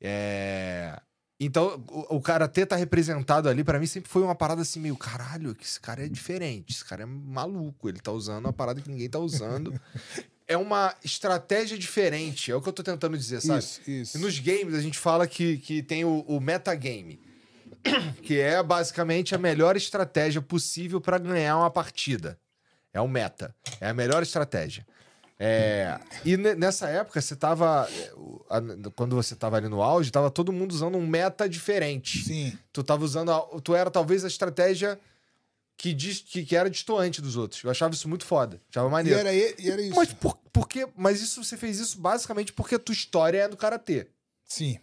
É, 0.00 1.00
Então, 1.40 1.82
o, 1.88 2.16
o 2.16 2.20
karatê 2.20 2.66
tá 2.66 2.74
representado 2.74 3.48
ali, 3.48 3.62
pra 3.62 3.78
mim 3.78 3.86
sempre 3.86 4.10
foi 4.10 4.22
uma 4.22 4.34
parada 4.34 4.62
assim, 4.62 4.80
meio 4.80 4.96
caralho, 4.96 5.54
que 5.54 5.64
esse 5.64 5.78
cara 5.78 6.04
é 6.04 6.08
diferente, 6.08 6.72
esse 6.72 6.84
cara 6.84 7.04
é 7.04 7.06
maluco, 7.06 7.88
ele 7.88 8.00
tá 8.00 8.10
usando 8.10 8.46
uma 8.46 8.52
parada 8.52 8.80
que 8.80 8.90
ninguém 8.90 9.08
tá 9.08 9.20
usando. 9.20 9.72
é 10.48 10.56
uma 10.56 10.94
estratégia 11.04 11.78
diferente, 11.78 12.50
é 12.50 12.56
o 12.56 12.60
que 12.60 12.68
eu 12.68 12.72
tô 12.72 12.82
tentando 12.82 13.16
dizer, 13.16 13.40
sabe? 13.40 13.60
Isso, 13.60 13.80
isso. 13.86 14.18
E 14.18 14.20
nos 14.20 14.38
games 14.40 14.74
a 14.74 14.80
gente 14.80 14.98
fala 14.98 15.28
que, 15.28 15.58
que 15.58 15.80
tem 15.80 16.04
o, 16.04 16.24
o 16.26 16.40
metagame, 16.40 17.20
que 18.22 18.40
é 18.40 18.60
basicamente 18.60 19.34
a 19.34 19.38
melhor 19.38 19.76
estratégia 19.76 20.42
possível 20.42 21.00
para 21.00 21.18
ganhar 21.18 21.56
uma 21.56 21.70
partida. 21.70 22.36
É 22.92 23.00
o 23.00 23.06
meta. 23.06 23.54
É 23.80 23.90
a 23.90 23.94
melhor 23.94 24.22
estratégia. 24.22 24.84
É, 25.40 25.98
e 26.24 26.36
ne- 26.36 26.54
nessa 26.56 26.88
época, 26.88 27.20
você 27.20 27.36
tava. 27.36 27.88
Quando 28.96 29.14
você 29.14 29.36
tava 29.36 29.56
ali 29.56 29.68
no 29.68 29.82
auge, 29.82 30.10
tava 30.10 30.30
todo 30.30 30.52
mundo 30.52 30.72
usando 30.72 30.98
um 30.98 31.06
meta 31.06 31.48
diferente. 31.48 32.24
Sim. 32.24 32.58
Tu 32.72 32.82
tava 32.82 33.04
usando. 33.04 33.30
a- 33.30 33.46
tu 33.62 33.74
era 33.74 33.88
talvez 33.90 34.24
a 34.24 34.28
estratégia 34.28 34.98
que, 35.76 35.94
dis- 35.94 36.22
que, 36.22 36.44
que 36.44 36.56
era 36.56 36.68
distoante 36.68 37.22
dos 37.22 37.36
outros. 37.36 37.62
Eu 37.62 37.70
achava 37.70 37.94
isso 37.94 38.08
muito 38.08 38.24
foda. 38.26 38.60
Achava 38.68 38.88
E 38.88 38.90
maneiro. 38.90 39.18
era, 39.20 39.32
e 39.32 39.54
e 39.60 39.70
era 39.70 39.80
isso. 39.80 39.94
Mas 39.94 40.12
por, 40.12 40.36
por 40.52 40.68
quê? 40.68 40.88
Mas 40.96 41.20
isso 41.20 41.44
você 41.44 41.56
fez 41.56 41.78
isso 41.78 42.00
basicamente 42.00 42.52
porque 42.52 42.74
a 42.74 42.78
tua 42.80 42.92
história 42.92 43.38
é 43.42 43.48
do 43.48 43.56
karatê. 43.56 44.08
Sim. 44.44 44.80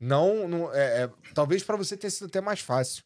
Não, 0.00 0.48
não 0.48 0.72
é, 0.74 1.02
é- 1.02 1.10
talvez 1.34 1.62
pra 1.62 1.76
você 1.76 1.98
tenha 1.98 2.10
sido 2.10 2.26
até 2.28 2.40
mais 2.40 2.60
fácil, 2.60 3.04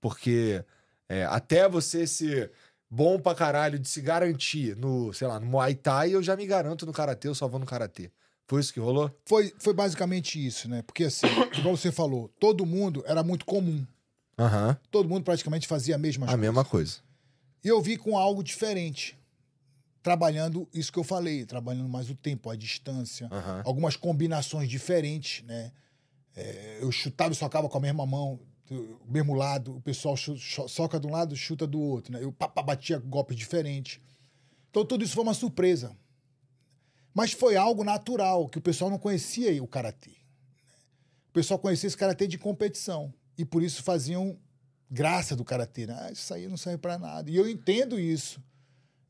porque 0.00 0.64
é, 1.08 1.24
até 1.26 1.68
você 1.68 2.06
ser 2.06 2.50
bom 2.92 3.18
pra 3.18 3.34
caralho 3.34 3.78
de 3.78 3.88
se 3.88 4.02
garantir 4.02 4.76
no, 4.76 5.14
sei 5.14 5.26
lá, 5.26 5.40
no 5.40 5.46
Muay 5.46 5.74
Thai, 5.74 6.14
eu 6.14 6.22
já 6.22 6.36
me 6.36 6.46
garanto 6.46 6.84
no 6.84 6.92
karatê, 6.92 7.26
eu 7.26 7.34
só 7.34 7.48
vou 7.48 7.58
no 7.58 7.64
karatê. 7.64 8.12
Foi 8.46 8.60
isso 8.60 8.70
que 8.70 8.78
rolou? 8.78 9.10
Foi, 9.24 9.50
foi 9.58 9.72
basicamente 9.72 10.44
isso, 10.44 10.68
né? 10.68 10.82
Porque 10.82 11.04
assim, 11.04 11.26
igual 11.56 11.74
você 11.74 11.90
falou, 11.90 12.28
todo 12.38 12.66
mundo 12.66 13.02
era 13.06 13.22
muito 13.22 13.46
comum. 13.46 13.86
Aham. 14.38 14.76
Todo 14.90 15.08
mundo 15.08 15.24
praticamente 15.24 15.66
fazia 15.66 15.94
a 15.94 15.98
mesma 15.98 16.26
A 16.26 16.28
coisa. 16.28 16.40
mesma 16.40 16.64
coisa. 16.66 16.98
E 17.64 17.68
eu 17.68 17.80
vi 17.80 17.96
com 17.96 18.18
algo 18.18 18.44
diferente. 18.44 19.18
Trabalhando 20.02 20.68
isso 20.74 20.92
que 20.92 20.98
eu 20.98 21.04
falei, 21.04 21.46
trabalhando 21.46 21.88
mais 21.88 22.10
o 22.10 22.14
tempo, 22.14 22.50
a 22.50 22.56
distância, 22.56 23.28
Aham. 23.30 23.62
algumas 23.64 23.96
combinações 23.96 24.68
diferentes, 24.68 25.44
né? 25.46 25.72
É, 26.34 26.78
eu 26.82 26.90
chutava 26.90 27.32
e 27.32 27.36
socava 27.36 27.68
com 27.68 27.78
a 27.78 27.80
mesma 27.80 28.04
mão, 28.04 28.40
mesmo 29.06 29.34
lado, 29.34 29.76
o 29.76 29.80
pessoal 29.80 30.16
soca 30.16 30.98
de 30.98 31.06
um 31.06 31.10
lado, 31.10 31.36
chuta 31.36 31.66
do 31.66 31.80
outro, 31.80 32.12
né? 32.12 32.22
Eu 32.22 32.32
pá, 32.32 32.48
batia 32.48 32.98
golpes 32.98 33.36
diferentes. 33.36 34.00
Então 34.70 34.84
tudo 34.84 35.04
isso 35.04 35.14
foi 35.14 35.22
uma 35.22 35.34
surpresa. 35.34 35.96
Mas 37.14 37.32
foi 37.32 37.56
algo 37.56 37.84
natural, 37.84 38.48
que 38.48 38.58
o 38.58 38.62
pessoal 38.62 38.90
não 38.90 38.98
conhecia 38.98 39.62
o 39.62 39.66
karatê. 39.66 40.12
O 41.28 41.32
pessoal 41.32 41.58
conhecia 41.58 41.86
esse 41.86 41.96
karatê 41.96 42.26
de 42.26 42.38
competição. 42.38 43.12
E 43.36 43.44
por 43.44 43.62
isso 43.62 43.82
faziam 43.82 44.38
graça 44.90 45.34
do 45.34 45.44
karatê. 45.44 45.86
Né? 45.86 45.96
Ah, 45.98 46.12
isso 46.12 46.32
aí 46.32 46.46
não 46.46 46.56
serve 46.56 46.78
para 46.78 46.98
nada. 46.98 47.30
E 47.30 47.36
eu 47.36 47.48
entendo 47.48 47.98
isso. 47.98 48.42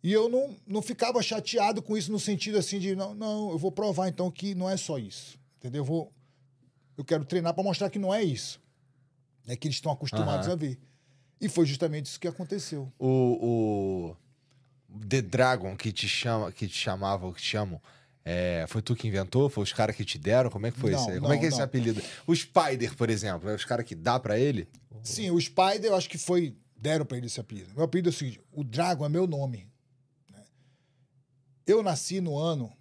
E 0.02 0.12
eu 0.12 0.28
não, 0.28 0.56
não 0.66 0.82
ficava 0.82 1.20
chateado 1.20 1.82
com 1.82 1.96
isso 1.96 2.10
no 2.10 2.18
sentido 2.18 2.58
assim 2.58 2.78
de, 2.78 2.94
não, 2.94 3.14
não, 3.14 3.50
eu 3.50 3.58
vou 3.58 3.70
provar 3.70 4.08
então 4.08 4.30
que 4.30 4.54
não 4.54 4.68
é 4.70 4.76
só 4.76 4.98
isso. 4.98 5.38
Entendeu? 5.58 5.80
Eu, 5.80 5.84
vou, 5.84 6.12
eu 6.96 7.04
quero 7.04 7.24
treinar 7.24 7.54
para 7.54 7.64
mostrar 7.64 7.90
que 7.90 7.98
não 7.98 8.14
é 8.14 8.22
isso. 8.22 8.61
É 9.46 9.56
que 9.56 9.66
eles 9.66 9.76
estão 9.76 9.92
acostumados 9.92 10.46
Aham. 10.46 10.52
a 10.54 10.56
ver. 10.56 10.78
E 11.40 11.48
foi 11.48 11.66
justamente 11.66 12.06
isso 12.06 12.20
que 12.20 12.28
aconteceu. 12.28 12.92
O, 12.98 14.14
o 14.14 14.16
The 15.08 15.22
Dragon 15.22 15.76
que 15.76 15.92
te 15.92 16.08
chama, 16.08 16.52
que 16.52 16.68
te 16.68 16.76
chamava, 16.76 17.26
ou 17.26 17.32
que 17.32 17.42
te 17.42 17.48
chamam, 17.48 17.80
é, 18.24 18.64
foi 18.68 18.80
tu 18.80 18.94
que 18.94 19.08
inventou? 19.08 19.48
Foi 19.50 19.64
os 19.64 19.72
caras 19.72 19.96
que 19.96 20.04
te 20.04 20.16
deram? 20.18 20.48
Como 20.50 20.66
é 20.66 20.70
que 20.70 20.78
foi 20.78 20.92
Não, 20.92 21.00
isso 21.00 21.10
aí? 21.10 21.18
Como 21.20 21.32
é 21.32 21.34
não, 21.34 21.40
que 21.40 21.46
é 21.46 21.48
esse 21.48 21.60
apelido? 21.62 22.00
O 22.26 22.34
Spider, 22.34 22.94
por 22.96 23.10
exemplo, 23.10 23.50
é 23.50 23.54
os 23.54 23.64
caras 23.64 23.84
que 23.84 23.96
dá 23.96 24.20
pra 24.20 24.38
ele? 24.38 24.68
Sim, 25.02 25.30
o 25.32 25.40
Spider, 25.40 25.86
eu 25.86 25.96
acho 25.96 26.08
que 26.08 26.18
foi. 26.18 26.56
Deram 26.76 27.04
para 27.04 27.16
ele 27.16 27.26
esse 27.26 27.40
apelido. 27.40 27.72
Meu 27.74 27.84
apelido 27.84 28.08
é 28.08 28.10
o 28.10 28.12
seguinte: 28.12 28.40
o 28.52 28.62
Dragon 28.62 29.04
é 29.04 29.08
meu 29.08 29.26
nome. 29.26 29.68
né? 30.30 30.42
Eu 31.66 31.82
nasci 31.82 32.20
no 32.20 32.36
ano 32.38 32.72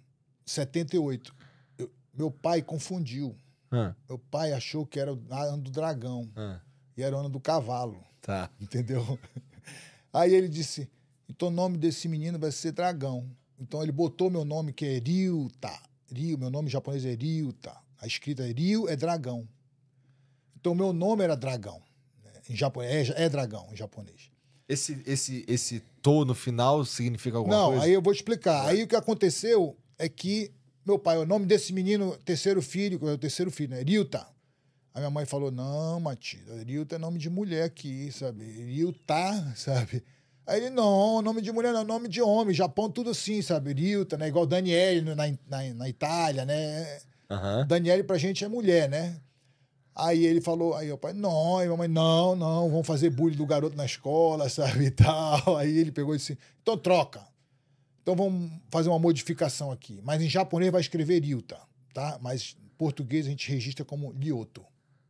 78. 0.46 1.34
Eu- 1.78 1.90
meu 2.14 2.30
pai 2.30 2.62
confundiu. 2.62 3.36
Ah, 3.72 3.94
Meu 4.08 4.18
pai 4.18 4.52
achou 4.52 4.84
que 4.86 5.00
era 5.00 5.12
o 5.12 5.18
ano 5.30 5.62
do 5.62 5.70
dragão. 5.70 6.30
ah. 6.36 6.60
E 6.96 7.02
era 7.02 7.16
o 7.16 7.18
ano 7.18 7.30
do 7.30 7.40
cavalo. 7.40 8.04
Tá. 8.20 8.50
Entendeu? 8.60 9.18
Aí 10.12 10.34
ele 10.34 10.46
disse: 10.48 10.90
então 11.28 11.48
o 11.48 11.50
nome 11.50 11.78
desse 11.78 12.06
menino 12.06 12.38
vai 12.38 12.52
ser 12.52 12.72
Dragão. 12.72 13.26
Então 13.58 13.82
ele 13.82 13.90
botou 13.92 14.28
meu 14.30 14.44
nome, 14.44 14.72
que 14.74 14.84
é 14.84 14.98
Ryuta. 14.98 15.72
Ryu, 16.14 16.36
meu 16.36 16.50
nome 16.50 16.68
japonês 16.68 17.04
é 17.06 17.14
Ryuta. 17.14 17.74
A 17.98 18.06
escrita 18.06 18.42
é 18.46 18.52
Ryu 18.52 18.88
é 18.88 18.94
dragão. 18.96 19.48
Então 20.60 20.74
meu 20.74 20.92
nome 20.92 21.24
era 21.24 21.34
Dragão. 21.34 21.80
né? 22.24 22.30
Em 22.50 22.56
japonês, 22.56 23.10
é, 23.10 23.24
é 23.24 23.28
dragão 23.28 23.68
em 23.72 23.76
japonês. 23.76 24.30
Esse, 24.68 25.02
esse, 25.06 25.44
esse 25.48 25.80
to 26.02 26.24
no 26.24 26.34
final 26.34 26.84
significa 26.84 27.36
alguma 27.38 27.56
Não, 27.56 27.66
coisa? 27.70 27.84
aí 27.84 27.92
eu 27.92 28.02
vou 28.02 28.12
explicar. 28.12 28.66
Aí 28.66 28.82
o 28.82 28.86
que 28.86 28.96
aconteceu 28.96 29.76
é 29.98 30.08
que 30.08 30.52
meu 30.84 30.98
pai, 30.98 31.18
o 31.18 31.26
nome 31.26 31.46
desse 31.46 31.72
menino, 31.72 32.16
terceiro 32.24 32.60
filho, 32.60 32.98
é 33.08 33.12
o 33.12 33.18
terceiro 33.18 33.50
filho, 33.50 33.70
né? 33.70 33.82
Ryuta. 33.82 34.26
A 34.94 34.98
minha 34.98 35.10
mãe 35.10 35.24
falou: 35.24 35.50
Não, 35.50 36.00
Matilda, 36.00 36.62
Ryuta 36.64 36.96
é 36.96 36.98
nome 36.98 37.18
de 37.18 37.30
mulher 37.30 37.64
aqui, 37.64 38.10
sabe? 38.12 38.44
Ryuta, 38.44 39.52
sabe? 39.56 40.02
Aí 40.46 40.60
ele: 40.60 40.70
Não, 40.70 41.22
nome 41.22 41.40
de 41.40 41.50
mulher 41.52 41.72
não, 41.72 41.84
nome 41.84 42.08
de 42.08 42.20
homem. 42.20 42.54
Japão, 42.54 42.90
tudo 42.90 43.10
assim, 43.10 43.40
sabe? 43.40 43.72
Ryuta, 43.72 44.16
né? 44.16 44.28
Igual 44.28 44.46
Daniele 44.46 45.14
na, 45.14 45.26
na, 45.48 45.74
na 45.74 45.88
Itália, 45.88 46.44
né? 46.44 47.00
Aham. 47.30 47.66
Daniele 47.66 48.02
pra 48.02 48.18
gente 48.18 48.44
é 48.44 48.48
mulher, 48.48 48.88
né? 48.88 49.18
Aí 49.94 50.24
ele 50.24 50.40
falou, 50.40 50.74
aí 50.74 50.90
o 50.90 50.96
pai, 50.96 51.12
não, 51.12 51.58
aí 51.58 51.66
a 51.66 51.70
mamãe, 51.70 51.86
não, 51.86 52.34
não, 52.34 52.70
vamos 52.70 52.86
fazer 52.86 53.10
bullying 53.10 53.36
do 53.36 53.44
garoto 53.44 53.76
na 53.76 53.84
escola, 53.84 54.48
sabe, 54.48 54.86
e 54.86 54.90
tal. 54.90 55.56
Aí 55.56 55.76
ele 55.76 55.92
pegou 55.92 56.14
e 56.14 56.18
disse, 56.18 56.38
então 56.62 56.76
troca. 56.78 57.22
Então 58.02 58.16
vamos 58.16 58.50
fazer 58.70 58.88
uma 58.88 58.98
modificação 58.98 59.70
aqui. 59.70 60.00
Mas 60.02 60.20
em 60.20 60.28
japonês 60.28 60.72
vai 60.72 60.80
escrever 60.80 61.22
Ryuta, 61.22 61.58
tá? 61.94 62.18
Mas 62.20 62.56
em 62.60 62.68
português 62.76 63.26
a 63.26 63.30
gente 63.30 63.50
registra 63.50 63.84
como 63.84 64.12
Lioto, 64.12 64.64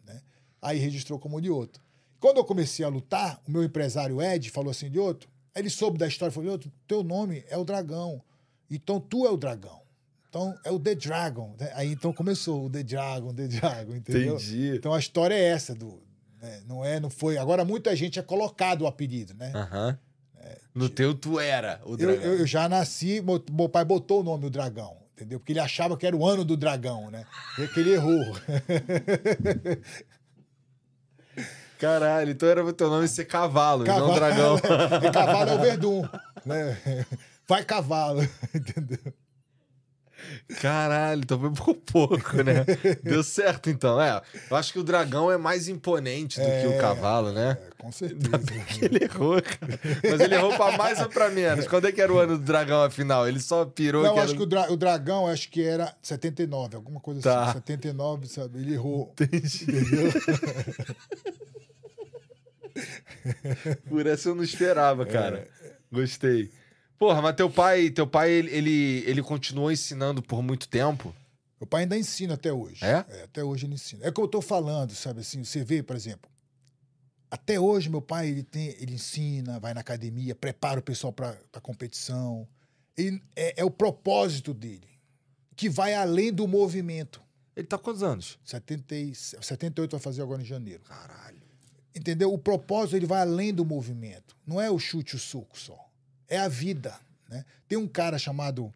né? 0.04 0.20
Aí 0.60 0.78
registrou 0.78 1.18
como 1.18 1.38
Lioto. 1.38 1.80
Quando 2.20 2.36
eu 2.36 2.44
comecei 2.44 2.84
a 2.84 2.88
lutar, 2.88 3.40
o 3.48 3.50
meu 3.50 3.64
empresário 3.64 4.22
Ed 4.22 4.50
falou 4.50 4.70
assim, 4.70 4.88
Lioto, 4.88 5.28
ele 5.54 5.68
soube 5.70 5.98
da 5.98 6.06
história, 6.06 6.32
falou, 6.32 6.50
Lioto, 6.50 6.70
teu 6.86 7.02
nome 7.02 7.44
é 7.48 7.56
o 7.56 7.64
dragão, 7.64 8.22
então 8.70 9.00
tu 9.00 9.26
é 9.26 9.30
o 9.30 9.36
dragão. 9.36 9.82
Então 10.28 10.58
é 10.64 10.70
o 10.70 10.78
The 10.78 10.94
Dragon. 10.94 11.54
né? 11.60 11.70
Aí 11.74 11.92
então 11.92 12.10
começou 12.10 12.64
o 12.64 12.70
The 12.70 12.82
Dragon, 12.82 13.34
The 13.34 13.48
Dragon, 13.48 13.94
entendeu? 13.94 14.36
Entendi. 14.36 14.76
Então 14.76 14.94
a 14.94 14.98
história 14.98 15.34
é 15.34 15.42
essa 15.42 15.74
do, 15.74 16.02
né? 16.40 16.62
não 16.66 16.82
é, 16.82 16.98
não 16.98 17.10
foi. 17.10 17.36
Agora 17.36 17.66
muita 17.66 17.94
gente 17.94 18.18
é 18.18 18.22
colocado 18.22 18.82
o 18.82 18.86
apelido, 18.86 19.34
né? 19.34 19.52
Aham. 19.54 19.98
No 20.74 20.88
teu 20.88 21.14
tu 21.14 21.38
era 21.38 21.80
o 21.84 21.96
dragão. 21.96 22.22
eu, 22.24 22.38
eu 22.38 22.46
já 22.46 22.68
nasci, 22.68 23.20
meu, 23.20 23.42
meu 23.50 23.68
pai 23.68 23.84
botou 23.84 24.20
o 24.20 24.24
nome 24.24 24.46
o 24.46 24.50
dragão, 24.50 24.96
entendeu? 25.14 25.38
Porque 25.38 25.52
ele 25.52 25.60
achava 25.60 25.96
que 25.96 26.06
era 26.06 26.16
o 26.16 26.26
ano 26.26 26.44
do 26.44 26.56
dragão, 26.56 27.10
né? 27.10 27.24
E 27.58 27.68
que 27.68 27.80
ele 27.80 27.92
errou. 27.92 28.36
Caralho, 31.78 32.30
então 32.30 32.48
era 32.48 32.64
o 32.64 32.72
teu 32.72 32.88
nome 32.88 33.08
ser 33.08 33.24
cavalo, 33.24 33.84
e 33.84 33.88
não 33.88 33.94
Cavalo- 33.94 34.14
dragão. 34.14 34.56
e 34.56 34.60
cavalo 35.10 35.50
é 35.50 35.54
o 35.54 35.60
verdun, 35.60 36.02
né? 36.46 37.06
Vai 37.48 37.64
cavalo, 37.64 38.22
entendeu? 38.54 38.98
Caralho, 40.60 41.22
foi 41.28 41.50
por 41.52 41.74
pouco, 41.76 42.42
né? 42.42 42.64
Deu 43.02 43.22
certo 43.22 43.70
então. 43.70 44.00
É, 44.00 44.20
eu 44.50 44.56
acho 44.56 44.72
que 44.72 44.78
o 44.78 44.82
dragão 44.84 45.30
é 45.30 45.36
mais 45.36 45.68
imponente 45.68 46.40
do 46.40 46.46
que 46.46 46.66
o 46.66 46.78
cavalo, 46.80 47.32
né? 47.32 47.58
É, 47.60 47.82
com 47.82 47.92
certeza. 47.92 48.40
Ele 48.82 49.04
errou, 49.04 49.40
cara. 49.42 49.78
Mas 50.10 50.20
ele 50.20 50.34
errou 50.34 50.54
pra 50.56 50.76
mais 50.76 51.00
ou 51.00 51.08
pra 51.08 51.28
menos? 51.30 51.66
Quando 51.66 51.86
é 51.88 51.92
que 51.92 52.00
era 52.00 52.12
o 52.12 52.18
ano 52.18 52.38
do 52.38 52.44
dragão, 52.44 52.82
afinal? 52.82 53.28
Ele 53.28 53.40
só 53.40 53.64
pirou 53.64 54.02
Não, 54.02 54.12
que 54.14 54.18
era... 54.18 54.26
acho 54.26 54.36
que 54.36 54.42
o, 54.42 54.46
dra- 54.46 54.70
o 54.72 54.76
dragão, 54.76 55.26
acho 55.26 55.48
que 55.50 55.62
era 55.62 55.94
79, 56.02 56.76
alguma 56.76 57.00
coisa 57.00 57.20
Tá. 57.22 57.44
assim. 57.44 57.52
79, 57.54 58.26
sabe? 58.28 58.58
Ele 58.60 58.74
errou. 58.74 59.12
Entendi. 59.20 59.66
Por 63.88 64.06
essa 64.06 64.28
eu 64.30 64.34
não 64.34 64.42
esperava, 64.42 65.04
cara. 65.04 65.46
Gostei. 65.90 66.50
Porra, 67.02 67.20
mas 67.20 67.34
teu 67.34 67.50
pai, 67.50 67.90
teu 67.90 68.06
pai, 68.06 68.30
ele, 68.30 68.50
ele, 68.52 69.04
ele 69.08 69.22
continuou 69.24 69.72
ensinando 69.72 70.22
por 70.22 70.40
muito 70.40 70.68
tempo? 70.68 71.12
Meu 71.60 71.66
pai 71.66 71.82
ainda 71.82 71.98
ensina 71.98 72.34
até 72.34 72.52
hoje. 72.52 72.84
É? 72.84 72.98
até 73.24 73.42
hoje 73.42 73.66
ele 73.66 73.74
ensina. 73.74 74.04
É 74.04 74.10
o 74.10 74.12
que 74.12 74.20
eu 74.20 74.28
tô 74.28 74.40
falando, 74.40 74.94
sabe 74.94 75.18
assim? 75.18 75.42
Você 75.42 75.64
vê, 75.64 75.82
por 75.82 75.96
exemplo, 75.96 76.30
até 77.28 77.58
hoje 77.58 77.90
meu 77.90 78.00
pai 78.00 78.28
ele 78.28 78.44
tem, 78.44 78.68
ele 78.78 78.94
ensina, 78.94 79.58
vai 79.58 79.74
na 79.74 79.80
academia, 79.80 80.32
prepara 80.32 80.78
o 80.78 80.82
pessoal 80.82 81.12
para 81.12 81.36
a 81.52 81.60
competição. 81.60 82.46
Ele, 82.96 83.20
é, 83.34 83.62
é 83.62 83.64
o 83.64 83.70
propósito 83.70 84.54
dele, 84.54 84.88
que 85.56 85.68
vai 85.68 85.94
além 85.94 86.32
do 86.32 86.46
movimento. 86.46 87.20
Ele 87.56 87.66
tá 87.66 87.78
quantos 87.78 88.04
anos? 88.04 88.38
70, 88.44 88.94
e- 88.94 89.12
78 89.12 89.90
vai 89.90 90.00
fazer 90.00 90.22
agora 90.22 90.40
em 90.40 90.44
janeiro. 90.44 90.84
Caralho. 90.84 91.42
Entendeu? 91.96 92.32
O 92.32 92.38
propósito 92.38 92.94
ele 92.94 93.06
vai 93.06 93.22
além 93.22 93.52
do 93.52 93.64
movimento. 93.64 94.36
Não 94.46 94.60
é 94.60 94.70
o 94.70 94.78
chute 94.78 95.16
o 95.16 95.18
soco 95.18 95.58
só. 95.58 95.90
É 96.34 96.38
a 96.38 96.48
vida. 96.48 96.98
Né? 97.28 97.44
Tem 97.68 97.76
um 97.78 97.86
cara 97.88 98.18
chamado 98.18 98.72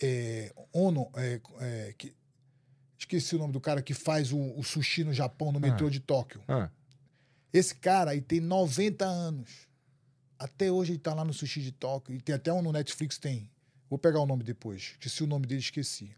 é, 0.00 0.52
Ono, 0.72 1.10
é, 1.14 1.40
é, 1.60 1.94
que, 1.96 2.14
esqueci 2.98 3.34
o 3.34 3.38
nome 3.38 3.52
do 3.52 3.60
cara 3.60 3.82
que 3.82 3.94
faz 3.94 4.32
o, 4.32 4.38
o 4.58 4.62
sushi 4.62 5.04
no 5.04 5.12
Japão, 5.12 5.50
no 5.52 5.58
metrô 5.60 5.88
de 5.90 6.00
Tóquio. 6.00 6.42
Ah, 6.46 6.70
Esse 7.52 7.74
cara 7.74 8.12
aí 8.12 8.20
tem 8.20 8.40
90 8.40 9.04
anos. 9.04 9.50
Até 10.38 10.70
hoje 10.72 10.92
ele 10.92 10.98
tá 10.98 11.14
lá 11.14 11.24
no 11.24 11.32
sushi 11.32 11.60
de 11.62 11.72
Tóquio. 11.72 12.14
E 12.14 12.20
tem 12.20 12.34
até 12.34 12.52
um 12.52 12.62
no 12.62 12.72
Netflix, 12.72 13.18
tem. 13.18 13.48
Vou 13.88 13.98
pegar 13.98 14.20
o 14.20 14.26
nome 14.26 14.42
depois. 14.42 14.92
Esqueci 14.92 15.22
o 15.22 15.26
nome 15.26 15.46
dele, 15.46 15.60
esqueci. 15.60 16.14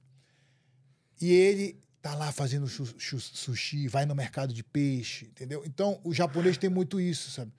E 1.21 1.31
ele 1.33 1.79
tá 2.03 2.15
lá 2.15 2.31
fazendo 2.33 2.69
su- 2.69 2.87
su- 3.01 3.21
sushi, 3.21 3.89
vai 3.89 4.05
no 4.07 4.15
mercado 4.15 4.53
de 4.53 4.63
peixe, 4.63 5.27
entendeu? 5.27 5.63
Então, 5.65 6.01
o 6.05 6.13
japonês 6.13 6.57
tem 6.59 6.69
muito 6.71 7.01
isso, 7.01 7.31
sabe? 7.31 7.51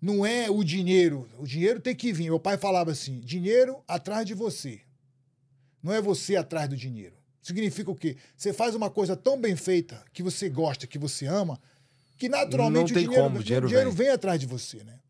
Não 0.00 0.24
é 0.24 0.50
o 0.50 0.64
dinheiro. 0.64 1.28
O 1.38 1.46
dinheiro 1.46 1.80
tem 1.80 1.94
que 1.94 2.12
vir. 2.12 2.24
Meu 2.24 2.40
pai 2.40 2.56
falava 2.56 2.90
assim: 2.90 3.20
dinheiro 3.20 3.82
atrás 3.86 4.24
de 4.26 4.34
você. 4.34 4.80
Não 5.82 5.92
é 5.92 6.00
você 6.00 6.36
atrás 6.36 6.68
do 6.68 6.76
dinheiro. 6.76 7.16
Significa 7.42 7.90
o 7.90 7.94
quê? 7.94 8.16
Você 8.36 8.52
faz 8.52 8.74
uma 8.74 8.90
coisa 8.90 9.16
tão 9.16 9.40
bem 9.40 9.56
feita, 9.56 10.02
que 10.12 10.22
você 10.22 10.48
gosta, 10.48 10.86
que 10.86 10.98
você 10.98 11.26
ama, 11.26 11.58
que 12.18 12.28
naturalmente 12.28 12.92
o 12.92 12.96
dinheiro, 12.96 13.22
como, 13.22 13.38
o 13.38 13.42
dinheiro 13.42 13.66
dinheiro 13.66 13.90
vem. 13.90 14.06
vem 14.06 14.14
atrás 14.14 14.38
de 14.38 14.46
você, 14.46 14.84
né? 14.84 15.00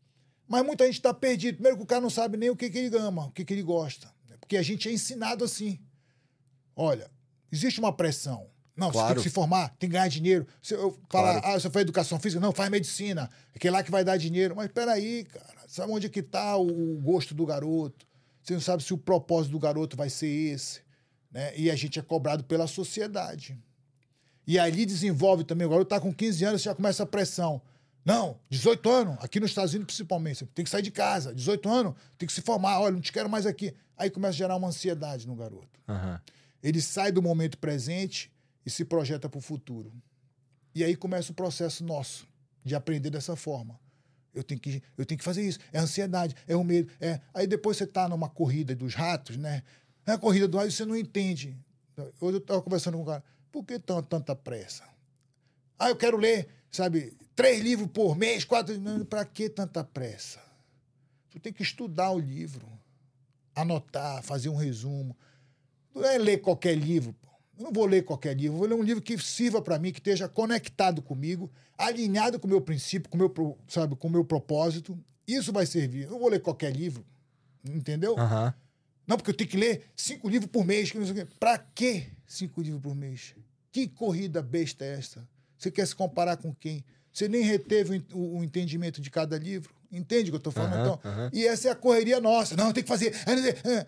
Mas 0.47 0.65
muita 0.65 0.85
gente 0.85 0.95
está 0.95 1.13
perdido. 1.13 1.55
Primeiro 1.55 1.77
que 1.77 1.83
o 1.83 1.87
cara 1.87 2.01
não 2.01 2.09
sabe 2.09 2.37
nem 2.37 2.49
o 2.49 2.55
que, 2.55 2.69
que 2.69 2.77
ele 2.77 2.97
ama, 2.97 3.27
o 3.27 3.31
que, 3.31 3.45
que 3.45 3.53
ele 3.53 3.63
gosta. 3.63 4.07
né? 4.29 4.35
Porque 4.39 4.57
a 4.57 4.61
gente 4.61 4.89
é 4.89 4.91
ensinado 4.91 5.43
assim. 5.45 5.79
Olha, 6.75 7.09
existe 7.51 7.79
uma 7.79 7.93
pressão. 7.93 8.49
Não, 8.75 8.87
você 8.87 8.93
tem 8.93 9.01
Claro. 9.01 9.15
que 9.21 9.21
se 9.23 9.29
formar, 9.29 9.69
tem 9.77 9.89
que 9.89 9.93
ganhar 9.93 10.07
dinheiro. 10.07 10.47
Se 10.61 10.73
eu 10.73 10.97
falar, 11.09 11.41
Claro. 11.41 11.55
ah, 11.55 11.59
você 11.59 11.69
faz 11.69 11.83
educação 11.83 12.19
física, 12.19 12.39
não, 12.39 12.51
faz 12.53 12.69
medicina, 12.69 13.29
é 13.53 13.59
que 13.59 13.67
é 13.67 13.71
lá 13.71 13.83
que 13.83 13.91
vai 13.91 14.03
dar 14.03 14.17
dinheiro. 14.17 14.55
Mas 14.55 14.71
peraí, 14.71 15.25
cara, 15.25 15.65
sabe 15.67 15.91
onde 15.91 16.07
é 16.07 16.09
que 16.09 16.23
tá 16.23 16.55
o, 16.57 16.97
gosto 17.01 17.33
do 17.35 17.45
garoto? 17.45 18.05
Você 18.41 18.53
não 18.53 18.61
sabe 18.61 18.81
se 18.83 18.93
o 18.93 18.97
propósito 18.97 19.51
do 19.51 19.59
garoto 19.59 19.95
vai 19.97 20.09
ser 20.09 20.27
esse. 20.27 20.81
Né? 21.31 21.53
E 21.57 21.69
a 21.69 21.75
gente 21.75 21.99
é 21.99 22.01
cobrado 22.01 22.43
pela 22.43 22.65
sociedade. 22.67 23.57
E 24.47 24.57
ali 24.57 24.85
desenvolve 24.85 25.43
também. 25.43 25.67
O 25.67 25.69
garoto 25.69 25.89
tá 25.89 25.99
com 25.99 26.13
15 26.13 26.43
anos, 26.43 26.61
já 26.61 26.73
começa 26.73 27.03
a 27.03 27.05
pressão. 27.05 27.61
Não, 28.03 28.39
18 28.49 28.89
anos, 28.89 29.17
aqui 29.21 29.39
nos 29.39 29.51
Estados 29.51 29.73
Unidos 29.73 29.93
principalmente, 29.93 30.39
você 30.39 30.45
tem 30.47 30.65
que 30.65 30.71
sair 30.71 30.81
de 30.81 30.89
casa. 30.91 31.35
18 31.35 31.69
anos, 31.69 31.93
tem 32.17 32.25
que 32.25 32.33
se 32.33 32.41
formar. 32.41 32.79
Olha, 32.79 32.93
não 32.93 33.01
te 33.01 33.11
quero 33.13 33.29
mais 33.29 33.45
aqui. 33.45 33.75
Aí 33.95 34.09
começa 34.09 34.31
a 34.33 34.37
gerar 34.37 34.55
uma 34.55 34.69
ansiedade 34.69 35.27
no 35.27 35.35
garoto. 35.35 35.69
aham. 35.87 36.19
Ele 36.63 36.81
sai 36.81 37.11
do 37.11 37.21
momento 37.21 37.57
presente 37.57 38.31
e 38.65 38.69
se 38.69 38.85
projeta 38.85 39.27
para 39.29 39.37
o 39.37 39.41
futuro. 39.41 39.91
E 40.73 40.83
aí 40.83 40.95
começa 40.95 41.31
o 41.31 41.35
processo 41.35 41.83
nosso 41.83 42.27
de 42.63 42.75
aprender 42.75 43.09
dessa 43.09 43.35
forma. 43.35 43.79
Eu 44.33 44.43
tenho 44.43 44.59
que, 44.59 44.81
eu 44.97 45.05
tenho 45.05 45.17
que 45.17 45.23
fazer 45.23 45.41
isso. 45.45 45.59
É 45.73 45.79
ansiedade, 45.79 46.35
é 46.47 46.55
o 46.55 46.63
medo. 46.63 46.89
É. 47.01 47.19
Aí 47.33 47.45
depois 47.45 47.75
você 47.77 47.83
está 47.83 48.07
numa 48.07 48.29
corrida 48.29 48.73
dos 48.75 48.93
ratos, 48.95 49.35
né? 49.35 49.63
É 50.05 50.13
a 50.13 50.17
corrida 50.17 50.47
do 50.47 50.57
rato 50.57 50.69
e 50.69 50.71
você 50.71 50.85
não 50.85 50.95
entende. 50.95 51.57
Hoje 52.19 52.35
eu 52.35 52.37
estava 52.37 52.61
conversando 52.61 52.95
com 52.97 53.03
um 53.03 53.05
cara. 53.05 53.23
Por 53.51 53.65
que 53.65 53.77
tão- 53.77 54.01
tanta 54.01 54.33
pressa? 54.35 54.83
Ah, 55.77 55.89
eu 55.89 55.95
quero 55.97 56.15
ler, 56.17 56.47
sabe, 56.71 57.17
três 57.35 57.61
livros 57.61 57.89
por 57.91 58.15
mês, 58.15 58.45
quatro. 58.45 58.73
Para 59.05 59.25
que 59.25 59.49
tanta 59.49 59.83
pressa? 59.83 60.39
Tu 61.29 61.39
tem 61.39 61.51
que 61.51 61.63
estudar 61.63 62.11
o 62.11 62.19
livro, 62.19 62.67
anotar, 63.53 64.23
fazer 64.23 64.47
um 64.49 64.55
resumo. 64.55 65.17
Não 65.93 66.05
é 66.05 66.17
ler 66.17 66.37
qualquer 66.39 66.75
livro. 66.77 67.13
pô. 67.13 67.27
Eu 67.61 67.65
não 67.65 67.71
vou 67.71 67.85
ler 67.85 68.03
qualquer 68.03 68.35
livro. 68.35 68.57
Vou 68.57 68.67
ler 68.67 68.73
um 68.73 68.81
livro 68.81 69.03
que 69.03 69.15
sirva 69.19 69.61
para 69.61 69.77
mim, 69.77 69.91
que 69.91 69.99
esteja 69.99 70.27
conectado 70.27 70.99
comigo, 70.99 71.51
alinhado 71.77 72.39
com 72.39 72.47
o 72.47 72.49
meu 72.49 72.59
princípio, 72.59 73.07
com 73.07 73.17
o 73.17 73.19
meu, 73.19 73.57
sabe, 73.67 73.95
com 73.95 74.07
o 74.07 74.11
meu 74.11 74.25
propósito. 74.25 74.97
Isso 75.27 75.53
vai 75.53 75.67
servir. 75.67 76.05
Eu 76.05 76.11
não 76.11 76.19
vou 76.19 76.29
ler 76.29 76.41
qualquer 76.41 76.75
livro. 76.75 77.05
Entendeu? 77.63 78.15
Não, 79.05 79.15
porque 79.15 79.29
eu 79.29 79.35
tenho 79.35 79.49
que 79.49 79.57
ler 79.57 79.83
cinco 79.95 80.27
livros 80.27 80.49
por 80.49 80.65
mês. 80.65 80.91
que. 80.91 80.99
Pra 81.39 81.59
quê 81.59 82.07
cinco 82.25 82.61
livros 82.61 82.81
por 82.81 82.95
mês? 82.95 83.35
Que 83.71 83.87
corrida 83.87 84.41
besta 84.41 84.83
é 84.83 84.93
esta? 84.95 85.27
Você 85.55 85.69
quer 85.69 85.85
se 85.85 85.95
comparar 85.95 86.37
com 86.37 86.53
quem? 86.55 86.83
Você 87.13 87.27
nem 87.27 87.43
reteve 87.43 88.03
o 88.13 88.37
o, 88.37 88.43
entendimento 88.43 88.99
de 88.99 89.11
cada 89.11 89.37
livro? 89.37 89.75
Entende 89.91 90.29
o 90.29 90.33
que 90.33 90.37
eu 90.37 90.41
tô 90.41 90.51
falando? 90.51 90.81
Então. 90.81 90.99
E 91.31 91.45
essa 91.45 91.67
é 91.67 91.71
a 91.71 91.75
correria 91.75 92.19
nossa. 92.19 92.55
Não, 92.55 92.73
tem 92.73 92.81
que 92.81 92.89
fazer. 92.89 93.13
É. 93.65 93.85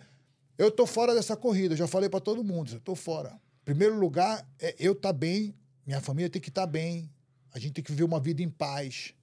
Eu 0.56 0.70
tô 0.70 0.86
fora 0.86 1.12
dessa 1.12 1.34
corrida. 1.36 1.74
Já 1.74 1.88
falei 1.88 2.08
para 2.08 2.20
todo 2.20 2.44
mundo. 2.44 2.70
Eu 2.72 2.80
tô 2.80 2.94
fora. 2.94 3.36
Primeiro 3.64 3.98
lugar 3.98 4.46
é 4.58 4.74
eu 4.78 4.92
estar 4.92 5.12
bem. 5.12 5.54
Minha 5.86 6.00
família 6.00 6.28
tem 6.30 6.40
que 6.40 6.48
estar 6.48 6.66
bem. 6.66 7.10
A 7.52 7.58
gente 7.58 7.74
tem 7.74 7.84
que 7.84 7.90
viver 7.92 8.04
uma 8.04 8.20
vida 8.20 8.42
em 8.42 8.48
paz. 8.48 9.14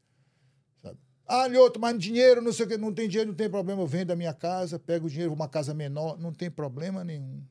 Sabe? 0.81 0.97
Ah, 1.27 1.47
Lioto, 1.47 1.79
mas 1.79 1.97
dinheiro, 1.99 2.41
não 2.41 2.51
sei 2.53 2.65
o 2.65 2.69
que, 2.69 2.77
não 2.77 2.93
tem 2.93 3.07
dinheiro, 3.07 3.29
não 3.31 3.35
tem 3.37 3.49
problema. 3.49 3.81
Eu 3.81 3.87
vendo 3.87 4.11
a 4.11 4.15
minha 4.15 4.33
casa, 4.33 4.79
pego 4.79 5.07
o 5.07 5.09
dinheiro, 5.09 5.31
vou 5.31 5.35
uma 5.35 5.49
casa 5.49 5.73
menor, 5.73 6.17
não 6.17 6.33
tem 6.33 6.49
problema 6.49 7.03
nenhum. 7.03 7.43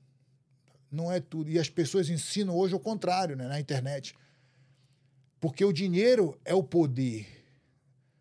Não 0.91 1.13
é 1.13 1.21
tudo. 1.21 1.49
E 1.51 1.59
as 1.59 1.69
pessoas 1.69 2.09
ensinam 2.09 2.57
hoje 2.57 2.75
o 2.75 2.81
contrário, 2.81 3.37
né, 3.37 3.47
na 3.47 3.61
internet. 3.61 4.15
Porque 5.39 5.65
o 5.65 5.73
dinheiro 5.73 6.39
é 6.45 6.55
o 6.55 6.63
poder. 6.63 7.27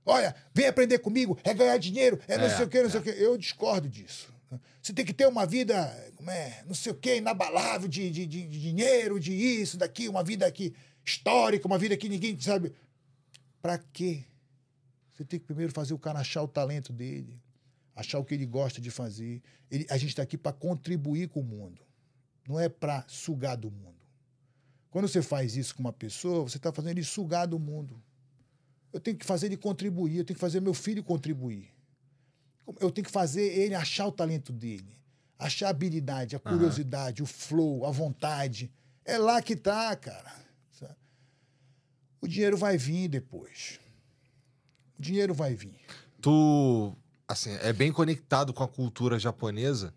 Olha, 0.06 0.36
vem 0.54 0.68
aprender 0.68 1.00
comigo, 1.00 1.38
é 1.44 1.54
ganhar 1.54 1.78
dinheiro, 1.78 2.20
é 2.28 2.38
não 2.38 2.46
É, 2.46 2.50
sei 2.50 2.66
o 2.66 2.70
quê, 2.70 2.82
não 2.82 2.90
sei 2.90 3.00
é. 3.00 3.02
o 3.02 3.04
quê. 3.04 3.16
Eu 3.18 3.38
discordo 3.38 3.88
disso. 3.90 4.34
Você 4.82 4.94
tem 4.94 5.06
que 5.06 5.14
ter 5.14 5.28
uma 5.28 5.46
vida, 5.46 5.76
como 6.16 6.30
é, 6.32 6.64
não 6.66 6.74
sei 6.74 6.92
o 6.92 6.96
quê, 6.96 7.18
inabalável 7.18 7.88
de, 7.88 8.10
de, 8.10 8.26
de, 8.26 8.48
de 8.48 8.60
dinheiro, 8.60 9.20
de 9.20 9.34
isso, 9.34 9.78
daqui, 9.78 10.08
uma 10.08 10.24
vida 10.24 10.46
aqui 10.46 10.74
histórica, 11.06 11.68
uma 11.68 11.78
vida 11.78 11.96
que 11.98 12.10
ninguém 12.10 12.40
sabe. 12.40 12.74
Pra 13.62 13.78
quê? 13.78 14.26
Você 15.14 15.26
tem 15.26 15.40
que 15.40 15.46
primeiro 15.46 15.72
fazer 15.72 15.94
o 15.94 16.00
cara 16.00 16.20
achar 16.20 16.42
o 16.42 16.48
talento 16.48 16.94
dele, 16.94 17.40
achar 17.96 18.20
o 18.20 18.26
que 18.26 18.34
ele 18.34 18.46
gosta 18.46 18.80
de 18.80 18.90
fazer. 18.90 19.42
Ele- 19.70 19.86
a 19.90 19.98
gente 19.98 20.10
está 20.10 20.24
aqui 20.24 20.38
para 20.38 20.54
contribuir 20.54 21.28
com 21.28 21.42
o 21.42 21.44
mundo, 21.44 21.82
não 22.48 22.60
é 22.60 22.70
para 22.70 23.06
sugar 23.08 23.58
do 23.58 23.70
mundo. 23.70 24.00
Quando 24.90 25.08
você 25.08 25.22
faz 25.22 25.56
isso 25.56 25.76
com 25.76 25.82
uma 25.82 25.94
pessoa, 25.94 26.44
você 26.44 26.58
está 26.58 26.72
fazendo 26.72 26.92
ele 26.92 27.04
sugar 27.04 27.46
do 27.46 27.60
mundo. 27.60 28.02
Eu 28.92 29.00
tenho 29.00 29.16
que 29.18 29.26
fazer 29.26 29.46
ele 29.48 29.58
contribuir, 29.58 30.18
eu 30.18 30.24
tenho 30.26 30.36
que 30.36 30.42
fazer 30.42 30.60
meu 30.60 30.74
filho 30.74 31.04
contribuir. 31.04 31.72
Eu 32.80 32.92
tenho 32.92 33.06
que 33.06 33.12
fazer 33.12 33.42
ele 33.42 33.76
achar 33.76 34.08
o 34.08 34.12
talento 34.12 34.52
dele, 34.52 34.98
achar 35.38 35.68
a 35.68 35.70
habilidade, 35.70 36.36
a 36.36 36.40
curiosidade, 36.40 37.24
o 37.24 37.26
flow, 37.26 37.86
a 37.86 37.92
vontade. 37.92 38.72
É 39.06 39.18
lá 39.18 39.42
que 39.42 39.56
tá, 39.56 39.96
cara. 39.96 40.34
sabe? 40.72 40.96
O 42.22 42.28
dinheiro 42.28 42.58
vai 42.58 42.78
vir 42.78 43.08
depois. 43.08 43.80
O 44.98 45.02
dinheiro 45.02 45.34
vai 45.34 45.56
vir. 45.56 45.80
Tu, 46.22 46.94
assim, 47.28 47.52
é 47.62 47.72
bem 47.72 47.92
conectado 47.92 48.54
com 48.54 48.64
a 48.64 48.68
cultura 48.68 49.18
japonesa 49.18 49.94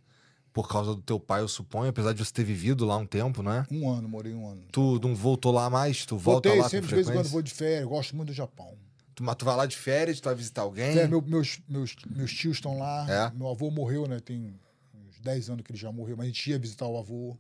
por 0.53 0.68
causa 0.68 0.95
do 0.95 1.01
teu 1.01 1.18
pai, 1.18 1.41
eu 1.41 1.49
suponho, 1.49 1.89
apesar 1.89 2.12
de 2.12 2.25
você 2.25 2.33
ter 2.33 2.45
vivido 2.45 2.85
lá 2.85 2.97
um 2.97 3.07
tempo, 3.07 3.43
né? 3.43 3.66
Um 3.70 3.89
ano, 3.91 4.09
morei 4.09 4.35
um 4.35 4.47
ano. 4.47 4.62
Tu 4.70 5.01
não 5.03 5.14
voltou 5.14 5.51
lá 5.51 5.70
mais? 5.70 6.05
Tu 6.05 6.16
volta 6.16 6.49
Voltei 6.49 6.62
lá 6.62 6.68
sempre, 6.68 6.89
de 6.89 6.95
vez 6.95 7.09
em 7.09 7.12
quando 7.12 7.29
vou 7.29 7.43
de 7.43 7.53
férias, 7.53 7.87
gosto 7.87 8.14
muito 8.14 8.29
do 8.29 8.35
Japão. 8.35 8.77
Tu, 9.15 9.23
mas 9.23 9.37
tu 9.37 9.45
vai 9.45 9.57
lá 9.57 9.67
de 9.67 9.77
férias, 9.77 10.21
tu 10.21 10.25
vai 10.25 10.35
visitar 10.35 10.63
alguém? 10.63 10.99
É, 10.99 11.07
meu- 11.07 11.21
meus, 11.23 11.61
meus, 11.69 11.95
meus 12.07 12.33
tios 12.33 12.57
estão 12.57 12.79
lá. 12.79 13.07
É? 13.11 13.31
Meu 13.37 13.49
avô 13.49 13.71
morreu, 13.71 14.07
né? 14.07 14.21
Tem 14.21 14.55
uns 14.95 15.21
10 15.21 15.51
anos 15.51 15.63
que 15.65 15.71
ele 15.73 15.79
já 15.79 15.93
morreu, 15.93 16.17
mas 16.17 16.25
a 16.25 16.29
gente 16.29 16.51
ia 16.51 16.59
visitar 16.59 16.87
o 16.87 16.97
avô. 16.99 17.37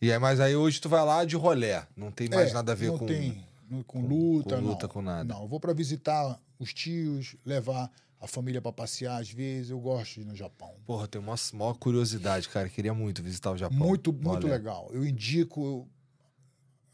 E 0.00 0.12
aí, 0.12 0.18
mas 0.18 0.40
aí 0.40 0.54
hoje 0.56 0.80
tu 0.80 0.88
vai 0.88 1.04
lá 1.04 1.24
de 1.24 1.36
rolé, 1.36 1.86
não 1.96 2.10
tem 2.10 2.28
mais 2.28 2.50
É, 2.50 2.54
nada 2.54 2.72
a 2.72 2.74
ver 2.74 2.88
não 2.88 2.98
com... 2.98 3.06
Tem, 3.06 3.44
não- 3.70 3.82
com 3.82 4.00
luta, 4.06 4.56
com 4.56 4.62
luta, 4.62 4.82
não. 4.86 4.88
com 4.92 5.02
nada. 5.02 5.24
Não, 5.34 5.42
eu 5.42 5.48
vou 5.48 5.58
para 5.60 5.72
visitar 5.72 6.38
os 6.58 6.72
tios, 6.74 7.36
levar 7.44 7.90
a 8.20 8.26
família 8.26 8.60
para 8.60 8.72
passear 8.72 9.20
às 9.20 9.30
vezes. 9.30 9.70
Eu 9.70 9.80
gosto 9.80 10.14
de 10.14 10.20
ir 10.20 10.24
no 10.24 10.34
Japão. 10.36 10.74
Porra, 10.86 11.04
eu 11.04 11.08
tenho 11.08 11.24
uma 11.24 11.34
maior 11.54 11.74
curiosidade, 11.74 12.48
cara. 12.48 12.68
Queria 12.68 12.92
muito 12.94 13.22
visitar 13.22 13.50
o 13.52 13.56
Japão. 13.56 13.76
Muito, 13.78 14.12
muito 14.12 14.28
Rolé. 14.46 14.50
legal. 14.50 14.88
Eu 14.92 15.04
indico, 15.06 15.60
eu 15.64 15.88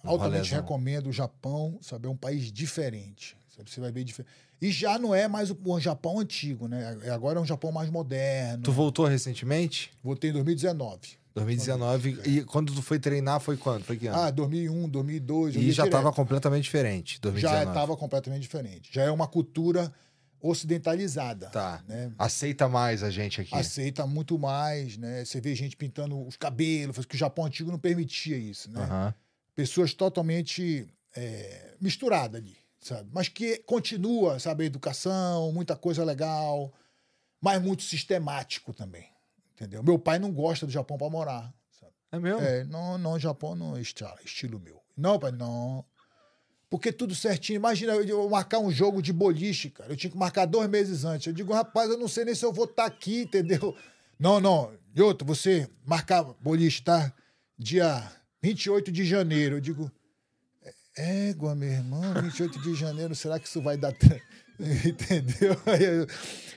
Um 0.04 0.10
altamente 0.10 0.36
rolézão. 0.50 0.60
recomendo 0.60 1.08
o 1.08 1.12
Japão, 1.12 1.78
sabe? 1.82 2.06
É 2.06 2.10
um 2.10 2.16
país 2.16 2.50
diferente. 2.52 3.36
Você 3.66 3.80
vai 3.80 3.90
ver 3.92 4.04
diferente. 4.04 4.32
E 4.60 4.70
já 4.70 4.98
não 4.98 5.14
é 5.14 5.26
mais 5.28 5.50
o, 5.50 5.58
o 5.64 5.80
Japão 5.80 6.18
antigo, 6.20 6.68
né? 6.68 6.98
É- 7.02 7.10
Agora 7.10 7.38
é 7.38 7.42
um 7.42 7.46
Japão 7.46 7.72
mais 7.72 7.88
moderno. 7.90 8.62
Tu 8.62 8.72
voltou 8.72 9.06
recentemente? 9.06 9.90
Voltei 10.02 10.30
em 10.30 10.32
2019. 10.34 11.18
2019. 11.34 12.18
E 12.26 12.42
quando 12.44 12.74
tu 12.74 12.82
foi 12.82 12.98
treinar, 12.98 13.40
foi 13.40 13.56
quando? 13.56 13.84
Foi 13.84 13.96
que 13.96 14.06
ano? 14.08 14.18
Ah, 14.18 14.30
2001, 14.30 14.88
2002. 14.88 15.54
eu 15.56 15.62
e 15.62 15.70
já 15.70 15.84
direto. 15.84 15.92
tava 15.92 16.12
completamente 16.12 16.64
diferente, 16.64 17.14
Já 17.14 17.20
2019. 17.30 17.68
estava 17.68 17.96
completamente 17.96 18.42
diferente. 18.42 18.90
Já 18.92 19.02
é 19.04 19.10
uma 19.10 19.26
cultura 19.28 19.92
ocidentalizada. 20.42 21.48
Tá. 21.50 21.82
Né? 21.86 22.10
Aceita 22.18 22.68
mais 22.68 23.02
a 23.02 23.10
gente 23.10 23.40
aqui. 23.40 23.54
Aceita 23.54 24.06
muito 24.06 24.38
mais, 24.38 24.96
né? 24.96 25.24
Você 25.24 25.40
vê 25.40 25.54
gente 25.54 25.76
pintando 25.76 26.20
os 26.26 26.36
cabelos, 26.36 27.04
que 27.06 27.14
o 27.14 27.18
Japão 27.18 27.44
antigo 27.46 27.70
não 27.70 27.78
permitia 27.78 28.36
isso, 28.36 28.70
né? 28.70 28.82
Aham. 28.82 29.14
Pessoas 29.54 29.92
totalmente 29.94 30.86
é, 31.14 31.74
misturadas 31.80 32.40
ali, 32.40 32.56
sabe? 32.80 33.08
Mas 33.12 33.28
que 33.28 33.58
continua, 33.58 34.38
sabe, 34.38 34.64
a 34.64 34.66
educação, 34.66 35.52
muita 35.52 35.76
coisa 35.76 36.04
legal, 36.04 36.72
mas 37.40 37.60
muito 37.60 37.82
sistemático 37.82 38.72
também, 38.72 39.08
entendeu? 39.54 39.82
Meu 39.82 39.98
pai 39.98 40.18
não 40.18 40.32
gosta 40.32 40.66
do 40.66 40.72
Japão 40.72 40.96
para 40.96 41.10
morar, 41.10 41.54
sabe? 41.78 41.92
É 42.10 42.18
mesmo? 42.18 42.40
É, 42.40 42.64
não, 42.64 42.98
não, 42.98 43.18
Japão 43.18 43.54
não 43.54 43.76
é 43.76 43.80
estilo, 43.80 44.10
estilo 44.24 44.58
meu. 44.58 44.80
Não, 44.96 45.18
pai, 45.18 45.32
não. 45.32 45.84
Porque 46.68 46.92
tudo 46.92 47.14
certinho. 47.16 47.56
Imagina 47.56 47.94
eu, 47.94 48.28
marcar 48.30 48.60
um 48.60 48.70
jogo 48.70 49.02
de 49.02 49.12
boliche, 49.12 49.70
cara. 49.70 49.90
Eu 49.90 49.96
tinha 49.96 50.10
que 50.10 50.16
marcar 50.16 50.46
dois 50.46 50.68
meses 50.70 51.04
antes. 51.04 51.26
Eu 51.26 51.32
digo, 51.32 51.52
rapaz, 51.52 51.90
eu 51.90 51.98
não 51.98 52.06
sei 52.06 52.24
nem 52.24 52.34
se 52.34 52.44
eu 52.44 52.52
vou 52.52 52.64
estar 52.64 52.84
aqui, 52.84 53.22
entendeu? 53.22 53.76
Não, 54.16 54.38
não. 54.38 54.72
E 54.94 55.02
outro, 55.02 55.26
você 55.26 55.68
marcar 55.84 56.22
boliche, 56.40 56.82
tá? 56.82 57.12
Dia 57.58 58.12
28 58.42 58.92
de 58.92 59.04
janeiro. 59.04 59.56
Eu 59.56 59.60
digo, 59.60 59.90
égua, 61.00 61.54
meu 61.54 61.70
irmão, 61.70 62.02
28 62.22 62.60
de 62.60 62.74
janeiro, 62.74 63.14
será 63.14 63.38
que 63.38 63.48
isso 63.48 63.60
vai 63.60 63.76
dar. 63.76 63.92
Entendeu? 64.60 65.56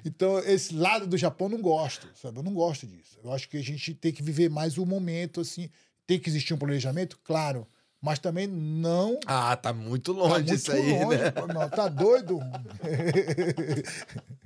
Então, 0.06 0.40
esse 0.40 0.76
lado 0.76 1.08
do 1.08 1.18
Japão 1.18 1.48
não 1.48 1.62
gosto, 1.62 2.08
sabe? 2.16 2.38
Eu 2.38 2.44
não 2.44 2.54
gosto 2.54 2.86
disso. 2.86 3.18
Eu 3.24 3.32
acho 3.32 3.48
que 3.48 3.58
a 3.58 3.64
gente 3.64 3.94
tem 3.94 4.12
que 4.12 4.22
viver 4.22 4.50
mais 4.50 4.78
o 4.78 4.86
momento, 4.86 5.42
assim. 5.42 5.70
Tem 6.06 6.20
que 6.20 6.30
existir 6.30 6.54
um 6.54 6.58
planejamento, 6.58 7.18
claro. 7.24 7.66
Mas 8.02 8.20
também 8.20 8.46
não. 8.46 9.18
Ah, 9.26 9.56
tá 9.56 9.72
muito 9.72 10.14
Tá 10.14 10.20
longe 10.20 10.34
muito 10.36 10.54
isso 10.56 10.72
aí, 10.74 11.04
longe, 11.04 11.18
né? 11.18 11.32
pô, 11.32 11.48
não, 11.48 11.70
tá 11.70 11.88
doido? 11.88 12.38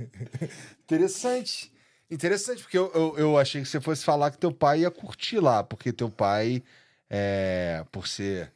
Interessante. 0.83 1.71
Interessante, 2.09 2.61
porque 2.61 2.77
eu, 2.77 2.91
eu, 2.93 3.15
eu 3.17 3.37
achei 3.37 3.61
que 3.61 3.67
você 3.67 3.81
fosse 3.81 4.05
falar 4.05 4.31
que 4.31 4.37
teu 4.37 4.51
pai 4.51 4.81
ia 4.81 4.91
curtir 4.91 5.39
lá, 5.39 5.63
porque 5.63 5.91
teu 5.91 6.09
pai, 6.09 6.63
é, 7.09 7.83
por 7.91 8.07
ser, 8.07 8.53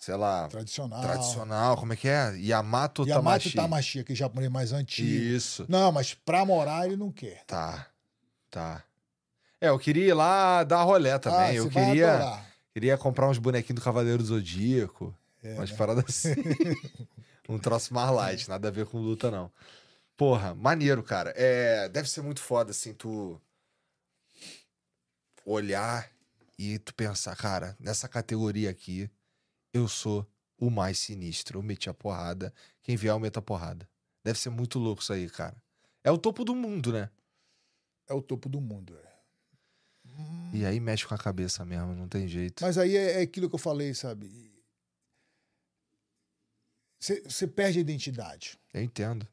sei 0.00 0.16
lá, 0.16 0.48
Tradicional. 0.48 1.00
tradicional, 1.02 1.76
como 1.76 1.92
é 1.92 1.96
que 1.96 2.08
é? 2.08 2.34
Yamato, 2.38 3.02
Yamato 3.06 3.22
Tamashi. 3.44 3.52
Tamashi, 3.54 4.00
aquele 4.00 4.18
japonês 4.18 4.50
mais 4.50 4.72
antigo. 4.72 5.06
Isso. 5.08 5.66
Não, 5.68 5.92
mas 5.92 6.14
pra 6.14 6.42
morar 6.44 6.86
ele 6.86 6.96
não 6.96 7.12
quer. 7.12 7.44
Tá, 7.44 7.86
tá. 8.50 8.82
É, 9.60 9.68
eu 9.68 9.78
queria 9.78 10.06
ir 10.08 10.14
lá 10.14 10.64
dar 10.64 10.82
rolé 10.84 11.18
também. 11.18 11.38
ah, 11.38 11.54
eu 11.54 11.68
queria, 11.68 12.14
adorar. 12.14 12.46
queria 12.72 12.96
comprar 12.96 13.28
uns 13.28 13.36
bonequinhos 13.36 13.78
do 13.78 13.84
Cavaleiro 13.84 14.18
do 14.22 14.24
Zodíaco, 14.24 15.14
É, 15.42 15.52
umas 15.52 15.70
né? 15.70 15.76
paradas 15.76 16.04
assim. 16.08 16.34
um 17.46 17.58
troço 17.58 17.92
mais 17.92 18.10
light, 18.10 18.48
nada 18.48 18.68
a 18.68 18.70
ver 18.70 18.86
com 18.86 18.98
luta, 18.98 19.30
não. 19.30 19.52
Porra, 20.16 20.54
maneiro, 20.54 21.02
cara. 21.02 21.34
É, 21.36 21.90
deve 21.90 22.08
ser 22.08 22.22
muito 22.22 22.40
foda, 22.40 22.70
assim, 22.70 22.94
tu 22.94 23.38
olhar 25.44 26.08
e 26.58 26.78
tu 26.78 26.94
pensar, 26.94 27.36
cara, 27.36 27.76
nessa 27.78 28.08
categoria 28.08 28.70
aqui, 28.70 29.10
eu 29.72 29.88
sou 29.88 30.26
o 30.58 30.70
mais 30.70 30.98
sinistro. 30.98 31.58
Eu 31.58 31.62
meti 31.62 31.88
a 31.88 31.94
porrada, 31.94 32.52
quem 32.82 32.96
vier 32.96 33.12
eu 33.14 33.20
meto 33.20 33.38
a 33.38 33.42
porrada. 33.42 33.88
Deve 34.24 34.38
ser 34.38 34.50
muito 34.50 34.78
louco 34.78 35.02
isso 35.02 35.12
aí, 35.12 35.28
cara. 35.30 35.56
É 36.04 36.10
o 36.10 36.18
topo 36.18 36.44
do 36.44 36.54
mundo, 36.54 36.92
né? 36.92 37.10
É 38.08 38.14
o 38.14 38.20
topo 38.22 38.48
do 38.48 38.60
mundo. 38.60 38.96
é. 38.98 39.10
E 40.52 40.64
aí 40.66 40.80
mexe 40.80 41.06
com 41.06 41.14
a 41.14 41.18
cabeça 41.18 41.64
mesmo, 41.64 41.94
não 41.94 42.08
tem 42.08 42.26
jeito. 42.26 42.62
Mas 42.62 42.76
aí 42.76 42.96
é, 42.96 43.20
é 43.20 43.22
aquilo 43.22 43.48
que 43.48 43.54
eu 43.54 43.58
falei, 43.58 43.94
sabe? 43.94 44.50
Você 47.00 47.46
perde 47.46 47.78
a 47.78 47.80
identidade. 47.80 48.58
Eu 48.74 48.82
entendo. 48.82 49.26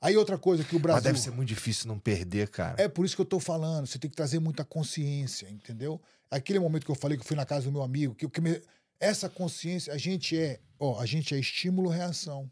Aí 0.00 0.16
outra 0.16 0.36
coisa 0.36 0.62
que 0.62 0.76
o 0.76 0.78
Brasil. 0.78 0.96
Mas 0.96 1.04
deve 1.04 1.18
ser 1.18 1.30
muito 1.30 1.48
difícil 1.48 1.88
não 1.88 1.98
perder, 1.98 2.48
cara. 2.50 2.80
É 2.82 2.88
por 2.88 3.06
isso 3.06 3.16
que 3.16 3.22
eu 3.22 3.26
tô 3.26 3.40
falando. 3.40 3.86
Você 3.86 3.98
tem 3.98 4.10
que 4.10 4.16
trazer 4.16 4.38
muita 4.38 4.64
consciência, 4.64 5.48
entendeu? 5.48 6.00
Aquele 6.30 6.58
momento 6.58 6.84
que 6.84 6.90
eu 6.90 6.94
falei 6.94 7.16
que 7.16 7.22
eu 7.22 7.26
fui 7.26 7.36
na 7.36 7.46
casa 7.46 7.64
do 7.66 7.72
meu 7.72 7.82
amigo, 7.82 8.14
que, 8.14 8.26
o 8.26 8.30
que 8.30 8.40
me- 8.40 8.60
essa 8.98 9.28
consciência, 9.28 9.92
a 9.92 9.98
gente 9.98 10.38
é, 10.38 10.60
ó, 10.78 11.00
a 11.00 11.06
gente 11.06 11.34
é 11.34 11.38
estímulo-reação. 11.38 12.50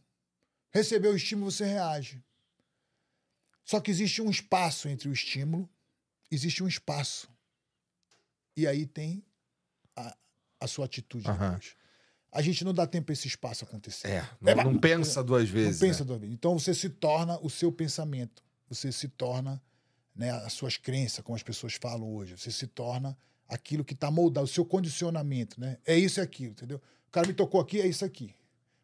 Recebeu 0.70 1.12
o 1.12 1.16
estímulo, 1.16 1.50
você 1.50 1.64
reage. 1.64 2.22
Só 3.64 3.80
que 3.80 3.90
existe 3.90 4.20
um 4.20 4.30
espaço 4.30 4.88
entre 4.88 5.08
o 5.08 5.12
estímulo, 5.12 5.68
existe 6.30 6.62
um 6.62 6.68
espaço. 6.68 7.28
E 8.56 8.66
aí 8.66 8.86
tem 8.86 9.24
a, 9.96 10.16
a 10.60 10.66
sua 10.66 10.84
atitude 10.84 11.24
depois. 11.30 11.76
A 12.30 12.42
gente 12.42 12.64
não 12.64 12.74
dá 12.74 12.86
tempo 12.86 13.06
para 13.06 13.12
esse 13.12 13.28
espaço 13.28 13.64
acontecer. 13.64 14.08
É, 14.08 14.28
não, 14.40 14.72
não 14.72 14.78
pensa 14.78 15.22
duas 15.22 15.48
vezes. 15.48 15.80
Não 15.80 15.88
pensa 15.88 16.00
né? 16.00 16.08
duas 16.08 16.20
vezes. 16.20 16.34
Então 16.34 16.58
você 16.58 16.74
se 16.74 16.90
torna 16.90 17.38
o 17.40 17.48
seu 17.48 17.70
pensamento. 17.70 18.42
Você 18.68 18.90
se 18.90 19.08
torna 19.08 19.62
né, 20.14 20.30
as 20.30 20.52
suas 20.52 20.76
crenças, 20.76 21.24
como 21.24 21.36
as 21.36 21.42
pessoas 21.42 21.74
falam 21.74 22.12
hoje. 22.12 22.36
Você 22.36 22.50
se 22.50 22.66
torna 22.66 23.16
aquilo 23.48 23.84
que 23.84 23.94
está 23.94 24.10
moldado, 24.10 24.44
o 24.44 24.48
seu 24.48 24.64
condicionamento. 24.64 25.60
Né? 25.60 25.78
É 25.86 25.96
isso 25.98 26.20
e 26.20 26.22
aquilo, 26.22 26.52
entendeu? 26.52 26.80
O 27.08 27.10
cara 27.10 27.26
me 27.26 27.34
tocou 27.34 27.60
aqui, 27.60 27.80
é 27.80 27.86
isso 27.86 28.04
aqui. 28.04 28.34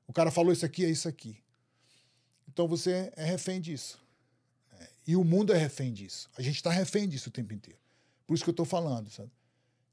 O 0.06 0.12
cara 0.12 0.30
falou 0.30 0.52
isso 0.52 0.66
aqui, 0.66 0.84
é 0.84 0.90
isso 0.90 1.08
aqui. 1.08 1.38
Então 2.48 2.66
você 2.66 3.12
é 3.16 3.24
refém 3.24 3.60
disso. 3.60 3.98
É, 4.78 4.88
E 5.08 5.16
o 5.16 5.24
mundo 5.24 5.52
é 5.52 5.56
refém 5.56 5.92
disso. 5.92 6.28
A 6.36 6.42
gente 6.42 6.56
está 6.56 6.70
refém 6.70 7.08
disso 7.08 7.28
o 7.28 7.32
tempo 7.32 7.52
inteiro. 7.54 7.78
Por 8.26 8.34
isso 8.34 8.44
que 8.44 8.50
eu 8.50 8.52
estou 8.52 8.66
falando, 8.66 9.10
sabe? 9.10 9.30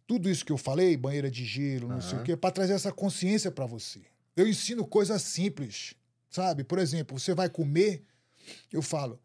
Tudo 0.06 0.30
isso 0.30 0.46
que 0.46 0.52
eu 0.52 0.58
falei, 0.58 0.96
banheira 0.96 1.30
de 1.30 1.44
gelo, 1.44 1.88
não 1.88 2.00
sei 2.02 2.18
o 2.18 2.24
quê, 2.24 2.32
é 2.32 2.36
para 2.36 2.52
trazer 2.52 2.74
essa 2.74 2.92
consciência 2.92 3.52
para 3.52 3.66
você. 3.66 4.02
Eu 4.36 4.48
ensino 4.48 4.88
coisas 4.88 5.22
simples, 5.22 5.96
sabe? 6.30 6.64
Por 6.64 6.80
exemplo, 6.80 7.20
você 7.20 7.34
vai 7.34 7.50
comer, 7.50 8.04
eu 8.72 8.82
falo, 8.82 9.20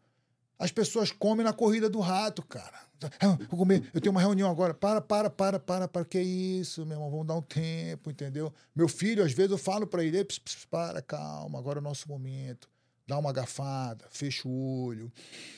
as 0.63 0.71
pessoas 0.71 1.11
comem 1.11 1.43
na 1.43 1.51
corrida 1.51 1.89
do 1.89 1.99
rato, 1.99 2.41
cara. 2.41 2.79
Ah, 3.19 3.37
vou 3.49 3.59
comer, 3.59 3.83
eu 3.93 3.99
tenho 3.99 4.11
uma 4.11 4.21
reunião 4.21 4.49
agora. 4.49 4.73
Para, 4.73 5.01
para, 5.01 5.29
para, 5.29 5.59
para, 5.59 5.89
para. 5.89 6.05
Que 6.05 6.21
isso, 6.21 6.85
meu 6.85 6.95
irmão? 6.95 7.11
Vamos 7.11 7.27
dar 7.27 7.35
um 7.35 7.41
tempo, 7.41 8.09
entendeu? 8.09 8.53
Meu 8.73 8.87
filho, 8.87 9.25
às 9.25 9.33
vezes, 9.33 9.51
eu 9.51 9.57
falo 9.57 9.85
para 9.85 10.05
ele: 10.05 10.25
para, 10.71 11.01
calma, 11.01 11.59
agora 11.59 11.79
é 11.79 11.81
o 11.81 11.83
nosso 11.83 12.07
momento. 12.07 12.69
Dá 13.05 13.17
uma 13.17 13.29
agafada, 13.29 14.05
fecha 14.09 14.47
o 14.47 14.85
olho, 14.85 15.11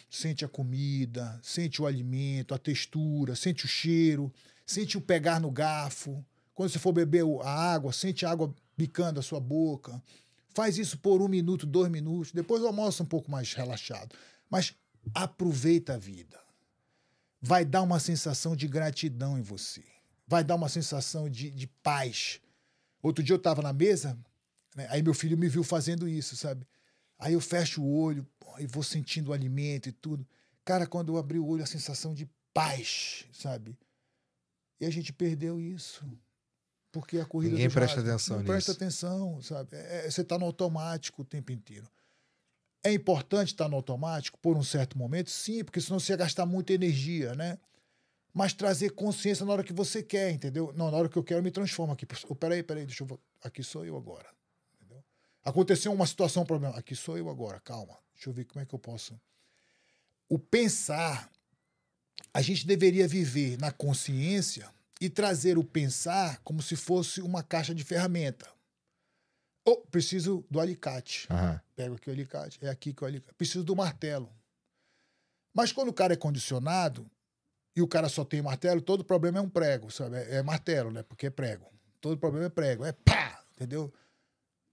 sente 0.09 0.43
a 0.43 0.47
comida, 0.47 1.39
sente 1.43 1.83
o 1.83 1.85
alimento, 1.85 2.55
a 2.55 2.57
textura, 2.57 3.35
sente 3.35 3.65
o 3.65 3.67
cheiro, 3.67 4.33
sente 4.65 4.97
o 4.97 5.01
pegar 5.01 5.39
no 5.39 5.51
garfo. 5.51 6.25
Quando 6.55 6.71
você 6.71 6.79
for 6.79 6.91
beber 6.91 7.23
a 7.43 7.73
água, 7.73 7.93
sente 7.93 8.25
a 8.25 8.31
água 8.31 8.51
bicando 8.75 9.19
a 9.19 9.23
sua 9.23 9.39
boca. 9.39 10.01
Faz 10.55 10.79
isso 10.79 10.97
por 10.97 11.21
um 11.21 11.27
minuto, 11.27 11.67
dois 11.67 11.91
minutos. 11.91 12.31
Depois 12.31 12.63
almoça 12.63 13.03
um 13.03 13.05
pouco 13.05 13.29
mais 13.29 13.53
relaxado. 13.53 14.15
Mas 14.49 14.73
aproveita 15.13 15.93
a 15.95 15.97
vida. 15.97 16.39
Vai 17.41 17.63
dar 17.63 17.81
uma 17.81 17.99
sensação 17.99 18.55
de 18.55 18.67
gratidão 18.67 19.37
em 19.37 19.41
você. 19.41 19.83
Vai 20.27 20.43
dar 20.43 20.55
uma 20.55 20.69
sensação 20.69 21.29
de, 21.29 21.51
de 21.51 21.67
paz. 21.67 22.39
Outro 23.01 23.23
dia 23.23 23.33
eu 23.33 23.37
estava 23.37 23.61
na 23.61 23.71
mesa, 23.71 24.17
né, 24.75 24.87
aí 24.89 25.03
meu 25.03 25.13
filho 25.13 25.37
me 25.37 25.47
viu 25.47 25.63
fazendo 25.63 26.07
isso, 26.07 26.35
sabe? 26.35 26.65
Aí 27.19 27.33
eu 27.33 27.41
fecho 27.41 27.81
o 27.83 27.93
olho 28.01 28.27
e 28.59 28.65
vou 28.65 28.81
sentindo 28.83 29.29
o 29.29 29.33
alimento 29.33 29.87
e 29.89 29.91
tudo. 29.91 30.27
Cara, 30.63 30.87
quando 30.87 31.13
eu 31.13 31.17
abri 31.17 31.37
o 31.37 31.45
olho, 31.45 31.63
a 31.63 31.67
sensação 31.67 32.13
de 32.13 32.27
paz, 32.53 33.25
sabe? 33.31 33.77
E 34.79 34.85
a 34.85 34.89
gente 34.89 35.13
perdeu 35.13 35.61
isso. 35.61 36.03
Porque 36.91 37.19
a 37.19 37.25
corrida 37.25 37.51
Ninguém 37.53 37.69
presta 37.69 37.99
atenção 37.99 38.37
não 38.37 38.43
nisso. 38.43 38.51
presta 38.53 38.71
atenção, 38.71 39.41
sabe? 39.41 39.75
É- 39.75 40.07
é- 40.07 40.09
você 40.11 40.21
está 40.21 40.39
no 40.39 40.45
automático 40.45 41.21
o 41.21 41.25
tempo 41.25 41.51
inteiro. 41.51 41.87
É 42.85 42.93
importante 42.93 43.47
estar 43.47 43.67
no 43.67 43.77
automático 43.77 44.37
por 44.37 44.55
um 44.55 44.61
certo 44.61 44.95
momento? 44.95 45.31
Sim, 45.31 45.63
porque 45.63 45.81
senão 45.81 45.99
você 45.99 46.13
ia 46.13 46.17
gastar 46.17 46.45
muita 46.45 46.71
energia, 46.71 47.33
né? 47.33 47.57
Mas 48.31 48.53
trazer 48.53 48.91
consciência 48.91 49.43
na 49.43 49.53
hora 49.53 49.63
que 49.63 49.73
você 49.73 50.03
quer, 50.03 50.29
entendeu? 50.29 50.71
Não, 50.77 50.91
na 50.91 50.97
hora 50.97 51.09
que 51.09 51.17
eu 51.17 51.23
quero, 51.23 51.39
eu 51.39 51.43
me 51.43 51.49
transformo 51.49 51.93
aqui. 51.93 52.05
Oh, 52.29 52.35
peraí, 52.35 52.61
peraí, 52.61 52.85
deixa 52.85 53.03
eu. 53.03 53.19
Aqui 53.41 53.63
sou 53.63 53.83
eu 53.83 53.97
agora. 53.97 54.29
Entendeu? 54.75 55.03
Aconteceu 55.43 55.91
uma 55.91 56.05
situação, 56.05 56.43
um 56.43 56.45
problema. 56.45 56.77
Aqui 56.77 56.95
sou 56.95 57.17
eu 57.17 57.27
agora, 57.27 57.59
calma. 57.59 57.97
Deixa 58.13 58.29
eu 58.29 58.33
ver 58.33 58.45
como 58.45 58.61
é 58.61 58.67
que 58.67 58.75
eu 58.75 58.79
posso. 58.79 59.19
O 60.29 60.37
pensar, 60.37 61.27
a 62.31 62.39
gente 62.39 62.67
deveria 62.67 63.07
viver 63.07 63.57
na 63.57 63.71
consciência 63.71 64.69
e 65.01 65.09
trazer 65.09 65.57
o 65.57 65.63
pensar 65.63 66.39
como 66.43 66.61
se 66.61 66.75
fosse 66.75 67.19
uma 67.19 67.41
caixa 67.41 67.73
de 67.73 67.83
ferramenta. 67.83 68.47
Oh, 69.65 69.77
preciso 69.77 70.45
do 70.49 70.59
alicate. 70.59 71.27
Aham. 71.29 71.59
Pego 71.75 71.95
aqui 71.95 72.09
o 72.09 72.13
alicate, 72.13 72.59
é 72.61 72.69
aqui 72.69 72.93
que 72.93 73.03
o 73.03 73.07
alicate. 73.07 73.33
Preciso 73.35 73.63
do 73.63 73.75
martelo. 73.75 74.31
Mas 75.53 75.71
quando 75.71 75.89
o 75.89 75.93
cara 75.93 76.13
é 76.13 76.17
condicionado 76.17 77.09
e 77.75 77.81
o 77.81 77.87
cara 77.87 78.07
só 78.07 78.23
tem 78.23 78.41
martelo, 78.41 78.81
todo 78.81 79.03
problema 79.03 79.39
é 79.39 79.41
um 79.41 79.49
prego, 79.49 79.89
sabe? 79.89 80.17
É, 80.17 80.35
é 80.35 80.43
martelo, 80.43 80.91
né? 80.91 81.01
Porque 81.01 81.27
é 81.27 81.29
prego. 81.29 81.65
Todo 81.99 82.17
problema 82.17 82.45
é 82.45 82.49
prego. 82.49 82.85
É 82.85 82.91
pá, 82.91 83.43
entendeu? 83.55 83.91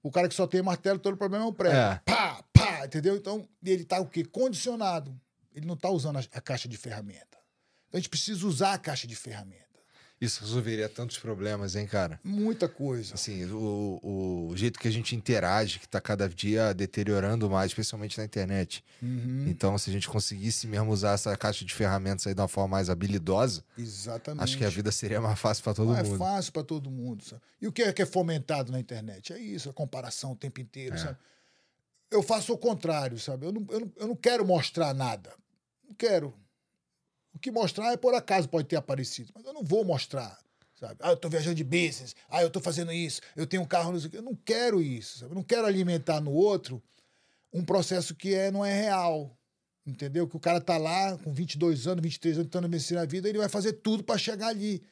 O 0.02 0.10
cara 0.10 0.28
que 0.28 0.34
só 0.34 0.46
tem 0.46 0.60
martelo, 0.60 0.98
todo 0.98 1.16
problema 1.16 1.44
é 1.44 1.48
um 1.48 1.52
prego. 1.52 1.74
É. 1.74 2.00
Pá, 2.04 2.44
pá, 2.52 2.84
entendeu? 2.84 3.16
Então, 3.16 3.48
ele 3.64 3.84
tá 3.84 4.00
o 4.00 4.06
quê? 4.06 4.24
Condicionado. 4.24 5.18
Ele 5.54 5.66
não 5.66 5.76
tá 5.76 5.88
usando 5.88 6.18
a, 6.18 6.24
a 6.32 6.40
caixa 6.40 6.68
de 6.68 6.76
ferramenta. 6.76 7.38
Então, 7.88 7.98
a 7.98 8.00
gente 8.00 8.08
precisa 8.08 8.46
usar 8.46 8.74
a 8.74 8.78
caixa 8.78 9.06
de 9.06 9.14
ferramenta. 9.14 9.71
Isso 10.22 10.40
resolveria 10.42 10.88
tantos 10.88 11.18
problemas, 11.18 11.74
hein, 11.74 11.84
cara? 11.84 12.20
Muita 12.22 12.68
coisa. 12.68 13.14
Assim, 13.14 13.44
o, 13.46 14.48
o 14.50 14.56
jeito 14.56 14.78
que 14.78 14.86
a 14.86 14.90
gente 14.90 15.16
interage, 15.16 15.80
que 15.80 15.88
tá 15.88 16.00
cada 16.00 16.28
dia 16.28 16.72
deteriorando 16.72 17.50
mais, 17.50 17.72
especialmente 17.72 18.16
na 18.18 18.24
internet. 18.24 18.84
Uhum, 19.02 19.46
Então, 19.48 19.76
se 19.76 19.90
a 19.90 19.92
gente 19.92 20.08
conseguisse 20.08 20.68
mesmo 20.68 20.92
usar 20.92 21.14
essa 21.14 21.36
caixa 21.36 21.64
de 21.64 21.74
ferramentas 21.74 22.24
aí 22.26 22.34
de 22.34 22.40
uma 22.40 22.46
forma 22.46 22.68
mais 22.68 22.88
habilidosa, 22.88 23.64
exatamente. 23.76 24.44
acho 24.44 24.56
que 24.58 24.64
a 24.64 24.68
vida 24.68 24.92
seria 24.92 25.20
mais 25.20 25.36
fácil 25.40 25.64
para 25.64 25.74
todo 25.74 25.88
Não 25.88 25.96
é 25.98 26.04
mundo. 26.04 26.18
fácil 26.18 26.52
para 26.52 26.62
todo 26.62 26.88
mundo. 26.88 27.24
Sabe? 27.24 27.42
E 27.60 27.66
o 27.66 27.72
que 27.72 27.82
é, 27.82 27.92
que 27.92 28.02
é 28.02 28.06
fomentado 28.06 28.70
na 28.70 28.78
internet? 28.78 29.32
É 29.32 29.38
isso, 29.40 29.68
a 29.70 29.72
comparação 29.72 30.30
o 30.32 30.36
tempo 30.36 30.60
inteiro. 30.60 30.94
É. 30.94 30.98
Sabe? 30.98 31.18
Eu 32.12 32.22
faço 32.22 32.52
o 32.52 32.58
contrário, 32.58 33.18
sabe? 33.18 33.46
Eu 33.46 33.52
não, 33.52 33.66
eu, 33.70 33.80
não, 33.80 33.92
eu 33.96 34.06
não 34.06 34.14
quero 34.14 34.46
mostrar 34.46 34.94
nada. 34.94 35.32
Não 35.88 35.96
quero. 35.96 36.32
O 37.34 37.38
que 37.38 37.50
mostrar 37.50 37.92
é 37.92 37.96
por 37.96 38.14
acaso 38.14 38.48
pode 38.48 38.68
ter 38.68 38.76
aparecido, 38.76 39.32
mas 39.34 39.44
eu 39.44 39.52
não 39.52 39.62
vou 39.62 39.84
mostrar. 39.84 40.38
Sabe? 40.78 40.96
Ah, 41.00 41.10
eu 41.10 41.16
tô 41.16 41.28
viajando 41.28 41.54
de 41.54 41.64
business, 41.64 42.14
ah, 42.28 42.42
eu 42.42 42.50
tô 42.50 42.60
fazendo 42.60 42.92
isso, 42.92 43.20
eu 43.36 43.46
tenho 43.46 43.62
um 43.62 43.66
carro. 43.66 43.94
Eu 44.12 44.22
não 44.22 44.34
quero 44.34 44.82
isso, 44.82 45.20
sabe? 45.20 45.30
Eu 45.30 45.36
não 45.36 45.42
quero 45.42 45.66
alimentar 45.66 46.20
no 46.20 46.32
outro 46.32 46.82
um 47.52 47.64
processo 47.64 48.14
que 48.14 48.34
é, 48.34 48.50
não 48.50 48.64
é 48.64 48.72
real. 48.72 49.36
Entendeu? 49.84 50.28
Que 50.28 50.36
o 50.36 50.40
cara 50.40 50.60
tá 50.60 50.78
lá 50.78 51.18
com 51.18 51.32
22 51.32 51.86
anos, 51.86 52.02
23 52.02 52.36
anos, 52.36 52.46
tentando 52.48 52.68
vencer 52.68 52.96
a 52.98 53.04
vida, 53.04 53.28
ele 53.28 53.38
vai 53.38 53.48
fazer 53.48 53.74
tudo 53.74 54.04
para 54.04 54.16
chegar 54.16 54.48
ali. 54.48 54.82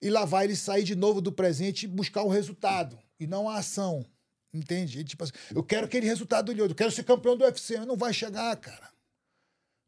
E 0.00 0.10
lá 0.10 0.24
vai 0.24 0.44
ele 0.44 0.54
sair 0.54 0.84
de 0.84 0.94
novo 0.94 1.20
do 1.20 1.32
presente 1.32 1.84
e 1.84 1.88
buscar 1.88 2.22
o 2.22 2.28
resultado, 2.28 2.96
e 3.18 3.26
não 3.26 3.48
a 3.48 3.58
ação. 3.58 4.06
Entende? 4.54 5.04
Tipo 5.04 5.24
assim, 5.24 5.32
eu 5.54 5.62
quero 5.62 5.86
aquele 5.86 6.06
resultado 6.06 6.50
ali, 6.50 6.60
eu 6.60 6.74
quero 6.74 6.90
ser 6.90 7.04
campeão 7.04 7.36
do 7.36 7.44
UFC. 7.44 7.78
Não 7.80 7.96
vai 7.96 8.12
chegar, 8.12 8.56
cara. 8.56 8.88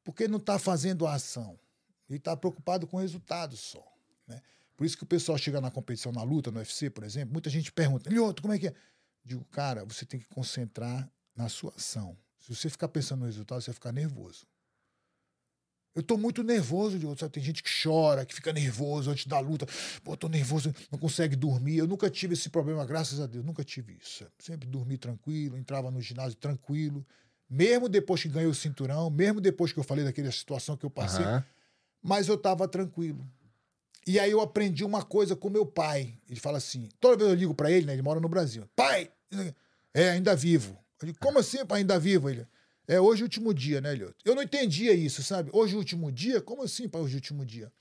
Porque 0.04 0.28
não 0.28 0.38
está 0.38 0.58
fazendo 0.58 1.06
a 1.06 1.14
ação. 1.14 1.58
Ele 2.10 2.18
está 2.18 2.36
preocupado 2.36 2.86
com 2.86 2.96
o 2.96 3.00
resultado 3.00 3.56
só. 3.56 3.84
Né? 4.26 4.42
Por 4.76 4.84
isso 4.84 4.96
que 4.96 5.04
o 5.04 5.06
pessoal 5.06 5.38
chega 5.38 5.60
na 5.60 5.70
competição, 5.70 6.12
na 6.12 6.22
luta, 6.22 6.50
no 6.50 6.58
UFC, 6.58 6.90
por 6.90 7.04
exemplo, 7.04 7.32
muita 7.32 7.48
gente 7.48 7.70
pergunta, 7.72 8.10
Lioto, 8.10 8.42
como 8.42 8.54
é 8.54 8.58
que 8.58 8.68
é? 8.68 8.74
Digo, 9.24 9.44
cara, 9.46 9.84
você 9.84 10.04
tem 10.04 10.18
que 10.18 10.26
concentrar 10.26 11.08
na 11.36 11.48
sua 11.48 11.72
ação. 11.76 12.16
Se 12.38 12.54
você 12.54 12.68
ficar 12.68 12.88
pensando 12.88 13.20
no 13.20 13.26
resultado, 13.26 13.60
você 13.60 13.70
vai 13.70 13.74
ficar 13.74 13.92
nervoso. 13.92 14.46
Eu 15.94 16.02
tô 16.02 16.16
muito 16.16 16.42
nervoso, 16.42 16.96
Lioto. 16.96 17.20
Sabe? 17.20 17.32
Tem 17.32 17.42
gente 17.42 17.62
que 17.62 17.70
chora, 17.82 18.24
que 18.24 18.34
fica 18.34 18.52
nervoso 18.52 19.10
antes 19.10 19.26
da 19.26 19.38
luta. 19.40 19.66
Pô, 20.04 20.16
tô 20.16 20.28
nervoso, 20.28 20.74
não 20.90 20.98
consegue 20.98 21.34
dormir. 21.34 21.76
Eu 21.76 21.86
nunca 21.86 22.08
tive 22.08 22.34
esse 22.34 22.48
problema, 22.48 22.84
graças 22.86 23.20
a 23.20 23.26
Deus. 23.26 23.44
Nunca 23.44 23.64
tive 23.64 23.98
isso. 24.00 24.24
Sempre 24.38 24.68
dormi 24.68 24.96
tranquilo, 24.96 25.58
entrava 25.58 25.90
no 25.90 26.00
ginásio 26.00 26.36
tranquilo. 26.38 27.04
Mesmo 27.48 27.88
depois 27.88 28.22
que 28.22 28.28
ganhei 28.28 28.48
o 28.48 28.54
cinturão, 28.54 29.10
mesmo 29.10 29.40
depois 29.40 29.72
que 29.72 29.78
eu 29.78 29.84
falei 29.84 30.04
daquela 30.04 30.30
situação 30.30 30.76
que 30.76 30.86
eu 30.86 30.90
passei, 30.90 31.24
Aham. 31.24 31.44
Mas 32.02 32.28
eu 32.28 32.34
estava 32.34 32.66
tranquilo. 32.68 33.26
E 34.06 34.18
aí 34.18 34.30
eu 34.30 34.40
aprendi 34.40 34.84
uma 34.84 35.02
coisa 35.04 35.36
com 35.36 35.50
meu 35.50 35.66
pai. 35.66 36.18
Ele 36.28 36.40
fala 36.40 36.58
assim: 36.58 36.88
toda 36.98 37.16
vez 37.16 37.30
eu 37.30 37.36
ligo 37.36 37.54
para 37.54 37.70
ele, 37.70 37.86
né? 37.86 37.92
Ele 37.92 38.02
mora 38.02 38.20
no 38.20 38.28
Brasil. 38.28 38.68
Pai! 38.74 39.10
É, 39.92 40.10
ainda 40.10 40.34
vivo. 40.34 40.78
Eu 41.00 41.06
digo, 41.06 41.18
como 41.18 41.38
assim, 41.38 41.64
pai, 41.64 41.80
ainda 41.80 41.98
vivo? 41.98 42.28
Ele, 42.28 42.46
é 42.86 43.00
hoje 43.00 43.22
o 43.22 43.26
último 43.26 43.54
dia, 43.54 43.80
né, 43.80 43.94
Lioto? 43.94 44.16
Eu 44.24 44.34
não 44.34 44.42
entendia 44.42 44.92
isso, 44.92 45.22
sabe? 45.22 45.50
Hoje 45.52 45.74
o 45.74 45.78
último 45.78 46.10
dia? 46.12 46.40
Como 46.40 46.62
assim, 46.62 46.88
pai, 46.88 47.00
hoje 47.00 47.14
o 47.14 47.18
último 47.18 47.44
dia? 47.44 47.72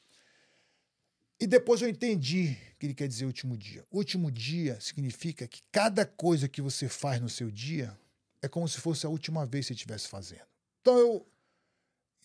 E 1.40 1.48
depois 1.48 1.82
eu 1.82 1.88
entendi 1.88 2.58
o 2.74 2.78
que 2.78 2.86
ele 2.88 2.94
quer 2.94 3.08
dizer 3.08 3.26
último 3.26 3.58
dia. 3.58 3.86
Último 3.90 4.30
dia 4.30 4.80
significa 4.82 5.48
que 5.48 5.62
cada 5.72 6.06
coisa 6.06 6.50
que 6.50 6.62
você 6.62 6.90
faz 6.90 7.22
no 7.22 7.30
seu 7.30 7.50
dia 7.50 7.98
é 8.42 8.48
como 8.48 8.68
se 8.68 8.80
fosse 8.80 9.06
a 9.06 9.10
última 9.10 9.46
vez 9.46 9.66
que 9.66 9.68
você 9.70 9.74
estivesse 9.74 10.08
fazendo. 10.08 10.46
Então 10.82 10.98
eu. 10.98 11.26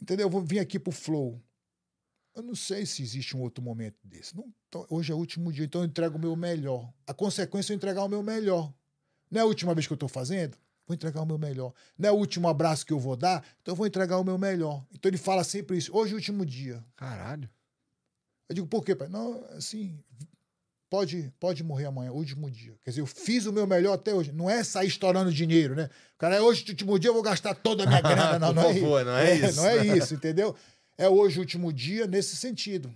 Entendeu? 0.02 0.26
Eu 0.26 0.30
vou 0.30 0.42
vir 0.42 0.58
aqui 0.58 0.78
pro 0.78 0.90
Flow. 0.92 1.40
Eu 2.34 2.42
não 2.42 2.54
sei 2.54 2.84
se 2.84 3.02
existe 3.02 3.36
um 3.36 3.40
outro 3.40 3.62
momento 3.62 3.96
desse. 4.02 4.36
Não, 4.36 4.52
então, 4.68 4.84
hoje 4.90 5.12
é 5.12 5.14
o 5.14 5.18
último 5.18 5.52
dia, 5.52 5.64
então 5.64 5.82
eu 5.82 5.86
entrego 5.86 6.16
o 6.16 6.20
meu 6.20 6.34
melhor. 6.34 6.92
A 7.06 7.14
consequência 7.14 7.72
é 7.72 7.74
eu 7.74 7.76
entregar 7.76 8.02
o 8.04 8.08
meu 8.08 8.22
melhor. 8.22 8.72
Não 9.30 9.40
é 9.40 9.42
a 9.44 9.46
última 9.46 9.74
vez 9.74 9.86
que 9.86 9.92
eu 9.92 9.96
estou 9.96 10.08
fazendo? 10.08 10.56
Vou 10.86 10.94
entregar 10.94 11.22
o 11.22 11.26
meu 11.26 11.38
melhor. 11.38 11.72
Não 11.96 12.08
é 12.08 12.12
o 12.12 12.16
último 12.16 12.48
abraço 12.48 12.84
que 12.84 12.92
eu 12.92 12.98
vou 12.98 13.16
dar? 13.16 13.44
Então 13.62 13.72
eu 13.72 13.76
vou 13.76 13.86
entregar 13.86 14.18
o 14.18 14.24
meu 14.24 14.36
melhor. 14.36 14.84
Então 14.92 15.08
ele 15.08 15.16
fala 15.16 15.42
sempre 15.44 15.78
isso. 15.78 15.96
Hoje 15.96 16.12
é 16.12 16.14
o 16.14 16.18
último 16.18 16.44
dia. 16.44 16.84
Caralho. 16.96 17.48
Eu 18.48 18.54
digo, 18.54 18.66
por 18.66 18.84
quê, 18.84 18.94
pai? 18.94 19.08
Não, 19.08 19.42
assim, 19.56 19.98
pode, 20.90 21.32
pode 21.40 21.64
morrer 21.64 21.86
amanhã, 21.86 22.12
último 22.12 22.50
dia. 22.50 22.74
Quer 22.84 22.90
dizer, 22.90 23.00
eu 23.00 23.06
fiz 23.06 23.46
o 23.46 23.52
meu 23.52 23.66
melhor 23.66 23.94
até 23.94 24.12
hoje. 24.12 24.30
Não 24.30 24.50
é 24.50 24.62
sair 24.62 24.88
estourando 24.88 25.32
dinheiro, 25.32 25.74
né? 25.74 25.88
O 26.14 26.18
cara, 26.18 26.36
é 26.36 26.40
hoje 26.40 26.64
o 26.66 26.70
último 26.70 26.98
dia, 26.98 27.08
eu 27.08 27.14
vou 27.14 27.22
gastar 27.22 27.54
toda 27.54 27.84
a 27.84 27.86
minha 27.86 28.00
grana. 28.02 28.38
Não, 28.38 28.48
Por 28.48 28.54
não 28.54 28.70
é 28.70 28.74
favor, 28.74 29.04
não 29.06 29.16
é 29.16 29.34
isso. 29.34 29.56
Não 29.56 29.66
é 29.66 29.86
isso, 29.86 30.14
entendeu? 30.14 30.54
É 30.96 31.08
hoje 31.08 31.38
o 31.38 31.40
último 31.40 31.72
dia 31.72 32.06
nesse 32.06 32.36
sentido. 32.36 32.94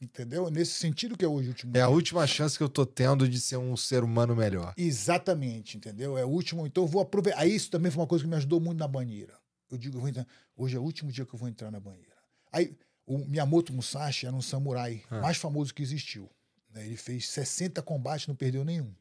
Entendeu? 0.00 0.50
Nesse 0.50 0.72
sentido 0.72 1.16
que 1.16 1.24
é 1.24 1.28
hoje 1.28 1.48
o 1.48 1.50
último 1.50 1.70
É 1.72 1.74
dia. 1.74 1.84
a 1.84 1.88
última 1.88 2.26
chance 2.26 2.56
que 2.56 2.62
eu 2.64 2.68
tô 2.70 2.86
tendo 2.86 3.28
de 3.28 3.38
ser 3.38 3.58
um 3.58 3.76
ser 3.76 4.02
humano 4.02 4.34
melhor. 4.34 4.72
Exatamente, 4.76 5.76
entendeu? 5.76 6.16
É 6.16 6.24
o 6.24 6.28
último. 6.28 6.66
Então 6.66 6.84
eu 6.84 6.88
vou 6.88 7.02
aproveitar. 7.02 7.40
Aí 7.40 7.54
isso 7.54 7.70
também 7.70 7.90
foi 7.90 8.00
uma 8.00 8.06
coisa 8.06 8.24
que 8.24 8.30
me 8.30 8.36
ajudou 8.36 8.60
muito 8.60 8.78
na 8.78 8.88
banheira. 8.88 9.34
Eu 9.70 9.76
digo, 9.76 9.96
eu 9.96 10.00
vou 10.00 10.08
entrar- 10.08 10.26
hoje 10.56 10.74
é 10.76 10.78
o 10.80 10.82
último 10.82 11.12
dia 11.12 11.26
que 11.26 11.34
eu 11.34 11.38
vou 11.38 11.48
entrar 11.48 11.70
na 11.70 11.78
banheira. 11.78 12.16
Aí 12.50 12.74
o 13.06 13.18
Miyamoto 13.18 13.72
Musashi 13.74 14.26
era 14.26 14.34
um 14.34 14.40
samurai 14.42 15.02
Ah. 15.10 15.20
mais 15.20 15.36
famoso 15.36 15.74
que 15.74 15.82
existiu. 15.82 16.30
né? 16.72 16.86
Ele 16.86 16.96
fez 16.96 17.28
60 17.28 17.82
combates, 17.82 18.28
não 18.28 18.34
perdeu 18.36 18.64
nenhum. 18.64 18.94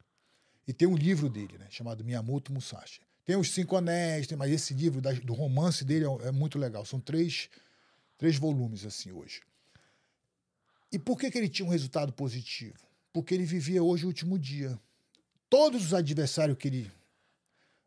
E 0.68 0.74
tem 0.74 0.88
um 0.88 0.96
livro 0.96 1.30
dele, 1.30 1.56
né, 1.60 1.68
chamado 1.70 2.04
Miyamoto 2.04 2.52
Musashi. 2.52 3.00
Tem 3.24 3.36
os 3.36 3.52
Cinco 3.52 3.76
Anéis, 3.76 4.26
tem, 4.26 4.36
mas 4.36 4.52
esse 4.52 4.74
livro 4.74 5.00
da- 5.00 5.12
do 5.14 5.34
romance 5.36 5.86
dele 5.86 6.04
é, 6.06 6.28
é 6.30 6.32
muito 6.32 6.58
legal. 6.58 6.84
São 6.84 7.00
três, 7.00 7.48
três 8.20 8.38
volumes 8.38 8.86
assim 8.86 9.12
hoje. 9.12 9.42
E 10.92 11.00
por 11.00 11.18
que, 11.18 11.32
que 11.32 11.38
ele 11.38 11.50
tinha 11.50 11.66
um 11.68 11.72
resultado 11.72 12.12
positivo? 12.14 12.78
Porque 13.12 13.34
ele 13.34 13.46
vivia 13.46 13.82
hoje 13.82 14.06
o 14.06 14.08
último 14.08 14.38
dia. 14.38 14.80
todos 15.50 15.84
os 15.86 15.94
adversários 15.96 16.56
que 16.58 16.68
ele. 16.68 16.92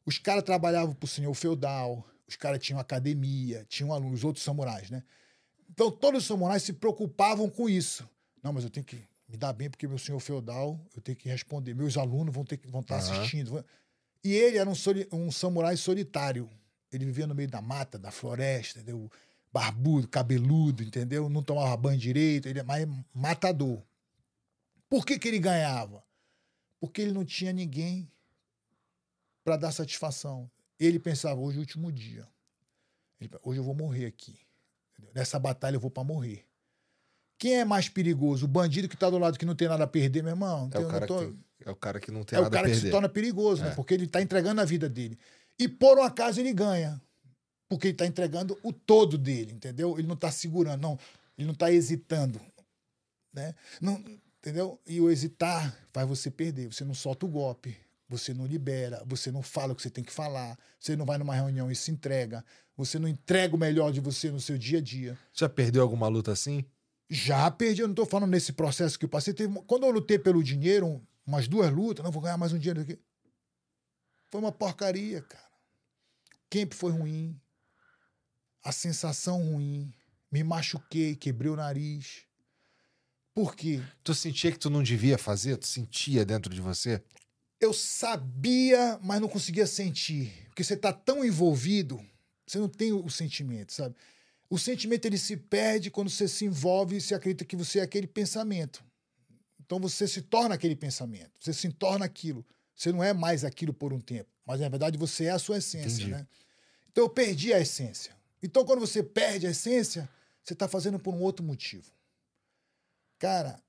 Os 0.05 0.19
caras 0.19 0.43
trabalhavam 0.43 0.93
pro 0.95 1.07
senhor 1.07 1.33
feudal, 1.35 2.05
os 2.27 2.35
caras 2.35 2.59
tinham 2.59 2.81
academia, 2.81 3.65
tinham 3.69 3.93
alunos, 3.93 4.21
os 4.21 4.25
outros 4.25 4.45
samurais, 4.45 4.91
né? 4.91 5.05
Então 5.71 5.91
todos 5.93 6.23
os 6.23 6.27
samurais 6.27 6.65
se 6.65 6.73
preocupavam 6.73 7.49
com 7.49 7.69
isso. 7.69 8.09
Não, 8.43 8.53
mas 8.53 8.65
eu 8.65 8.71
tenho 8.71 8.85
que 8.85 8.97
me 9.29 9.37
dar 9.37 9.53
bem 9.53 9.71
porque 9.71 9.87
meu 9.87 9.99
senhor 9.99 10.19
feudal, 10.19 10.85
eu 10.97 11.01
tenho 11.01 11.17
que 11.17 11.29
responder. 11.29 11.73
Meus 11.75 11.97
alunos 11.97 12.35
vão 12.35 12.45
ter 12.45 12.57
que 12.57 12.67
vão 12.69 12.81
estar 12.81 12.97
Aham. 12.97 13.05
assistindo. 13.05 13.65
E 14.25 14.33
ele 14.33 14.59
era 14.59 14.69
um, 14.69 14.75
soli- 14.75 15.09
um 15.13 15.31
samurai 15.31 15.77
solitário. 15.77 16.49
Ele 16.93 17.05
vivia 17.05 17.27
no 17.27 17.35
meio 17.35 17.49
da 17.49 17.63
mata, 17.63 17.99
da 17.99 18.11
floresta, 18.11 18.81
entendeu? 18.81 19.11
Barbudo, 19.53 20.09
cabeludo, 20.09 20.83
entendeu? 20.83 21.29
Não 21.29 21.43
tomava 21.43 21.77
banho 21.77 21.99
direito, 21.99 22.49
ele 22.49 22.59
é 22.61 22.63
mais 22.63 22.89
matador. 23.15 23.83
Por 24.89 25.05
que, 25.05 25.19
que 25.19 25.29
ele 25.29 25.39
ganhava? 25.39 26.03
Porque 26.81 27.03
ele 27.03 27.13
não 27.13 27.25
tinha 27.25 27.53
ninguém 27.53 28.11
para 29.45 29.57
dar 29.57 29.73
satisfação. 29.73 30.51
Ele 30.79 30.99
pensava, 30.99 31.41
hoje 31.41 31.57
é 31.57 31.59
o 31.59 31.61
último 31.61 31.93
dia. 31.93 32.27
Ele, 33.21 33.31
hoje 33.43 33.61
eu 33.61 33.65
vou 33.65 33.75
morrer 33.75 34.07
aqui. 34.07 34.37
Nessa 35.15 35.39
batalha 35.39 35.77
eu 35.77 35.81
vou 35.81 35.91
para 35.91 36.05
morrer. 36.05 36.47
Quem 37.39 37.57
é 37.59 37.65
mais 37.65 37.89
perigoso? 37.89 38.45
O 38.47 38.49
bandido 38.49 38.89
que 38.89 38.97
tá 38.97 39.11
do 39.11 39.19
lado 39.19 39.39
que 39.39 39.45
não 39.45 39.55
tem 39.55 39.69
nada 39.69 39.85
a 39.85 39.87
perder, 39.87 40.23
meu 40.23 40.31
irmão? 40.33 40.69
É 40.73 40.77
tem- 40.79 40.85
o, 40.85 40.89
cara 40.89 41.01
não 41.01 41.07
tô- 41.07 41.33
que 41.33 41.69
é 41.69 41.71
o 41.71 41.77
cara 41.77 42.01
que 42.01 42.11
não 42.11 42.25
tem 42.25 42.37
é 42.37 42.41
o 42.41 42.45
nada 42.45 42.57
a 42.57 42.59
cara 42.59 42.69
que 42.69 42.75
perder. 42.75 42.87
se 42.89 42.91
torna 42.93 43.09
perigoso, 43.09 43.63
É. 43.63 43.69
né? 43.69 43.75
Porque 43.75 43.95
ele 43.95 44.07
tá 44.07 44.23
entregando 44.23 44.61
a 44.61 44.65
vida 44.65 44.89
dele. 44.89 45.19
E 45.59 45.69
por 45.69 45.99
um 45.99 46.03
acaso 46.03 46.41
ele 46.41 46.53
ganha. 46.53 47.01
Porque 47.73 47.89
ele 47.89 47.97
tá 47.97 48.07
entregando 48.07 48.59
o 48.63 48.71
todo 48.71 49.17
dele, 49.17 49.55
entendeu? 49.55 49.99
Ele 49.99 50.07
não 50.07 50.15
tá 50.15 50.31
segurando, 50.31 50.83
não. 50.83 50.99
Ele 51.39 51.47
não 51.47 51.55
tá 51.55 51.73
hesitando. 51.73 52.39
Né? 53.33 53.55
Não, 53.81 53.95
entendeu? 54.39 54.79
E 54.87 55.01
o 55.01 55.11
hesitar 55.11 55.75
faz 55.91 56.07
você 56.07 56.31
perder. 56.31 56.71
Você 56.71 56.85
não 56.85 56.93
solta 56.93 57.25
o 57.25 57.29
golpe, 57.31 57.75
você 58.07 58.35
não 58.35 58.45
libera, 58.45 59.03
você 59.07 59.33
não 59.33 59.43
fala 59.43 59.73
o 59.73 59.77
que 59.77 59.81
você 59.81 59.89
tem 59.89 60.05
que 60.05 60.13
falar, 60.13 60.59
você 60.79 60.95
não 60.95 61.07
vai 61.07 61.17
numa 61.17 61.35
reunião 61.35 61.71
e 61.71 61.75
se 61.75 61.91
entrega, 61.91 62.45
você 62.77 62.99
não 62.99 63.09
entrega 63.09 63.57
o 63.57 63.59
melhor 63.59 63.91
de 63.91 64.01
você 64.01 64.31
no 64.31 64.39
seu 64.39 64.59
dia 64.59 64.79
a 64.79 64.83
dia. 64.83 65.19
Já 65.33 65.49
perdeu 65.49 65.81
alguma 65.81 66.09
luta 66.09 66.31
assim? 66.31 66.67
Já 67.09 67.51
perdi, 67.51 67.81
eu 67.81 67.89
não 67.89 67.95
tô 67.95 68.05
falando 68.05 68.31
nesse 68.31 68.53
processo 68.53 68.99
que 68.99 69.07
eu 69.07 69.09
passei. 69.09 69.33
Teve, 69.33 69.55
quando 69.67 69.85
eu 69.85 69.91
lutei 69.91 70.19
pelo 70.19 70.43
dinheiro, 70.45 70.87
um- 70.87 71.03
umas 71.27 71.49
duas 71.49 71.73
lutas, 71.73 72.05
não 72.05 72.13
vou 72.13 72.21
ganhar 72.23 72.37
mais 72.37 72.53
um 72.53 72.59
dinheiro 72.59 72.83
aqui. 72.83 72.99
Foi 74.31 74.41
uma 74.43 74.53
porcaria, 74.53 75.23
cara. 75.23 75.51
Camp 76.51 76.75
foi 76.75 76.93
ruim. 76.93 77.41
A 78.63 78.73
sensação 78.73 79.43
ruim. 79.43 79.93
Me 80.31 80.43
machuquei, 80.43 81.15
quebrei 81.15 81.51
o 81.51 81.57
nariz. 81.57 82.23
Por 83.35 83.55
quê? 83.57 83.83
Tu 84.05 84.15
sentia 84.15 84.53
que 84.53 84.59
tu 84.59 84.71
não 84.71 84.83
devia 84.83 85.17
fazer? 85.17 85.57
Tu 85.57 85.67
sentia 85.67 86.25
dentro 86.25 86.53
de 86.53 86.61
você? 86.61 87.03
Eu 87.61 87.73
sabia, 87.73 88.99
mas 89.03 89.21
não 89.21 89.29
conseguia 89.29 89.67
sentir. 89.67 90.33
Porque 90.49 90.65
você 90.65 90.77
tá 90.77 90.93
tão 90.93 91.25
envolvido, 91.25 92.05
você 92.47 92.59
não 92.59 92.69
tem 92.69 92.93
o 92.93 93.09
sentimento, 93.09 93.73
sabe? 93.73 93.95
O 94.51 94.59
sentimento 94.59 95.07
ele 95.07 95.17
se 95.17 95.37
perde 95.37 95.91
quando 95.91 96.11
você 96.11 96.29
se 96.29 96.45
envolve 96.45 96.97
e 96.97 97.01
se 97.01 97.15
acredita 97.15 97.45
que 97.45 97.57
você 97.57 97.79
é 97.79 97.83
aquele 97.83 98.07
pensamento. 98.07 98.85
Então 99.65 99.81
você 99.81 100.07
se 100.07 100.21
torna 100.21 100.55
aquele 100.55 100.77
pensamento, 100.77 101.31
você 101.41 101.55
se 101.55 101.71
torna 101.73 102.05
aquilo. 102.05 102.45
Você 102.77 102.93
não 102.93 103.03
é 103.03 103.15
mais 103.15 103.45
aquilo 103.45 103.73
por 103.73 103.93
um 103.93 104.01
tempo, 104.01 104.29
mas 104.45 104.61
na 104.61 104.69
verdade 104.69 104.99
você 104.99 105.25
é 105.25 105.31
a 105.31 105.39
sua 105.39 105.59
essência, 105.59 106.03
Entendi. 106.03 106.11
né? 106.11 106.27
Então 106.91 107.05
eu 107.05 107.09
perdi 107.09 107.53
a 107.55 107.61
essência. 107.61 108.15
Então 108.43 108.65
quando 108.65 108.81
você 108.81 109.03
perde 109.03 109.47
a 109.47 109.51
essência, 109.51 110.09
você 110.43 110.53
está 110.53 110.67
fazendo 110.67 110.99
por 110.99 111.15
um 111.15 111.21
outro 111.21 111.45
motivo. 111.45 111.91
Cara, 113.19 113.63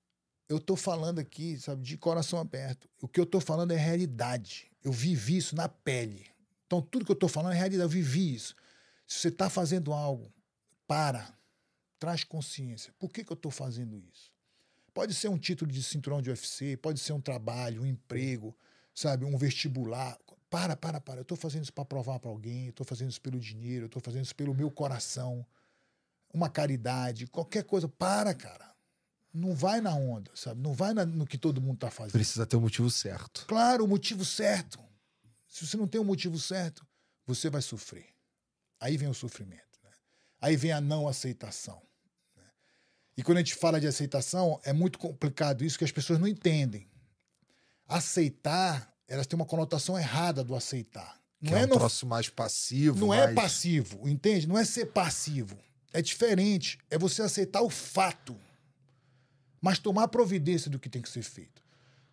eu 0.49 0.59
tô 0.59 0.75
falando 0.75 1.19
aqui, 1.19 1.59
sabe, 1.59 1.83
de 1.83 1.97
coração 1.97 2.39
aberto. 2.39 2.89
O 3.01 3.07
que 3.07 3.19
eu 3.19 3.25
tô 3.25 3.39
falando 3.39 3.71
é 3.71 3.77
realidade. 3.77 4.71
Eu 4.83 4.91
vivi 4.91 5.37
isso 5.37 5.55
na 5.55 5.69
pele. 5.69 6.25
Então, 6.65 6.81
tudo 6.81 7.05
que 7.05 7.11
eu 7.11 7.15
tô 7.15 7.27
falando 7.27 7.53
é 7.53 7.55
realidade. 7.55 7.83
Eu 7.83 7.89
vivi 7.89 8.33
isso. 8.33 8.55
Se 9.07 9.19
você 9.19 9.31
tá 9.31 9.49
fazendo 9.49 9.93
algo, 9.93 10.33
para. 10.87 11.37
Traz 11.99 12.23
consciência. 12.23 12.93
Por 12.99 13.11
que, 13.11 13.23
que 13.23 13.31
eu 13.31 13.37
tô 13.37 13.49
fazendo 13.49 13.97
isso? 13.97 14.31
Pode 14.93 15.13
ser 15.13 15.29
um 15.29 15.37
título 15.37 15.71
de 15.71 15.81
cinturão 15.81 16.21
de 16.21 16.29
UFC, 16.29 16.77
pode 16.77 16.99
ser 16.99 17.13
um 17.13 17.21
trabalho, 17.21 17.81
um 17.81 17.85
emprego, 17.85 18.55
sabe, 18.93 19.25
um 19.25 19.37
vestibular. 19.37 20.17
Para, 20.53 20.75
para, 20.75 21.01
para. 21.01 21.19
Eu 21.21 21.25
tô 21.25 21.35
fazendo 21.35 21.63
isso 21.63 21.73
para 21.73 21.83
provar 21.83 22.19
para 22.19 22.29
alguém, 22.29 22.67
eu 22.67 22.73
tô 22.73 22.83
fazendo 22.83 23.09
isso 23.09 23.19
pelo 23.21 23.39
dinheiro, 23.39 23.85
eu 23.85 23.89
tô 23.89 23.99
fazendo 23.99 24.23
isso 24.23 24.35
pelo 24.35 24.53
meu 24.53 24.69
coração. 24.69 25.43
Uma 26.31 26.47
caridade, 26.47 27.25
qualquer 27.25 27.63
coisa. 27.63 27.87
Para, 27.89 28.33
cara 28.35 28.71
não 29.33 29.55
vai 29.55 29.81
na 29.81 29.95
onda, 29.95 30.29
sabe? 30.35 30.61
Não 30.61 30.73
vai 30.73 30.93
na- 30.93 31.07
no 31.07 31.25
que 31.25 31.39
todo 31.39 31.59
mundo 31.59 31.79
tá 31.79 31.89
fazendo. 31.89 32.11
Precisa 32.11 32.45
ter 32.45 32.55
o 32.55 32.61
motivo 32.61 32.87
certo. 32.91 33.45
Claro, 33.47 33.83
o 33.83 33.87
motivo 33.87 34.23
certo. 34.23 34.79
Se 35.47 35.65
você 35.65 35.75
não 35.75 35.87
tem 35.87 35.99
o 35.99 36.03
motivo 36.03 36.37
certo, 36.37 36.85
você 37.25 37.49
vai 37.49 37.61
sofrer. 37.63 38.13
Aí 38.79 38.95
vem 38.95 39.09
o 39.09 39.13
sofrimento. 39.13 39.79
né? 39.83 39.89
Aí 40.39 40.55
vem 40.55 40.71
a 40.71 40.79
não 40.79 41.07
aceitação. 41.07 41.81
né? 42.37 42.43
E 43.17 43.23
quando 43.23 43.39
a 43.39 43.41
gente 43.41 43.55
fala 43.55 43.81
de 43.81 43.87
aceitação, 43.87 44.61
é 44.63 44.71
muito 44.71 44.99
complicado 44.99 45.65
isso 45.65 45.79
que 45.79 45.83
as 45.83 45.91
pessoas 45.91 46.19
não 46.19 46.27
entendem. 46.27 46.87
Aceitar, 47.87 48.92
elas 49.13 49.27
têm 49.27 49.37
uma 49.37 49.45
conotação 49.45 49.97
errada 49.97 50.43
do 50.43 50.55
aceitar. 50.55 51.19
Não 51.41 51.49
que 51.51 51.55
é, 51.55 51.61
é, 51.61 51.65
um 51.65 51.67
no 51.67 51.75
troço 51.75 52.05
mais 52.05 52.29
passivo. 52.29 52.99
não 52.99 53.13
é 53.13 53.25
mais- 53.25 53.35
passivo, 53.35 54.07
entende? 54.07 54.47
Não 54.47 54.57
é 54.57 54.65
ser 54.65 54.87
passivo. 54.87 55.57
É 55.91 56.01
diferente. 56.01 56.79
É 56.89 56.97
você 56.97 57.21
aceitar 57.21 57.61
o 57.61 57.69
fato, 57.69 58.35
mas 59.61 59.77
tomar 59.79 60.07
providência 60.07 60.69
do 60.69 60.79
que 60.79 60.89
tem 60.89 61.01
que 61.01 61.09
ser 61.09 61.21
feito. 61.23 61.61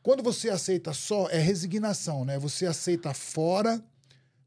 Quando 0.03 0.23
você 0.23 0.49
aceita 0.51 0.93
só, 0.93 1.29
é 1.29 1.39
resignação, 1.39 2.25
né? 2.25 2.39
Você 2.39 2.67
aceita 2.67 3.13
fora, 3.15 3.83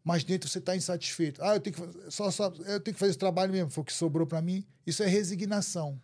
mas 0.03 0.23
dentro 0.23 0.49
você 0.49 0.59
está 0.59 0.75
insatisfeito. 0.75 1.41
Ah, 1.43 1.55
eu 1.55 1.59
tenho, 1.59 1.75
que, 1.75 1.79
fazer- 1.81 2.11
só, 2.11 2.31
só, 2.31 2.45
eu 2.65 2.79
tenho 2.79 2.93
que 2.93 2.99
fazer 2.99 3.11
esse 3.11 3.19
trabalho 3.19 3.51
mesmo, 3.51 3.69
foi 3.71 3.81
o 3.81 3.85
que 3.85 3.93
sobrou 3.93 4.25
para 4.27 4.41
mim. 4.41 4.65
Isso 4.85 5.01
é 5.03 5.07
resignação. 5.07 5.99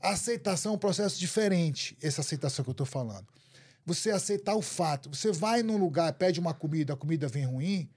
A 0.00 0.10
aceitação 0.10 0.72
é 0.72 0.74
um 0.76 0.78
processo 0.78 1.18
diferente, 1.18 1.96
essa 2.02 2.20
aceitação 2.20 2.62
que 2.64 2.70
eu 2.70 2.72
estou 2.72 2.86
falando. 2.86 3.26
Você 3.84 4.10
aceitar 4.10 4.54
o 4.54 4.62
fato. 4.62 5.08
Você 5.14 5.30
vai 5.30 5.62
num 5.62 5.76
lugar, 5.76 6.12
pede 6.14 6.40
uma 6.40 6.54
comida, 6.54 6.94
a 6.94 6.96
comida 6.96 7.28
vem 7.28 7.44
ruim. 7.44 7.90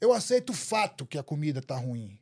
Eu 0.00 0.12
aceito 0.12 0.50
o 0.50 0.54
fato 0.54 1.06
que 1.06 1.18
a 1.18 1.22
comida 1.22 1.60
está 1.60 1.76
ruim. 1.76 2.18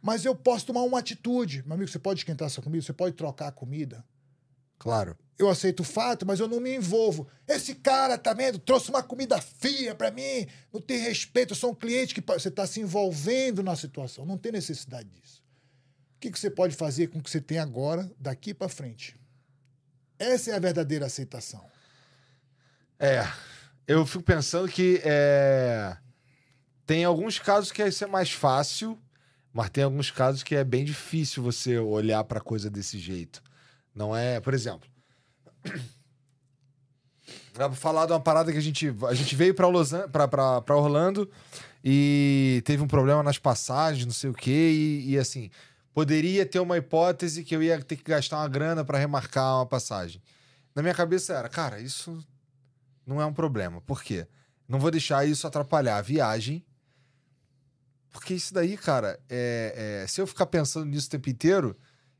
Mas 0.00 0.24
eu 0.24 0.34
posso 0.34 0.66
tomar 0.66 0.82
uma 0.82 0.98
atitude. 0.98 1.62
Meu 1.64 1.74
amigo, 1.74 1.90
você 1.90 1.98
pode 1.98 2.20
esquentar 2.20 2.46
essa 2.46 2.60
comida, 2.60 2.84
você 2.84 2.92
pode 2.92 3.16
trocar 3.16 3.48
a 3.48 3.52
comida. 3.52 4.04
Claro. 4.78 5.16
Eu 5.38 5.48
aceito 5.48 5.80
o 5.80 5.84
fato, 5.84 6.24
mas 6.24 6.38
eu 6.38 6.46
não 6.46 6.60
me 6.60 6.76
envolvo. 6.76 7.26
Esse 7.48 7.74
cara, 7.74 8.16
tá 8.16 8.32
vendo? 8.32 8.58
Trouxe 8.58 8.90
uma 8.90 9.02
comida 9.02 9.40
fria 9.40 9.94
para 9.94 10.10
mim, 10.10 10.46
não 10.72 10.80
tem 10.80 10.98
respeito, 10.98 11.52
eu 11.52 11.56
sou 11.56 11.72
um 11.72 11.74
cliente 11.74 12.14
que. 12.14 12.20
Você 12.20 12.48
está 12.48 12.66
se 12.66 12.80
envolvendo 12.80 13.62
na 13.62 13.74
situação, 13.74 14.24
não 14.24 14.38
tem 14.38 14.52
necessidade 14.52 15.08
disso. 15.08 15.42
O 16.16 16.20
que, 16.20 16.30
que 16.30 16.38
você 16.38 16.50
pode 16.50 16.76
fazer 16.76 17.08
com 17.08 17.18
o 17.18 17.22
que 17.22 17.30
você 17.30 17.40
tem 17.40 17.58
agora, 17.58 18.10
daqui 18.18 18.54
para 18.54 18.68
frente? 18.68 19.16
Essa 20.18 20.52
é 20.52 20.54
a 20.54 20.58
verdadeira 20.58 21.06
aceitação. 21.06 21.64
É. 22.98 23.26
Eu 23.86 24.06
fico 24.06 24.24
pensando 24.24 24.66
que 24.66 25.00
é, 25.04 25.96
tem 26.86 27.04
alguns 27.04 27.38
casos 27.38 27.70
que 27.70 27.82
isso 27.82 28.02
é 28.02 28.06
mais 28.06 28.30
fácil, 28.30 28.98
mas 29.52 29.68
tem 29.70 29.84
alguns 29.84 30.10
casos 30.10 30.42
que 30.42 30.54
é 30.54 30.64
bem 30.64 30.84
difícil 30.84 31.42
você 31.42 31.78
olhar 31.78 32.24
pra 32.24 32.40
coisa 32.40 32.70
desse 32.70 32.98
jeito. 32.98 33.42
Não 33.94 34.16
é, 34.16 34.40
por 34.40 34.54
exemplo. 34.54 34.88
Dá 37.54 37.68
pra 37.68 37.76
falar 37.76 38.06
de 38.06 38.12
uma 38.12 38.20
parada 38.20 38.50
que 38.50 38.58
a 38.58 38.60
gente, 38.60 38.94
a 39.06 39.14
gente 39.14 39.36
veio 39.36 39.54
pra 39.54 39.66
Orlando 39.68 41.30
e 41.82 42.62
teve 42.64 42.82
um 42.82 42.88
problema 42.88 43.22
nas 43.22 43.38
passagens, 43.38 44.06
não 44.06 44.12
sei 44.12 44.30
o 44.30 44.34
quê, 44.34 44.70
e, 44.72 45.10
e 45.10 45.18
assim, 45.18 45.50
poderia 45.92 46.44
ter 46.44 46.58
uma 46.58 46.76
hipótese 46.76 47.44
que 47.44 47.54
eu 47.54 47.62
ia 47.62 47.80
ter 47.82 47.96
que 47.96 48.02
gastar 48.02 48.38
uma 48.38 48.48
grana 48.48 48.84
pra 48.84 48.98
remarcar 48.98 49.58
uma 49.58 49.66
passagem. 49.66 50.20
Na 50.74 50.82
minha 50.82 50.94
cabeça 50.94 51.34
era, 51.34 51.48
cara, 51.48 51.80
isso 51.80 52.18
não 53.06 53.20
é 53.20 53.26
um 53.26 53.32
problema. 53.32 53.80
Por 53.80 54.02
quê? 54.02 54.26
Não 54.68 54.78
vou 54.78 54.90
deixar 54.90 55.26
isso 55.26 55.46
atrapalhar 55.46 55.96
a 55.98 56.02
viagem. 56.02 56.64
Porque 58.10 58.34
isso 58.34 58.54
daí, 58.54 58.76
cara, 58.76 59.18
é, 59.28 60.02
é- 60.02 60.06
se 60.06 60.20
eu 60.20 60.26
ficar 60.26 60.46
pensando 60.46 60.86
nisso 60.86 61.08
o 61.08 61.10
tempo 61.10 61.28
inteiro, 61.28 61.76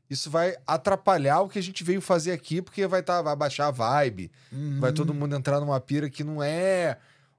isso 0.09 0.29
vai 0.29 0.55
atrapalhar 0.67 1.41
o 1.41 1.49
que 1.49 1.57
a 1.57 1.63
gente 1.63 1.83
veio 1.83 2.01
fazer 2.01 2.31
aqui, 2.31 2.61
porque 2.61 2.85
vai, 2.85 3.01
tá, 3.01 3.21
vai 3.21 3.35
baixar 3.35 3.67
a 3.67 3.71
vibe, 3.71 4.31
vai 4.79 4.91
todo 4.91 5.13
mundo 5.13 5.35
entrar 5.35 5.59
numa 5.59 5.79
pira 5.79 6.09
que 6.09 6.23
não 6.23 6.43
é 6.43 6.97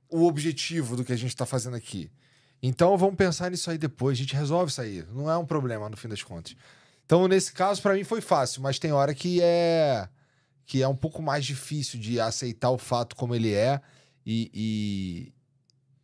o 0.09 0.25
objetivo 0.27 0.97
do 0.97 1.05
que 1.05 1.13
a 1.13 1.17
gente 1.17 1.37
tá 1.37 1.45
fazendo 1.45 1.77
aqui. 1.77 2.11
Então 2.63 2.97
vamos 2.97 3.17
pensar 3.17 3.51
nisso 3.51 3.71
aí 3.71 3.77
depois, 3.79 4.17
a 4.19 4.23
gente 4.23 4.35
resolve 4.35 4.71
isso 4.73 4.81
aí. 4.81 5.05
Não 5.13 5.31
é 5.31 5.37
um 5.37 5.45
problema 5.45 5.89
no 5.89 5.97
fim 5.97 6.09
das 6.09 6.23
contas. 6.23 6.57
Então, 7.05 7.29
nesse 7.29 7.53
caso, 7.53 7.81
pra 7.81 7.95
mim 7.95 8.03
foi 8.03 8.21
fácil, 8.21 8.63
mas 8.63 8.79
tem 8.81 8.91
hora 8.91 9.15
que 9.15 9.41
é 9.41 10.09
que 10.67 10.83
é 10.83 10.89
um 10.89 10.97
pouco 10.97 11.23
mais 11.23 11.47
difícil 11.47 11.99
de 11.99 12.21
aceitar 12.21 12.71
o 12.71 12.79
fato 12.79 13.15
como 13.15 13.35
ele 13.35 13.55
é 13.55 13.81
e, 14.27 14.51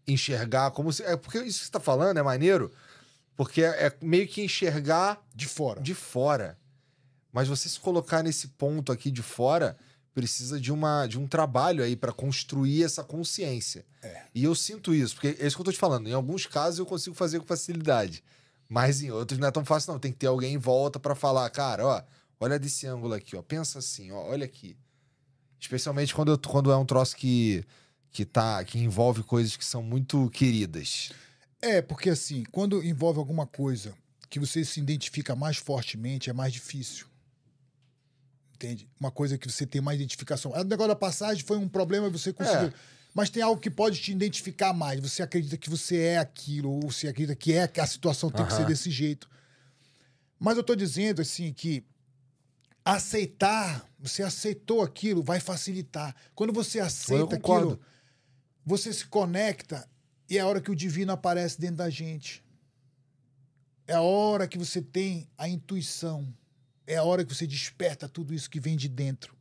e 0.07 0.13
enxergar 0.13 0.71
como 0.71 0.93
se. 0.93 1.03
É 1.03 1.17
porque 1.17 1.39
isso 1.39 1.59
que 1.59 1.65
você 1.67 1.71
tá 1.73 1.81
falando 1.81 2.17
é 2.17 2.23
maneiro, 2.23 2.71
porque 3.37 3.63
é, 3.63 3.87
é 3.87 3.97
meio 4.01 4.27
que 4.29 4.41
enxergar 4.41 5.21
De 5.35 5.47
fora. 5.47 5.81
de 5.81 5.95
fora. 5.95 6.57
Mas 7.33 7.49
você 7.49 7.69
se 7.69 7.81
colocar 7.81 8.23
nesse 8.23 8.49
ponto 8.49 8.93
aqui 8.93 9.11
de 9.11 9.23
fora, 9.23 9.77
precisa 10.15 10.61
de, 10.61 10.71
uma, 10.71 11.07
de 11.07 11.19
um 11.19 11.27
trabalho 11.27 11.83
aí 11.83 11.97
para 11.97 12.13
construir 12.13 12.85
essa 12.85 13.03
consciência. 13.03 13.85
É. 14.03 14.23
E 14.35 14.45
eu 14.45 14.55
sinto 14.55 14.95
isso, 14.95 15.15
porque 15.15 15.37
é 15.41 15.47
isso 15.47 15.57
que 15.57 15.63
eu 15.63 15.65
tô 15.65 15.73
te 15.73 15.79
falando. 15.79 16.09
Em 16.09 16.13
alguns 16.13 16.47
casos 16.47 16.79
eu 16.79 16.87
consigo 16.87 17.17
fazer 17.17 17.41
com 17.41 17.47
facilidade, 17.47 18.23
mas 18.69 19.03
em 19.03 19.11
outros 19.11 19.41
não 19.41 19.49
é 19.49 19.51
tão 19.51 19.65
fácil, 19.65 19.93
não. 19.93 19.99
Tem 19.99 20.13
que 20.13 20.19
ter 20.19 20.27
alguém 20.27 20.55
em 20.55 20.59
volta 20.59 21.01
para 21.01 21.15
falar, 21.15 21.49
cara, 21.51 21.87
ó, 21.87 22.03
olha 22.43 22.59
desse 22.59 22.87
ângulo 22.89 23.15
aqui, 23.15 23.37
ó, 23.37 23.43
pensa 23.43 23.79
assim, 23.79 24.11
ó, 24.11 24.29
olha 24.29 24.45
aqui. 24.45 24.77
Especialmente 25.61 26.13
quando, 26.13 26.33
eu, 26.33 26.39
quando 26.39 26.73
é 26.73 26.77
um 26.77 26.85
troço 26.85 27.17
que, 27.17 27.65
que, 28.11 28.25
tá, 28.25 28.65
que 28.65 28.81
envolve 28.81 29.23
coisas 29.23 29.57
que 29.57 29.65
são 29.65 29.81
muito 29.81 30.29
queridas. 30.31 31.13
É, 31.61 31.81
porque 31.81 32.11
assim, 32.11 32.43
quando 32.51 32.83
envolve 32.83 33.21
alguma 33.21 33.47
coisa 33.47 33.95
que 34.29 34.41
você 34.41 34.65
se 34.65 34.81
identifica 34.81 35.37
mais 35.37 35.57
fortemente, 35.57 36.31
é 36.31 36.33
mais 36.33 36.53
difícil. 36.53 37.07
Entende? 38.55 38.89
Uma 38.99 39.13
coisa 39.13 39.39
que 39.39 39.49
você 39.49 39.65
tem 39.65 39.81
mais 39.81 40.01
identificação. 40.01 40.51
O 40.51 40.65
negócio 40.65 40.89
da 40.89 40.97
passagem 40.97 41.45
foi 41.45 41.57
um 41.57 41.69
problema 41.69 42.09
e 42.09 42.11
você 42.11 42.33
conseguiu. 42.33 42.69
É. 42.69 42.73
Mas 43.15 43.31
tem 43.31 43.43
algo 43.43 43.61
que 43.61 43.71
pode 43.71 44.01
te 44.01 44.11
identificar 44.11 44.73
mais. 44.73 44.99
Você 44.99 45.23
acredita 45.23 45.57
que 45.57 45.71
você 45.71 45.99
é 45.99 46.19
aquilo, 46.19 46.71
ou 46.71 46.91
você 46.91 47.07
acredita 47.07 47.37
que 47.37 47.53
é 47.53 47.69
que 47.69 47.81
a 47.81 47.87
situação 47.87 48.31
tem 48.31 48.45
que 48.45 48.53
ser 48.53 48.65
desse 48.67 48.91
jeito. 48.91 49.29
Mas 50.41 50.57
eu 50.57 50.65
tô 50.65 50.75
dizendo 50.75 51.23
assim 51.23 51.53
que 51.53 51.85
aceitar, 52.85 53.89
você 53.99 54.23
aceitou 54.23 54.83
aquilo, 54.83 55.23
vai 55.23 55.41
facilitar. 55.41 56.15
Quando 56.35 56.53
você 56.53 56.81
aceita 56.81 57.37
aquilo, 57.37 57.81
você 58.65 58.93
se 58.93 59.07
conecta 59.07 59.89
e 60.29 60.39
é 60.39 60.41
a 60.41 60.47
hora 60.47 60.61
que 60.61 60.71
o 60.71 60.77
divino 60.77 61.13
aparece 61.13 61.61
dentro 61.61 61.77
da 61.77 61.91
gente. 61.91 62.43
É 63.87 63.95
a 63.95 64.01
hora 64.01 64.49
que 64.49 64.59
você 64.59 64.81
tem 64.81 65.29
a 65.37 65.49
intuição. 65.49 66.33
É 66.87 66.97
a 66.97 67.05
hora 67.05 67.25
que 67.25 67.35
você 67.35 67.47
desperta 67.47 68.09
tudo 68.09 68.35
isso 68.35 68.49
que 68.49 68.61
vem 68.61 68.77
de 68.77 68.89
dentro. 68.89 69.37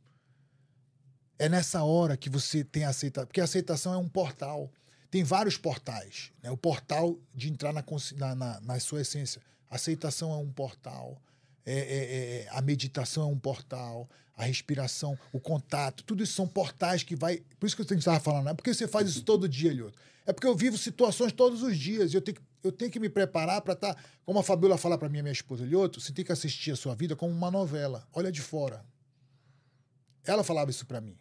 É 1.38 1.48
nessa 1.48 1.82
hora 1.82 2.16
que 2.16 2.28
você 2.28 2.62
tem 2.62 2.84
a 2.84 2.90
aceitação. 2.90 3.26
Porque 3.26 3.40
a 3.40 3.44
aceitação 3.44 3.94
é 3.94 3.96
um 3.96 4.08
portal. 4.08 4.70
Tem 5.10 5.24
vários 5.24 5.56
portais. 5.56 6.30
Né? 6.42 6.50
O 6.50 6.56
portal 6.56 7.18
de 7.34 7.50
entrar 7.50 7.72
na, 7.72 7.84
na, 8.16 8.34
na, 8.34 8.60
na 8.60 8.80
sua 8.80 9.00
essência. 9.00 9.40
A 9.70 9.76
aceitação 9.76 10.32
é 10.32 10.36
um 10.36 10.52
portal. 10.52 11.20
É, 11.64 11.74
é- 11.74 12.42
é- 12.44 12.48
a 12.50 12.60
meditação 12.60 13.24
é 13.24 13.26
um 13.26 13.38
portal. 13.38 14.08
A 14.36 14.44
respiração, 14.44 15.16
o 15.32 15.38
contato. 15.38 16.02
Tudo 16.04 16.22
isso 16.22 16.32
são 16.32 16.48
portais 16.48 17.02
que 17.02 17.14
vai. 17.14 17.42
Por 17.60 17.66
isso 17.66 17.76
que 17.76 17.82
gente 17.82 17.98
estava 17.98 18.18
falando. 18.18 18.44
Não 18.44 18.52
é 18.52 18.54
porque 18.54 18.72
você 18.72 18.88
faz 18.88 19.08
isso 19.08 19.22
todo 19.22 19.48
dia, 19.48 19.72
Lioto. 19.72 19.96
É 20.26 20.32
porque 20.32 20.46
eu 20.46 20.56
vivo 20.56 20.78
situações 20.78 21.32
todos 21.32 21.62
os 21.62 21.76
dias. 21.76 22.12
E 22.12 22.16
eu 22.16 22.20
tenho 22.20 22.36
que, 22.36 22.42
eu 22.64 22.72
tenho 22.72 22.90
que 22.90 22.98
me 22.98 23.08
preparar 23.08 23.60
para 23.60 23.74
estar. 23.74 23.96
Como 24.24 24.38
a 24.38 24.42
Fabiola 24.42 24.78
fala 24.78 24.96
para 24.96 25.08
mim, 25.08 25.20
minha 25.22 25.32
esposa, 25.32 25.64
Lioto, 25.64 26.00
você 26.00 26.12
tem 26.12 26.24
que 26.24 26.32
assistir 26.32 26.70
a 26.72 26.76
sua 26.76 26.94
vida 26.94 27.14
como 27.14 27.32
uma 27.32 27.50
novela. 27.50 28.06
Olha 28.12 28.32
de 28.32 28.40
fora. 28.40 28.84
Ela 30.24 30.42
falava 30.42 30.70
isso 30.70 30.86
para 30.86 31.00
mim. 31.00 31.16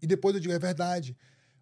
E 0.00 0.06
depois 0.06 0.34
eu 0.34 0.40
digo, 0.40 0.52
é 0.54 0.58
verdade. 0.58 1.16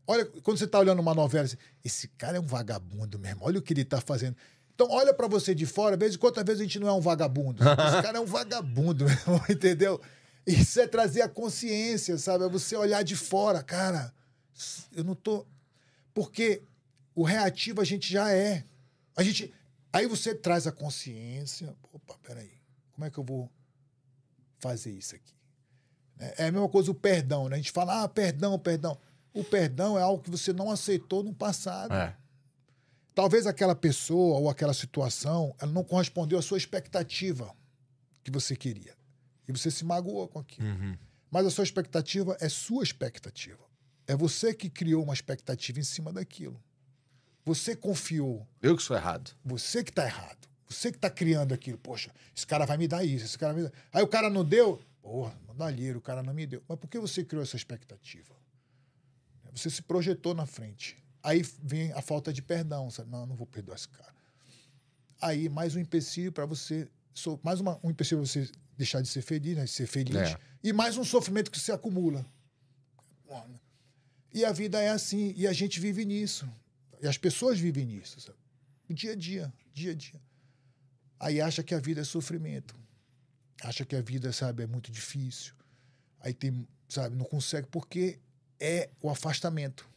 Olha, 0.06 0.24
quando 0.24 0.58
você 0.58 0.66
tá 0.66 0.78
olhando 0.78 1.00
uma 1.00 1.14
novela, 1.14 1.48
esse 1.84 2.08
cara 2.08 2.36
é 2.36 2.40
um 2.40 2.46
vagabundo 2.46 3.18
mesmo. 3.18 3.44
Olha 3.44 3.58
o 3.58 3.62
que 3.62 3.72
ele 3.72 3.84
tá 3.84 4.00
fazendo. 4.00 4.36
Então, 4.76 4.88
olha 4.90 5.14
para 5.14 5.26
você 5.26 5.54
de 5.54 5.64
fora, 5.64 5.96
vez 5.96 6.14
em 6.14 6.18
quantas 6.18 6.44
vezes 6.44 6.60
a 6.60 6.64
gente 6.64 6.78
não 6.78 6.86
é 6.86 6.92
um 6.92 7.00
vagabundo. 7.00 7.62
Esse 7.62 8.02
cara 8.02 8.18
é 8.18 8.20
um 8.20 8.26
vagabundo, 8.26 9.06
entendeu? 9.48 9.98
Isso 10.46 10.78
é 10.78 10.86
trazer 10.86 11.22
a 11.22 11.28
consciência, 11.30 12.18
sabe? 12.18 12.44
É 12.44 12.48
você 12.48 12.76
olhar 12.76 13.02
de 13.02 13.16
fora, 13.16 13.62
cara. 13.62 14.12
Eu 14.94 15.02
não 15.02 15.14
tô. 15.14 15.46
Porque 16.12 16.62
o 17.14 17.22
reativo 17.22 17.80
a 17.80 17.84
gente 17.84 18.12
já 18.12 18.30
é. 18.30 18.64
A 19.16 19.22
gente. 19.22 19.50
Aí 19.90 20.06
você 20.06 20.34
traz 20.34 20.66
a 20.66 20.72
consciência. 20.72 21.74
Opa, 21.90 22.14
peraí. 22.22 22.52
Como 22.92 23.06
é 23.06 23.10
que 23.10 23.16
eu 23.16 23.24
vou 23.24 23.50
fazer 24.58 24.90
isso 24.90 25.16
aqui? 25.16 25.34
É 26.18 26.44
é 26.44 26.46
a 26.48 26.52
mesma 26.52 26.68
coisa 26.68 26.90
o 26.90 26.94
perdão, 26.94 27.48
né? 27.48 27.54
A 27.54 27.58
gente 27.58 27.72
fala, 27.72 28.02
ah, 28.02 28.08
perdão, 28.08 28.58
perdão. 28.58 28.98
O 29.32 29.42
perdão 29.42 29.98
é 29.98 30.02
algo 30.02 30.22
que 30.22 30.30
você 30.30 30.52
não 30.52 30.70
aceitou 30.70 31.22
no 31.22 31.32
passado. 31.32 31.94
É. 31.94 32.14
Talvez 33.16 33.46
aquela 33.46 33.74
pessoa 33.74 34.38
ou 34.38 34.50
aquela 34.50 34.74
situação 34.74 35.56
ela 35.58 35.72
não 35.72 35.82
correspondeu 35.82 36.38
à 36.38 36.42
sua 36.42 36.58
expectativa 36.58 37.56
que 38.22 38.30
você 38.30 38.54
queria. 38.54 38.94
E 39.48 39.52
você 39.52 39.70
se 39.70 39.86
magoou 39.86 40.28
com 40.28 40.38
aquilo. 40.38 40.68
Uhum. 40.68 40.98
Mas 41.30 41.46
a 41.46 41.50
sua 41.50 41.64
expectativa 41.64 42.36
é 42.42 42.48
sua 42.50 42.84
expectativa. 42.84 43.64
É 44.06 44.14
você 44.14 44.52
que 44.52 44.68
criou 44.68 45.02
uma 45.02 45.14
expectativa 45.14 45.80
em 45.80 45.82
cima 45.82 46.12
daquilo. 46.12 46.62
Você 47.42 47.74
confiou. 47.74 48.46
Eu 48.60 48.76
que 48.76 48.82
sou 48.82 48.94
errado. 48.94 49.34
Você 49.42 49.82
que 49.82 49.90
está 49.90 50.04
errado. 50.04 50.46
Você 50.68 50.90
que 50.90 50.98
está 50.98 51.08
criando 51.08 51.54
aquilo. 51.54 51.78
Poxa, 51.78 52.12
esse 52.36 52.46
cara 52.46 52.66
vai 52.66 52.76
me 52.76 52.86
dar 52.86 53.02
isso, 53.02 53.24
esse 53.24 53.38
cara 53.38 53.54
vai 53.54 53.62
me 53.62 53.68
dar... 53.70 53.74
Aí 53.94 54.02
o 54.02 54.08
cara 54.08 54.28
não 54.28 54.44
deu. 54.44 54.78
Porra, 55.00 55.34
mandalheiro, 55.48 56.00
o 56.00 56.02
cara 56.02 56.22
não 56.22 56.34
me 56.34 56.46
deu. 56.46 56.62
Mas 56.68 56.78
por 56.78 56.86
que 56.86 56.98
você 56.98 57.24
criou 57.24 57.42
essa 57.42 57.56
expectativa? 57.56 58.34
Você 59.54 59.70
se 59.70 59.80
projetou 59.80 60.34
na 60.34 60.44
frente. 60.44 61.02
Aí 61.28 61.42
vem 61.60 61.92
a 61.92 62.00
falta 62.00 62.32
de 62.32 62.40
perdão. 62.40 62.88
Sabe? 62.90 63.10
Não, 63.10 63.26
não 63.26 63.34
vou 63.34 63.46
perdoar 63.46 63.74
esse 63.76 63.88
cara. 63.88 64.14
Aí 65.20 65.48
mais 65.48 65.74
um 65.74 65.80
empecilho 65.80 66.30
para 66.30 66.46
você. 66.46 66.88
so- 67.12 67.40
Mais 67.42 67.58
uma, 67.60 67.80
um 67.82 67.90
empecilho 67.90 68.20
para 68.20 68.28
você 68.28 68.48
deixar 68.78 69.00
de 69.02 69.08
ser 69.08 69.22
feliz, 69.22 69.56
né? 69.56 69.64
De 69.64 69.70
ser 69.70 69.86
feliz. 69.86 70.14
É. 70.16 70.38
E 70.62 70.72
mais 70.72 70.96
um 70.96 71.04
sofrimento 71.04 71.50
que 71.50 71.58
se 71.58 71.72
acumula. 71.72 72.24
E 74.32 74.44
a 74.44 74.52
vida 74.52 74.80
é 74.80 74.90
assim. 74.90 75.32
E 75.36 75.46
a 75.48 75.52
gente 75.52 75.80
vive 75.80 76.04
nisso. 76.04 76.48
E 77.02 77.08
as 77.08 77.18
pessoas 77.18 77.58
vivem 77.58 77.84
nisso. 77.86 78.20
Sabe? 78.20 78.38
Dia 78.90 79.12
a 79.12 79.16
dia, 79.16 79.52
dia 79.74 79.90
a 79.92 79.94
dia. 79.94 80.20
Aí 81.18 81.40
acha 81.40 81.62
que 81.62 81.74
a 81.74 81.80
vida 81.80 82.02
é 82.02 82.04
sofrimento. 82.04 82.76
Acha 83.62 83.84
que 83.84 83.96
a 83.96 84.02
vida, 84.02 84.32
sabe, 84.32 84.62
é 84.62 84.66
muito 84.66 84.92
difícil. 84.92 85.54
Aí 86.20 86.32
tem, 86.34 86.66
sabe, 86.88 87.16
não 87.16 87.24
consegue 87.24 87.66
porque 87.68 88.18
é 88.60 88.90
o 89.00 89.08
afastamento. 89.10 89.88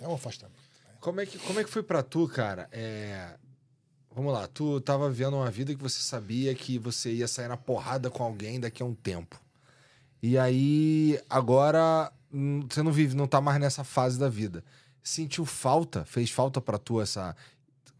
É 0.00 0.06
o 0.08 0.12
afastamento. 0.12 0.65
Como 1.06 1.20
é 1.20 1.24
que, 1.24 1.38
como 1.38 1.60
é 1.60 1.62
que 1.62 1.70
foi 1.70 1.84
pra 1.84 2.02
tu, 2.02 2.26
cara? 2.26 2.68
É... 2.72 3.38
Vamos 4.12 4.32
lá, 4.32 4.48
tu 4.48 4.80
tava 4.80 5.08
vivendo 5.08 5.34
uma 5.34 5.48
vida 5.52 5.72
que 5.72 5.80
você 5.80 6.00
sabia 6.00 6.52
que 6.52 6.80
você 6.80 7.12
ia 7.12 7.28
sair 7.28 7.46
na 7.46 7.56
porrada 7.56 8.10
com 8.10 8.24
alguém 8.24 8.58
daqui 8.58 8.82
a 8.82 8.86
um 8.86 8.92
tempo. 8.92 9.40
E 10.20 10.36
aí, 10.36 11.22
agora, 11.30 12.12
hum, 12.32 12.66
você 12.68 12.82
não 12.82 12.90
vive, 12.90 13.14
não 13.14 13.28
tá 13.28 13.40
mais 13.40 13.60
nessa 13.60 13.84
fase 13.84 14.18
da 14.18 14.28
vida. 14.28 14.64
Sentiu 15.00 15.46
falta? 15.46 16.04
Fez 16.04 16.28
falta 16.28 16.60
pra 16.60 16.76
tu 16.76 17.00
essa 17.00 17.36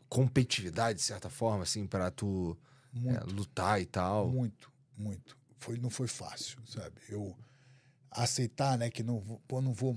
competitividade, 0.09 0.99
de 0.99 1.05
certa 1.05 1.31
forma, 1.31 1.63
assim, 1.63 1.87
pra 1.87 2.11
tu 2.11 2.59
é, 3.07 3.21
lutar 3.33 3.81
e 3.81 3.87
tal? 3.87 4.27
Muito, 4.27 4.69
muito. 4.99 5.39
Foi, 5.61 5.79
não 5.79 5.91
foi 5.91 6.09
fácil, 6.09 6.59
sabe? 6.67 6.97
Eu 7.09 7.37
aceitar, 8.17 8.79
né, 8.79 8.91
que 8.91 9.03
não 9.03 9.21
vou, 9.21 9.41
pô, 9.47 9.61
não 9.61 9.73
vou. 9.73 9.97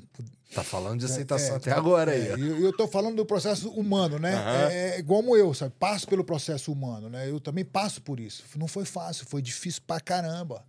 Tá 0.54 0.64
falando 0.64 1.00
de 1.00 1.06
aceitação 1.06 1.54
É, 1.54 1.58
até 1.58 1.72
tá- 1.72 1.78
agora 1.78 2.12
aí. 2.12 2.28
é, 2.28 2.34
eu, 2.34 2.60
eu 2.60 2.76
tô 2.76 2.88
falando 2.88 3.16
do 3.16 3.26
processo 3.26 3.70
humano, 3.72 4.20
né? 4.20 4.34
Aham. 4.36 4.70
É, 4.72 5.00
é 5.00 5.04
como 5.04 5.36
eu, 5.38 5.54
sabe? 5.54 5.74
Passo 5.80 6.08
pelo 6.08 6.24
processo 6.24 6.72
humano, 6.72 7.10
né? 7.10 7.30
Eu 7.30 7.40
também 7.40 7.64
passo 7.64 8.02
por 8.02 8.20
isso. 8.20 8.44
Não 8.58 8.68
foi 8.68 8.84
fácil, 8.86 9.26
foi 9.26 9.42
difícil 9.42 9.82
pra 9.86 10.00
caramba. 10.00 10.66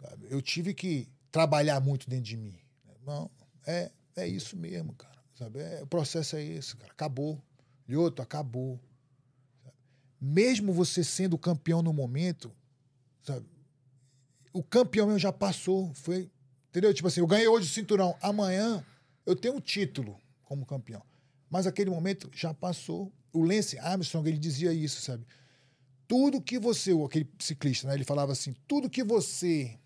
Sabe? 0.00 0.26
Eu 0.30 0.40
tive 0.42 0.74
que 0.74 1.08
trabalhar 1.30 1.80
muito 1.80 2.08
dentro 2.08 2.24
de 2.24 2.36
mim. 2.36 2.58
Não, 3.06 3.30
é, 3.66 3.90
é 4.16 4.26
isso 4.28 4.56
mesmo, 4.56 4.92
cara. 4.94 5.16
Sabe? 5.34 5.60
É, 5.60 5.80
o 5.82 5.86
processo 5.86 6.36
é 6.36 6.42
esse, 6.44 6.76
cara. 6.76 6.92
Acabou. 6.92 7.40
E 7.88 7.96
outro, 7.96 8.22
acabou. 8.22 8.78
Sabe? 9.64 9.74
Mesmo 10.20 10.72
você 10.72 11.02
sendo 11.04 11.38
campeão 11.38 11.80
no 11.82 11.92
momento, 11.92 12.52
sabe? 13.22 13.46
O 14.52 14.62
campeão 14.62 15.06
meu 15.06 15.18
já 15.18 15.32
passou. 15.32 15.92
Foi. 15.94 16.28
Entendeu? 16.78 16.94
Tipo 16.94 17.08
assim, 17.08 17.18
eu 17.18 17.26
ganhei 17.26 17.48
hoje 17.48 17.66
o 17.66 17.72
cinturão. 17.72 18.16
Amanhã 18.22 18.86
eu 19.26 19.34
tenho 19.34 19.56
um 19.56 19.60
título 19.60 20.16
como 20.44 20.64
campeão. 20.64 21.02
Mas 21.50 21.66
aquele 21.66 21.90
momento 21.90 22.30
já 22.32 22.54
passou. 22.54 23.12
O 23.32 23.42
Lance 23.42 23.76
Armstrong, 23.80 24.28
ele 24.28 24.38
dizia 24.38 24.72
isso, 24.72 25.02
sabe? 25.02 25.26
Tudo 26.06 26.40
que 26.40 26.56
você, 26.56 26.92
aquele 27.04 27.28
ciclista, 27.40 27.88
né? 27.88 27.94
Ele 27.94 28.04
falava 28.04 28.30
assim: 28.30 28.54
tudo 28.68 28.88
que 28.88 29.02
você 29.02 29.76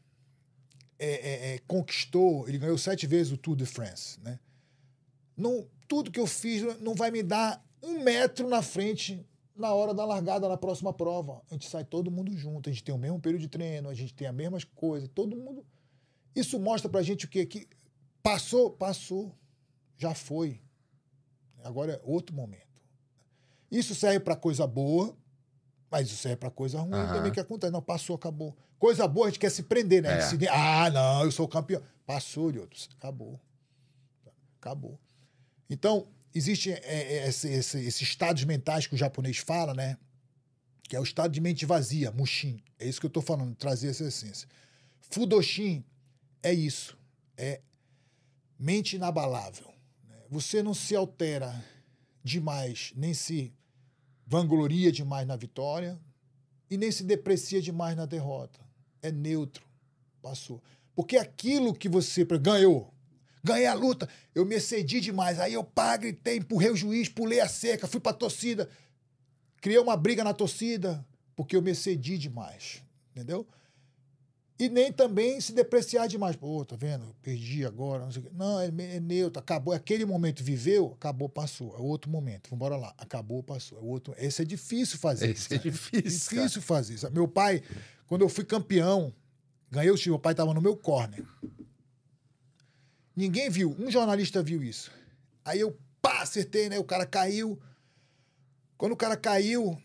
é, 0.99 1.09
é, 1.09 1.55
é, 1.55 1.59
conquistou, 1.67 2.47
ele 2.47 2.59
ganhou 2.59 2.77
sete 2.77 3.07
vezes 3.07 3.33
o 3.33 3.39
Tour 3.39 3.57
de 3.57 3.65
France, 3.65 4.21
né? 4.21 4.39
Não, 5.35 5.67
tudo 5.89 6.11
que 6.11 6.21
eu 6.21 6.27
fiz 6.27 6.79
não 6.79 6.95
vai 6.95 7.11
me 7.11 7.23
dar 7.23 7.65
um 7.83 8.03
metro 8.03 8.51
na 8.51 8.61
frente 8.61 9.27
na 9.57 9.73
hora 9.73 9.95
da 9.95 10.05
largada 10.05 10.47
na 10.47 10.59
próxima 10.59 10.93
prova. 10.93 11.41
A 11.51 11.55
gente 11.55 11.71
sai 11.71 11.87
todo 11.87 12.11
mundo 12.11 12.31
junto, 12.37 12.69
a 12.69 12.73
gente 12.73 12.85
tem 12.85 12.95
o 12.95 12.99
mesmo 12.99 13.19
período 13.19 13.41
de 13.41 13.49
treino, 13.49 13.89
a 13.89 13.95
gente 13.95 14.13
tem 14.13 14.29
as 14.29 14.35
mesmas 14.35 14.63
coisas, 14.63 15.09
todo 15.09 15.35
mundo. 15.35 15.65
Isso 16.35 16.59
mostra 16.59 16.89
pra 16.91 17.03
gente 17.03 17.27
o 17.27 17.29
quê? 17.29 17.45
Que 17.47 17.69
passou, 18.23 18.71
passou, 18.71 19.35
já 19.99 20.15
foi. 20.15 20.61
Agora 21.65 21.93
é 21.95 22.01
outro 22.05 22.35
momento. 22.35 22.63
Isso 23.71 23.95
serve 23.95 24.21
pra 24.21 24.35
coisa 24.37 24.67
boa, 24.67 25.17
mas 25.91 26.09
isso 26.09 26.17
serve 26.17 26.37
pra 26.37 26.51
coisa 26.51 26.81
ruim 26.81 26.93
Aham. 26.95 27.15
também 27.15 27.33
que 27.33 27.41
acontece. 27.41 27.73
Não, 27.73 27.83
passou, 27.83 28.17
acabou. 28.17 28.57
Coisa 28.79 29.07
boa 29.07 29.27
a 29.27 29.31
gente 29.31 29.39
quer 29.39 29.51
se 29.51 29.63
prender, 29.63 30.03
né? 30.03 30.09
A 30.09 30.17
É. 30.17 30.21
se- 30.23 30.49
ah, 30.49 30.91
não, 30.91 31.25
eu 31.25 31.31
sou 31.31 31.47
campeão. 31.47 31.83
Passou, 32.05 32.51
Liotos, 32.51 32.89
acabou. 32.99 33.41
Acabou. 34.61 34.99
Então, 35.71 36.07
existe 36.35 36.71
é, 36.73 36.81
é, 36.85 37.29
esse, 37.29 37.49
esse, 37.49 37.79
esses 37.79 38.03
estados 38.03 38.45
mentais 38.45 38.87
que 38.87 38.95
o 38.95 38.99
japonês 38.99 39.39
fala, 39.39 39.73
né? 39.75 39.97
Que 40.83 40.97
é 40.97 41.01
o 41.01 41.05
estado 41.05 41.33
de 41.33 41.41
mente 41.41 41.65
vazia, 41.65 42.11
mushin. 42.11 42.63
É 42.79 42.87
isso 42.89 43.01
que 43.01 43.07
eu 43.07 43.09
estou 43.09 43.23
falando, 43.23 43.55
trazer 43.55 43.89
essa 43.89 44.05
essência. 44.05 44.49
Fudoshin 45.01 45.85
é 46.43 46.53
isso. 46.53 46.99
é 47.37 47.61
mente 48.59 48.95
inabalável. 48.97 49.73
Você 50.31 50.63
não 50.63 50.73
se 50.73 50.95
altera 50.95 51.53
demais, 52.23 52.93
nem 52.95 53.13
se 53.13 53.53
vangloria 54.27 54.93
demais 54.93 55.27
na 55.27 55.37
vitória 55.37 56.01
e 56.71 56.77
nem 56.77 56.91
se 56.91 57.03
deprecia 57.03 57.61
demais 57.61 57.97
na 57.97 58.07
derrota. 58.07 58.61
É 59.03 59.11
neutro. 59.11 59.67
Passou. 60.23 60.63
Porque 60.95 61.17
aquilo 61.17 61.75
que 61.75 61.89
você 61.89 62.25
ganhou, 62.25 62.95
ganhei 63.43 63.67
a 63.67 63.75
luta, 63.75 64.09
eu 64.35 64.47
me 64.47 64.55
excedi 64.55 65.01
demais. 65.01 65.41
Aí 65.41 65.55
eu 65.55 65.65
pá, 65.65 65.97
gritei, 65.97 66.39
empurrei 66.39 66.71
o 66.71 66.77
juiz, 66.77 67.09
pulei 67.09 67.41
a 67.41 67.49
cerca, 67.49 67.89
fui 67.89 68.01
pra 68.01 68.13
torcida, 68.13 68.71
criei 69.61 69.79
uma 69.79 69.97
briga 69.97 70.23
na 70.23 70.33
torcida, 70.33 71.05
porque 71.35 71.57
eu 71.57 71.63
me 71.63 71.73
excedi 71.73 72.17
demais. 72.17 72.83
Entendeu? 73.11 73.47
E 74.59 74.69
nem 74.69 74.93
também 74.93 75.41
se 75.41 75.53
depreciar 75.53 76.07
demais. 76.07 76.37
Pô, 76.37 76.65
tá 76.65 76.77
vendo? 76.77 77.15
Perdi 77.23 77.65
agora. 77.65 78.05
Não, 78.05 78.13
sei 78.13 78.23
o 78.23 78.25
quê. 78.25 78.31
não 78.35 78.61
é, 78.61 78.67
é 78.67 79.01
neutro. 79.01 79.41
Acabou. 79.41 79.75
Aquele 79.75 80.05
momento 80.05 80.45
viveu, 80.45 80.93
acabou, 80.95 81.29
passou. 81.29 81.75
É 81.77 81.81
outro 81.81 82.11
momento. 82.11 82.51
Vambora 82.51 82.77
lá. 82.77 82.95
Acabou, 82.99 83.43
passou. 83.43 83.79
É 83.79 83.81
outro. 83.83 84.15
Esse 84.17 84.43
é 84.43 84.45
difícil 84.45 84.99
fazer. 84.99 85.31
Esse 85.31 85.55
é 85.55 85.57
sabe? 85.57 85.71
difícil, 85.71 86.31
cara. 86.31 86.43
difícil 86.43 86.63
fazer. 86.63 86.99
sabe? 86.99 87.15
Meu 87.15 87.27
pai, 87.27 87.63
quando 88.07 88.23
eu 88.23 88.29
fui 88.29 88.45
campeão, 88.45 89.13
ganhei 89.71 89.91
o 89.91 89.97
time. 89.97 90.13
Meu 90.13 90.21
pai 90.21 90.35
tava 90.35 90.55
no 90.55 90.61
meu 90.61 90.77
corner. 90.77 91.25
Ninguém 93.17 93.51
viu. 93.51 93.75
Um 93.79 93.91
jornalista 93.91 94.43
viu 94.43 94.63
isso. 94.63 94.93
Aí 95.45 95.61
eu, 95.61 95.77
pá, 96.01 96.23
acertei, 96.23 96.69
né? 96.69 96.79
O 96.79 96.85
cara 96.85 97.05
caiu. 97.05 97.59
Quando 98.77 98.93
o 98.93 98.97
cara 98.97 99.17
caiu, 99.17 99.81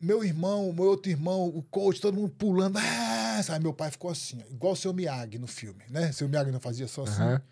meu 0.00 0.24
irmão, 0.24 0.72
meu 0.72 0.84
outro 0.84 1.10
irmão, 1.10 1.48
o 1.48 1.62
coach, 1.62 2.00
todo 2.00 2.16
mundo 2.16 2.34
pulando. 2.36 2.78
Ah, 2.78 3.05
sabe? 3.42 3.62
Meu 3.62 3.72
pai 3.74 3.90
ficou 3.90 4.10
assim, 4.10 4.38
igual 4.50 4.72
o 4.72 4.76
seu 4.76 4.92
Miyagi 4.92 5.38
no 5.38 5.46
filme, 5.46 5.84
né? 5.88 6.12
Seu 6.12 6.28
Miyagi 6.28 6.50
não 6.50 6.60
fazia 6.60 6.86
só 6.88 7.02
assim. 7.04 7.22
Aham. 7.22 7.42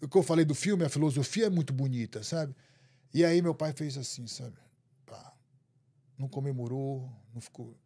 O 0.00 0.08
que 0.08 0.16
eu 0.16 0.22
falei 0.22 0.44
do 0.44 0.54
filme, 0.54 0.84
a 0.84 0.88
filosofia 0.88 1.46
é 1.46 1.50
muito 1.50 1.72
bonita, 1.72 2.22
sabe? 2.22 2.54
E 3.12 3.24
aí 3.24 3.42
meu 3.42 3.54
pai 3.54 3.72
fez 3.72 3.96
assim, 3.98 4.26
sabe? 4.26 4.56
Pá, 5.04 5.34
não 6.16 6.28
comemorou, 6.28 7.10
não 7.34 7.40
ficou. 7.40 7.76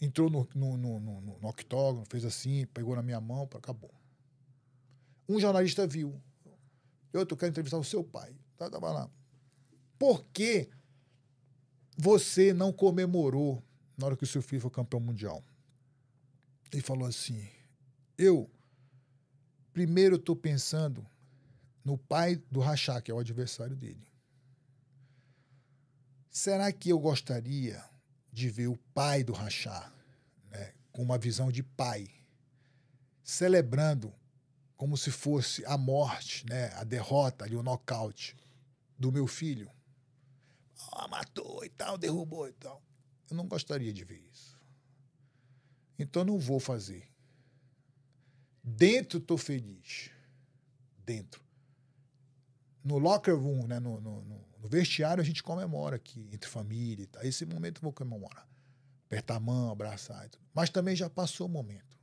Entrou 0.00 0.30
no, 0.30 0.48
no, 0.54 0.76
no, 0.76 1.00
no, 1.00 1.20
no- 1.20 1.38
no 1.38 1.48
octógono, 1.48 2.04
fez 2.10 2.24
assim, 2.24 2.64
pegou 2.66 2.96
na 2.96 3.02
minha 3.02 3.20
mão, 3.20 3.46
pá, 3.46 3.58
acabou. 3.58 3.92
Um 5.28 5.38
jornalista 5.40 5.86
viu. 5.86 6.20
Eu 7.12 7.26
tô 7.26 7.36
querendo 7.36 7.52
entrevistar 7.54 7.78
o 7.78 7.84
seu 7.84 8.02
pai. 8.04 8.34
Tá, 8.56 8.70
tava 8.70 8.90
lá. 8.92 9.10
Por 9.98 10.24
que 10.32 10.68
você 11.96 12.52
não 12.52 12.72
comemorou 12.72 13.62
na 13.96 14.06
hora 14.06 14.16
que 14.16 14.24
o 14.24 14.26
seu 14.26 14.42
filho 14.42 14.60
foi 14.62 14.70
campeão 14.70 15.00
mundial? 15.00 15.42
Ele 16.72 16.82
falou 16.82 17.06
assim: 17.06 17.48
eu 18.18 18.50
primeiro 19.72 20.16
estou 20.16 20.34
pensando 20.34 21.06
no 21.84 21.98
pai 21.98 22.36
do 22.50 22.60
Rachá, 22.60 23.00
que 23.00 23.10
é 23.10 23.14
o 23.14 23.18
adversário 23.18 23.76
dele. 23.76 24.06
Será 26.30 26.72
que 26.72 26.90
eu 26.90 26.98
gostaria 26.98 27.82
de 28.32 28.50
ver 28.50 28.66
o 28.66 28.76
pai 28.92 29.22
do 29.22 29.32
Rachá, 29.32 29.92
né, 30.50 30.74
com 30.92 31.02
uma 31.02 31.16
visão 31.16 31.50
de 31.50 31.62
pai, 31.62 32.08
celebrando 33.22 34.12
como 34.76 34.96
se 34.96 35.10
fosse 35.10 35.64
a 35.64 35.78
morte, 35.78 36.44
né, 36.46 36.70
a 36.74 36.84
derrota, 36.84 37.44
ali, 37.44 37.56
o 37.56 37.62
nocaute 37.62 38.36
do 38.98 39.10
meu 39.12 39.26
filho? 39.26 39.70
Ah, 40.92 41.08
matou 41.08 41.64
e 41.64 41.68
tal, 41.70 41.96
derrubou 41.96 42.48
e 42.48 42.52
tal. 42.52 42.82
Eu 43.30 43.36
não 43.36 43.46
gostaria 43.46 43.92
de 43.92 44.04
ver 44.04 44.20
isso. 44.32 44.55
Então 45.98 46.24
não 46.24 46.38
vou 46.38 46.60
fazer. 46.60 47.08
Dentro 48.62 49.18
estou 49.18 49.38
feliz. 49.38 50.10
Dentro. 51.04 51.42
No 52.82 52.98
locker 52.98 53.36
room, 53.36 53.66
né, 53.66 53.78
no, 53.80 54.00
no, 54.00 54.22
no- 54.22 54.46
vestiário, 54.68 55.20
a 55.22 55.24
gente 55.24 55.42
comemora 55.44 55.94
aqui, 55.96 56.28
entre 56.32 56.50
família 56.50 57.04
e 57.04 57.06
tal. 57.06 57.22
Esse 57.22 57.46
momento 57.46 57.78
eu 57.78 57.82
vou 57.82 57.92
comemorar. 57.92 58.46
Apertar 59.06 59.36
a 59.36 59.40
mão, 59.40 59.70
abraçar 59.70 60.26
e 60.26 60.28
tudo. 60.28 60.44
Mas 60.52 60.70
também 60.70 60.96
já 60.96 61.08
passou 61.08 61.46
o 61.46 61.50
momento. 61.50 61.96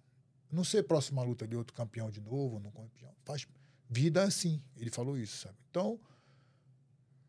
Não 0.50 0.64
sei 0.64 0.82
próxima 0.82 1.22
luta 1.24 1.46
de 1.48 1.56
outro 1.56 1.74
campeão 1.74 2.10
de 2.10 2.22
novo, 2.22 2.60
não 2.60 2.72
campeão. 2.72 3.14
Faz 3.26 3.46
vida 3.90 4.24
assim. 4.24 4.62
Ele 4.78 4.90
falou 4.90 5.18
isso, 5.18 5.38
sabe? 5.38 5.58
Então, 5.70 6.00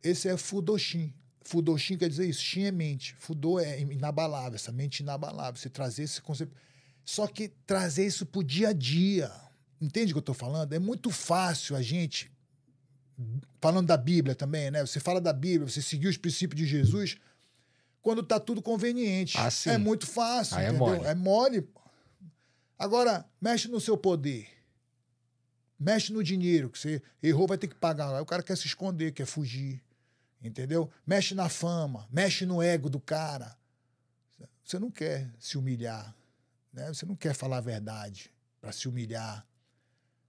esse 0.03 0.29
é 0.29 0.37
Fudoshin. 0.37 1.13
Fudoshin 1.45 1.99
quer 1.99 2.09
dizer 2.09 2.29
isso. 2.29 2.43
Shin 2.43 2.65
é 2.65 2.73
mente. 2.73 3.15
Fudô 3.19 3.61
é 3.61 3.81
inabalável, 3.81 4.57
essa 4.57 4.73
mente 4.73 5.01
inabalável. 5.01 5.61
Você 5.61 5.69
trazer 5.69 6.05
esse 6.05 6.21
conceito. 6.21 6.55
Só 7.05 7.27
que 7.27 7.49
trazer 7.67 8.07
isso 8.07 8.25
pro 8.25 8.43
dia 8.43 8.71
a 8.71 8.73
dia. 8.73 9.31
Entende 9.81 10.13
o 10.13 10.15
que 10.15 10.19
eu 10.19 10.21
estou 10.21 10.35
falando? 10.35 10.73
É 10.73 10.79
muito 10.79 11.11
fácil 11.11 11.77
a 11.77 11.83
gente, 11.83 12.33
falando 13.61 13.87
da 13.87 13.97
Bíblia 13.99 14.35
também, 14.35 14.71
né? 14.71 14.81
Você 14.81 14.99
fala 14.99 15.21
da 15.21 15.33
Bíblia, 15.33 15.69
você 15.69 15.83
seguir 15.83 16.09
os 16.09 16.17
princípios 16.17 16.59
de 16.59 16.67
Jesus, 16.67 17.19
quando 18.01 18.23
tá 18.23 18.41
tudo 18.41 18.63
conveniente. 18.63 19.37
Ah. 19.37 19.51
É 19.67 19.77
muito 19.77 20.07
fácil, 20.07 20.57
Aí 20.57 20.65
é 20.65 20.69
entendeu? 20.69 20.87
mole. 20.87 21.05
É 21.05 21.15
mole. 21.15 21.69
Agora, 22.79 23.27
mexe 23.39 23.69
no 23.69 23.81
seu 23.81 23.99
poder. 23.99 24.49
Mexe 25.79 26.13
no 26.13 26.23
dinheiro, 26.25 26.71
que 26.71 26.79
você 26.79 27.03
errou, 27.23 27.47
vai 27.47 27.59
ter 27.59 27.69
que 27.69 27.75
pagar. 27.75 28.15
Aí 28.15 28.23
o 28.23 28.27
cara 28.27 28.43
quer 28.43 28.57
se 28.57 28.67
esconder, 28.67 29.13
quer 29.13 29.27
fugir. 29.27 29.83
Entendeu? 30.45 30.91
Mexe 31.07 31.35
na 31.35 31.49
fama, 31.49 32.07
mexe 32.13 32.45
no 32.45 32.63
ego 32.63 32.91
do 32.91 33.01
cara. 33.01 33.57
Você 34.63 34.79
não 34.79 34.91
quer 34.91 35.31
se 35.39 35.57
humilhar. 35.59 36.15
Né? 36.73 36.89
Você 36.89 37.07
não 37.07 37.17
quer 37.17 37.35
falar 37.35 37.57
a 37.59 37.61
verdade 37.63 38.31
para 38.61 38.71
se 38.73 38.87
humilhar. 38.89 39.47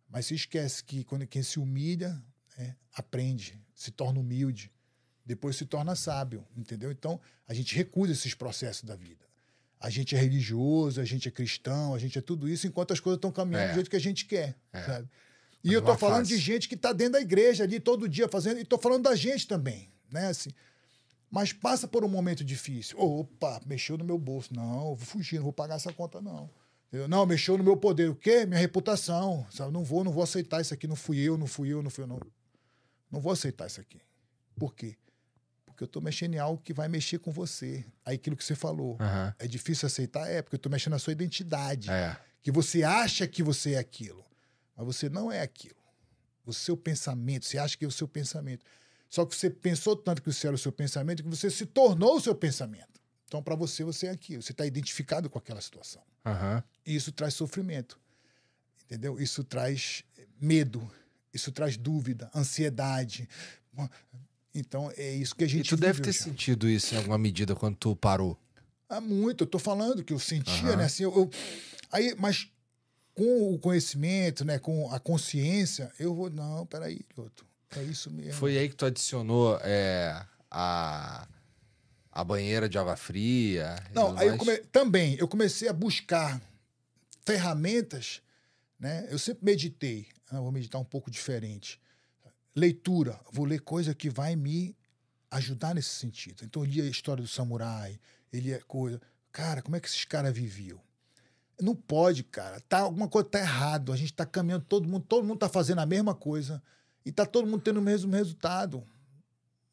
Mas 0.09 0.27
se 0.27 0.35
esquece 0.35 0.83
que 0.83 1.03
quando 1.03 1.27
quem 1.27 1.43
se 1.43 1.59
humilha, 1.59 2.21
né, 2.57 2.75
aprende, 2.93 3.61
se 3.73 3.91
torna 3.91 4.19
humilde, 4.19 4.71
depois 5.25 5.55
se 5.57 5.65
torna 5.65 5.95
sábio, 5.95 6.45
entendeu? 6.55 6.91
Então, 6.91 7.19
a 7.47 7.53
gente 7.53 7.75
recusa 7.75 8.13
esses 8.13 8.33
processos 8.33 8.83
da 8.83 8.95
vida. 8.95 9.25
A 9.79 9.89
gente 9.89 10.15
é 10.15 10.19
religioso, 10.19 11.01
a 11.01 11.05
gente 11.05 11.27
é 11.27 11.31
cristão, 11.31 11.93
a 11.93 11.99
gente 11.99 12.17
é 12.17 12.21
tudo 12.21 12.47
isso, 12.47 12.67
enquanto 12.67 12.93
as 12.93 12.99
coisas 12.99 13.17
estão 13.17 13.31
caminhando 13.31 13.65
É. 13.65 13.67
do 13.69 13.73
jeito 13.75 13.89
que 13.89 13.95
a 13.95 13.99
gente 13.99 14.25
quer, 14.25 14.55
É. 14.71 14.83
sabe? 14.83 15.09
E 15.63 15.67
Mas 15.69 15.73
eu 15.75 15.81
é 15.93 15.97
falando 15.97 16.19
fácil. 16.23 16.37
de 16.37 16.41
gente 16.41 16.69
que 16.69 16.75
está 16.75 16.93
dentro 16.93 17.13
da 17.13 17.21
igreja 17.21 17.63
ali 17.63 17.79
todo 17.79 18.07
dia 18.07 18.29
fazendo, 18.29 18.59
e 18.59 18.65
tô 18.65 18.77
falando 18.77 19.03
da 19.03 19.15
gente 19.15 19.47
também, 19.47 19.91
né? 20.11 20.27
Assim, 20.27 20.49
mas 21.29 21.51
passa 21.51 21.87
por 21.87 22.03
um 22.03 22.07
momento 22.07 22.43
difícil. 22.43 22.99
Opa, 22.99 23.61
mexeu 23.65 23.97
no 23.97 24.05
meu 24.05 24.17
bolso. 24.17 24.53
Não, 24.53 24.95
vou 24.95 24.97
fugir, 24.97 25.37
não 25.37 25.43
vou 25.43 25.53
pagar 25.53 25.75
essa 25.75 25.91
conta, 25.91 26.21
não. 26.21 26.49
Entendeu? 26.87 27.07
Não, 27.07 27.25
mexeu 27.25 27.57
no 27.57 27.63
meu 27.63 27.75
poder. 27.75 28.09
O 28.09 28.15
quê? 28.15 28.45
Minha 28.45 28.59
reputação. 28.59 29.45
Sabe? 29.51 29.71
Não 29.73 29.83
vou, 29.83 30.03
não 30.03 30.11
vou 30.11 30.23
aceitar 30.23 30.61
isso 30.61 30.73
aqui. 30.73 30.87
Não 30.87 30.95
fui 30.95 31.19
eu, 31.19 31.37
não 31.37 31.47
fui 31.47 31.69
eu, 31.69 31.83
não 31.83 31.89
fui 31.89 32.03
eu. 32.03 32.07
Não, 32.07 32.19
não 33.11 33.19
vou 33.19 33.33
aceitar 33.33 33.67
isso 33.67 33.81
aqui. 33.81 33.99
Por 34.55 34.73
quê? 34.73 34.95
Porque 35.65 35.83
eu 35.83 35.87
estou 35.87 36.01
mexendo 36.01 36.35
em 36.35 36.39
algo 36.39 36.61
que 36.61 36.73
vai 36.73 36.87
mexer 36.87 37.19
com 37.19 37.31
você. 37.31 37.85
Aí 38.05 38.15
aquilo 38.15 38.37
que 38.37 38.43
você 38.43 38.55
falou. 38.55 38.95
Aham. 39.01 39.35
É 39.37 39.45
difícil 39.45 39.87
aceitar? 39.87 40.29
É, 40.29 40.41
porque 40.41 40.55
eu 40.55 40.57
estou 40.57 40.71
mexendo 40.71 40.93
na 40.93 40.99
sua 40.99 41.11
identidade. 41.11 41.91
É. 41.91 42.15
Que 42.41 42.49
você 42.49 42.83
acha 42.83 43.27
que 43.27 43.43
você 43.43 43.73
é 43.73 43.77
aquilo. 43.77 44.23
Mas 44.77 44.85
você 44.85 45.09
não 45.09 45.29
é 45.29 45.41
aquilo. 45.41 45.75
O 46.45 46.53
seu 46.53 46.77
pensamento, 46.77 47.45
você 47.45 47.57
acha 47.57 47.75
que 47.77 47.83
é 47.83 47.87
o 47.87 47.91
seu 47.91 48.07
pensamento. 48.07 48.63
Só 49.15 49.25
que 49.25 49.33
você 49.33 49.49
pensou 49.49 49.95
tanto 49.95 50.21
que 50.21 50.29
você 50.33 50.45
era 50.47 50.55
o 50.57 50.59
seu 50.59 50.73
pensamento 50.73 51.23
que 51.23 51.29
você 51.29 51.49
se 51.49 51.65
tornou 51.65 52.17
o 52.17 52.19
seu 52.19 52.35
pensamento. 52.35 52.99
Então, 53.25 53.41
para 53.41 53.55
você, 53.55 53.81
você 53.81 54.07
é 54.07 54.09
aquilo. 54.09 54.41
Você 54.41 54.51
está 54.51 54.65
identificado 54.65 55.29
com 55.29 55.39
aquela 55.39 55.61
situação. 55.61 56.01
Aham. 56.25 56.61
E 56.85 56.93
isso 56.93 57.13
traz 57.13 57.33
sofrimento. 57.33 57.97
Entendeu? 58.83 59.17
Isso 59.17 59.41
traz 59.45 60.03
medo. 60.37 60.85
Isso 61.33 61.49
traz 61.49 61.77
dúvida, 61.77 62.29
ansiedade. 62.35 63.29
Então, 64.53 64.91
é 64.97 65.13
isso 65.15 65.33
que 65.33 65.45
a 65.45 65.47
E 65.47 65.49
gente 65.49 65.69
tu 65.69 65.77
deve 65.77 66.01
ter 66.01 66.09
hoje. 66.09 66.19
sentido 66.19 66.69
isso 66.69 66.93
em 66.93 66.97
alguma 66.97 67.17
medida 67.17 67.55
quando 67.55 67.77
tu 67.77 67.95
parou. 67.95 68.37
Há 68.89 68.99
muito, 68.99 69.43
eu 69.43 69.47
tô 69.47 69.57
falando 69.59 70.03
que 70.03 70.11
eu 70.11 70.19
sentia, 70.19 70.69
Aham. 70.71 70.75
né? 70.75 70.83
Assim, 70.85 71.03
eu, 71.03 71.13
eu- 71.15 71.29
aí, 71.89 72.13
mas 72.19 72.49
com 73.13 73.53
o 73.53 73.59
conhecimento, 73.59 74.43
né? 74.43 74.59
Com 74.59 74.91
a 74.91 74.99
consciência, 74.99 75.89
eu 75.97 76.13
vou, 76.13 76.29
não, 76.29 76.65
peraí, 76.65 76.99
Lioto, 77.17 77.45
é 77.79 77.83
isso 77.83 78.09
mesmo. 78.11 78.33
Foi 78.33 78.57
aí 78.57 78.69
que 78.69 78.75
tu 78.75 78.85
adicionou 78.85 79.57
é, 79.61 80.25
a, 80.49 81.27
a 82.11 82.23
banheira 82.23 82.67
de 82.69 82.77
água 82.77 82.95
fria? 82.95 83.75
Não, 83.93 84.17
aí 84.17 84.27
eu 84.27 84.37
come- 84.37 84.57
também 84.71 85.15
eu 85.15 85.27
comecei 85.27 85.67
a 85.67 85.73
buscar 85.73 86.41
ferramentas, 87.25 88.21
né? 88.79 89.07
Eu 89.09 89.17
sempre 89.19 89.45
meditei, 89.45 90.07
ah, 90.29 90.39
vou 90.39 90.51
meditar 90.51 90.79
um 90.79 90.85
pouco 90.85 91.09
diferente. 91.09 91.79
Leitura, 92.55 93.19
vou 93.31 93.45
ler 93.45 93.59
coisa 93.61 93.93
que 93.93 94.09
vai 94.09 94.35
me 94.35 94.75
ajudar 95.31 95.75
nesse 95.75 95.89
sentido. 95.89 96.43
Então 96.45 96.63
eu 96.63 96.69
li 96.69 96.81
a 96.81 96.85
história 96.85 97.21
do 97.21 97.27
samurai, 97.27 97.99
ele 98.31 98.51
é 98.51 98.59
coisa, 98.59 99.01
cara, 99.31 99.61
como 99.61 99.75
é 99.75 99.79
que 99.79 99.87
esses 99.87 100.05
caras 100.05 100.33
viviam? 100.33 100.79
Não 101.59 101.75
pode, 101.75 102.23
cara. 102.23 102.59
Tá, 102.61 102.79
alguma 102.79 103.07
coisa 103.07 103.29
tá 103.29 103.39
errado. 103.39 103.93
A 103.93 103.95
gente 103.95 104.11
tá 104.13 104.25
caminhando 104.25 104.65
todo 104.65 104.87
mundo, 104.87 105.05
todo 105.07 105.25
mundo 105.25 105.39
tá 105.39 105.47
fazendo 105.47 105.79
a 105.79 105.85
mesma 105.85 106.13
coisa 106.13 106.61
e 107.05 107.11
tá 107.11 107.25
todo 107.25 107.47
mundo 107.47 107.61
tendo 107.61 107.77
o 107.77 107.81
mesmo 107.83 108.11
resultado. 108.13 108.83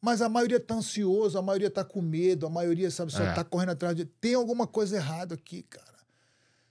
Mas 0.01 0.21
a 0.21 0.27
maioria 0.27 0.59
tá 0.59 0.75
ansioso, 0.75 1.37
a 1.37 1.41
maioria 1.41 1.71
tá 1.71 1.83
com 1.83 2.01
medo, 2.01 2.45
a 2.45 2.49
maioria, 2.49 2.91
sabe, 2.91 3.11
só 3.11 3.23
É. 3.23 3.33
tá 3.33 3.43
correndo 3.43 3.69
atrás 3.71 3.95
de. 3.95 4.05
Tem 4.05 4.33
alguma 4.35 4.67
coisa 4.67 4.97
errada 4.97 5.35
aqui, 5.35 5.63
cara. 5.63 5.93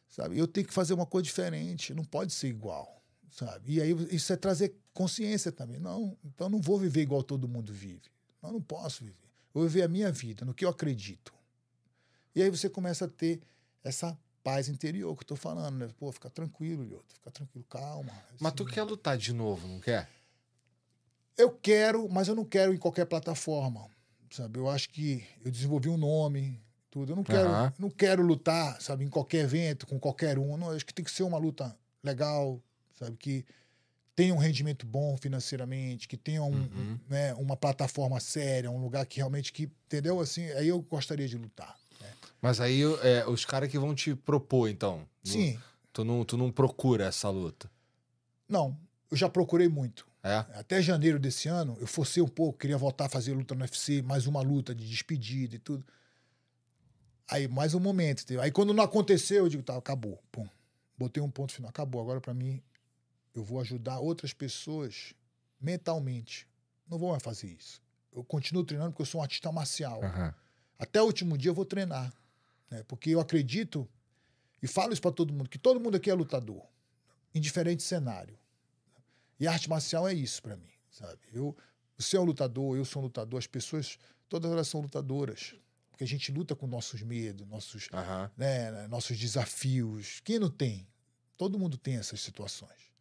Sabe? 0.09 0.39
Eu 0.39 0.47
tenho 0.47 0.67
que 0.67 0.75
fazer 0.75 0.93
uma 0.93 1.07
coisa 1.07 1.25
diferente. 1.25 1.95
Não 1.95 2.05
pode 2.05 2.33
ser 2.33 2.49
igual. 2.49 3.01
sabe? 3.31 3.73
E 3.77 3.81
aí 3.81 3.93
isso 4.15 4.31
é 4.31 4.37
trazer 4.37 4.75
consciência 4.93 5.51
também. 5.51 5.79
Não, 5.81 6.15
então 6.23 6.51
não 6.51 6.61
vou 6.61 6.79
viver 6.79 7.01
igual 7.01 7.23
todo 7.23 7.49
mundo 7.49 7.73
vive. 7.73 8.03
Não, 8.43 8.53
não 8.53 8.61
posso 8.61 9.03
viver. 9.03 9.17
Eu 9.55 9.61
vou 9.63 9.65
viver 9.67 9.83
a 9.85 9.89
minha 9.89 10.13
vida, 10.13 10.45
no 10.45 10.53
que 10.53 10.67
eu 10.67 10.69
acredito. 10.69 11.33
E 12.35 12.43
aí 12.43 12.51
você 12.51 12.69
começa 12.69 13.07
a 13.07 13.09
ter 13.09 13.41
essa 13.83 14.15
paz 14.45 14.69
interior 14.69 15.17
que 15.17 15.23
eu 15.23 15.29
tô 15.29 15.37
falando, 15.37 15.77
né? 15.79 15.89
Pô, 15.97 16.13
fica 16.13 16.29
tranquilo, 16.29 16.83
Lioto, 16.85 17.15
fica 17.15 17.31
tranquilo, 17.31 17.65
calma. 17.71 18.13
Mas 18.39 18.53
tu 18.53 18.67
quer 18.67 18.83
lutar 18.83 19.17
de 19.17 19.33
novo, 19.33 19.67
não 19.67 19.81
quer? 19.81 20.11
Eu 21.37 21.51
quero, 21.51 22.09
mas 22.09 22.29
eu 22.29 22.35
não 22.35 22.45
quero 22.45 22.73
em 22.75 22.79
qualquer 22.79 23.07
plataforma, 23.07 23.87
sabe? 24.31 24.59
Eu 24.59 24.69
acho 24.69 24.91
que 24.91 25.25
eu 25.45 25.51
desenvolvi 25.51 25.89
um 25.89 25.97
nome, 25.97 26.63
tudo. 26.91 27.13
Eu 27.13 27.17
não 27.17 27.25
quero, 27.25 27.49
Aham. 27.49 27.73
não 27.79 27.91
quero 27.91 28.23
lutar, 28.23 28.81
sabe, 28.81 29.05
em 29.05 29.09
qualquer 29.09 29.45
evento, 29.45 29.87
com 29.87 29.99
qualquer 29.99 30.39
um. 30.39 30.57
Não, 30.57 30.71
eu 30.71 30.77
acho 30.77 30.87
que 30.87 30.95
tem 30.95 31.05
que 31.05 31.11
ser 31.11 31.23
uma 31.23 31.39
luta 31.39 31.77
legal, 32.03 32.61
sabe, 32.95 33.17
que 33.17 33.45
tenha 34.15 34.35
um 34.35 34.39
rendimento 34.39 34.85
bom 34.87 35.17
financeiramente, 35.17 36.07
que 36.07 36.17
tenha 36.19 36.43
um, 36.43 36.53
Uhum. 36.53 36.99
né, 37.09 37.33
uma 37.35 37.57
plataforma 37.57 38.21
séria, 38.21 38.71
um 38.71 38.81
lugar 38.83 39.07
que 39.07 39.17
realmente 39.17 39.53
que, 39.53 39.65
entendeu? 39.87 40.21
Assim, 40.21 40.45
aí 40.53 40.69
eu 40.69 40.81
gostaria 40.83 41.27
de 41.27 41.37
lutar. 41.39 41.77
Mas 42.43 42.61
aí 42.61 42.83
é, 43.03 43.25
os 43.27 43.45
caras 43.45 43.71
que 43.71 43.79
vão 43.79 43.95
te 43.95 44.15
propor, 44.17 44.69
então. 44.69 45.07
Sim, 45.23 45.59
Tu 45.93 46.05
não, 46.05 46.25
tu 46.25 46.37
não 46.37 46.51
procura 46.51 47.05
essa 47.07 47.31
luta. 47.31 47.71
não, 48.49 48.77
eu 49.11 49.17
já 49.17 49.29
procurei 49.29 49.69
muito. 49.69 50.07
É? 50.23 50.37
Até 50.55 50.81
janeiro 50.81 51.19
desse 51.19 51.49
ano, 51.49 51.77
eu 51.81 51.87
forcei 51.87 52.23
um 52.23 52.29
pouco, 52.29 52.59
queria 52.59 52.79
voltar 52.79 53.07
a 53.07 53.09
fazer 53.09 53.33
luta 53.33 53.55
no 53.55 53.63
UFC, 53.63 54.03
mais 54.03 54.27
uma 54.27 54.41
luta 54.41 54.75
de 54.75 54.89
despedida 54.89 55.57
e 55.57 55.59
tudo. 55.59 55.85
Aí, 57.29 57.49
mais 57.49 57.75
um 57.75 57.81
momento. 57.81 58.25
Aí, 58.41 58.51
quando 58.53 58.73
não 58.73 58.85
aconteceu, 58.85 59.45
eu 59.45 59.49
digo, 59.49 59.63
tá, 59.63 59.77
acabou. 59.77 60.23
Pum. 60.31 60.47
Botei 60.97 61.23
um 61.23 61.31
ponto 61.31 61.53
final. 61.53 61.71
Acabou. 61.71 62.01
Agora, 62.01 62.21
pra 62.21 62.35
mim, 62.35 62.63
eu 63.35 63.43
vou 63.43 63.61
ajudar 63.61 63.99
outras 63.99 64.33
pessoas 64.33 65.15
mentalmente. 65.61 66.47
Não 66.89 66.99
vou 66.99 67.11
mais 67.11 67.23
fazer 67.23 67.49
isso. 67.49 67.81
Eu 68.13 68.23
continuo 68.23 68.65
treinando 68.65 68.91
porque 68.91 69.03
eu 69.03 69.07
sou 69.07 69.21
um 69.21 69.25
artista 69.25 69.51
marcial. 69.51 70.05
Aham. 70.05 70.35
Até 70.79 71.01
o 71.01 71.07
último 71.07 71.39
dia 71.39 71.51
eu 71.51 71.55
vou 71.55 71.65
treinar. 71.65 72.13
Né? 72.71 72.83
Porque 72.87 73.11
eu 73.11 73.21
acredito, 73.21 73.89
e 74.63 74.67
falo 74.67 74.93
isso 74.93 75.01
pra 75.01 75.11
todo 75.11 75.33
mundo, 75.33 75.49
que 75.49 75.59
todo 75.59 75.81
mundo 75.81 75.97
aqui 75.97 76.11
é 76.11 76.15
lutador. 76.15 76.63
Em 77.35 77.41
diferente 77.41 77.83
cenário. 77.83 78.39
E 79.43 79.47
arte 79.49 79.69
marcial 79.69 80.07
é 80.09 80.15
isso 80.15 80.41
pra 80.41 80.57
mim, 80.57 80.71
sabe? 80.89 81.19
Eu, 81.33 81.57
você 81.99 82.17
é 82.17 82.21
um 82.21 82.23
lutador, 82.23 82.77
eu 82.77 82.85
sou 82.85 83.03
um 83.03 83.07
lutador, 83.07 83.41
as 83.41 83.47
pessoas, 83.49 83.99
todas 84.29 84.53
elas 84.53 84.69
são 84.69 84.81
lutadoras. 84.81 85.57
Porque 85.91 86.05
a 86.05 86.07
gente 86.07 86.31
luta 86.31 86.55
com 86.55 86.69
nossos 86.69 87.03
medos, 87.03 87.45
nossos, 87.49 87.89
né, 88.37 88.87
nossos 88.87 89.19
desafios. 89.19 90.21
Quem 90.21 90.39
não 90.39 90.49
tem? 90.49 90.87
Todo 91.37 91.59
mundo 91.59 91.77
tem 91.77 91.97
essas 91.97 92.21
situações. 92.21 92.93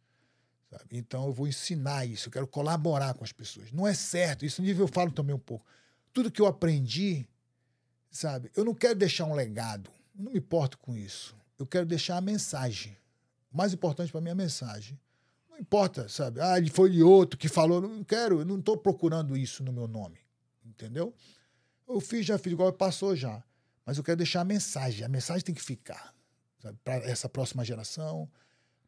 sabe? 0.68 0.84
Então 0.90 1.26
eu 1.26 1.32
vou 1.32 1.46
ensinar 1.46 2.06
isso, 2.06 2.26
eu 2.26 2.32
quero 2.32 2.48
colaborar 2.48 3.14
com 3.14 3.22
as 3.22 3.30
pessoas. 3.30 3.70
Não 3.70 3.86
é 3.86 3.94
certo, 3.94 4.44
isso 4.44 4.60
nível 4.62 4.86
eu 4.86 4.92
falo 4.92 5.12
também 5.12 5.36
um 5.36 5.38
pouco. 5.38 5.64
Tudo 6.12 6.28
que 6.28 6.42
eu 6.42 6.46
aprendi, 6.46 7.24
sabe? 8.10 8.50
Eu 8.56 8.64
não 8.64 8.74
quero 8.74 8.96
deixar 8.96 9.26
um 9.26 9.34
legado, 9.34 9.88
não 10.12 10.32
me 10.32 10.38
importo 10.40 10.76
com 10.76 10.96
isso. 10.96 11.36
Eu 11.56 11.68
quero 11.68 11.86
deixar 11.86 12.16
a 12.16 12.20
mensagem. 12.20 12.98
O 13.52 13.56
mais 13.56 13.72
importante 13.72 14.10
para 14.10 14.20
mim 14.20 14.30
é 14.30 14.32
a 14.32 14.34
mensagem. 14.34 14.98
Não 15.62 15.64
importa, 15.64 16.08
sabe? 16.08 16.40
Ah, 16.40 16.58
ele 16.58 16.70
foi 16.70 17.00
outro 17.02 17.38
que 17.38 17.48
falou. 17.48 17.80
Não 17.80 18.02
quero, 18.02 18.40
eu 18.40 18.44
não 18.44 18.58
estou 18.58 18.76
procurando 18.76 19.36
isso 19.36 19.62
no 19.62 19.72
meu 19.72 19.86
nome. 19.86 20.18
Entendeu? 20.66 21.14
Eu 21.88 22.00
fiz, 22.00 22.26
já 22.26 22.36
fiz, 22.36 22.52
igual 22.52 22.72
passou 22.72 23.14
já. 23.14 23.44
Mas 23.86 23.96
eu 23.96 24.02
quero 24.02 24.16
deixar 24.16 24.40
a 24.40 24.44
mensagem. 24.44 25.04
A 25.04 25.08
mensagem 25.08 25.44
tem 25.44 25.54
que 25.54 25.62
ficar. 25.62 26.12
Para 26.82 26.96
essa 26.96 27.28
próxima 27.28 27.64
geração, 27.64 28.28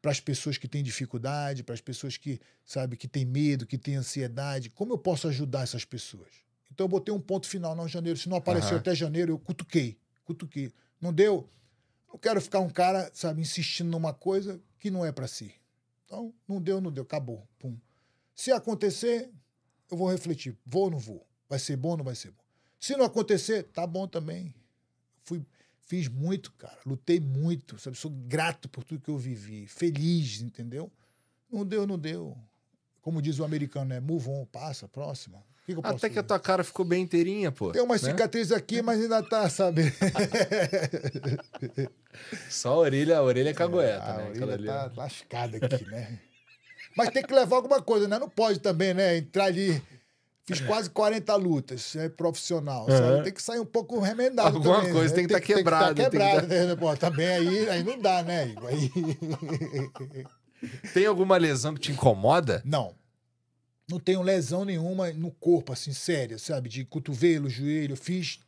para 0.03 0.11
as 0.11 0.19
pessoas 0.19 0.59
que 0.59 0.67
têm 0.67 0.83
dificuldade, 0.83 1.63
para 1.63 1.75
as 1.75 1.81
pessoas 1.81 2.17
que, 2.17 2.41
sabe, 2.65 2.97
que 2.97 3.07
têm 3.07 3.25
medo, 3.25 3.67
que 3.67 3.79
têm 3.79 3.95
ansiedade. 3.95 4.69
Como 4.71 4.95
eu 4.95 4.99
posso 4.99 5.29
ajudar 5.29 5.63
essas 5.63 5.85
pessoas? 5.85 6.29
Então 6.73 6.85
eu 6.85 6.89
botei 6.89 7.15
um 7.15 7.21
ponto 7.21 7.47
final 7.47 7.77
não 7.77 7.87
janeiro. 7.87 8.19
Se 8.19 8.29
não 8.29 8.37
apareceu 8.37 8.71
Aham. 8.71 8.79
até 8.79 8.97
janeiro, 8.97 9.35
eu 9.35 9.39
cutuquei. 9.39 9.97
Cutuquei. 10.25 10.73
Não 11.01 11.13
deu? 11.13 11.49
Não 12.09 12.19
quero 12.19 12.41
ficar 12.41 12.59
um 12.59 12.71
cara, 12.71 13.11
sabe, 13.15 13.41
insistindo 13.41 13.91
numa 13.91 14.13
coisa 14.13 14.61
que 14.81 14.91
não 14.91 15.05
é 15.05 15.13
para 15.13 15.29
si. 15.29 15.55
Então, 16.05 16.35
não 16.47 16.61
deu, 16.61 16.81
não 16.81 16.93
deu, 16.93 17.03
acabou. 17.03 17.47
Pum. 17.59 17.77
Se 18.35 18.53
acontecer, 18.53 19.31
eu 19.91 19.97
vou 19.97 20.11
refletir. 20.11 20.57
Vou 20.65 20.85
ou 20.85 20.91
não 20.91 20.99
vou? 20.99 21.27
Vai 21.49 21.59
ser 21.59 21.77
bom 21.77 21.91
ou 21.91 21.97
não 21.99 22.05
vai 22.05 22.15
ser 22.15 22.31
bom? 22.31 22.43
Se 22.81 22.97
não 22.97 23.05
acontecer, 23.05 23.65
tá 23.65 23.87
bom 23.87 24.07
também. 24.07 24.55
Fui, 25.23 25.43
fiz 25.81 26.09
muito, 26.09 26.53
cara. 26.53 26.79
Lutei 26.85 27.21
muito, 27.21 27.79
sabe? 27.79 27.97
Sou 27.97 28.11
grato 28.11 28.69
por 28.69 28.85
tudo 28.85 29.01
que 29.01 29.11
eu 29.11 29.19
vivi. 29.19 29.67
Feliz, 29.67 30.41
entendeu? 30.41 30.91
Não 31.51 31.65
deu, 31.65 31.87
não 31.87 31.99
deu. 31.99 32.37
Como 33.01 33.23
diz 33.23 33.39
o 33.39 33.45
americano, 33.45 33.87
né? 33.87 34.01
Move 34.01 34.29
on, 34.29 34.45
passa, 34.47 34.89
próxima. 34.89 35.43
Que, 35.65 35.75
que 35.75 35.81
Até 35.83 36.11
que 36.11 36.19
a 36.19 36.23
tua 36.23 36.39
cara 36.39 36.63
ficou 36.63 36.85
bem 36.85 37.03
inteirinha, 37.03 37.51
pô. 37.51 37.73
Tem 37.73 37.83
uma 37.83 37.95
né? 37.95 37.99
cicatriz 37.99 38.53
aqui, 38.53 38.83
mas 38.83 39.01
ainda 39.01 39.23
tá, 39.23 39.49
sabe? 39.49 39.85
Só 42.49 42.73
a 42.73 42.77
orelha, 42.79 43.19
a 43.19 43.23
orelha 43.23 43.51
é 43.51 43.55
cagoeta, 43.55 44.05
a 44.05 44.17
né? 44.17 44.23
orelha 44.25 44.33
Aquela 44.35 44.55
ali. 44.55 44.67
tá 44.67 44.93
lascada 44.97 45.57
aqui, 45.57 45.85
né? 45.87 46.19
Mas 46.97 47.11
tem 47.11 47.23
que 47.23 47.35
levar 47.35 47.57
alguma 47.57 47.83
coisa, 47.83 48.07
né? 48.07 48.19
Não 48.19 48.29
pode 48.29 48.61
também, 48.61 48.95
né? 48.95 49.17
Entrar 49.17 49.47
ali. 49.47 49.83
Fiz 50.47 50.61
quase 50.61 50.91
40 50.91 51.35
lutas, 51.37 51.97
é 51.97 52.09
profissional? 52.09 52.87
Aham. 52.89 53.23
Tem 53.23 53.33
que 53.33 53.43
sair 53.43 53.59
um 53.61 53.65
pouco 53.65 53.99
remendado 53.99 54.57
Alguma 54.59 54.77
também, 54.77 54.93
coisa 54.93 55.09
né? 55.09 55.15
tem 55.17 55.27
que 55.27 55.33
tá 55.33 55.41
quebrado, 55.41 55.95
tem 55.95 56.11
Tem 56.11 56.11
que 56.11 56.11
que 56.11 56.17
estar 56.23 56.35
tá- 56.35 56.41
quebrado, 56.43 56.67
né? 56.69 56.77
Pô, 56.77 56.97
também 56.97 57.27
aí, 57.27 57.69
aí 57.71 57.83
não 57.83 57.99
dá, 57.99 58.23
né? 58.23 58.49
Igor? 58.49 58.69
Aí... 58.69 58.91
Tem 60.93 61.07
alguma 61.07 61.37
lesão 61.39 61.75
que 61.75 61.81
te 61.81 61.93
incomoda? 61.93 62.61
Não. 62.65 62.95
Não 63.91 63.99
tenho 63.99 64.23
lesão 64.23 64.65
nenhuma 64.65 65.13
no 65.13 65.31
corpo, 65.31 65.73
assim, 65.73 65.93
séria, 65.93 66.39
sabe? 66.39 66.69
De 66.69 66.85
cotovelo, 66.85 67.49
joelho. 67.49 67.97
Fiz 67.97 68.41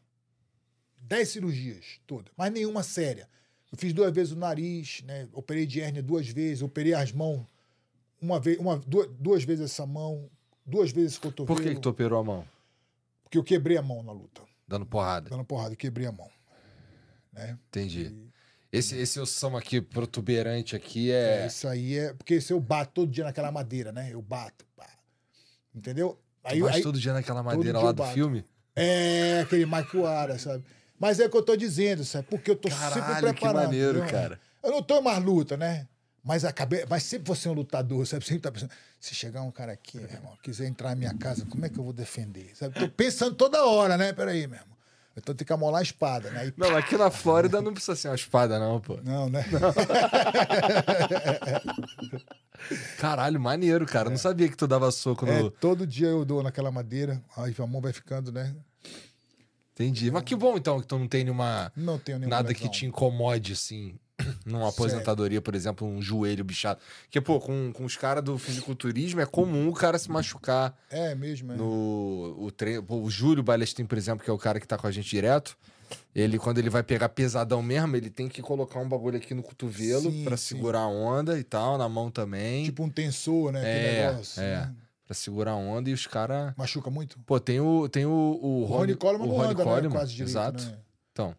10 0.98 1.28
cirurgias 1.28 1.84
todas, 2.06 2.32
mas 2.36 2.52
nenhuma 2.52 2.82
séria. 2.82 3.28
Eu 3.76 3.78
fiz 3.78 3.92
duas 3.92 4.10
vezes 4.10 4.32
o 4.32 4.36
nariz, 4.36 5.02
né? 5.04 5.28
Operei 5.34 5.66
de 5.66 5.82
hérnia 5.82 6.02
duas 6.02 6.26
vezes, 6.26 6.62
operei 6.62 6.94
as 6.94 7.12
mãos 7.12 7.46
uma 8.18 8.40
vez, 8.40 8.58
uma, 8.58 8.78
duas, 8.78 9.06
duas 9.18 9.44
vezes 9.44 9.66
essa 9.66 9.84
mão, 9.84 10.30
duas 10.64 10.90
vezes 10.90 11.12
esse 11.12 11.20
cotovelo. 11.20 11.54
Por 11.54 11.62
que, 11.62 11.74
que 11.74 11.80
tu 11.80 11.90
operou 11.90 12.18
a 12.18 12.24
mão? 12.24 12.48
Porque 13.22 13.36
eu 13.36 13.44
quebrei 13.44 13.76
a 13.76 13.82
mão 13.82 14.02
na 14.02 14.12
luta. 14.12 14.40
Dando 14.66 14.86
porrada. 14.86 15.28
Dando 15.28 15.44
porrada, 15.44 15.74
eu 15.74 15.76
quebrei 15.76 16.06
a 16.06 16.12
mão. 16.12 16.30
Né? 17.30 17.58
Entendi. 17.68 18.16
Esse, 18.72 18.96
esse 18.96 19.20
ossão 19.20 19.54
aqui, 19.54 19.82
protuberante 19.82 20.74
aqui, 20.74 21.10
É. 21.12 21.42
é. 21.42 21.46
Isso 21.46 21.68
aí 21.68 21.98
é. 21.98 22.14
Porque 22.14 22.40
se 22.40 22.54
eu 22.54 22.58
bato 22.58 22.92
todo 22.94 23.10
dia 23.10 23.24
naquela 23.24 23.52
madeira, 23.52 23.92
né? 23.92 24.08
Eu 24.10 24.22
bato. 24.22 24.64
pá. 24.74 24.88
Entendeu? 25.74 26.18
Tu 26.48 26.60
bate 26.60 26.82
todo 26.82 26.98
dia 26.98 27.12
naquela 27.12 27.42
madeira 27.42 27.78
lá 27.78 27.92
do 27.92 28.02
bato. 28.02 28.14
filme? 28.14 28.42
É, 28.74 29.40
aquele 29.40 29.66
maquiara, 29.66 30.38
sabe? 30.38 30.64
Mas 30.98 31.20
é 31.20 31.26
o 31.26 31.30
que 31.30 31.36
eu 31.36 31.42
tô 31.42 31.56
dizendo, 31.56 32.04
sabe? 32.04 32.26
Porque 32.28 32.50
eu 32.50 32.56
tô 32.56 32.70
sempre 32.70 33.00
Caralho, 33.00 33.34
que 33.34 33.44
maneiro, 33.44 33.98
entendeu? 33.98 34.14
cara. 34.14 34.40
Eu 34.62 34.70
não 34.70 34.82
tô 34.82 34.98
em 34.98 35.02
mais 35.02 35.22
luta, 35.22 35.56
né? 35.56 35.86
Mas 36.24 36.44
acabei, 36.44 36.84
mas 36.90 37.04
sempre 37.04 37.28
você 37.28 37.46
é 37.46 37.50
um 37.52 37.54
lutador, 37.54 38.04
sabe? 38.06 38.24
Sempre 38.24 38.40
tá 38.40 38.50
pensando, 38.50 38.72
se 38.98 39.14
chegar 39.14 39.42
um 39.42 39.50
cara 39.52 39.72
aqui, 39.72 39.98
meu 39.98 40.08
irmão, 40.10 40.36
quiser 40.42 40.66
entrar 40.66 40.88
na 40.90 40.96
minha 40.96 41.14
casa, 41.14 41.46
como 41.46 41.64
é 41.64 41.68
que 41.68 41.78
eu 41.78 41.84
vou 41.84 41.92
defender? 41.92 42.50
Sabe? 42.56 42.74
Tô 42.80 42.88
pensando 42.88 43.36
toda 43.36 43.64
hora, 43.64 43.96
né? 43.96 44.12
Peraí, 44.12 44.46
meu 44.48 44.58
irmão. 44.58 44.76
Então 45.16 45.34
tem 45.34 45.46
que 45.46 45.52
amolar 45.52 45.78
a 45.78 45.82
espada, 45.82 46.28
né? 46.30 46.48
E 46.48 46.54
Não, 46.56 46.76
aqui 46.76 46.96
na 46.98 47.10
Flórida 47.10 47.62
não 47.62 47.72
precisa 47.72 47.94
ser 47.96 48.08
uma 48.08 48.16
espada, 48.16 48.58
não, 48.58 48.80
pô. 48.80 48.98
Não, 49.02 49.30
né? 49.30 49.44
Caralho, 52.98 53.40
maneiro, 53.40 53.86
cara. 53.86 54.10
Não 54.10 54.16
sabia 54.18 54.48
que 54.48 54.56
tu 54.56 54.66
dava 54.66 54.90
soco 54.90 55.26
É, 55.26 55.42
no. 55.42 55.50
todo 55.50 55.86
dia 55.86 56.08
eu 56.08 56.24
dou 56.24 56.42
naquela 56.42 56.70
madeira, 56.70 57.22
aí 57.36 57.54
a 57.58 57.66
mão 57.66 57.80
vai 57.80 57.92
ficando, 57.92 58.32
né? 58.32 58.54
Entendi. 59.78 60.10
Mas 60.10 60.22
que 60.22 60.34
bom, 60.34 60.56
então, 60.56 60.80
que 60.80 60.86
tu 60.86 60.98
não 60.98 61.06
tem 61.06 61.22
nenhuma. 61.22 61.70
Não 61.76 61.98
tenho 61.98 62.18
nenhuma 62.18 62.36
Nada 62.36 62.48
lesão. 62.48 62.62
que 62.62 62.70
te 62.70 62.86
incomode, 62.86 63.52
assim. 63.52 63.94
Numa 64.46 64.70
aposentadoria, 64.70 65.42
por 65.42 65.54
exemplo, 65.54 65.86
um 65.86 66.00
joelho 66.00 66.42
bichado. 66.42 66.80
Porque, 67.02 67.20
pô, 67.20 67.38
com, 67.38 67.70
com 67.74 67.84
os 67.84 67.94
caras 67.96 68.24
do 68.24 68.38
fisiculturismo 68.38 69.20
é 69.20 69.26
comum 69.26 69.68
o 69.68 69.74
cara 69.74 69.98
se 69.98 70.10
machucar 70.10 70.74
É 70.90 71.14
mesmo, 71.14 71.52
é. 71.52 71.56
no 71.56 72.34
o 72.38 72.50
treino. 72.50 72.82
Pô, 72.82 72.96
o 73.02 73.10
Júlio 73.10 73.42
Balestin, 73.42 73.84
por 73.84 73.98
exemplo, 73.98 74.24
que 74.24 74.30
é 74.30 74.32
o 74.32 74.38
cara 74.38 74.58
que 74.58 74.66
tá 74.66 74.78
com 74.78 74.86
a 74.86 74.90
gente 74.90 75.10
direto. 75.10 75.56
Ele, 76.14 76.38
quando 76.38 76.58
ele 76.58 76.70
vai 76.70 76.82
pegar 76.82 77.10
pesadão 77.10 77.62
mesmo, 77.62 77.94
ele 77.94 78.08
tem 78.08 78.26
que 78.28 78.40
colocar 78.40 78.80
um 78.80 78.88
bagulho 78.88 79.18
aqui 79.18 79.34
no 79.34 79.42
cotovelo 79.42 80.10
sim. 80.10 80.36
segurar 80.36 80.80
a 80.80 80.88
onda 80.88 81.38
e 81.38 81.44
tal, 81.44 81.76
na 81.76 81.88
mão 81.88 82.10
também. 82.10 82.64
Tipo 82.64 82.82
um 82.84 82.88
tensor, 82.90 83.52
né? 83.52 83.60
Aquele 83.60 83.96
É, 83.98 84.10
negócio. 84.10 84.42
é. 84.42 84.56
né? 84.56 84.74
Pra 85.06 85.14
segurar 85.14 85.52
a 85.52 85.56
onda 85.56 85.88
e 85.88 85.92
os 85.92 86.06
caras. 86.06 86.52
Machuca 86.56 86.90
muito? 86.90 87.16
Pô, 87.20 87.38
tem 87.38 87.60
o, 87.60 87.88
tem 87.88 88.04
o, 88.04 88.10
o, 88.10 88.62
O 88.62 88.64
Rony 88.64 88.96
Coleman 88.96 89.26
o 89.26 89.30
Ronnie 89.30 89.52
anda, 89.52 89.64
né? 89.64 89.70
Coleman, 89.70 89.90
Quase 89.90 90.12
direito, 90.12 90.30
Exato. 90.30 90.64
né? 90.64 90.78
Então, 91.12 91.36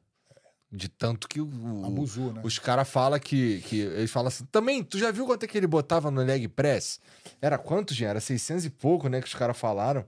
de 0.71 0.87
tanto 0.87 1.27
que 1.27 1.41
o, 1.41 1.85
Abusou, 1.85 2.31
né? 2.31 2.41
os 2.43 2.57
caras 2.59 2.87
falam 2.89 3.19
que, 3.19 3.59
que. 3.61 3.79
Eles 3.79 4.09
falam 4.09 4.29
assim. 4.29 4.45
Também, 4.45 4.83
tu 4.83 4.97
já 4.97 5.11
viu 5.11 5.25
quanto 5.25 5.43
é 5.43 5.47
que 5.47 5.57
ele 5.57 5.67
botava 5.67 6.09
no 6.09 6.21
leg 6.21 6.47
press? 6.47 6.99
Era 7.41 7.57
quanto, 7.57 7.93
gente? 7.93 8.07
Era 8.07 8.21
600 8.21 8.65
e 8.65 8.69
pouco, 8.69 9.09
né? 9.09 9.19
Que 9.19 9.27
os 9.27 9.35
caras 9.35 9.57
falaram. 9.57 10.05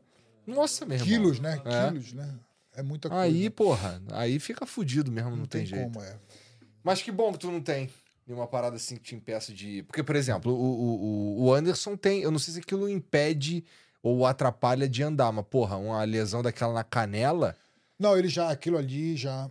Nossa, 0.48 0.86
meu 0.86 0.96
irmão. 0.96 1.08
Quilos, 1.08 1.40
né? 1.40 1.62
É. 1.66 1.90
Quilos, 1.90 2.14
né? 2.14 2.34
É 2.76 2.82
muita 2.82 3.10
coisa. 3.10 3.24
Aí, 3.24 3.50
porra, 3.50 4.02
aí 4.12 4.40
fica 4.40 4.66
fudido 4.66 5.12
mesmo, 5.12 5.32
não, 5.32 5.38
não 5.40 5.46
tem, 5.46 5.66
tem, 5.66 5.76
jeito. 5.76 5.92
como, 5.92 6.04
é. 6.04 6.16
Mas 6.82 7.02
que 7.02 7.12
bom 7.12 7.34
que 7.34 7.40
tu 7.40 7.52
não 7.52 7.62
tem. 7.62 7.90
Nenhuma 8.30 8.46
parada 8.46 8.76
assim 8.76 8.96
que 8.96 9.02
te 9.02 9.16
impeça 9.16 9.52
de. 9.52 9.82
Porque, 9.82 10.04
por 10.04 10.16
exemplo, 10.16 10.54
o, 10.54 11.40
o, 11.42 11.44
o 11.46 11.54
Anderson 11.54 11.98
tem. 11.98 12.22
Eu 12.22 12.30
não 12.30 12.38
sei 12.38 12.54
se 12.54 12.60
aquilo 12.60 12.88
impede 12.88 13.66
ou 14.04 14.24
atrapalha 14.24 14.88
de 14.88 15.02
andar, 15.02 15.32
mas, 15.32 15.44
porra, 15.48 15.78
uma 15.78 16.04
lesão 16.04 16.44
daquela 16.44 16.72
na 16.72 16.84
canela. 16.84 17.56
Não, 17.98 18.16
ele 18.16 18.28
já, 18.30 18.52
aquilo 18.52 18.78
ali 18.78 19.18
já 19.18 19.50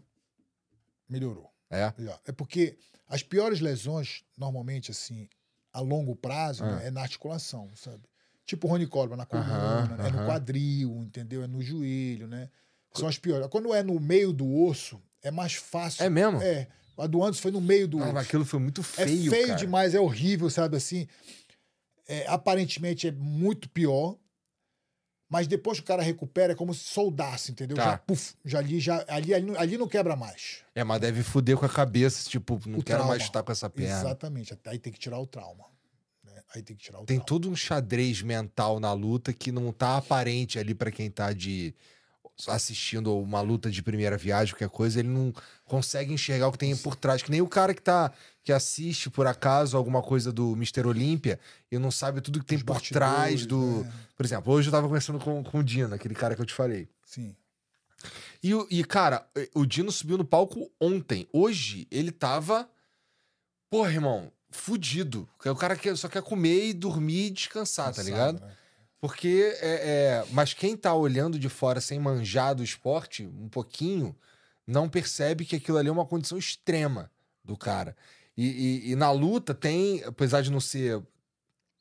melhorou. 1.08 1.50
É. 1.68 1.92
Já. 1.98 2.20
É 2.24 2.30
porque 2.30 2.78
as 3.08 3.20
piores 3.20 3.58
lesões, 3.58 4.22
normalmente, 4.36 4.92
assim, 4.92 5.28
a 5.72 5.80
longo 5.80 6.14
prazo, 6.14 6.62
Ah. 6.62 6.76
né, 6.76 6.86
é 6.86 6.90
na 6.92 7.02
articulação, 7.02 7.68
sabe? 7.74 8.02
Tipo 8.46 8.68
o 8.68 8.70
Rony 8.70 8.86
Coleman 8.86 9.16
na 9.16 9.26
coluna, 9.26 9.96
né? 9.96 10.08
é 10.08 10.10
no 10.12 10.24
quadril, 10.24 11.02
entendeu? 11.02 11.42
É 11.42 11.48
no 11.48 11.60
joelho, 11.60 12.28
né? 12.28 12.48
São 12.94 13.08
as 13.08 13.18
piores. 13.18 13.48
Quando 13.48 13.74
é 13.74 13.82
no 13.82 13.98
meio 13.98 14.32
do 14.32 14.48
osso, 14.64 15.02
é 15.20 15.32
mais 15.32 15.54
fácil. 15.54 16.04
É 16.04 16.08
mesmo? 16.08 16.40
É. 16.40 16.68
A 16.98 17.06
do 17.06 17.22
Anderson 17.22 17.42
foi 17.42 17.50
no 17.52 17.60
meio 17.60 17.86
do 17.88 18.02
Ah, 18.02 18.12
mas 18.12 18.26
aquilo 18.26 18.44
foi 18.44 18.58
muito 18.60 18.80
É 18.80 18.84
feio. 19.06 19.30
feio 19.30 19.46
cara. 19.48 19.58
demais, 19.58 19.94
é 19.94 20.00
horrível, 20.00 20.50
sabe 20.50 20.76
assim? 20.76 21.06
É, 22.06 22.26
aparentemente 22.26 23.06
é 23.06 23.12
muito 23.12 23.68
pior, 23.68 24.16
mas 25.30 25.46
depois 25.46 25.78
que 25.78 25.84
o 25.84 25.86
cara 25.86 26.02
recupera 26.02 26.54
é 26.54 26.56
como 26.56 26.72
se 26.72 26.84
soldasse, 26.84 27.52
entendeu? 27.52 27.76
Tá. 27.76 27.84
Já, 27.84 27.98
puf, 27.98 28.34
já 28.44 28.58
ali, 28.58 28.80
já, 28.80 29.04
ali, 29.08 29.34
ali, 29.34 29.44
não- 29.46 29.60
ali 29.60 29.76
não 29.78 29.86
quebra 29.86 30.16
mais. 30.16 30.64
É, 30.74 30.82
mas 30.82 31.00
deve 31.00 31.22
fuder 31.22 31.56
com 31.58 31.66
a 31.66 31.68
cabeça, 31.68 32.28
tipo, 32.28 32.54
não 32.66 32.78
O 32.78 32.82
quero 32.82 32.98
trauma. 32.98 33.10
mais 33.10 33.22
estar 33.22 33.42
com 33.42 33.52
essa 33.52 33.68
perna. 33.68 34.00
Exatamente. 34.00 34.58
Aí 34.66 34.78
tem 34.78 34.92
que 34.92 34.98
tirar 34.98 35.18
o 35.18 35.26
trauma. 35.26 35.66
né? 36.24 36.42
Aí 36.54 36.62
tem 36.62 36.74
que 36.74 36.82
tirar 36.82 36.98
o 37.00 37.04
Tem 37.04 37.18
trauma. 37.18 37.26
todo 37.26 37.50
um 37.50 37.54
xadrez 37.56 38.22
mental 38.22 38.80
na 38.80 38.92
luta 38.94 39.32
que 39.32 39.52
não 39.52 39.70
tá 39.70 39.98
aparente 39.98 40.58
ali 40.58 40.74
pra 40.74 40.90
quem 40.90 41.10
tá 41.10 41.32
de 41.34 41.74
assistindo 42.46 43.16
uma 43.18 43.40
luta 43.40 43.70
de 43.70 43.82
primeira 43.82 44.16
viagem, 44.16 44.54
qualquer 44.54 44.68
coisa, 44.68 45.00
ele 45.00 45.08
não 45.08 45.32
consegue 45.64 46.12
enxergar 46.12 46.48
o 46.48 46.52
que 46.52 46.58
tem 46.58 46.76
por 46.76 46.94
trás, 46.94 47.22
que 47.22 47.30
nem 47.30 47.40
o 47.42 47.48
cara 47.48 47.74
que 47.74 47.82
tá 47.82 48.12
que 48.44 48.52
assiste 48.52 49.10
por 49.10 49.26
acaso 49.26 49.76
alguma 49.76 50.00
coisa 50.00 50.32
do 50.32 50.52
Mr. 50.52 50.86
Olímpia 50.86 51.38
e 51.70 51.78
não 51.78 51.90
sabe 51.90 52.20
tudo 52.20 52.38
que 52.40 52.46
tem 52.46 52.56
Os 52.56 52.64
por 52.64 52.80
trás 52.80 53.44
do, 53.44 53.82
né? 53.84 53.92
por 54.16 54.24
exemplo, 54.24 54.52
hoje 54.52 54.68
eu 54.68 54.72
tava 54.72 54.86
conversando 54.86 55.18
com, 55.18 55.42
com 55.42 55.58
o 55.58 55.64
Dino, 55.64 55.94
aquele 55.94 56.14
cara 56.14 56.34
que 56.34 56.40
eu 56.40 56.46
te 56.46 56.54
falei. 56.54 56.88
Sim. 57.04 57.34
E, 58.42 58.54
o- 58.54 58.66
e, 58.70 58.84
cara, 58.84 59.26
o 59.54 59.66
Dino 59.66 59.90
subiu 59.90 60.16
no 60.16 60.24
palco 60.24 60.70
ontem. 60.80 61.26
Hoje 61.32 61.86
ele 61.90 62.12
tava. 62.12 62.68
Porra, 63.68 63.90
irmão, 63.92 64.32
fudido. 64.50 65.28
Porque 65.36 65.48
O 65.48 65.56
cara 65.56 65.76
quer, 65.76 65.96
só 65.96 66.08
quer 66.08 66.22
comer 66.22 66.68
e 66.68 66.72
dormir 66.72 67.26
e 67.26 67.30
descansar, 67.30 67.86
tá 67.86 68.02
Cansado, 68.02 68.06
ligado? 68.08 68.40
né? 68.40 68.52
Porque 69.00 69.56
é, 69.60 70.22
é- 70.22 70.26
Mas 70.32 70.52
quem 70.54 70.76
tá 70.76 70.94
olhando 70.94 71.38
de 71.38 71.48
fora 71.48 71.80
sem 71.80 71.98
manjar 72.00 72.54
do 72.54 72.64
esporte 72.64 73.24
um 73.26 73.48
pouquinho, 73.48 74.16
não 74.66 74.88
percebe 74.88 75.44
que 75.44 75.56
aquilo 75.56 75.78
ali 75.78 75.88
é 75.88 75.92
uma 75.92 76.06
condição 76.06 76.36
extrema 76.36 77.10
do 77.44 77.56
cara. 77.56 77.96
E, 78.36 78.46
e- 78.46 78.90
e 78.92 78.96
na 78.96 79.10
luta 79.10 79.54
tem, 79.54 80.02
apesar 80.04 80.42
de 80.42 80.50
não 80.50 80.60
ser 80.60 81.02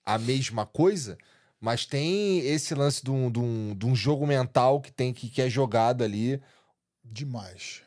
a 0.05 0.17
mesma 0.17 0.65
coisa, 0.65 1.17
mas 1.59 1.85
tem 1.85 2.39
esse 2.39 2.73
lance 2.73 3.03
de 3.03 3.11
um, 3.11 3.29
de 3.31 3.39
um- 3.39 3.75
de 3.75 3.85
um 3.85 3.95
jogo 3.95 4.25
mental 4.25 4.79
que 4.79 4.91
tem 4.91 5.13
que, 5.13 5.29
que 5.29 5.41
é 5.41 5.49
jogado 5.49 6.03
ali 6.03 6.41
Demais. 7.03 7.81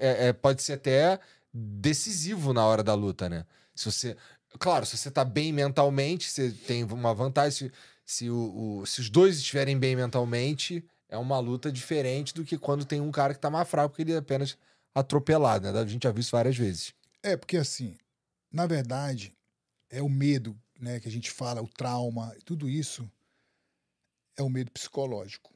é- 0.00 0.28
é- 0.28 0.32
pode 0.32 0.62
ser 0.62 0.74
até 0.74 1.18
decisivo 1.52 2.52
na 2.52 2.64
hora 2.64 2.82
da 2.82 2.94
luta, 2.94 3.28
né? 3.28 3.44
Se 3.74 3.90
você. 3.90 4.16
Claro, 4.58 4.84
se 4.84 4.96
você 4.96 5.10
tá 5.10 5.24
bem 5.24 5.52
mentalmente, 5.52 6.28
você 6.28 6.50
tem 6.50 6.82
uma 6.84 7.14
vantagem. 7.14 7.68
Se, 7.68 7.72
se, 8.10 8.28
o, 8.28 8.80
o- 8.80 8.86
se 8.86 9.00
os 9.00 9.08
dois 9.08 9.36
estiverem 9.38 9.78
bem 9.78 9.94
mentalmente, 9.94 10.84
é 11.08 11.16
uma 11.16 11.38
luta 11.38 11.70
diferente 11.70 12.34
do 12.34 12.44
que 12.44 12.58
quando 12.58 12.84
tem 12.84 13.00
um 13.00 13.12
cara 13.12 13.32
que 13.32 13.40
tá 13.40 13.48
mais 13.48 13.68
fraco, 13.68 13.90
porque 13.90 14.02
ele 14.02 14.12
é 14.12 14.16
apenas 14.16 14.58
atropelado, 14.92 15.70
né? 15.70 15.78
A 15.78 15.86
gente 15.86 16.02
já 16.02 16.10
viu 16.10 16.20
isso 16.20 16.32
várias 16.32 16.56
vezes. 16.56 16.92
É, 17.22 17.36
porque 17.36 17.56
assim, 17.56 17.96
na 18.50 18.66
verdade, 18.66 19.32
é 19.88 20.02
o 20.02 20.08
medo, 20.08 20.58
né, 20.80 20.98
que 20.98 21.06
a 21.06 21.10
gente 21.10 21.30
fala, 21.30 21.62
o 21.62 21.68
trauma, 21.68 22.34
tudo 22.44 22.68
isso 22.68 23.08
é 24.36 24.42
o 24.42 24.50
medo 24.50 24.72
psicológico. 24.72 25.52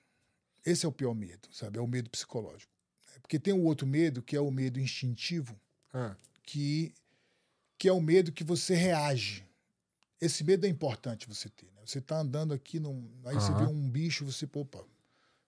Esse 0.65 0.87
é 0.87 0.89
o 0.89 0.93
pior 0.93 1.15
medo, 1.15 1.49
sabe? 1.53 1.79
É 1.79 1.83
o 1.83 1.89
medo 1.89 2.09
psicológico. 2.09 2.73
Porque 3.21 3.39
tem 3.39 3.53
o 3.53 3.65
outro 3.65 3.87
medo, 3.87 4.23
que 4.23 4.37
é 4.37 4.41
o 4.41 4.51
medo 4.51 4.79
instintivo, 4.79 5.59
que, 6.45 6.95
que 7.79 7.89
é 7.89 7.93
o 7.93 8.01
medo 8.01 8.31
que 8.33 8.45
você 8.45 8.75
reage. 8.77 9.45
Esse 10.25 10.43
medo 10.45 10.65
é 10.67 10.69
importante 10.69 11.29
você 11.29 11.49
ter. 11.49 11.67
Né? 11.67 11.83
Você 11.85 12.01
tá 12.01 12.19
andando 12.19 12.55
aqui, 12.55 12.81
num, 12.81 13.11
aí 13.27 13.39
você 13.41 13.53
vê 13.53 13.67
um 13.67 13.91
bicho, 13.91 14.25
você, 14.25 14.47
pô, 14.47 14.61
opa, 14.61 14.85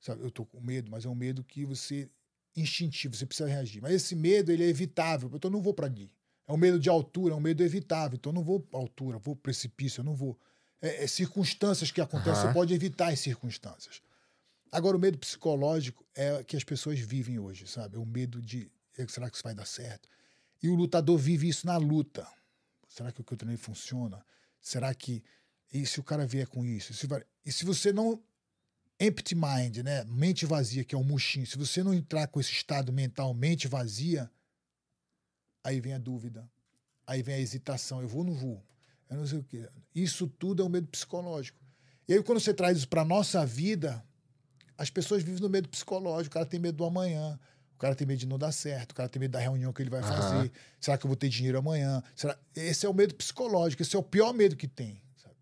sabe, 0.01 0.23
eu 0.23 0.31
tô 0.31 0.45
com 0.45 0.61
medo, 0.61 0.91
mas 0.91 1.05
é 1.05 1.09
um 1.09 1.15
medo 1.15 1.43
que 1.45 1.65
você 1.65 2.11
instintivo, 2.55 3.15
você 3.17 3.27
precisa 3.27 3.49
reagir. 3.49 3.81
Mas 3.83 3.93
esse 3.95 4.15
medo, 4.15 4.53
ele 4.53 4.65
é 4.65 4.69
evitável, 4.69 5.31
então 5.35 5.49
eu 5.49 5.53
não 5.53 5.63
vou 5.63 5.75
para 5.75 5.87
ali. 5.87 6.13
É 6.47 6.53
um 6.53 6.57
medo 6.57 6.79
de 6.79 6.89
altura, 6.89 7.35
é 7.35 7.37
um 7.37 7.41
medo 7.41 7.63
evitável, 7.63 8.17
então 8.17 8.31
eu 8.31 8.35
não 8.35 8.45
vou 8.45 8.61
para 8.61 8.79
altura, 8.79 9.19
vou 9.19 9.35
precipício, 9.35 10.01
eu 10.01 10.05
não 10.05 10.15
vou. 10.15 10.39
É, 10.81 11.05
é 11.05 11.07
circunstâncias 11.07 11.91
que 11.91 12.01
acontecem, 12.01 12.43
Aham. 12.43 12.49
você 12.49 12.55
pode 12.55 12.75
evitar 12.75 13.09
as 13.13 13.21
circunstâncias. 13.21 14.03
Agora, 14.71 14.97
o 14.97 15.01
medo 15.01 15.19
psicológico 15.19 16.05
é 16.15 16.43
que 16.45 16.57
as 16.57 16.65
pessoas 16.65 16.99
vivem 17.01 17.39
hoje, 17.39 17.67
sabe? 17.67 17.97
É 17.97 17.99
o 17.99 18.05
medo 18.07 18.43
de 18.43 18.71
"Eh, 18.99 19.07
será 19.09 19.31
que 19.31 19.37
isso 19.37 19.45
vai 19.45 19.55
dar 19.55 19.67
certo? 19.67 20.09
E 20.63 20.69
o 20.69 20.75
lutador 20.75 21.19
vive 21.19 21.49
isso 21.49 21.67
na 21.67 21.77
luta. 21.77 22.27
Será 22.89 23.13
que 23.13 23.21
o 23.21 23.25
que 23.25 23.33
eu 23.35 23.39
treinei 23.39 23.57
funciona? 23.57 24.25
Será 24.61 24.95
que. 24.95 25.23
E 25.73 25.85
se 25.87 26.01
o 26.01 26.05
cara 26.05 26.27
vier 26.27 26.47
com 26.47 26.65
isso? 26.65 26.95
Se 26.95 27.07
E 27.45 27.53
se 27.53 27.65
você 27.65 27.93
não. 27.93 28.23
Empty 28.99 29.35
mind, 29.35 29.79
né? 29.79 30.05
Mente 30.05 30.47
vazia, 30.47 30.83
que 30.83 30.95
é 30.95 30.99
o 30.99 31.05
murchinho. 31.05 31.47
Se 31.47 31.59
você 31.59 31.83
não 31.83 31.93
entrar 31.93 32.27
com 32.29 32.41
esse 32.41 32.53
estado 32.53 32.91
mental, 32.91 33.35
mente 33.35 33.69
vazia, 33.69 34.31
aí 35.63 35.81
vem 35.81 35.93
a 35.93 35.99
dúvida. 35.99 36.51
Aí 37.07 37.23
vem 37.23 37.35
a 37.35 37.41
hesitação. 37.41 38.01
Eu 38.01 38.09
vou 38.09 38.21
ou 38.21 38.27
não 38.27 38.35
vou? 38.35 38.65
Eu 39.11 39.19
não 39.19 39.27
sei 39.27 39.39
o 39.39 39.45
quê. 39.45 39.69
Isso 39.95 40.27
tudo 40.27 40.63
é 40.63 40.67
um 40.67 40.71
medo 40.71 40.89
psicológico. 40.89 41.59
E 42.09 42.15
aí, 42.15 42.23
quando 42.23 42.41
você 42.41 42.55
traz 42.55 42.79
isso 42.79 42.89
para 42.89 43.05
nossa 43.05 43.45
vida, 43.45 44.05
as 44.79 44.91
pessoas 44.91 45.23
vivem 45.23 45.41
no 45.41 45.49
medo 45.49 45.69
psicológico. 45.69 46.33
O 46.33 46.35
cara 46.35 46.47
tem 46.47 46.61
medo 46.61 46.79
do 46.79 46.85
amanhã. 46.85 47.39
O 47.77 47.79
cara 47.79 47.95
tem 47.95 48.07
medo 48.07 48.19
de 48.19 48.27
não 48.27 48.39
dar 48.39 48.53
certo. 48.53 48.93
O 48.93 48.95
cara 48.95 49.07
tem 49.09 49.21
medo 49.21 49.33
da 49.33 49.39
reunião 49.39 49.71
que 49.73 49.83
ele 49.83 49.91
vai 49.91 50.01
Aham. 50.01 50.15
fazer. 50.17 50.51
Será 50.81 50.97
que 50.97 51.05
eu 51.05 51.09
vou 51.09 51.17
ter 51.17 51.29
dinheiro 51.29 51.59
amanhã? 51.59 52.03
Será... 52.15 52.37
Esse 52.55 52.87
é 52.87 52.89
o 52.89 52.95
medo 52.95 53.15
psicológico. 53.15 53.83
Esse 53.83 53.95
é 53.95 53.99
o 53.99 54.03
pior 54.03 54.33
medo 54.33 54.57
que 54.57 54.67
tem. 54.67 55.01
sabe? 55.23 55.35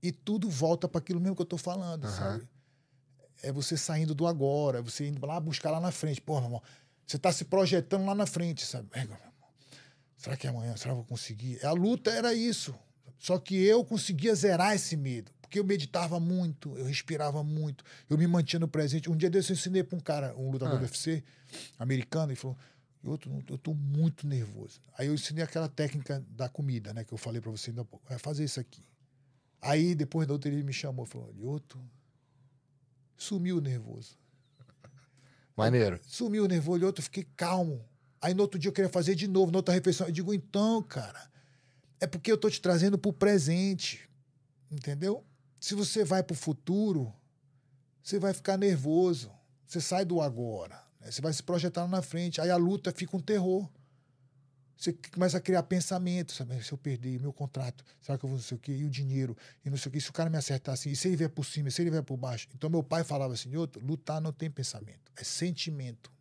E 0.00 0.12
tudo 0.12 0.48
volta 0.48 0.88
para 0.88 1.00
aquilo 1.00 1.20
mesmo 1.20 1.34
que 1.34 1.42
eu 1.42 1.46
tô 1.46 1.58
falando, 1.58 2.04
Aham. 2.04 2.16
sabe? 2.16 2.48
É 3.42 3.50
você 3.50 3.76
saindo 3.76 4.14
do 4.14 4.26
agora, 4.26 4.78
é 4.78 4.82
você 4.82 5.06
indo 5.08 5.24
lá 5.26 5.38
buscar 5.40 5.70
lá 5.72 5.80
na 5.80 5.90
frente. 5.90 6.20
Pô, 6.20 6.34
meu 6.36 6.44
irmão, 6.44 6.62
você 7.06 7.18
tá 7.18 7.32
se 7.32 7.44
projetando 7.44 8.04
lá 8.06 8.14
na 8.14 8.26
frente, 8.26 8.64
sabe? 8.64 8.88
É, 8.92 9.04
meu 9.04 9.14
irmão, 9.16 9.32
será 10.16 10.36
que 10.36 10.46
é 10.46 10.50
amanhã? 10.50 10.76
Será 10.76 10.86
que 10.86 10.90
eu 10.90 10.96
vou 10.96 11.04
conseguir? 11.04 11.64
A 11.64 11.72
luta 11.72 12.10
era 12.10 12.32
isso. 12.34 12.72
Só 13.18 13.36
que 13.38 13.56
eu 13.56 13.84
conseguia 13.84 14.32
zerar 14.34 14.74
esse 14.76 14.96
medo. 14.96 15.32
Porque 15.48 15.58
eu 15.58 15.64
meditava 15.64 16.20
muito, 16.20 16.76
eu 16.76 16.84
respirava 16.84 17.42
muito, 17.42 17.82
eu 18.10 18.18
me 18.18 18.26
mantinha 18.26 18.60
no 18.60 18.68
presente. 18.68 19.08
Um 19.08 19.16
dia 19.16 19.30
desse 19.30 19.50
eu 19.50 19.54
ensinei 19.56 19.82
para 19.82 19.96
um 19.96 20.00
cara, 20.00 20.36
um 20.36 20.50
lutador 20.50 20.74
Ah. 20.74 20.78
do 20.78 20.82
UFC, 20.82 21.24
americano, 21.78 22.30
e 22.30 22.36
falou: 22.36 22.54
eu 23.02 23.16
tô, 23.16 23.30
eu 23.48 23.56
tô 23.56 23.72
muito 23.72 24.26
nervoso. 24.26 24.78
Aí 24.98 25.06
eu 25.06 25.14
ensinei 25.14 25.42
aquela 25.42 25.66
técnica 25.66 26.22
da 26.28 26.50
comida, 26.50 26.92
né? 26.92 27.02
Que 27.02 27.14
eu 27.14 27.18
falei 27.18 27.40
para 27.40 27.50
você 27.50 27.70
ainda 27.70 27.80
há 27.80 27.84
pouco. 27.86 28.04
Vai 28.06 28.18
fazer 28.18 28.44
isso 28.44 28.60
aqui. 28.60 28.84
Aí 29.62 29.94
depois 29.94 30.26
da 30.28 30.34
outra 30.34 30.50
ele 30.52 30.62
me 30.62 30.72
chamou 30.72 31.06
e 31.06 31.08
falou: 31.08 31.32
Lioto, 31.32 31.80
sumiu 33.16 33.56
o 33.56 33.60
nervoso. 33.62 34.18
Maneiro. 35.56 35.98
Sumiu 36.02 36.44
o 36.44 36.46
nervoso, 36.46 36.84
outro, 36.84 37.00
eu 37.00 37.04
fiquei 37.04 37.26
calmo. 37.36 37.82
Aí 38.20 38.34
no 38.34 38.42
outro 38.42 38.58
dia 38.60 38.68
eu 38.68 38.72
queria 38.74 38.90
fazer 38.90 39.14
de 39.14 39.26
novo, 39.26 39.50
na 39.50 39.58
outra 39.58 39.72
refeição. 39.72 40.06
Eu 40.08 40.12
digo, 40.12 40.34
então, 40.34 40.82
cara, 40.82 41.30
é 42.00 42.06
porque 42.06 42.30
eu 42.30 42.36
tô 42.36 42.50
te 42.50 42.60
trazendo 42.60 42.98
pro 42.98 43.14
presente. 43.14 44.06
Entendeu? 44.70 45.24
Se 45.60 45.74
você 45.74 46.04
vai 46.04 46.22
pro 46.22 46.36
futuro, 46.36 47.12
você 48.02 48.18
vai 48.18 48.32
ficar 48.32 48.56
nervoso. 48.56 49.30
Você 49.66 49.80
sai 49.80 50.04
do 50.04 50.20
agora. 50.20 50.82
né? 51.00 51.10
Você 51.10 51.20
vai 51.20 51.32
se 51.32 51.42
projetar 51.42 51.86
na 51.86 52.00
frente. 52.00 52.40
Aí 52.40 52.50
a 52.50 52.56
luta 52.56 52.92
fica 52.92 53.16
um 53.16 53.20
terror. 53.20 53.68
Você 54.76 54.92
começa 55.12 55.38
a 55.38 55.40
criar 55.40 55.64
pensamentos, 55.64 56.36
sabe? 56.36 56.62
Se 56.62 56.70
eu 56.70 56.78
perder 56.78 57.20
meu 57.20 57.32
contrato, 57.32 57.84
será 58.00 58.16
que 58.16 58.24
eu 58.24 58.28
vou 58.28 58.38
não 58.38 58.44
sei 58.44 58.56
o 58.56 58.60
quê? 58.60 58.72
E 58.72 58.84
o 58.84 58.90
dinheiro? 58.90 59.36
E 59.64 59.68
não 59.68 59.76
sei 59.76 59.90
o 59.90 59.92
quê. 59.92 60.00
Se 60.00 60.08
o 60.08 60.12
cara 60.12 60.30
me 60.30 60.36
acertar 60.36 60.72
assim, 60.72 60.90
e 60.90 60.96
se 60.96 61.08
ele 61.08 61.16
vier 61.16 61.28
por 61.28 61.44
cima, 61.44 61.68
e 61.68 61.72
se 61.72 61.82
ele 61.82 61.90
vier 61.90 62.04
por 62.04 62.16
baixo? 62.16 62.46
Então 62.54 62.70
meu 62.70 62.82
pai 62.82 63.02
falava 63.02 63.34
assim, 63.34 63.56
outro, 63.56 63.84
lutar 63.84 64.20
não 64.20 64.32
tem 64.32 64.48
pensamento, 64.48 65.10
é 65.16 65.24
sentimento. 65.24 66.12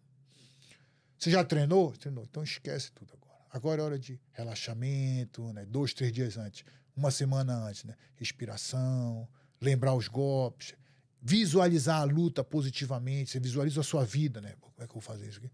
Você 1.20 1.30
já 1.30 1.44
treinou? 1.44 1.92
Treinou. 1.92 2.24
Então 2.24 2.44
esquece 2.44 2.92
tudo 2.94 3.14
agora. 3.14 3.46
Agora 3.52 3.82
é 3.82 3.86
hora 3.86 4.00
de 4.00 4.20
relaxamento, 4.32 5.54
né? 5.54 5.64
Dois, 5.64 5.94
três 5.94 6.12
dias 6.12 6.36
antes, 6.36 6.66
uma 6.98 7.12
semana 7.12 7.56
antes, 7.66 7.84
né? 7.84 7.96
Respiração, 8.16 9.28
lembrar 9.62 9.94
os 9.94 10.08
golpes, 10.08 10.74
visualizar 11.22 12.02
a 12.02 12.04
luta 12.04 12.44
positivamente. 12.44 13.32
Você 13.32 13.40
visualiza 13.40 13.82
a 13.82 13.84
sua 13.84 14.04
vida, 14.04 14.42
né? 14.42 14.56
Como 14.60 14.74
é 14.80 14.86
que 14.86 14.92
eu 14.92 14.94
vou 14.94 15.02
fazer 15.02 15.28
isso 15.28 15.38
aqui? 15.38 15.52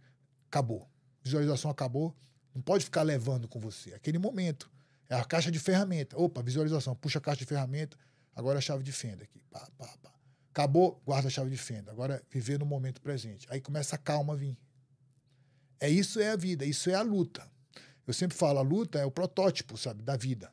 Acabou. 0.47 0.89
Visualização 1.21 1.69
acabou. 1.69 2.15
Não 2.53 2.61
pode 2.61 2.85
ficar 2.85 3.03
levando 3.03 3.47
com 3.47 3.59
você. 3.59 3.93
Aquele 3.93 4.17
momento. 4.17 4.71
É 5.09 5.15
a 5.15 5.25
caixa 5.25 5.51
de 5.51 5.59
ferramenta. 5.59 6.17
Opa, 6.17 6.41
visualização. 6.41 6.95
Puxa 6.95 7.19
a 7.19 7.21
caixa 7.21 7.39
de 7.39 7.45
ferramenta. 7.45 7.97
Agora 8.35 8.57
é 8.57 8.59
a 8.59 8.61
chave 8.61 8.83
de 8.83 8.91
fenda 8.91 9.23
aqui. 9.23 9.41
Pá, 9.51 9.67
pá, 9.77 9.87
pá. 10.01 10.13
Acabou, 10.49 11.01
guarda 11.05 11.27
a 11.27 11.31
chave 11.31 11.49
de 11.49 11.57
fenda. 11.57 11.91
Agora 11.91 12.15
é 12.15 12.21
viver 12.31 12.59
no 12.59 12.65
momento 12.65 13.01
presente. 13.01 13.47
Aí 13.49 13.59
começa 13.59 13.95
a 13.95 13.97
calma 13.97 14.33
a 14.33 14.35
vir. 14.35 14.57
É 15.79 15.89
isso 15.89 16.19
é 16.19 16.29
a 16.29 16.35
vida, 16.35 16.63
isso 16.65 16.89
é 16.89 16.93
a 16.93 17.01
luta. 17.01 17.45
Eu 18.05 18.13
sempre 18.13 18.37
falo, 18.37 18.59
a 18.59 18.61
luta 18.61 18.99
é 18.99 19.05
o 19.05 19.11
protótipo, 19.11 19.77
sabe, 19.77 20.01
da 20.01 20.15
vida. 20.15 20.51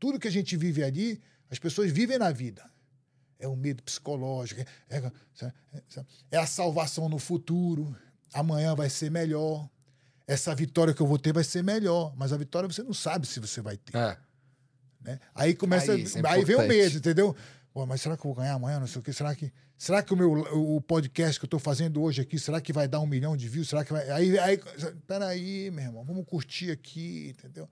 Tudo 0.00 0.18
que 0.18 0.26
a 0.26 0.32
gente 0.32 0.56
vive 0.56 0.82
ali, 0.82 1.20
as 1.50 1.58
pessoas 1.58 1.92
vivem 1.92 2.18
na 2.18 2.32
vida. 2.32 2.68
É 3.38 3.46
o 3.46 3.54
medo 3.54 3.82
psicológico, 3.82 4.60
é, 4.88 4.98
é, 4.98 5.12
é 6.32 6.36
a 6.38 6.46
salvação 6.46 7.08
no 7.08 7.18
futuro. 7.18 7.96
Amanhã 8.32 8.74
vai 8.74 8.90
ser 8.90 9.10
melhor. 9.10 9.68
Essa 10.26 10.54
vitória 10.54 10.92
que 10.92 11.00
eu 11.00 11.06
vou 11.06 11.18
ter 11.18 11.32
vai 11.32 11.44
ser 11.44 11.62
melhor. 11.62 12.14
Mas 12.16 12.32
a 12.32 12.36
vitória 12.36 12.68
você 12.68 12.82
não 12.82 12.92
sabe 12.92 13.26
se 13.26 13.38
você 13.38 13.60
vai 13.60 13.76
ter. 13.76 13.96
É. 13.96 14.16
Né? 15.00 15.20
Aí 15.34 15.54
começa. 15.54 15.92
Aí, 15.92 16.04
é 16.04 16.28
aí 16.28 16.44
vem 16.44 16.56
o 16.56 16.66
medo, 16.66 16.98
entendeu? 16.98 17.36
Pô, 17.72 17.86
mas 17.86 18.00
será 18.00 18.16
que 18.16 18.26
eu 18.26 18.32
vou 18.32 18.42
ganhar 18.42 18.54
amanhã? 18.54 18.80
Não 18.80 18.86
sei 18.86 19.00
o 19.00 19.02
quê. 19.02 19.12
Será 19.12 19.34
que, 19.34 19.52
será 19.78 20.02
que 20.02 20.12
o 20.12 20.16
meu 20.16 20.30
o 20.30 20.80
podcast 20.80 21.38
que 21.38 21.44
eu 21.44 21.48
tô 21.48 21.58
fazendo 21.58 22.02
hoje 22.02 22.20
aqui, 22.20 22.38
será 22.38 22.60
que 22.60 22.72
vai 22.72 22.88
dar 22.88 23.00
um 23.00 23.06
milhão 23.06 23.36
de 23.36 23.48
views? 23.48 23.68
Será 23.68 23.84
que 23.84 23.92
vai. 23.92 24.10
Aí, 24.10 24.38
aí 24.38 24.60
peraí, 25.06 25.70
meu 25.70 25.84
irmão, 25.84 26.04
vamos 26.04 26.26
curtir 26.26 26.70
aqui, 26.70 27.30
entendeu? 27.30 27.68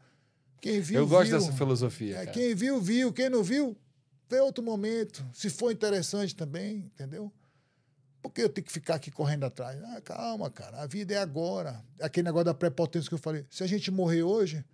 Quem 0.61 0.81
viu. 0.81 1.01
Eu 1.01 1.07
gosto 1.07 1.31
viu. 1.31 1.39
dessa 1.39 1.53
filosofia. 1.53 2.19
É, 2.19 2.27
quem 2.27 2.55
viu, 2.55 2.81
viu. 2.81 3.13
Quem 3.13 3.29
não 3.29 3.43
viu, 3.43 3.77
vê 4.29 4.41
outro 4.41 4.63
momento. 4.63 5.25
Se 5.33 5.49
for 5.51 5.71
interessante 5.71 6.35
também, 6.35 6.91
entendeu? 6.95 7.33
Por 8.21 8.33
que 8.33 8.43
eu 8.43 8.49
tenho 8.49 8.67
que 8.67 8.73
ficar 8.73 8.97
aqui 8.97 9.11
correndo 9.11 9.45
atrás? 9.45 9.81
Ah, 9.85 10.01
calma, 10.01 10.51
cara. 10.51 10.83
A 10.83 10.87
vida 10.87 11.15
é 11.15 11.19
agora. 11.19 11.83
É 11.99 12.07
Aquele 12.07 12.27
negócio 12.27 12.47
da 12.47 12.55
prepotência 12.55 13.09
que 13.09 13.15
eu 13.15 13.19
falei. 13.19 13.47
Se 13.49 13.63
a 13.63 13.67
gente 13.67 13.91
morrer 13.91 14.23
hoje, 14.23 14.65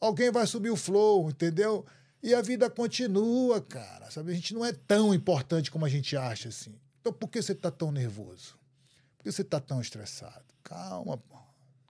alguém 0.00 0.30
vai 0.30 0.46
subir 0.46 0.70
o 0.70 0.76
flow, 0.76 1.28
entendeu? 1.28 1.84
E 2.22 2.34
a 2.34 2.40
vida 2.40 2.70
continua, 2.70 3.60
cara. 3.60 4.10
Sabe? 4.10 4.30
A 4.30 4.34
gente 4.34 4.54
não 4.54 4.64
é 4.64 4.72
tão 4.72 5.12
importante 5.12 5.70
como 5.70 5.84
a 5.84 5.88
gente 5.88 6.16
acha, 6.16 6.48
assim. 6.48 6.74
Então 7.00 7.12
por 7.12 7.28
que 7.28 7.42
você 7.42 7.54
tá 7.54 7.70
tão 7.70 7.90
nervoso? 7.90 8.56
Por 9.18 9.24
que 9.24 9.32
você 9.32 9.42
tá 9.42 9.58
tão 9.58 9.80
estressado? 9.80 10.44
Calma, 10.62 11.18
pô. 11.18 11.41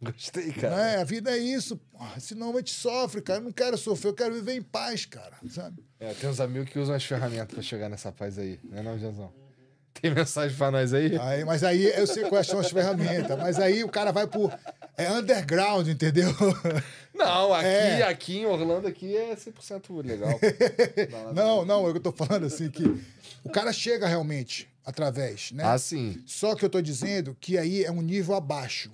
Gostei, 0.03 0.51
cara. 0.53 0.75
é? 0.91 0.97
A 1.01 1.05
vida 1.05 1.31
é 1.31 1.39
isso. 1.39 1.77
porra. 1.77 2.19
Senão 2.19 2.53
a 2.53 2.57
gente 2.59 2.73
sofre, 2.73 3.21
cara. 3.23 3.39
Eu 3.39 3.45
não 3.45 3.53
quero 3.53 3.79
sofrer, 3.79 4.09
eu 4.11 4.15
quero 4.15 4.35
viver 4.35 4.55
em 4.55 4.63
paz, 4.63 5.05
cara. 5.07 5.37
Sabe? 5.49 5.83
É, 6.01 6.13
tem 6.15 6.29
uns 6.29 6.41
amigos 6.41 6.69
que 6.71 6.79
usam 6.79 6.95
as 6.95 7.05
ferramentas 7.05 7.55
pra 7.55 7.63
chegar 7.63 7.89
nessa 7.89 8.11
paz 8.11 8.39
aí. 8.39 8.59
Não 8.65 8.79
é 8.79 8.83
não, 8.83 8.99
Janzão? 8.99 9.33
Tem 10.01 10.11
mensagem 10.13 10.57
pra 10.57 10.71
nós 10.71 10.93
aí? 10.93 11.17
Aí, 11.21 11.45
mas 11.45 11.63
aí 11.63 11.85
eu 11.85 12.07
sei 12.07 12.25
quais 12.25 12.47
são 12.49 12.59
as 12.59 12.71
ferramentas. 12.71 13.39
Mas 13.39 13.61
aí 13.61 13.85
o 13.85 13.89
cara 13.89 14.11
vai 14.11 14.27
pro. 14.27 14.51
É 14.97 15.09
underground, 15.11 15.87
entendeu? 15.87 16.29
Não, 17.15 17.53
aqui, 17.55 17.67
É. 17.67 18.03
aqui 18.03 18.39
em 18.39 18.47
Orlando 18.47 18.89
aqui 18.89 19.17
é 19.17 19.37
100% 19.37 20.05
legal. 20.05 20.41
Não, 21.35 21.65
não, 21.65 21.87
eu 21.87 22.01
tô 22.01 22.11
falando 22.11 22.47
assim 22.47 22.71
que 22.71 22.83
o 23.45 23.51
cara 23.51 23.73
chega 23.73 24.07
realmente 24.09 24.69
através, 24.85 25.53
né? 25.53 25.63
Ah, 25.65 25.79
sim. 25.79 26.21
Só 26.27 26.55
que 26.55 26.65
eu 26.65 26.71
tô 26.71 26.81
dizendo 26.81 27.37
que 27.41 27.57
aí 27.59 27.85
é 27.85 27.91
um 27.91 28.03
nível 28.03 28.35
abaixo. 28.35 28.91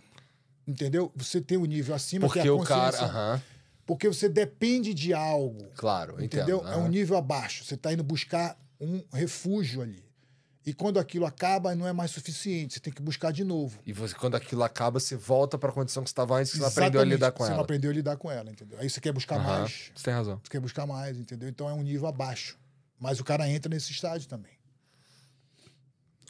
Entendeu? 0.69 1.11
Você 1.17 1.41
tem 1.41 1.57
um 1.57 1.65
nível 1.65 1.95
acima 1.95 2.29
que 2.31 2.39
é 2.39 2.43
Porque 2.45 2.49
a 2.49 2.53
o 2.55 2.63
cara. 2.63 2.93
consciência. 2.93 3.07
Aham, 3.07 3.43
Porque 3.87 4.07
você 4.07 4.29
depende 4.29 4.93
de 4.93 5.15
algo. 5.15 5.65
claro, 5.75 6.23
Entendeu? 6.23 6.59
entendo. 6.59 6.73
É 6.75 6.77
um 6.77 6.89
nível 6.89 7.17
abaixo. 7.17 7.65
Você 7.65 7.75
está 7.75 7.91
indo 7.91 8.05
buscar 8.05 8.55
um 8.79 9.03
refúgio 9.13 9.81
ali. 9.81 10.05
E 10.67 10.75
quando 10.75 10.99
aquilo 11.01 11.25
acaba, 11.25 11.75
não 11.75 11.87
é 11.89 11.93
mais 11.95 12.11
suficiente. 12.11 12.75
Você 12.75 12.81
tem 12.81 12.93
que 12.93 13.01
buscar 13.01 13.33
de 13.33 13.43
novo. 13.43 13.79
E 13.87 13.93
você, 13.95 14.15
quando 14.15 14.35
aquilo 14.35 14.63
acaba, 14.63 15.01
você 15.01 15.17
volta 15.17 15.57
pra 15.57 15.73
condição 15.73 16.03
que 16.05 16.11
você 16.11 16.13
estava 16.13 16.37
antes, 16.37 16.53
que 16.53 16.59
você 16.59 16.65
não 16.65 16.69
aprendeu 16.69 17.01
a 17.01 17.05
lidar 17.05 17.33
com 17.33 17.39
você 17.43 17.49
não 17.49 17.55
ela. 17.55 17.63
aprendeu 17.65 17.91
a 17.91 17.95
lidar 17.95 18.17
com 18.19 18.31
ela, 18.31 18.51
entendeu? 18.51 18.79
Aí 18.79 18.91
você 18.91 19.01
quer 19.01 19.13
buscar 19.13 19.39
mais. 19.39 19.91
Você 19.95 20.05
tem 20.05 20.13
razão. 20.13 20.39
Você 20.45 20.51
quer 20.51 20.61
buscar 20.61 20.85
mais, 20.87 21.17
entendeu? 21.19 21.49
Então 21.49 21.67
é 21.67 21.73
um 21.73 21.83
nível 21.83 22.07
abaixo. 22.07 22.59
Mas 23.01 23.19
o 23.19 23.25
cara 23.25 23.49
entra 23.49 23.71
nesse 23.71 23.91
estágio 23.93 24.29
também. 24.29 24.53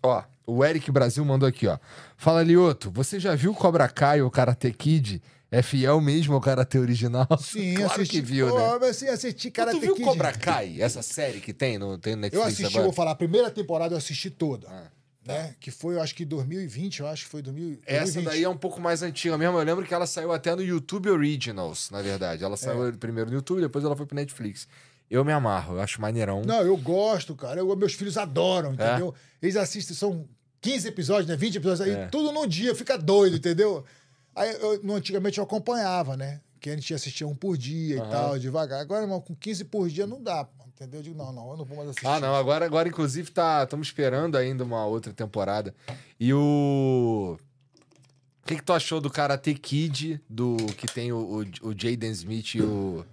Ó, 0.02 0.22
o 0.46 0.64
Eric 0.64 0.90
Brasil 0.90 1.24
mandou 1.24 1.48
aqui, 1.48 1.66
ó. 1.66 1.78
Fala, 2.16 2.42
Lioto, 2.42 2.90
você 2.90 3.18
já 3.18 3.34
viu 3.34 3.52
Cobra 3.54 3.88
Kai 3.88 4.22
ou 4.22 4.30
Karate 4.30 4.72
Kid? 4.72 5.22
É 5.50 5.62
fiel 5.62 5.98
mesmo 6.00 6.34
ao 6.34 6.40
Karate 6.42 6.78
original? 6.78 7.26
Sim, 7.40 7.74
claro 7.76 7.92
assisti. 7.94 8.16
que 8.16 8.20
viu, 8.20 8.48
Pô, 8.50 8.78
né? 8.78 8.88
assim, 8.88 9.08
assisti 9.08 9.50
Karate 9.50 9.78
tu 9.78 9.80
viu 9.80 9.94
Kid. 9.94 10.04
Cobra 10.04 10.30
Kai, 10.32 10.80
essa 10.80 11.00
série 11.02 11.40
que 11.40 11.54
tem 11.54 11.78
no, 11.78 11.96
tem 11.96 12.14
no 12.14 12.18
Eu 12.18 12.22
Netflix 12.22 12.46
assisti, 12.48 12.66
agora? 12.66 12.84
vou 12.84 12.92
falar, 12.92 13.12
a 13.12 13.14
primeira 13.16 13.50
temporada 13.50 13.94
eu 13.94 13.98
assisti 13.98 14.28
toda. 14.30 14.68
Ah, 14.68 14.90
né? 15.26 15.54
Que 15.58 15.70
foi, 15.70 15.94
eu 15.96 16.02
acho 16.02 16.14
que 16.14 16.24
2020, 16.26 17.00
eu 17.00 17.06
acho 17.06 17.24
que 17.24 17.30
foi 17.30 17.40
2000, 17.42 17.80
Essa 17.86 18.04
2020. 18.12 18.24
daí 18.26 18.44
é 18.44 18.48
um 18.48 18.56
pouco 18.58 18.78
mais 18.80 19.02
antiga 19.02 19.36
mesmo. 19.38 19.58
Eu 19.58 19.64
lembro 19.64 19.86
que 19.86 19.92
ela 19.94 20.06
saiu 20.06 20.32
até 20.32 20.54
no 20.54 20.62
YouTube 20.62 21.08
Originals, 21.10 21.90
na 21.90 22.02
verdade. 22.02 22.44
Ela 22.44 22.56
saiu 22.56 22.86
É. 22.88 22.92
primeiro 22.92 23.30
no 23.30 23.36
YouTube, 23.36 23.60
depois 23.62 23.82
ela 23.84 23.96
foi 23.96 24.04
pro 24.06 24.16
Netflix. 24.16 24.68
Eu 25.10 25.24
me 25.24 25.32
amarro, 25.32 25.76
eu 25.76 25.80
acho 25.80 26.00
maneirão. 26.00 26.42
Não, 26.44 26.60
eu 26.62 26.76
gosto, 26.76 27.34
cara. 27.34 27.60
Eu, 27.60 27.76
meus 27.76 27.94
filhos 27.94 28.16
É? 28.16 28.20
adoram, 28.20 28.74
entendeu? 28.74 29.14
Eles 29.40 29.56
assistem, 29.56 29.96
são 29.96 30.28
15 30.60 30.88
episódios, 30.88 31.26
né? 31.28 31.36
20 31.36 31.56
episódios, 31.56 31.80
aí 31.80 31.92
É. 31.92 32.06
tudo 32.08 32.30
num 32.32 32.46
dia, 32.46 32.74
fica 32.74 32.98
doido, 32.98 33.36
entendeu? 33.36 33.84
Aí, 34.36 34.50
eu, 34.60 34.82
no- 34.82 34.94
antigamente 34.94 35.38
eu 35.38 35.44
acompanhava, 35.44 36.16
né? 36.16 36.40
Que 36.60 36.70
a 36.70 36.74
gente 36.74 36.92
assistia 36.92 37.26
um 37.26 37.34
por 37.34 37.56
dia 37.56 38.00
Aham. 38.02 38.08
e 38.08 38.10
tal, 38.10 38.38
devagar. 38.38 38.80
Agora, 38.80 39.02
irmão, 39.02 39.20
com 39.20 39.34
15 39.34 39.64
por 39.64 39.88
dia 39.88 40.06
não 40.06 40.22
dá, 40.22 40.46
entendeu? 40.66 41.00
Eu 41.00 41.04
digo, 41.04 41.16
não, 41.16 41.32
não, 41.32 41.50
eu 41.52 41.56
não 41.56 41.64
vou 41.64 41.76
mais 41.76 41.88
assistir. 41.90 42.06
Ah, 42.06 42.20
não, 42.20 42.34
agora, 42.34 42.66
agora 42.66 42.88
inclusive, 42.88 43.30
tá, 43.30 43.62
estamos 43.64 43.86
esperando 43.88 44.36
ainda 44.36 44.62
uma 44.64 44.84
outra 44.84 45.12
temporada. 45.12 45.74
E 46.20 46.34
o. 46.34 47.38
O 48.42 48.46
que, 48.48 48.56
que 48.56 48.62
tu 48.62 48.72
achou 48.72 49.00
do 49.00 49.10
Karate 49.10 49.54
Kid, 49.54 50.20
do 50.28 50.56
que 50.76 50.86
tem 50.86 51.12
o, 51.12 51.18
o, 51.18 51.68
o 51.68 51.74
Jaden 51.76 52.10
Smith 52.12 52.54
e 52.54 52.62
o. 52.62 53.04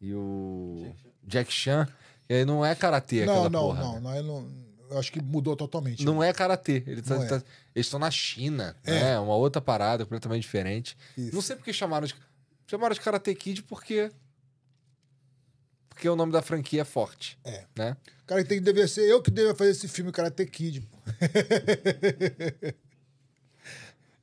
E 0.00 0.12
o. 0.14 0.86
Jack 1.26 1.52
Chan? 1.52 1.86
E 2.28 2.34
aí 2.34 2.44
não 2.44 2.64
é 2.64 2.74
karatê 2.74 3.24
não, 3.26 3.32
aquela 3.34 3.50
não, 3.50 3.60
porra. 3.60 3.80
não, 3.82 3.94
né? 3.94 4.00
não, 4.00 4.16
eu 4.16 4.22
não. 4.22 4.66
Eu 4.90 4.98
acho 4.98 5.10
que 5.12 5.20
mudou 5.20 5.56
totalmente. 5.56 6.04
Não 6.04 6.22
é 6.22 6.32
karatê. 6.32 6.82
Ele 6.86 7.02
tá- 7.02 7.16
é. 7.16 7.26
tá- 7.26 7.42
eles 7.74 7.86
estão 7.86 7.98
na 7.98 8.10
China, 8.10 8.76
É. 8.84 8.92
né? 9.00 9.18
Uma 9.18 9.34
outra 9.34 9.60
parada 9.60 10.04
completamente 10.04 10.42
diferente. 10.42 10.96
Isso. 11.18 11.34
Não 11.34 11.42
sei 11.42 11.56
porque 11.56 11.72
chamaram 11.72 12.06
de. 12.06 12.14
Chamaram 12.68 12.94
de 12.94 13.00
Karate 13.00 13.34
Kid 13.34 13.62
porque. 13.64 14.10
Porque 15.88 16.08
o 16.08 16.14
nome 16.14 16.30
da 16.32 16.42
franquia 16.42 16.82
é 16.82 16.84
forte. 16.84 17.36
É. 17.44 17.64
Né? 17.74 17.96
Cara, 18.26 18.44
tem 18.44 18.58
que 18.58 18.64
dever 18.64 18.88
ser 18.88 19.08
eu 19.08 19.20
que 19.22 19.30
deveria 19.30 19.56
fazer 19.56 19.70
esse 19.70 19.88
filme 19.88 20.12
Karate 20.12 20.44
Kid. 20.46 20.82
pô. 20.82 20.98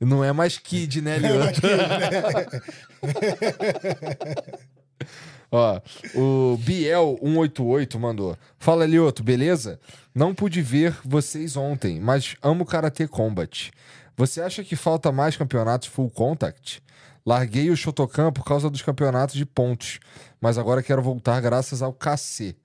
Não 0.00 0.22
é 0.24 0.32
mais 0.32 0.58
Kid, 0.58 1.00
né, 1.00 1.18
Lioto? 1.18 1.60
Ó, 5.56 5.80
o 6.16 6.58
Biel188 6.58 7.96
mandou. 7.96 8.36
Fala, 8.58 8.84
Lioto, 8.84 9.22
beleza? 9.22 9.78
Não 10.12 10.34
pude 10.34 10.60
ver 10.60 10.98
vocês 11.04 11.56
ontem, 11.56 12.00
mas 12.00 12.34
amo 12.42 12.66
Karate 12.66 13.06
Combat. 13.06 13.70
Você 14.16 14.40
acha 14.40 14.64
que 14.64 14.74
falta 14.74 15.12
mais 15.12 15.36
campeonatos 15.36 15.86
full 15.86 16.10
contact? 16.10 16.82
Larguei 17.24 17.70
o 17.70 17.76
Shotokan 17.76 18.32
por 18.32 18.44
causa 18.44 18.68
dos 18.68 18.82
campeonatos 18.82 19.36
de 19.36 19.46
pontos, 19.46 20.00
mas 20.40 20.58
agora 20.58 20.82
quero 20.82 21.00
voltar 21.00 21.40
graças 21.40 21.82
ao 21.82 21.92
KC. 21.92 22.56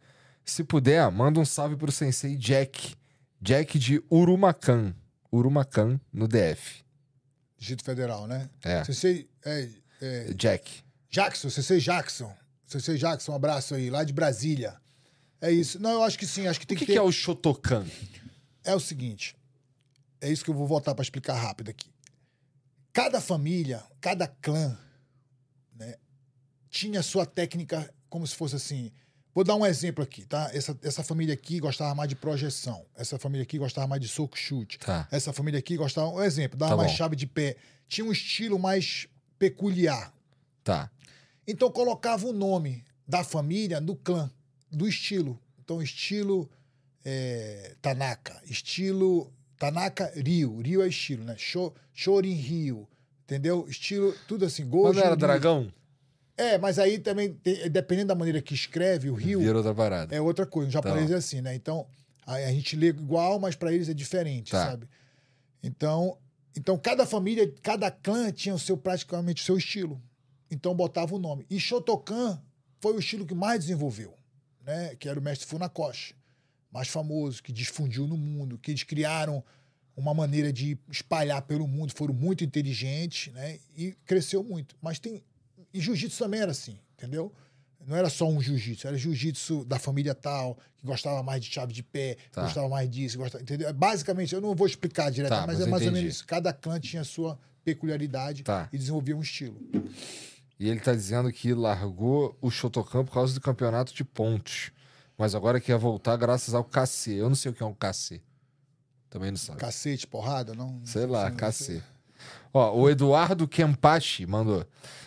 Se 0.43 0.63
puder, 0.63 1.11
manda 1.11 1.39
um 1.39 1.45
salve 1.45 1.75
pro 1.75 1.91
sensei 1.91 2.35
Jack. 2.35 2.95
Jack 3.39 3.77
de 3.77 4.03
Urumacan. 4.11 4.95
Urumacan, 5.31 5.99
no 6.11 6.27
DF. 6.27 6.83
Distrito 7.55 7.83
Federal, 7.85 8.25
né? 8.25 8.49
É, 8.63 8.83
Você 8.83 9.27
é, 9.45 9.69
é, 10.01 10.33
Jack. 10.33 10.83
Jackson, 11.11 11.51
CC 11.51 11.79
Jackson. 11.79 12.33
CC 12.69 12.97
Jackson, 12.97 13.31
um 13.31 13.35
abraço 13.35 13.73
aí, 13.75 13.89
lá 13.89 14.03
de 14.03 14.13
Brasília. 14.13 14.79
É 15.41 15.51
isso. 15.51 15.79
Não, 15.79 15.91
eu 15.91 16.03
acho 16.03 16.17
que 16.19 16.27
sim, 16.27 16.47
acho 16.47 16.59
que 16.59 16.65
O 16.65 16.67
tem 16.67 16.77
que, 16.77 16.85
que, 16.85 16.91
que 16.91 16.91
ter. 16.93 16.99
é 16.99 17.01
o 17.01 17.11
Shotokan? 17.11 17.85
É 18.63 18.75
o 18.75 18.79
seguinte. 18.79 19.35
É 20.21 20.29
isso 20.31 20.43
que 20.43 20.49
eu 20.49 20.53
vou 20.55 20.67
voltar 20.67 20.93
para 20.93 21.01
explicar 21.03 21.33
rápido 21.35 21.69
aqui. 21.69 21.89
Cada 22.93 23.21
família, 23.21 23.83
cada 24.01 24.27
clã, 24.27 24.77
né, 25.75 25.95
tinha 26.69 27.01
sua 27.01 27.25
técnica 27.25 27.91
como 28.09 28.27
se 28.27 28.35
fosse 28.35 28.55
assim. 28.55 28.91
Vou 29.33 29.43
dar 29.43 29.55
um 29.55 29.65
exemplo 29.65 30.03
aqui, 30.03 30.25
tá? 30.25 30.49
Essa, 30.53 30.77
essa 30.83 31.03
família 31.03 31.33
aqui 31.33 31.59
gostava 31.59 31.95
mais 31.95 32.09
de 32.09 32.15
projeção. 32.15 32.85
Essa 32.95 33.17
família 33.17 33.43
aqui 33.43 33.57
gostava 33.57 33.87
mais 33.87 34.01
de 34.01 34.07
soco 34.07 34.37
chute. 34.37 34.77
Tá. 34.79 35.07
Essa 35.11 35.31
família 35.31 35.59
aqui 35.59 35.77
gostava, 35.77 36.09
um 36.09 36.21
exemplo, 36.21 36.57
dava 36.57 36.71
Tá 36.71 36.77
mais 36.77 36.91
bom. 36.91 36.97
chave 36.97 37.15
de 37.15 37.25
pé. 37.27 37.55
Tinha 37.87 38.05
um 38.05 38.11
estilo 38.11 38.59
mais 38.59 39.07
peculiar. 39.37 40.11
Tá. 40.63 40.91
Então 41.51 41.71
colocava 41.71 42.27
o 42.27 42.34
nome 42.34 42.84
da 43.07 43.23
família 43.23 43.80
no 43.81 43.95
clã, 43.95 44.30
do 44.71 44.88
estilo. 44.88 45.39
Então, 45.63 45.81
estilo 45.81 46.49
é, 47.03 47.76
Tanaka, 47.81 48.39
estilo 48.45 49.31
Tanaka 49.57 50.11
Ryu. 50.15 50.61
Ryu 50.61 50.81
é 50.84 50.88
estilo, 50.88 51.23
né? 51.23 51.35
Sho, 51.38 51.73
Shorin 51.93 52.34
Ryu. 52.34 52.88
Entendeu? 53.23 53.65
Estilo, 53.67 54.13
tudo 54.27 54.45
assim. 54.45 54.63
Mas 54.63 54.71
Gojo 54.71 54.93
não 54.93 54.99
era 55.01 55.09
Ryu. 55.09 55.17
dragão? 55.17 55.73
É, 56.38 56.57
mas 56.57 56.80
aí 56.80 56.97
também, 56.99 57.38
dependendo 57.71 58.07
da 58.07 58.15
maneira 58.15 58.41
que 58.41 58.53
escreve 58.53 59.09
o 59.09 59.13
Ryu, 59.13 59.39
Vira 59.41 59.57
outra 59.57 59.76
parada. 59.76 60.15
é 60.15 60.21
outra 60.21 60.45
coisa. 60.45 60.67
No 60.67 60.71
japonês 60.71 61.09
Tá. 61.09 61.15
é 61.15 61.17
assim, 61.17 61.41
né? 61.41 61.53
Então, 61.55 61.85
a, 62.26 62.35
a 62.35 62.51
gente 62.51 62.76
lê 62.76 62.88
igual, 62.88 63.39
mas 63.39 63.55
para 63.55 63.73
eles 63.73 63.89
é 63.89 63.93
diferente, 63.93 64.51
Tá. 64.51 64.65
sabe? 64.71 64.88
Então, 65.61 66.17
então, 66.55 66.77
cada 66.77 67.05
família, 67.05 67.51
cada 67.61 67.91
clã 67.91 68.31
tinha 68.31 68.55
o 68.55 68.59
seu 68.59 68.77
praticamente 68.77 69.41
o 69.41 69.45
seu 69.45 69.57
estilo. 69.57 70.01
Então, 70.51 70.73
botava 70.76 71.15
o 71.15 71.19
nome. 71.19 71.45
E 71.49 71.59
Shotokan 71.59 72.41
foi 72.80 72.93
o 72.95 72.99
estilo 72.99 73.26
que 73.26 73.35
mais 73.35 73.61
desenvolveu, 73.61 74.13
né? 74.65 74.95
Que 74.95 75.07
era 75.09 75.19
o 75.19 75.23
mestre 75.23 75.47
Funakoshi, 75.47 76.15
mais 76.71 76.88
famoso, 76.88 77.41
que 77.43 77.51
difundiu 77.51 78.07
no 78.07 78.17
mundo, 78.17 78.57
que 78.57 78.71
eles 78.71 78.84
criaram 78.84 79.43
uma 79.95 80.13
maneira 80.13 80.51
de 80.53 80.77
espalhar 80.89 81.41
pelo 81.41 81.67
mundo, 81.67 81.91
foram 81.93 82.13
muito 82.13 82.43
inteligentes, 82.43 83.34
né? 83.34 83.59
E 83.77 83.91
cresceu 84.05 84.43
muito. 84.43 84.76
Mas 84.81 84.97
tem 84.99 85.21
E 85.73 85.80
jiu-jitsu 85.81 86.17
também 86.23 86.39
era 86.39 86.51
assim, 86.51 86.80
entendeu? 86.97 87.31
Não 87.85 87.95
era 87.95 88.09
só 88.09 88.27
um 88.27 88.41
jiu-jitsu, 88.41 88.88
era 88.88 88.97
jiu-jitsu 88.97 89.63
da 89.65 89.77
família 89.77 90.15
tal, 90.15 90.57
que 90.77 90.85
gostava 90.85 91.21
mais 91.21 91.43
de 91.43 91.51
chave 91.51 91.71
de 91.73 91.84
pé, 91.84 92.17
Tá. 92.31 92.43
gostava 92.43 92.67
mais 92.69 92.89
disso, 92.89 93.17
gostava, 93.17 93.41
entendeu? 93.43 93.73
Basicamente, 93.73 94.34
eu 94.34 94.41
não 94.41 94.55
vou 94.55 94.65
explicar 94.67 95.11
direto, 95.11 95.30
Tá, 95.30 95.45
mas, 95.47 95.57
mas 95.59 95.67
é 95.67 95.69
mais 95.69 95.81
ou 95.84 95.88
entendi. 95.89 96.01
menos 96.01 96.15
isso. 96.15 96.26
Cada 96.27 96.51
clã 96.53 96.80
tinha 96.80 97.01
a 97.01 97.05
sua 97.05 97.38
peculiaridade 97.63 98.43
Tá. 98.43 98.67
e 98.73 98.77
desenvolvia 98.77 99.15
um 99.15 99.21
estilo. 99.21 99.59
E 100.60 100.69
ele 100.69 100.80
tá 100.80 100.94
dizendo 100.94 101.31
que 101.31 101.53
largou 101.53 102.38
o 102.41 102.52
Shotokan 102.52 103.06
por 103.06 103.14
causa 103.14 103.34
do 103.34 103.40
campeonato 103.40 103.94
de 103.94 104.03
pontos. 104.03 104.72
Mas 105.18 105.34
agora 105.34 105.60
quer 105.60 105.77
voltar 105.77 106.18
graças 106.18 106.53
ao 106.53 106.64
KC. 106.64 107.14
Eu 107.14 107.30
não 107.30 107.36
sei 107.36 107.52
o 107.52 107.53
que 107.56 107.64
é 107.64 107.65
um 107.65 107.73
KC. 107.73 108.22
Também 109.10 109.31
não 109.31 109.38
sabe. 109.38 109.60
Cacete, 109.60 110.06
porrada, 110.06 110.53
não? 110.53 110.80
Sei 110.84 111.06
lá, 111.06 111.31
KC. 111.31 111.81
Ó, 112.53 112.77
o 112.77 112.90
Eduardo 112.90 113.48
Kempachi 113.48 114.26
mandou. 114.26 114.65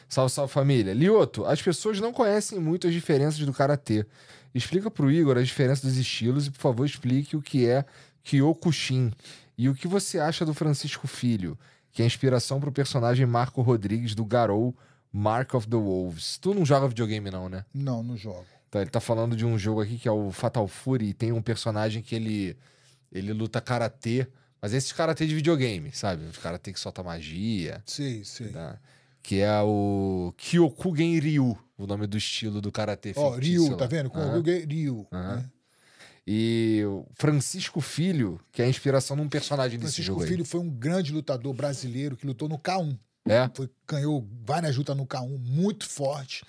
Salve, 0.08 0.32
salve 0.32 0.52
família. 0.52 0.92
Lioto, 0.92 1.44
as 1.44 1.62
pessoas 1.62 2.00
não 2.00 2.12
conhecem 2.12 2.58
muito 2.58 2.86
as 2.86 2.92
diferenças 2.92 3.38
do 3.40 3.52
karatê. 3.52 4.04
Explica 4.54 4.90
pro 4.90 5.10
Igor 5.10 5.38
a 5.38 5.42
diferença 5.42 5.86
dos 5.86 5.96
estilos 5.96 6.46
e, 6.46 6.50
por 6.50 6.60
favor, 6.60 6.84
explique 6.84 7.36
o 7.36 7.42
que 7.42 7.66
é 7.66 7.84
Kyokushin 8.22 9.12
e 9.56 9.68
o 9.68 9.74
que 9.74 9.88
você 9.88 10.18
acha 10.18 10.44
do 10.44 10.52
Francisco 10.52 11.06
Filho, 11.06 11.58
que 11.90 12.02
é 12.02 12.04
a 12.04 12.06
inspiração 12.06 12.60
pro 12.60 12.72
personagem 12.72 13.24
Marco 13.24 13.62
Rodrigues 13.62 14.14
do 14.14 14.24
Garou 14.24 14.76
Mark 15.12 15.54
of 15.54 15.66
the 15.68 15.76
Wolves. 15.76 16.38
Tu 16.38 16.54
não 16.54 16.64
joga 16.64 16.88
videogame, 16.88 17.30
não, 17.30 17.48
né? 17.48 17.64
Não, 17.74 18.02
não 18.02 18.16
jogo. 18.16 18.44
Então, 18.68 18.80
ele 18.80 18.90
tá 18.90 19.00
falando 19.00 19.36
de 19.36 19.44
um 19.44 19.58
jogo 19.58 19.82
aqui 19.82 19.98
que 19.98 20.08
é 20.08 20.12
o 20.12 20.32
Fatal 20.32 20.66
Fury 20.66 21.08
e 21.10 21.14
tem 21.14 21.30
um 21.32 21.42
personagem 21.42 22.02
que 22.02 22.14
ele, 22.14 22.56
ele 23.12 23.32
luta 23.34 23.60
karatê, 23.60 24.26
mas 24.62 24.72
esses 24.72 24.92
karatê 24.92 25.26
de 25.26 25.34
videogame, 25.34 25.92
sabe? 25.92 26.24
Os 26.24 26.38
karatê 26.38 26.72
que 26.72 26.80
solta 26.80 27.02
magia, 27.02 27.82
Sei, 27.84 28.24
sei. 28.24 28.48
tá? 28.48 28.78
que 29.22 29.40
é 29.40 29.60
o 29.62 30.32
Kyokugen 30.36 31.18
Ryu, 31.20 31.56
o 31.78 31.86
nome 31.86 32.06
do 32.08 32.16
estilo 32.16 32.60
do 32.60 32.72
karatê 32.72 33.12
Ó, 33.14 33.34
fictício 33.34 33.60
Ryu, 33.62 33.70
lá. 33.72 33.76
tá 33.78 33.86
vendo? 33.86 34.10
Aham. 34.14 34.38
o 34.38 34.42
Ryu. 34.42 35.06
Aham. 35.12 35.36
né? 35.36 35.50
E 36.26 36.82
o 36.86 37.04
Francisco 37.14 37.80
Filho, 37.80 38.40
que 38.52 38.62
é 38.62 38.64
a 38.64 38.68
inspiração 38.68 39.16
num 39.16 39.28
personagem 39.28 39.78
desse 39.78 39.94
Francisco 39.96 40.14
jogo 40.20 40.26
Filho 40.26 40.44
foi 40.44 40.60
um 40.60 40.70
grande 40.70 41.12
lutador 41.12 41.52
brasileiro 41.52 42.16
que 42.16 42.26
lutou 42.26 42.48
no 42.48 42.58
K1. 42.58 42.96
É? 43.24 43.48
Foi, 43.54 43.70
ganhou 43.86 44.26
várias 44.44 44.76
lutas 44.76 44.96
no 44.96 45.06
K1, 45.06 45.38
muito 45.38 45.88
forte. 45.88 46.44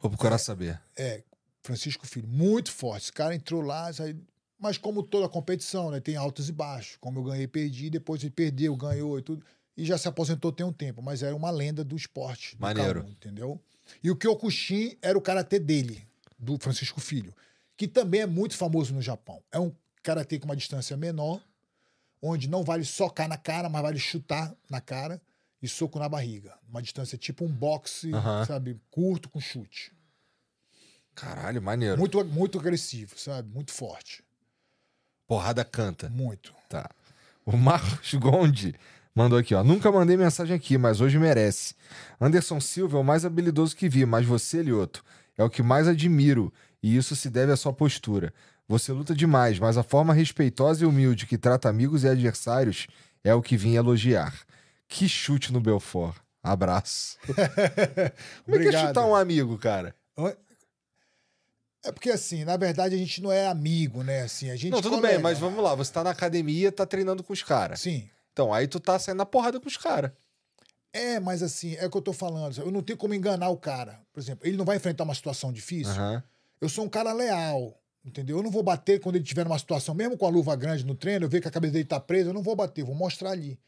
Vou 0.00 0.10
procurar 0.10 0.38
saber. 0.38 0.80
É, 0.96 1.22
Francisco 1.62 2.06
Filho, 2.06 2.26
muito 2.28 2.70
forte. 2.72 3.04
Esse 3.04 3.12
cara 3.12 3.34
entrou 3.34 3.60
lá, 3.60 3.90
aí- 4.00 4.16
mas 4.58 4.78
como 4.78 5.02
toda 5.02 5.28
competição, 5.28 5.90
né? 5.90 6.00
Tem 6.00 6.16
altos 6.16 6.48
e 6.48 6.52
baixos. 6.52 6.96
Como 7.00 7.18
eu 7.18 7.24
ganhei 7.24 7.46
perdi, 7.46 7.90
depois 7.90 8.22
ele 8.22 8.30
perdeu, 8.30 8.74
ganhou 8.76 9.18
e 9.18 9.22
tudo. 9.22 9.44
E 9.76 9.84
já 9.84 9.98
se 9.98 10.08
aposentou 10.08 10.50
tem 10.50 10.64
um 10.64 10.72
tempo, 10.72 11.02
mas 11.02 11.22
era 11.22 11.36
uma 11.36 11.50
lenda 11.50 11.84
do 11.84 11.94
esporte. 11.96 12.56
do 12.56 12.60
Maneiro. 12.62 13.02
K1, 13.04 13.10
entendeu? 13.10 13.60
E 14.02 14.10
o 14.10 14.16
Kyokushin 14.16 14.96
era 15.02 15.18
o 15.18 15.20
karatê 15.20 15.58
dele, 15.58 16.06
do 16.38 16.56
Francisco 16.58 16.98
Filho, 17.00 17.34
que 17.76 17.86
também 17.86 18.22
é 18.22 18.26
muito 18.26 18.56
famoso 18.56 18.94
no 18.94 19.02
Japão. 19.02 19.42
É 19.52 19.60
um 19.60 19.70
karatê 20.02 20.38
com 20.38 20.46
uma 20.46 20.56
distância 20.56 20.96
menor, 20.96 21.42
onde 22.22 22.48
não 22.48 22.64
vale 22.64 22.84
socar 22.84 23.28
na 23.28 23.36
cara, 23.36 23.68
mas 23.68 23.82
vale 23.82 23.98
chutar 23.98 24.54
na 24.70 24.80
cara 24.80 25.20
e 25.62 25.68
soco 25.68 25.98
na 25.98 26.08
barriga. 26.08 26.54
Uma 26.68 26.82
distância 26.82 27.16
tipo 27.16 27.44
um 27.44 27.52
boxe, 27.52 28.10
sabe? 28.46 28.80
Curto 28.90 29.28
com 29.28 29.40
chute. 29.40 29.92
Caralho, 31.14 31.62
maneiro. 31.62 31.98
Muito, 31.98 32.22
muito 32.24 32.58
agressivo, 32.58 33.18
sabe? 33.18 33.48
Muito 33.48 33.72
forte. 33.72 34.22
Porrada 35.26 35.64
canta. 35.64 36.08
Muito. 36.10 36.54
Tá. 36.68 36.90
O 37.44 37.56
Marcos 37.56 38.12
Gondi 38.14 38.74
mandou 39.14 39.38
aqui, 39.38 39.54
ó. 39.54 39.64
Nunca 39.64 39.90
mandei 39.90 40.16
mensagem 40.16 40.54
aqui, 40.54 40.76
mas 40.76 41.00
hoje 41.00 41.18
merece. 41.18 41.74
Anderson 42.20 42.60
Silva 42.60 42.98
é 42.98 43.00
o 43.00 43.04
mais 43.04 43.24
habilidoso 43.24 43.74
que 43.74 43.88
vi, 43.88 44.04
mas 44.04 44.26
você, 44.26 44.62
Lioto, 44.62 45.02
é 45.38 45.42
o 45.42 45.50
que 45.50 45.62
mais 45.62 45.88
admiro. 45.88 46.52
E 46.82 46.96
isso 46.96 47.16
se 47.16 47.30
deve 47.30 47.50
à 47.50 47.56
sua 47.56 47.72
postura. 47.72 48.32
Você 48.68 48.92
luta 48.92 49.14
demais, 49.14 49.58
mas 49.58 49.78
a 49.78 49.82
forma 49.82 50.12
respeitosa 50.12 50.84
e 50.84 50.86
humilde 50.86 51.26
que 51.26 51.38
trata 51.38 51.68
amigos 51.68 52.04
e 52.04 52.08
adversários 52.08 52.88
é 53.24 53.34
o 53.34 53.40
que 53.40 53.56
vim 53.56 53.74
elogiar. 53.74 54.34
Que 54.88 55.08
chute 55.08 55.52
no 55.52 55.60
Belfort. 55.60 56.16
Abraço. 56.42 57.18
Como 58.44 58.56
é 58.56 58.60
que 58.60 58.68
é 58.68 58.86
chutar 58.86 59.04
um 59.04 59.14
amigo, 59.14 59.58
cara? 59.58 59.94
É 61.84 61.92
porque, 61.92 62.10
assim, 62.10 62.44
na 62.44 62.56
verdade, 62.56 62.94
a 62.94 62.98
gente 62.98 63.22
não 63.22 63.30
é 63.30 63.46
amigo, 63.46 64.02
né? 64.02 64.22
Assim, 64.22 64.50
a 64.50 64.56
gente 64.56 64.72
Não, 64.72 64.82
tudo 64.82 64.96
colega. 64.96 65.14
bem, 65.14 65.22
mas 65.22 65.38
vamos 65.38 65.62
lá. 65.62 65.74
Você 65.74 65.92
tá 65.92 66.02
na 66.02 66.10
academia, 66.10 66.72
tá 66.72 66.84
treinando 66.84 67.22
com 67.22 67.32
os 67.32 67.42
caras. 67.42 67.80
Sim. 67.80 68.08
Então, 68.32 68.52
aí 68.52 68.66
tu 68.66 68.80
tá 68.80 68.98
saindo 68.98 69.18
na 69.18 69.26
porrada 69.26 69.60
com 69.60 69.68
os 69.68 69.76
caras. 69.76 70.10
É, 70.92 71.20
mas 71.20 71.42
assim, 71.42 71.74
é 71.76 71.86
o 71.86 71.90
que 71.90 71.96
eu 71.96 72.02
tô 72.02 72.12
falando. 72.12 72.58
Eu 72.58 72.70
não 72.70 72.82
tenho 72.82 72.96
como 72.96 73.14
enganar 73.14 73.50
o 73.50 73.56
cara. 73.56 74.00
Por 74.12 74.18
exemplo, 74.20 74.46
ele 74.46 74.56
não 74.56 74.64
vai 74.64 74.76
enfrentar 74.76 75.04
uma 75.04 75.14
situação 75.14 75.52
difícil. 75.52 75.92
Aham. 75.92 76.22
Eu 76.60 76.68
sou 76.68 76.84
um 76.84 76.88
cara 76.88 77.12
leal, 77.12 77.78
entendeu? 78.04 78.38
Eu 78.38 78.42
não 78.42 78.50
vou 78.50 78.62
bater 78.62 78.98
quando 79.00 79.16
ele 79.16 79.24
estiver 79.24 79.44
numa 79.44 79.58
situação, 79.58 79.94
mesmo 79.94 80.16
com 80.16 80.26
a 80.26 80.30
luva 80.30 80.56
grande 80.56 80.86
no 80.86 80.94
treino, 80.94 81.26
eu 81.26 81.28
ver 81.28 81.40
que 81.42 81.48
a 81.48 81.50
cabeça 81.50 81.74
dele 81.74 81.84
tá 81.84 82.00
presa, 82.00 82.30
eu 82.30 82.34
não 82.34 82.42
vou 82.42 82.56
bater, 82.56 82.82
vou 82.82 82.94
mostrar 82.94 83.30
ali. 83.30 83.58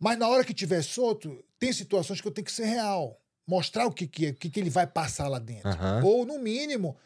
Mas 0.00 0.18
na 0.18 0.28
hora 0.28 0.44
que 0.44 0.54
tiver 0.54 0.82
solto, 0.82 1.44
tem 1.58 1.72
situações 1.72 2.20
que 2.20 2.28
eu 2.28 2.32
tenho 2.32 2.44
que 2.44 2.52
ser 2.52 2.66
real. 2.66 3.20
Mostrar 3.46 3.86
o 3.86 3.92
que, 3.92 4.06
que 4.06 4.26
é, 4.26 4.32
que, 4.32 4.50
que 4.50 4.60
ele 4.60 4.70
vai 4.70 4.86
passar 4.86 5.26
lá 5.28 5.38
dentro. 5.38 5.68
Aham. 5.68 6.02
Ou, 6.04 6.26
no 6.26 6.38
mínimo, 6.38 6.96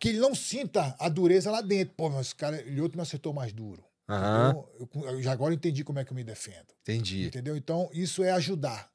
que 0.00 0.08
ele 0.10 0.18
não 0.20 0.34
sinta 0.34 0.94
a 0.98 1.08
dureza 1.08 1.50
lá 1.50 1.60
dentro. 1.60 1.94
Pô, 1.96 2.08
mas 2.08 2.26
esse 2.28 2.34
cara, 2.34 2.60
ele 2.60 2.80
outro 2.80 2.96
me 2.96 3.02
acertou 3.02 3.32
mais 3.32 3.52
duro. 3.52 3.84
Aham. 4.08 4.54
Eu, 4.78 4.88
eu- 4.94 5.10
eu 5.10 5.22
já 5.22 5.32
agora 5.32 5.52
entendi 5.52 5.82
como 5.84 5.98
é 5.98 6.04
que 6.04 6.12
eu 6.12 6.16
me 6.16 6.24
defendo. 6.24 6.66
Entendi. 6.82 7.26
Entendeu? 7.26 7.56
Então, 7.56 7.90
isso 7.92 8.22
é 8.22 8.30
ajudar. 8.30 8.90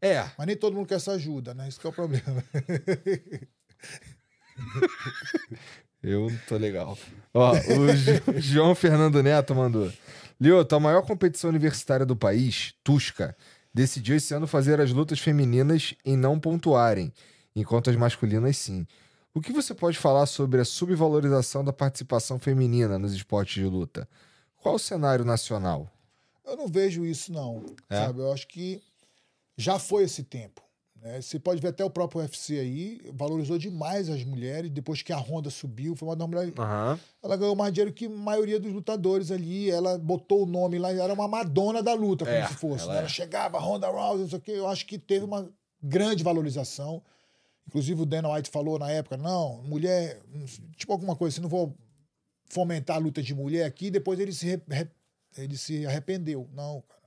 É, 0.00 0.24
Mas 0.38 0.46
nem 0.46 0.56
todo 0.56 0.74
mundo 0.74 0.86
quer 0.86 0.94
essa 0.94 1.12
ajuda, 1.12 1.52
né? 1.52 1.68
Isso 1.68 1.78
que 1.78 1.86
é 1.86 1.90
o 1.90 1.92
problema. 1.92 2.42
eu 6.02 6.30
não 6.30 6.38
tô 6.48 6.56
legal. 6.56 6.96
Ó, 7.34 7.52
o 7.52 8.40
João 8.40 8.74
Fernando 8.74 9.22
Neto 9.22 9.54
mandou. 9.54 9.92
Lioto, 10.40 10.74
a 10.74 10.80
maior 10.80 11.02
competição 11.02 11.50
universitária 11.50 12.06
do 12.06 12.16
país, 12.16 12.74
Tusca, 12.82 13.36
decidiu 13.74 14.16
esse 14.16 14.32
ano 14.32 14.46
fazer 14.46 14.80
as 14.80 14.90
lutas 14.90 15.18
femininas 15.18 15.94
em 16.02 16.16
não 16.16 16.40
pontuarem, 16.40 17.12
enquanto 17.54 17.90
as 17.90 17.96
masculinas 17.96 18.56
sim. 18.56 18.86
O 19.34 19.40
que 19.42 19.52
você 19.52 19.74
pode 19.74 19.98
falar 19.98 20.24
sobre 20.24 20.60
a 20.60 20.64
subvalorização 20.64 21.62
da 21.62 21.74
participação 21.74 22.38
feminina 22.38 22.98
nos 22.98 23.12
esportes 23.12 23.62
de 23.62 23.68
luta? 23.68 24.08
Qual 24.56 24.76
o 24.76 24.78
cenário 24.78 25.26
nacional? 25.26 25.92
Eu 26.44 26.56
não 26.56 26.66
vejo 26.66 27.04
isso, 27.04 27.30
não. 27.30 27.62
É? 27.88 27.96
Sabe? 27.96 28.20
Eu 28.20 28.32
acho 28.32 28.48
que 28.48 28.82
já 29.58 29.78
foi 29.78 30.04
esse 30.04 30.24
tempo. 30.24 30.62
Né? 31.02 31.20
Você 31.20 31.38
pode 31.38 31.60
ver 31.60 31.68
até 31.68 31.84
o 31.84 31.90
próprio 31.90 32.20
UFC 32.20 32.58
aí, 32.58 33.00
valorizou 33.14 33.56
demais 33.58 34.08
as 34.08 34.22
mulheres. 34.24 34.70
Depois 34.70 35.02
que 35.02 35.12
a 35.12 35.16
Honda 35.18 35.48
subiu, 35.50 35.96
foi 35.96 36.08
uma 36.08 36.16
das 36.16 36.28
mulheres. 36.28 36.52
Aham. 36.58 36.98
Ela 37.22 37.36
ganhou 37.36 37.56
mais 37.56 37.72
dinheiro 37.72 37.92
que 37.92 38.06
a 38.06 38.10
maioria 38.10 38.60
dos 38.60 38.72
lutadores 38.72 39.30
ali. 39.30 39.70
Ela 39.70 39.98
botou 39.98 40.42
o 40.42 40.46
nome 40.46 40.78
lá, 40.78 40.92
era 40.92 41.12
uma 41.12 41.26
Madonna 41.28 41.82
da 41.82 41.94
luta, 41.94 42.24
como 42.24 42.36
É, 42.36 42.46
se 42.46 42.54
fosse. 42.54 42.84
ela 42.84 42.92
né? 42.92 42.98
é. 42.98 43.00
Ela 43.02 43.08
chegava, 43.08 43.58
Ronda 43.58 43.88
Rousey, 43.88 44.22
não 44.22 44.28
sei 44.28 44.38
o 44.38 44.42
quê. 44.42 44.50
Eu 44.52 44.68
acho 44.68 44.86
que 44.86 44.98
teve 44.98 45.24
uma 45.24 45.48
grande 45.82 46.22
valorização. 46.22 47.02
Inclusive 47.66 48.02
o 48.02 48.06
Dana 48.06 48.28
White 48.34 48.50
falou 48.50 48.78
na 48.78 48.90
época: 48.90 49.16
não, 49.16 49.62
mulher, 49.62 50.20
tipo 50.76 50.92
alguma 50.92 51.14
coisa 51.16 51.34
assim, 51.34 51.42
não 51.42 51.48
vou 51.48 51.74
fomentar 52.48 52.96
a 52.96 52.98
luta 52.98 53.22
de 53.22 53.34
mulher 53.34 53.64
aqui. 53.64 53.90
Depois 53.90 54.18
ele 54.18 54.32
se, 54.32 54.46
re- 54.68 54.90
ele 55.38 55.56
se 55.56 55.86
arrependeu. 55.86 56.48
Não, 56.52 56.82
cara. 56.82 56.99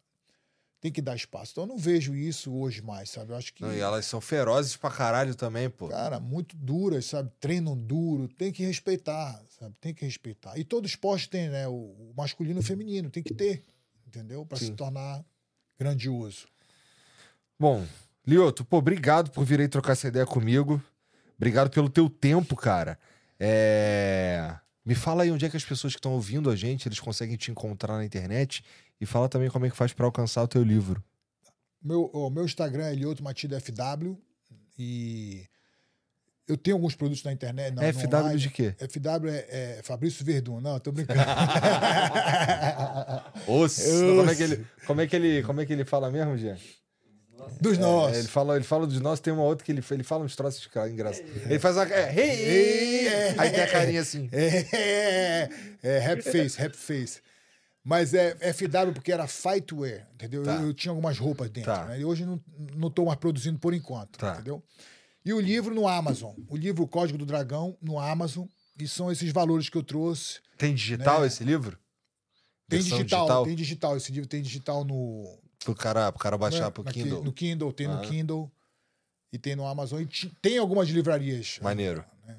Tem 0.84 0.92
que 0.92 1.02
dar 1.02 1.16
espaço. 1.16 1.54
Então 1.54 1.64
eu 1.64 1.68
não 1.70 1.78
vejo 1.78 2.14
isso 2.14 2.54
hoje 2.54 2.82
mais, 2.82 3.10
sabe? 3.10 3.32
Eu 3.32 3.38
acho 3.38 3.54
que. 3.54 3.62
Não, 3.62 3.74
e 3.74 3.80
elas 3.80 4.06
são 4.06 4.20
ferozes 4.20 4.76
pra 4.76 4.92
caralho 4.92 5.34
também, 5.34 5.70
pô. 5.70 5.88
Cara, 5.88 6.20
muito 6.20 6.58
duras, 6.58 7.06
sabe? 7.06 7.32
Treinam 7.40 7.78
duro, 7.78 8.28
tem 8.28 8.52
que 8.52 8.66
respeitar, 8.66 9.42
sabe? 9.58 9.74
Tem 9.80 9.94
que 9.94 10.04
respeitar. 10.04 10.60
E 10.60 10.66
todo 10.66 10.86
esporte 10.86 11.30
tem, 11.30 11.48
né? 11.48 11.70
O, 11.70 12.12
masculino 12.18 12.60
e 12.60 12.62
o 12.62 12.66
feminino, 12.66 13.10
tem 13.10 13.24
que 13.24 13.34
ter, 13.34 13.64
entendeu? 14.06 14.46
Para 14.46 14.58
se 14.58 14.72
tornar 14.72 15.24
grandioso. 15.80 16.48
Bom, 17.58 17.88
Lioto, 18.28 18.66
pô, 18.66 18.80
obrigado 18.80 19.32
por 19.32 19.46
vir 19.46 19.62
aí 19.62 19.70
trocar 19.70 19.94
essa 19.94 20.10
ideia 20.10 20.26
comigo. 20.26 20.84
Obrigado 21.38 21.70
pelo 21.70 21.90
teu 21.90 22.10
tempo, 22.10 22.58
cara. 22.58 23.00
É... 23.40 24.54
Me 24.84 24.96
fala 24.96 25.24
aí 25.24 25.32
onde 25.32 25.46
é 25.46 25.50
que 25.50 25.56
as 25.56 25.64
pessoas 25.64 25.94
que 25.94 26.00
estão 26.00 26.12
ouvindo 26.12 26.50
a 26.50 26.58
gente, 26.58 26.90
eles 26.90 27.00
conseguem 27.00 27.38
te 27.38 27.52
encontrar 27.52 27.96
na 27.96 28.04
internet. 28.04 28.66
E 29.02 29.06
fala 29.06 29.28
também 29.30 29.49
como 29.49 29.65
é 29.65 29.70
que 29.70 29.76
faz 29.76 29.91
pra 29.94 30.06
alcançar 30.06 30.44
o 30.44 30.48
teu 30.48 30.64
livro. 30.64 31.03
Meu, 31.82 32.06
o 32.14 32.30
meu 32.30 32.45
Instagram 32.45 32.86
é 32.86 32.95
Lioto 32.95 33.24
Matido 33.24 33.60
FW 33.60 34.18
e 34.80 35.44
eu 36.48 36.57
tenho 36.57 36.78
alguns 36.78 36.95
produtos 36.95 37.24
na 37.24 37.32
internet. 37.34 37.74
Na, 37.74 37.82
no 37.82 37.94
FW 37.94 38.15
online. 38.18 38.40
de 38.40 38.49
quê? 38.49 38.74
FW 38.80 39.28
é, 39.30 39.78
é 39.78 39.82
Fabrício 39.84 40.24
Verdun. 40.26 40.61
Não, 40.61 40.80
tô 40.80 40.91
brincando. 40.91 41.20
Osso, 43.48 43.82
como 44.18 44.30
é 44.30 44.36
que 44.36 44.44
ele, 44.44 44.65
como 44.86 45.02
é 45.02 45.07
que 45.07 45.15
ele, 45.15 45.44
como 45.44 45.61
é 45.61 45.65
que 45.65 45.74
ele 45.74 45.86
fala 45.86 46.10
mesmo, 46.10 46.38
Jean? 46.38 46.57
Dos 47.60 47.78
É, 47.78 47.82
nossos. 47.82 48.18
ele 48.20 48.28
fala, 48.28 48.56
ele 48.56 48.64
fala 48.64 48.88
dos 48.88 48.99
nossos, 49.02 49.20
tem 49.20 49.34
uma 49.34 49.44
outra 49.44 49.65
que 49.65 49.72
ele, 49.72 49.84
ele 49.91 50.03
fala 50.03 50.24
uns 50.24 50.36
troços 50.36 50.65
cara, 50.68 50.90
engraçados. 50.90 51.30
Ele 51.45 51.60
faz 51.60 51.76
uma 51.76 51.86
é, 51.91 52.14
hey, 52.14 53.07
hey, 53.07 53.36
aí 53.38 53.52
tem 53.52 53.64
a 53.64 53.68
carinha 53.68 54.02
assim. 54.02 54.30
É, 54.32 54.65
é, 54.72 55.49
é, 55.84 55.99
rap 55.99 56.22
face, 56.22 56.57
rap 56.57 56.76
face. 56.76 57.22
Mas 57.84 58.14
é 58.14 58.36
FW 58.54 58.94
porque 58.94 59.12
era 59.12 59.28
fightwear, 59.28 60.08
entendeu? 60.14 60.44
Tá. 60.44 60.56
Eu, 60.56 60.68
eu 60.68 60.74
tinha 60.74 60.92
algumas 60.92 61.18
roupas 61.18 61.50
dentro. 61.50 61.72
Tá. 61.74 61.86
né? 61.86 62.00
E 62.00 62.06
hoje 62.06 62.26
não, 62.26 62.42
não 62.76 62.90
tô 62.90 63.06
mais 63.06 63.20
produzindo 63.20 63.60
por 63.60 63.74
enquanto, 63.74 64.18
Tá. 64.18 64.36
entendeu? 64.36 64.64
E 65.26 65.34
o 65.34 65.40
livro 65.40 65.74
no 65.76 65.88
Amazon. 65.88 66.34
O 66.50 66.56
livro 66.56 66.88
Código 66.88 67.18
do 67.18 67.26
Dragão 67.26 67.78
no 67.82 68.00
Amazon. 68.00 68.46
E 68.80 68.88
são 68.88 69.12
esses 69.12 69.32
valores 69.32 69.70
que 69.70 69.78
eu 69.78 69.84
trouxe. 69.84 70.40
Tem 70.58 70.74
digital 70.74 71.22
Né? 71.22 71.28
esse 71.28 71.44
livro? 71.44 71.78
Tem 72.70 72.80
Versão 72.80 72.98
digital, 72.98 73.44
tem 73.46 73.56
digital. 73.56 73.98
Esse 73.98 74.12
livro 74.12 74.28
tem 74.28 74.42
digital 74.42 74.84
no, 74.86 75.38
Pro 75.64 75.76
cara, 75.76 76.12
pro 76.12 76.20
cara 76.20 76.38
baixar 76.38 76.66
né, 76.66 76.70
pro 76.72 76.84
naquele- 76.84 77.04
Kindle. 77.06 77.24
No 77.24 77.32
Kindle, 77.34 77.72
tem 77.74 77.88
Ah. 77.88 77.96
no 77.96 78.02
Kindle 78.02 78.52
e 79.32 79.38
tem 79.38 79.56
no 79.56 79.68
Amazon. 79.68 80.02
E 80.02 80.06
tem 80.42 80.58
algumas 80.58 80.90
livrarias. 80.90 81.60
Maneiro. 81.62 82.04
né, 82.26 82.38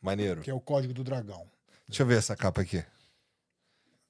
Maneiro. 0.00 0.40
Que 0.40 0.50
é 0.50 0.54
o 0.54 0.60
Código 0.60 0.94
do 0.94 1.04
Dragão. 1.04 1.46
Deixa 1.86 2.02
eu 2.02 2.06
ver 2.06 2.18
essa 2.18 2.34
capa 2.34 2.62
aqui. 2.62 2.82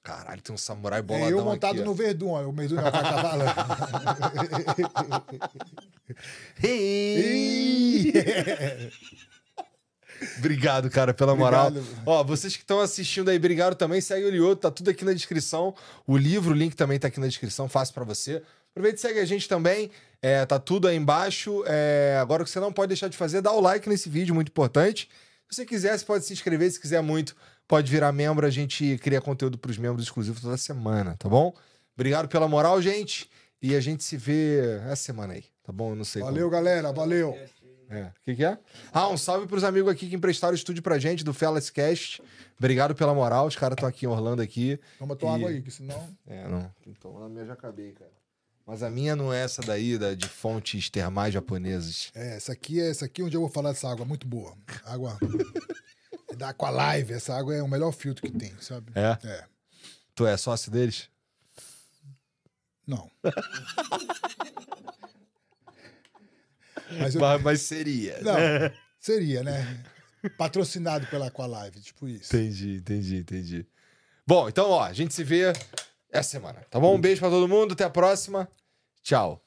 Caralho, 0.04 0.42
tem 0.42 0.54
um 0.54 0.58
samurai 0.58 1.00
boladão 1.00 1.28
É 1.28 1.32
eu 1.32 1.42
montado 1.42 1.72
aqui, 1.72 1.80
ó. 1.80 1.84
no 1.86 1.94
Verdun, 1.94 2.28
ó, 2.28 2.42
o 2.42 2.52
Verdun 2.52 2.76
não, 2.76 2.92
tá 2.92 3.02
cavalo. 3.02 3.44
Obrigado, 10.38 10.90
cara, 10.90 11.14
pela 11.14 11.34
moral. 11.34 11.68
Obrigado. 11.68 12.02
Ó, 12.04 12.22
vocês 12.22 12.54
que 12.54 12.62
estão 12.62 12.80
assistindo 12.80 13.30
aí, 13.30 13.38
obrigado 13.38 13.74
também. 13.74 13.98
Segue 14.00 14.26
o 14.26 14.30
Lioto, 14.30 14.60
tá 14.62 14.70
tudo 14.70 14.90
aqui 14.90 15.06
na 15.06 15.14
descrição. 15.14 15.74
O 16.06 16.18
livro, 16.18 16.52
o 16.52 16.56
link 16.56 16.76
também 16.76 16.98
tá 16.98 17.08
aqui 17.08 17.18
na 17.18 17.26
descrição, 17.26 17.66
fácil 17.66 17.94
pra 17.94 18.04
você. 18.04 18.42
Aproveita 18.72 18.98
e 18.98 19.00
segue 19.00 19.20
a 19.20 19.24
gente 19.24 19.48
também. 19.48 19.90
É, 20.20 20.44
tá 20.44 20.58
tudo 20.58 20.86
aí 20.86 20.96
embaixo. 20.96 21.64
É, 21.66 22.18
agora 22.20 22.42
o 22.42 22.44
que 22.44 22.50
você 22.50 22.60
não 22.60 22.72
pode 22.72 22.88
deixar 22.88 23.08
de 23.08 23.16
fazer 23.16 23.38
é 23.38 23.42
dar 23.42 23.52
o 23.52 23.60
like 23.60 23.88
nesse 23.88 24.10
vídeo, 24.10 24.34
muito 24.34 24.48
importante. 24.48 25.08
Se 25.48 25.56
você 25.56 25.66
quiser, 25.66 25.96
você 25.96 26.04
pode 26.04 26.24
se 26.24 26.32
inscrever. 26.32 26.70
Se 26.70 26.80
quiser 26.80 27.02
muito, 27.02 27.36
pode 27.68 27.90
virar 27.90 28.12
membro. 28.12 28.46
A 28.46 28.50
gente 28.50 28.98
cria 28.98 29.20
conteúdo 29.20 29.58
pros 29.58 29.78
membros 29.78 30.04
exclusivos 30.04 30.40
toda 30.40 30.56
semana, 30.56 31.16
tá 31.18 31.28
bom? 31.28 31.54
Obrigado 31.94 32.28
pela 32.28 32.48
moral, 32.48 32.80
gente. 32.82 33.28
E 33.62 33.74
a 33.74 33.80
gente 33.80 34.04
se 34.04 34.16
vê 34.16 34.80
essa 34.86 34.96
semana 34.96 35.34
aí, 35.34 35.44
tá 35.62 35.72
bom? 35.72 35.90
Eu 35.92 35.96
não 35.96 36.04
sei 36.04 36.22
Valeu, 36.22 36.50
galera. 36.50 36.92
Valeu. 36.92 37.30
é. 37.88 38.04
O 38.06 38.12
que, 38.24 38.34
que 38.36 38.44
é? 38.44 38.58
Ah, 38.92 39.08
um 39.08 39.16
salve 39.16 39.46
pros 39.46 39.64
amigos 39.64 39.90
aqui 39.90 40.08
que 40.08 40.16
emprestaram 40.16 40.52
o 40.52 40.56
estúdio 40.56 40.82
pra 40.82 40.98
gente, 40.98 41.24
do 41.24 41.32
Fellas 41.32 41.70
Cast. 41.70 42.20
Obrigado 42.58 42.94
pela 42.94 43.14
moral. 43.14 43.46
Os 43.46 43.56
caras 43.56 43.76
estão 43.76 43.88
aqui 43.88 44.04
em 44.04 44.08
Orlando 44.08 44.42
aqui. 44.42 44.78
Toma 44.98 45.16
tua 45.16 45.30
E- 45.30 45.34
água 45.34 45.48
aí, 45.50 45.62
que 45.62 45.70
senão. 45.70 46.08
É, 46.26 46.46
não. 46.48 46.70
Então, 46.86 47.24
a 47.24 47.28
minha 47.28 47.44
já 47.46 47.52
acabei, 47.54 47.92
cara. 47.92 48.10
Mas 48.66 48.82
a 48.82 48.88
minha 48.90 49.14
não 49.14 49.32
é 49.32 49.42
essa 49.42 49.60
daí, 49.62 49.96
da, 49.98 50.14
de 50.14 50.26
fontes 50.28 50.88
termais 50.90 51.32
japonesas. 51.34 52.10
É, 52.14 52.36
essa 52.36 52.52
aqui 52.52 52.80
é 52.80 52.88
essa 52.90 53.04
aqui 53.04 53.22
onde 53.22 53.36
eu 53.36 53.40
vou 53.42 53.50
falar 53.50 53.70
dessa 53.72 53.90
água, 53.90 54.04
muito 54.06 54.26
boa. 54.26 54.54
Água 54.86 55.18
é 56.34 56.36
da 56.36 56.48
Aqualive, 56.50 57.14
essa 57.14 57.34
água 57.34 57.54
é 57.54 57.62
o 57.62 57.68
melhor 57.68 57.92
filtro 57.92 58.22
que 58.22 58.36
tem, 58.36 58.52
sabe? 58.60 58.92
É? 58.94 59.16
É. 59.26 59.44
Tu 60.14 60.26
é 60.26 60.36
sócio 60.36 60.70
deles? 60.70 61.08
Não. 62.86 63.10
Mas 66.98 67.14
eu, 67.14 67.20
Mas, 67.20 67.42
mas 67.42 67.60
seria. 67.62 68.20
não, 68.20 68.34
né? 68.34 68.72
seria, 69.00 69.42
né? 69.42 69.82
Patrocinado 70.36 71.06
pela 71.08 71.26
Aqualive, 71.26 71.80
tipo 71.80 72.06
isso. 72.06 72.34
Entendi, 72.36 72.76
entendi, 72.76 73.16
entendi. 73.16 73.66
Bom, 74.26 74.48
então, 74.48 74.70
ó, 74.70 74.84
a 74.84 74.92
gente 74.92 75.12
se 75.12 75.24
vê 75.24 75.52
essa 76.10 76.30
semana, 76.30 76.60
tá 76.70 76.78
bom? 76.78 76.94
Um 76.94 77.00
beijo 77.00 77.20
pra 77.20 77.30
todo 77.30 77.48
mundo, 77.48 77.72
até 77.72 77.84
a 77.84 77.90
próxima. 77.90 78.48
Tchau. 79.02 79.43